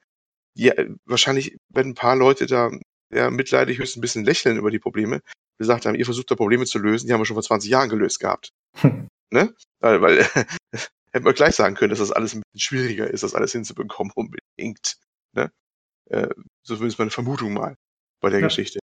Die, 0.58 0.70
äh, 0.70 0.94
wahrscheinlich 1.06 1.58
werden 1.70 1.91
ein 1.91 1.95
paar 1.95 2.16
Leute 2.16 2.45
da 2.45 2.72
ja, 3.14 3.30
mitleidig 3.30 3.78
höchstens 3.78 3.98
ein 3.98 4.02
bisschen 4.02 4.26
lächeln 4.26 4.58
über 4.58 4.72
die 4.72 4.80
Probleme, 4.80 5.22
gesagt 5.58 5.86
haben, 5.86 5.95
ihr 5.95 6.06
versucht 6.06 6.32
da 6.32 6.36
Probleme 6.36 6.66
zu 6.66 6.80
lösen, 6.80 7.08
die 7.08 7.14
haben 7.14 7.22
wir 7.22 7.26
schon 7.26 7.36
vor 7.36 7.44
20 7.44 7.70
Jahren 7.70 7.90
gelöst 7.90 8.20
gehabt. 8.20 8.52
ne? 9.32 9.54
Weil, 9.80 10.02
weil 10.02 10.18
hätten 11.14 11.26
wir 11.26 11.34
gleich 11.34 11.56
sagen 11.56 11.76
können, 11.76 11.90
dass 11.91 12.00
das 12.00 12.12
alles 12.12 12.34
ein 12.34 12.41
bisschen 12.41 12.60
schwieriger 12.60 13.10
ist, 13.10 13.24
das 13.24 13.36
alles 13.36 13.52
hinzubekommen 13.52 14.12
unbedingt. 14.16 14.98
Ne? 15.34 15.52
Äh, 16.12 16.30
so 16.64 16.76
ist 16.76 17.00
meine 17.00 17.12
Vermutung 17.12 17.54
mal 17.54 17.76
bei 18.22 18.30
der 18.30 18.40
ja. 18.40 18.48
Geschichte. 18.48 18.80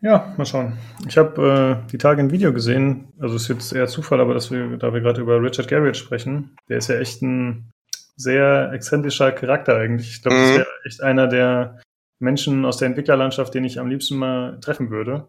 Ja, 0.00 0.34
mal 0.36 0.44
schauen. 0.44 0.76
Ich 1.06 1.16
habe 1.16 1.84
äh, 1.86 1.90
die 1.90 1.98
Tage 1.98 2.20
ein 2.20 2.32
Video 2.32 2.52
gesehen, 2.52 3.12
also 3.20 3.36
es 3.36 3.42
ist 3.42 3.48
jetzt 3.48 3.72
eher 3.72 3.86
Zufall, 3.86 4.20
aber 4.20 4.34
dass 4.34 4.50
wir, 4.50 4.76
da 4.76 4.92
wir 4.92 5.00
gerade 5.00 5.20
über 5.20 5.40
Richard 5.40 5.68
Garriott 5.68 5.96
sprechen, 5.96 6.56
der 6.68 6.78
ist 6.78 6.88
ja 6.88 6.98
echt 6.98 7.22
ein 7.22 7.70
sehr 8.16 8.72
exzentrischer 8.72 9.30
Charakter 9.30 9.76
eigentlich. 9.76 10.10
Ich 10.10 10.22
glaube, 10.22 10.38
mhm. 10.38 10.40
das 10.40 10.56
wäre 10.58 10.68
echt 10.84 11.02
einer 11.02 11.28
der 11.28 11.80
Menschen 12.18 12.64
aus 12.64 12.78
der 12.78 12.88
Entwicklerlandschaft, 12.88 13.54
den 13.54 13.64
ich 13.64 13.78
am 13.78 13.88
liebsten 13.88 14.16
mal 14.16 14.58
treffen 14.58 14.90
würde, 14.90 15.28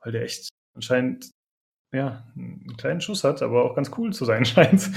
weil 0.00 0.12
der 0.12 0.22
echt 0.22 0.50
anscheinend 0.76 1.32
ja, 1.92 2.26
einen 2.36 2.76
kleinen 2.76 3.00
Schuss 3.00 3.24
hat, 3.24 3.42
aber 3.42 3.64
auch 3.64 3.74
ganz 3.74 3.90
cool 3.96 4.12
zu 4.12 4.24
sein 4.24 4.44
scheint. 4.44 4.90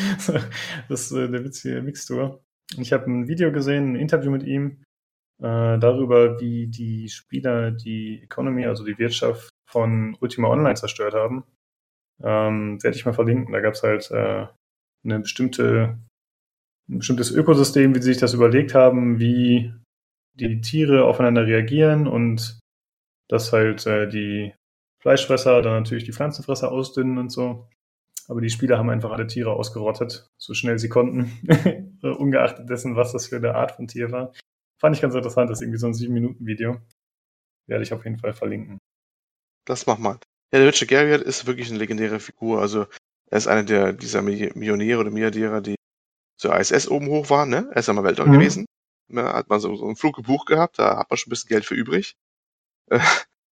das 0.90 1.12
ist 1.12 1.12
äh, 1.12 1.30
der 1.30 1.44
witzige 1.44 1.82
Mixtur. 1.82 2.44
Ich 2.78 2.94
habe 2.94 3.06
ein 3.06 3.28
Video 3.28 3.52
gesehen, 3.52 3.94
ein 3.94 3.96
Interview 3.96 4.32
mit 4.32 4.44
ihm 4.44 4.84
äh, 5.42 5.80
darüber, 5.80 6.40
wie 6.40 6.68
die 6.68 7.10
Spieler 7.10 7.72
die 7.72 8.22
Economy, 8.24 8.66
also 8.66 8.84
die 8.86 8.98
Wirtschaft 8.98 9.50
von 9.70 10.16
Ultima 10.20 10.50
Online 10.50 10.76
zerstört 10.76 11.14
haben. 11.14 11.44
Ähm, 12.22 12.84
werde 12.84 12.98
ich 12.98 13.06
mal 13.06 13.14
verlinken. 13.14 13.54
Da 13.54 13.62
gab 13.62 13.74
es 13.74 13.84
halt 13.84 14.12
äh, 14.12 14.48
eine 15.06 15.20
bestimmte, 15.20 15.98
ein 16.90 16.98
bestimmtes 17.00 17.32
Ökosystem, 17.32 17.96
wie 17.96 18.02
sie 18.02 18.14
sich 18.14 18.18
das 18.18 18.34
überlegt 18.34 18.74
haben, 18.76 19.20
wie 19.20 19.74
die 20.34 20.62
Tiere 20.62 21.06
aufeinander 21.06 21.46
reagieren 21.46 22.08
und 22.08 22.60
dass 23.30 23.54
halt 23.54 23.86
äh, 23.86 24.10
die 24.10 24.54
Fleischfresser 25.00 25.62
dann 25.62 25.74
natürlich 25.74 26.04
die 26.04 26.14
Pflanzenfresser 26.14 26.72
ausdünnen 26.72 27.18
und 27.18 27.30
so. 27.30 27.68
Aber 28.28 28.42
die 28.42 28.50
Spieler 28.50 28.78
haben 28.78 28.90
einfach 28.90 29.12
alle 29.12 29.26
Tiere 29.26 29.54
ausgerottet, 29.54 30.30
so 30.38 30.54
schnell 30.54 30.78
sie 30.78 30.90
konnten, 30.90 31.32
ungeachtet 32.04 32.70
dessen, 32.70 32.96
was 32.96 33.12
das 33.12 33.28
für 33.28 33.38
eine 33.38 33.56
Art 33.56 33.72
von 33.72 33.88
Tier 33.88 34.12
war. 34.12 34.34
Fand 34.78 34.96
ich 34.96 35.02
ganz 35.02 35.16
interessant, 35.16 35.50
das 35.50 35.60
ist 35.60 35.62
irgendwie 35.64 35.80
so 35.80 35.88
ein 35.88 35.94
7-Minuten-Video. 35.94 36.80
Werde 37.68 37.84
ich 37.84 37.92
auf 37.92 38.04
jeden 38.04 38.20
Fall 38.20 38.34
verlinken. 38.34 38.78
Das 39.66 39.88
mach 39.88 39.98
mal. 39.98 40.20
Ja, 40.52 40.60
der 40.60 40.68
Richard 40.68 40.90
Garriott 40.90 41.22
ist 41.22 41.48
wirklich 41.48 41.70
eine 41.70 41.80
legendäre 41.80 42.20
Figur. 42.20 42.62
Also 42.62 42.86
er 43.30 43.38
ist 43.38 43.48
einer 43.48 43.64
der 43.64 43.94
dieser 43.94 44.22
Millionäre 44.22 45.00
oder 45.00 45.12
Milliardäre, 45.12 45.62
die 45.62 45.76
zur 46.38 46.58
ISS 46.58 46.88
oben 46.88 47.08
hoch 47.08 47.30
waren. 47.30 47.50
Ne? 47.50 47.68
Er 47.72 47.78
ist 47.78 47.90
einmal 47.90 48.04
Weltraum 48.04 48.30
mhm. 48.30 48.34
gewesen. 48.34 48.66
Da 49.10 49.34
hat 49.34 49.50
man 49.50 49.60
so, 49.60 49.76
so 49.76 49.86
einen 49.86 49.96
Flug 49.96 50.16
gebucht 50.16 50.48
gehabt, 50.48 50.78
da 50.78 50.98
hat 50.98 51.10
man 51.10 51.18
schon 51.18 51.30
ein 51.30 51.32
bisschen 51.32 51.50
Geld 51.50 51.66
für 51.66 51.76
übrig. 51.76 52.16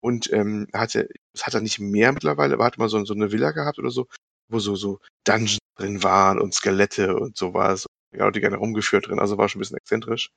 Und 0.01 0.33
ähm, 0.33 0.67
hatte, 0.73 1.09
das 1.33 1.47
hat 1.47 1.55
er 1.55 1.61
nicht 1.61 1.79
mehr 1.79 2.13
mittlerweile, 2.13 2.55
aber 2.55 2.65
hat 2.65 2.79
mal 2.79 2.89
so, 2.89 3.05
so 3.05 3.15
eine 3.15 3.33
Villa 3.33 3.53
gehabt 3.53 3.79
oder 3.79 3.91
so, 3.91 4.07
wo 4.49 4.59
so, 4.59 4.77
so 4.77 5.01
Dungeons 5.25 5.59
drin 5.77 6.03
waren 6.03 6.41
und 6.41 6.55
Skelette 6.55 7.17
und 7.17 7.37
so 7.37 7.55
war 7.55 7.77
so, 7.77 7.87
ja, 8.15 8.31
die 8.31 8.41
gerne 8.41 8.57
rumgeführt 8.57 9.09
drin. 9.09 9.19
Also 9.19 9.39
war 9.39 9.49
schon 9.49 9.59
ein 9.59 9.63
bisschen 9.63 9.77
exzentrisch 9.77 10.31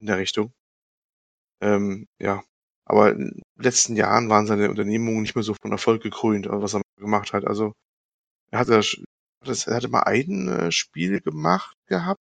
in 0.00 0.06
der 0.08 0.18
Richtung. 0.18 0.52
Ähm, 1.60 2.06
ja, 2.20 2.42
aber 2.84 3.12
in 3.12 3.18
den 3.30 3.42
letzten 3.56 3.96
Jahren 3.96 4.28
waren 4.28 4.46
seine 4.46 4.68
Unternehmungen 4.70 5.22
nicht 5.22 5.34
mehr 5.34 5.44
so 5.44 5.54
von 5.54 5.72
Erfolg 5.72 6.02
gekrönt, 6.02 6.46
was 6.50 6.74
er 6.74 6.82
gemacht 6.98 7.32
hat. 7.32 7.46
Also 7.46 7.72
er 8.50 8.60
hatte, 8.60 8.80
er 9.44 9.76
hatte 9.76 9.88
mal 9.88 10.02
ein 10.04 10.48
äh, 10.48 10.72
Spiel 10.72 11.20
gemacht 11.20 11.76
gehabt 11.86 12.20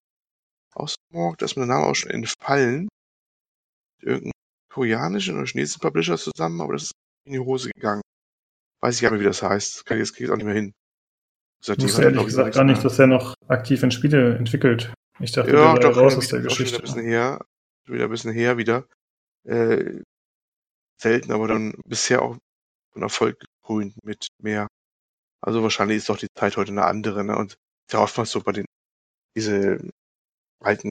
aus 0.74 0.95
Morg, 1.11 1.38
da 1.38 1.45
ist 1.45 1.56
mir 1.56 1.65
der 1.65 1.76
Name 1.76 1.88
auch 1.88 1.95
schon 1.95 2.11
entfallen. 2.11 2.90
Irgendein 4.02 4.32
koreanischen 4.73 5.37
oder 5.37 5.45
chinesischen 5.45 5.81
Publisher 5.81 6.17
zusammen, 6.17 6.59
aber 6.59 6.73
das 6.73 6.83
ist 6.83 6.91
in 7.25 7.33
die 7.33 7.39
Hose 7.39 7.69
gegangen. 7.73 8.01
Weiß 8.81 8.95
ich 8.95 9.01
gar 9.01 9.11
nicht, 9.11 9.21
wie 9.21 9.25
das 9.25 9.43
heißt. 9.43 9.85
Kann 9.85 10.01
ich 10.01 10.11
jetzt 10.17 10.29
auch 10.29 10.35
nicht 10.35 10.45
mehr 10.45 10.55
hin. 10.55 10.73
Seitdem 11.63 11.87
ich 11.87 11.97
ehrlich 11.97 12.25
gesagt 12.25 12.55
gar 12.55 12.63
nicht, 12.63 12.83
dass 12.83 12.99
er 12.99 13.07
noch 13.07 13.35
aktiv 13.47 13.83
in 13.83 13.91
Spiele 13.91 14.35
entwickelt. 14.35 14.91
Ich 15.19 15.31
dachte, 15.31 15.53
ja, 15.53 15.77
der 15.77 15.91
doch, 15.91 15.97
raus 15.97 16.17
aus 16.17 16.27
der 16.27 16.41
Geschichte. 16.41 16.79
Wieder 16.79 16.79
ein 16.79 16.81
bisschen 16.81 17.05
her, 17.05 17.45
wieder 17.85 18.03
ein 18.05 18.09
bisschen 18.09 18.33
her 18.33 18.57
wieder. 18.57 18.87
Äh, 19.47 20.01
selten, 20.99 21.31
aber 21.31 21.47
dann 21.47 21.75
bisher 21.85 22.21
auch 22.21 22.37
von 22.91 23.01
Erfolg 23.03 23.39
gekrönt 23.39 23.95
mit 24.03 24.27
mehr. 24.41 24.67
Also 25.41 25.61
wahrscheinlich 25.63 25.97
ist 25.97 26.09
doch 26.09 26.17
die 26.17 26.27
Zeit 26.35 26.57
heute 26.57 26.71
eine 26.71 26.85
andere, 26.85 27.23
ne? 27.23 27.37
Und 27.37 27.53
ist 27.53 27.93
ja 27.93 27.99
oftmals 27.99 28.31
so 28.31 28.41
bei 28.41 28.53
den 28.53 28.65
diese 29.35 29.89
alten 30.61 30.89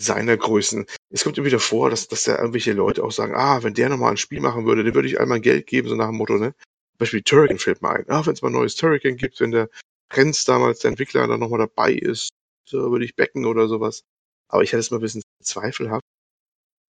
Designergrößen. 0.00 0.86
Es 1.10 1.22
kommt 1.22 1.38
immer 1.38 1.46
wieder 1.46 1.60
vor, 1.60 1.90
dass, 1.90 2.08
dass 2.08 2.24
da 2.24 2.38
irgendwelche 2.38 2.72
Leute 2.72 3.04
auch 3.04 3.12
sagen, 3.12 3.34
ah, 3.36 3.62
wenn 3.62 3.74
der 3.74 3.88
nochmal 3.88 4.12
ein 4.12 4.16
Spiel 4.16 4.40
machen 4.40 4.66
würde, 4.66 4.82
dann 4.82 4.94
würde 4.94 5.08
ich 5.08 5.20
einmal 5.20 5.40
Geld 5.40 5.66
geben, 5.66 5.88
so 5.88 5.94
nach 5.94 6.08
dem 6.08 6.16
Motto, 6.16 6.38
ne? 6.38 6.54
Beispiel 6.98 7.22
Turrican 7.22 7.58
fällt 7.58 7.82
mir 7.82 7.90
ein. 7.90 8.04
Ah, 8.08 8.24
wenn 8.24 8.32
es 8.32 8.42
mal 8.42 8.48
ein 8.48 8.54
neues 8.54 8.76
Turrican 8.76 9.16
gibt, 9.16 9.40
wenn 9.40 9.50
der 9.50 9.68
Prenz 10.08 10.44
damals, 10.44 10.80
der 10.80 10.90
Entwickler, 10.90 11.26
dann 11.26 11.40
nochmal 11.40 11.60
dabei 11.60 11.92
ist, 11.92 12.30
so 12.68 12.90
würde 12.90 13.04
ich 13.04 13.16
becken 13.16 13.46
oder 13.46 13.68
sowas. 13.68 14.02
Aber 14.48 14.62
ich 14.62 14.72
hätte 14.72 14.80
es 14.80 14.90
mal 14.90 14.98
ein 14.98 15.02
bisschen 15.02 15.22
zweifelhaft. 15.42 16.04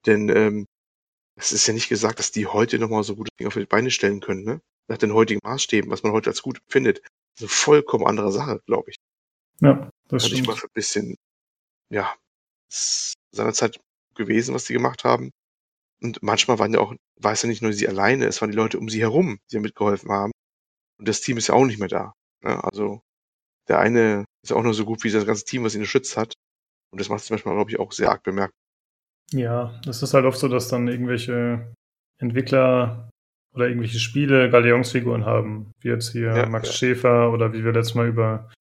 Denn 0.05 0.29
ähm, 0.29 0.65
es 1.35 1.51
ist 1.51 1.67
ja 1.67 1.73
nicht 1.73 1.89
gesagt, 1.89 2.19
dass 2.19 2.31
die 2.31 2.47
heute 2.47 2.79
nochmal 2.79 3.03
so 3.03 3.15
gute 3.15 3.29
Dinge 3.39 3.47
auf 3.47 3.53
die 3.53 3.65
Beine 3.65 3.91
stellen 3.91 4.19
können, 4.19 4.43
ne? 4.43 4.61
Nach 4.87 4.97
den 4.97 5.13
heutigen 5.13 5.39
Maßstäben, 5.43 5.89
was 5.91 6.03
man 6.03 6.11
heute 6.11 6.29
als 6.29 6.41
gut 6.41 6.59
findet. 6.67 6.99
Das 6.99 7.05
ist 7.35 7.41
eine 7.41 7.49
vollkommen 7.49 8.05
andere 8.05 8.31
Sache, 8.31 8.61
glaube 8.65 8.91
ich. 8.91 8.97
Ja, 9.61 9.89
das 10.09 10.23
Hatte 10.23 10.25
stimmt. 10.25 10.41
ich 10.41 10.47
mal 10.47 10.55
für 10.55 10.67
ein 10.67 10.73
bisschen, 10.73 11.15
ja, 11.89 12.13
seinerzeit 13.33 13.79
gewesen, 14.15 14.53
was 14.53 14.65
die 14.65 14.73
gemacht 14.73 15.03
haben. 15.03 15.31
Und 16.01 16.21
manchmal 16.23 16.59
waren 16.59 16.73
ja 16.73 16.79
auch, 16.79 16.93
war 17.19 17.33
es 17.33 17.41
ja 17.43 17.49
nicht 17.49 17.61
nur 17.61 17.73
sie 17.73 17.87
alleine, 17.87 18.25
es 18.25 18.41
waren 18.41 18.49
die 18.49 18.57
Leute 18.57 18.79
um 18.79 18.89
sie 18.89 19.01
herum, 19.01 19.39
die 19.51 19.59
mitgeholfen 19.59 20.11
haben. 20.11 20.31
Und 20.97 21.07
das 21.07 21.21
Team 21.21 21.37
ist 21.37 21.47
ja 21.47 21.55
auch 21.55 21.65
nicht 21.65 21.79
mehr 21.79 21.87
da. 21.87 22.13
Ne? 22.43 22.63
Also 22.63 23.01
der 23.67 23.79
eine 23.79 24.25
ist 24.43 24.49
ja 24.49 24.55
auch 24.55 24.63
nur 24.63 24.73
so 24.73 24.85
gut 24.85 25.03
wie 25.03 25.11
das 25.11 25.25
ganze 25.25 25.45
Team, 25.45 25.63
was 25.63 25.75
ihn 25.75 25.81
geschützt 25.81 26.17
hat. 26.17 26.33
Und 26.91 26.99
das 26.99 27.09
macht 27.09 27.21
es 27.21 27.29
manchmal, 27.29 27.55
glaube 27.55 27.71
ich, 27.71 27.79
auch 27.79 27.91
sehr 27.91 28.09
arg 28.09 28.23
bemerkt. 28.23 28.53
Ja, 29.31 29.79
das 29.85 30.03
ist 30.03 30.13
halt 30.13 30.25
oft 30.25 30.39
so, 30.39 30.47
dass 30.47 30.67
dann 30.67 30.87
irgendwelche 30.87 31.73
Entwickler 32.19 33.09
oder 33.53 33.67
irgendwelche 33.67 33.99
Spiele 33.99 34.49
Galeonsfiguren 34.49 35.25
haben, 35.25 35.71
wie 35.81 35.89
jetzt 35.89 36.11
hier 36.11 36.35
ja, 36.35 36.45
Max 36.47 36.69
ja. 36.69 36.73
Schäfer 36.73 37.31
oder 37.31 37.53
wie 37.53 37.63
wir 37.63 37.71
letztes 37.71 37.95
Mal 37.95 38.07
über 38.07 38.51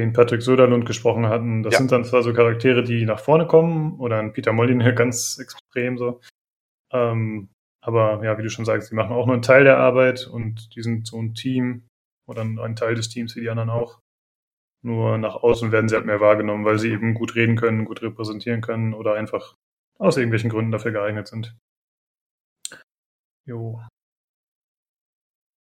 den 0.00 0.12
Patrick 0.12 0.42
Söderlund 0.42 0.86
gesprochen 0.86 1.26
hatten. 1.28 1.62
Das 1.62 1.72
ja. 1.72 1.78
sind 1.78 1.92
dann 1.92 2.04
zwar 2.04 2.22
so 2.22 2.32
Charaktere, 2.32 2.82
die 2.82 3.04
nach 3.04 3.20
vorne 3.20 3.46
kommen 3.46 3.98
oder 3.98 4.18
ein 4.18 4.32
Peter 4.32 4.52
Molyneux 4.52 4.94
ganz 4.96 5.38
extrem 5.38 5.98
so. 5.98 6.20
Ähm, 6.92 7.48
aber 7.80 8.22
ja, 8.24 8.36
wie 8.38 8.42
du 8.42 8.50
schon 8.50 8.64
sagst, 8.64 8.90
die 8.90 8.94
machen 8.94 9.12
auch 9.12 9.26
nur 9.26 9.34
einen 9.34 9.42
Teil 9.42 9.64
der 9.64 9.78
Arbeit 9.78 10.26
und 10.26 10.74
die 10.74 10.82
sind 10.82 11.06
so 11.06 11.20
ein 11.20 11.34
Team 11.34 11.88
oder 12.26 12.42
ein 12.42 12.76
Teil 12.76 12.94
des 12.94 13.08
Teams 13.08 13.36
wie 13.36 13.40
die 13.40 13.50
anderen 13.50 13.70
auch. 13.70 14.00
Nur 14.82 15.18
nach 15.18 15.36
außen 15.36 15.72
werden 15.72 15.88
sie 15.88 15.96
halt 15.96 16.06
mehr 16.06 16.20
wahrgenommen, 16.20 16.64
weil 16.64 16.78
sie 16.78 16.90
eben 16.90 17.14
gut 17.14 17.34
reden 17.34 17.56
können, 17.56 17.84
gut 17.84 18.02
repräsentieren 18.02 18.60
können 18.60 18.94
oder 18.94 19.14
einfach 19.14 19.54
aus 19.98 20.16
irgendwelchen 20.16 20.50
Gründen 20.50 20.72
dafür 20.72 20.92
geeignet 20.92 21.28
sind. 21.28 21.56
Jo. 23.46 23.80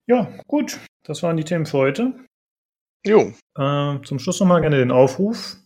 Ja, 0.06 0.36
gut. 0.46 0.80
Das 1.04 1.22
waren 1.22 1.36
die 1.36 1.44
Themen 1.44 1.66
für 1.66 1.78
heute. 1.78 2.26
Jo. 3.06 3.32
Äh, 3.56 4.00
zum 4.02 4.18
Schluss 4.18 4.40
nochmal 4.40 4.60
gerne 4.62 4.78
den 4.78 4.90
Aufruf, 4.90 5.56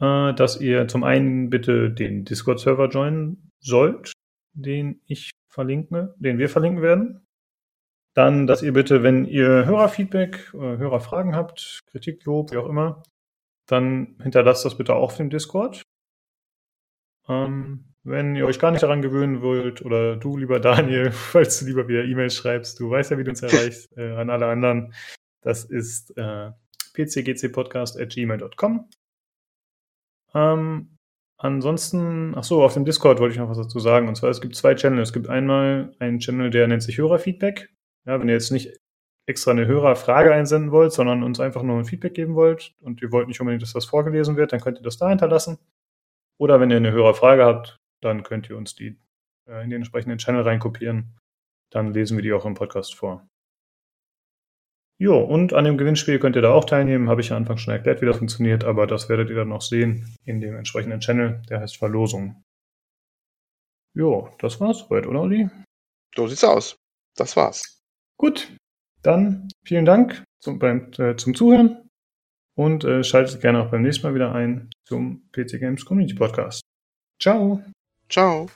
äh, 0.00 0.34
dass 0.34 0.60
ihr 0.60 0.86
zum 0.86 1.02
einen 1.02 1.48
bitte 1.50 1.90
den 1.90 2.24
Discord-Server 2.24 2.88
joinen 2.88 3.50
sollt, 3.60 4.12
den 4.52 5.00
ich 5.06 5.30
verlinke, 5.48 6.14
den 6.18 6.38
wir 6.38 6.48
verlinken 6.48 6.82
werden. 6.82 7.26
Dann, 8.14 8.46
dass 8.46 8.62
ihr 8.62 8.72
bitte, 8.72 9.02
wenn 9.02 9.26
ihr 9.26 9.66
Hörerfeedback 9.66 10.52
oder 10.54 10.78
Hörerfragen 10.78 11.34
habt, 11.34 11.80
Kritik, 11.90 12.24
Lob, 12.24 12.50
wie 12.52 12.56
auch 12.56 12.68
immer, 12.68 13.02
dann 13.66 14.16
hinterlasst 14.22 14.64
das 14.64 14.76
bitte 14.76 14.94
auch 14.94 15.02
auf 15.02 15.16
dem 15.16 15.30
Discord. 15.30 15.82
Ähm, 17.28 17.92
wenn 18.04 18.36
ihr 18.36 18.46
euch 18.46 18.58
gar 18.58 18.70
nicht 18.70 18.82
daran 18.82 19.02
gewöhnen 19.02 19.42
wollt, 19.42 19.82
oder 19.82 20.16
du, 20.16 20.36
lieber 20.36 20.60
Daniel, 20.60 21.10
falls 21.12 21.58
du 21.58 21.66
lieber 21.66 21.88
wieder 21.88 22.04
E-Mails 22.04 22.36
schreibst, 22.36 22.78
du 22.78 22.90
weißt 22.90 23.10
ja, 23.10 23.18
wie 23.18 23.24
du 23.24 23.30
uns 23.30 23.42
erreichst, 23.42 23.88
äh, 23.96 24.12
an 24.12 24.30
alle 24.30 24.46
anderen, 24.46 24.94
das 25.46 25.64
ist 25.64 26.10
äh, 26.18 26.50
pcgcpodcast.gmail.com. 26.94 28.90
Ähm, 30.34 30.98
ansonsten, 31.38 32.34
ach 32.34 32.42
so, 32.42 32.64
auf 32.64 32.74
dem 32.74 32.84
Discord 32.84 33.20
wollte 33.20 33.34
ich 33.34 33.38
noch 33.38 33.48
was 33.48 33.58
dazu 33.58 33.78
sagen. 33.78 34.08
Und 34.08 34.16
zwar, 34.16 34.30
es 34.30 34.40
gibt 34.40 34.56
zwei 34.56 34.74
Channels. 34.74 35.10
Es 35.10 35.12
gibt 35.12 35.28
einmal 35.28 35.94
einen 36.00 36.18
Channel, 36.18 36.50
der 36.50 36.66
nennt 36.66 36.82
sich 36.82 36.98
Hörerfeedback. 36.98 37.72
Ja, 38.06 38.18
wenn 38.18 38.26
ihr 38.26 38.34
jetzt 38.34 38.50
nicht 38.50 38.76
extra 39.26 39.52
eine 39.52 39.68
Hörerfrage 39.68 40.34
einsenden 40.34 40.72
wollt, 40.72 40.92
sondern 40.92 41.22
uns 41.22 41.38
einfach 41.38 41.62
nur 41.62 41.78
ein 41.78 41.84
Feedback 41.84 42.14
geben 42.14 42.34
wollt 42.34 42.74
und 42.80 43.00
ihr 43.00 43.12
wollt 43.12 43.28
nicht 43.28 43.40
unbedingt, 43.40 43.62
dass 43.62 43.72
das 43.72 43.84
vorgelesen 43.84 44.36
wird, 44.36 44.52
dann 44.52 44.60
könnt 44.60 44.78
ihr 44.78 44.84
das 44.84 44.98
da 44.98 45.08
hinterlassen. 45.08 45.58
Oder 46.38 46.58
wenn 46.58 46.72
ihr 46.72 46.78
eine 46.78 46.90
Hörerfrage 46.90 47.44
habt, 47.44 47.78
dann 48.00 48.24
könnt 48.24 48.50
ihr 48.50 48.56
uns 48.56 48.74
die 48.74 48.98
äh, 49.48 49.62
in 49.62 49.70
den 49.70 49.82
entsprechenden 49.82 50.18
Channel 50.18 50.42
reinkopieren. 50.42 51.14
Dann 51.70 51.94
lesen 51.94 52.16
wir 52.18 52.22
die 52.22 52.32
auch 52.32 52.46
im 52.46 52.54
Podcast 52.54 52.96
vor. 52.96 53.28
Jo, 54.98 55.18
und 55.20 55.52
an 55.52 55.64
dem 55.64 55.76
Gewinnspiel 55.76 56.18
könnt 56.18 56.36
ihr 56.36 56.42
da 56.42 56.52
auch 56.52 56.64
teilnehmen. 56.64 57.10
Habe 57.10 57.20
ich 57.20 57.28
ja 57.28 57.36
Anfang 57.36 57.58
schon 57.58 57.74
erklärt, 57.74 58.00
wie 58.00 58.06
das 58.06 58.16
funktioniert, 58.16 58.64
aber 58.64 58.86
das 58.86 59.08
werdet 59.08 59.28
ihr 59.28 59.36
dann 59.36 59.48
noch 59.48 59.60
sehen 59.60 60.16
in 60.24 60.40
dem 60.40 60.56
entsprechenden 60.56 61.00
Channel, 61.00 61.42
der 61.50 61.60
heißt 61.60 61.76
Verlosung. 61.76 62.42
Jo, 63.94 64.30
das 64.38 64.60
war's 64.60 64.78
soweit, 64.78 65.06
oder 65.06 65.20
Olli? 65.20 65.48
So 66.14 66.26
sieht's 66.26 66.44
aus. 66.44 66.76
Das 67.14 67.36
war's. 67.36 67.80
Gut, 68.18 68.56
dann 69.02 69.48
vielen 69.64 69.84
Dank 69.84 70.22
zum, 70.42 70.58
beim, 70.58 70.90
äh, 70.98 71.16
zum 71.16 71.34
Zuhören 71.34 71.88
und 72.56 72.84
äh, 72.84 73.04
schaltet 73.04 73.40
gerne 73.40 73.62
auch 73.62 73.70
beim 73.70 73.82
nächsten 73.82 74.06
Mal 74.06 74.14
wieder 74.14 74.34
ein 74.34 74.70
zum 74.84 75.28
PC 75.32 75.60
Games 75.60 75.84
Community 75.84 76.14
Podcast. 76.14 76.62
Ciao. 77.20 77.62
Ciao. 78.08 78.48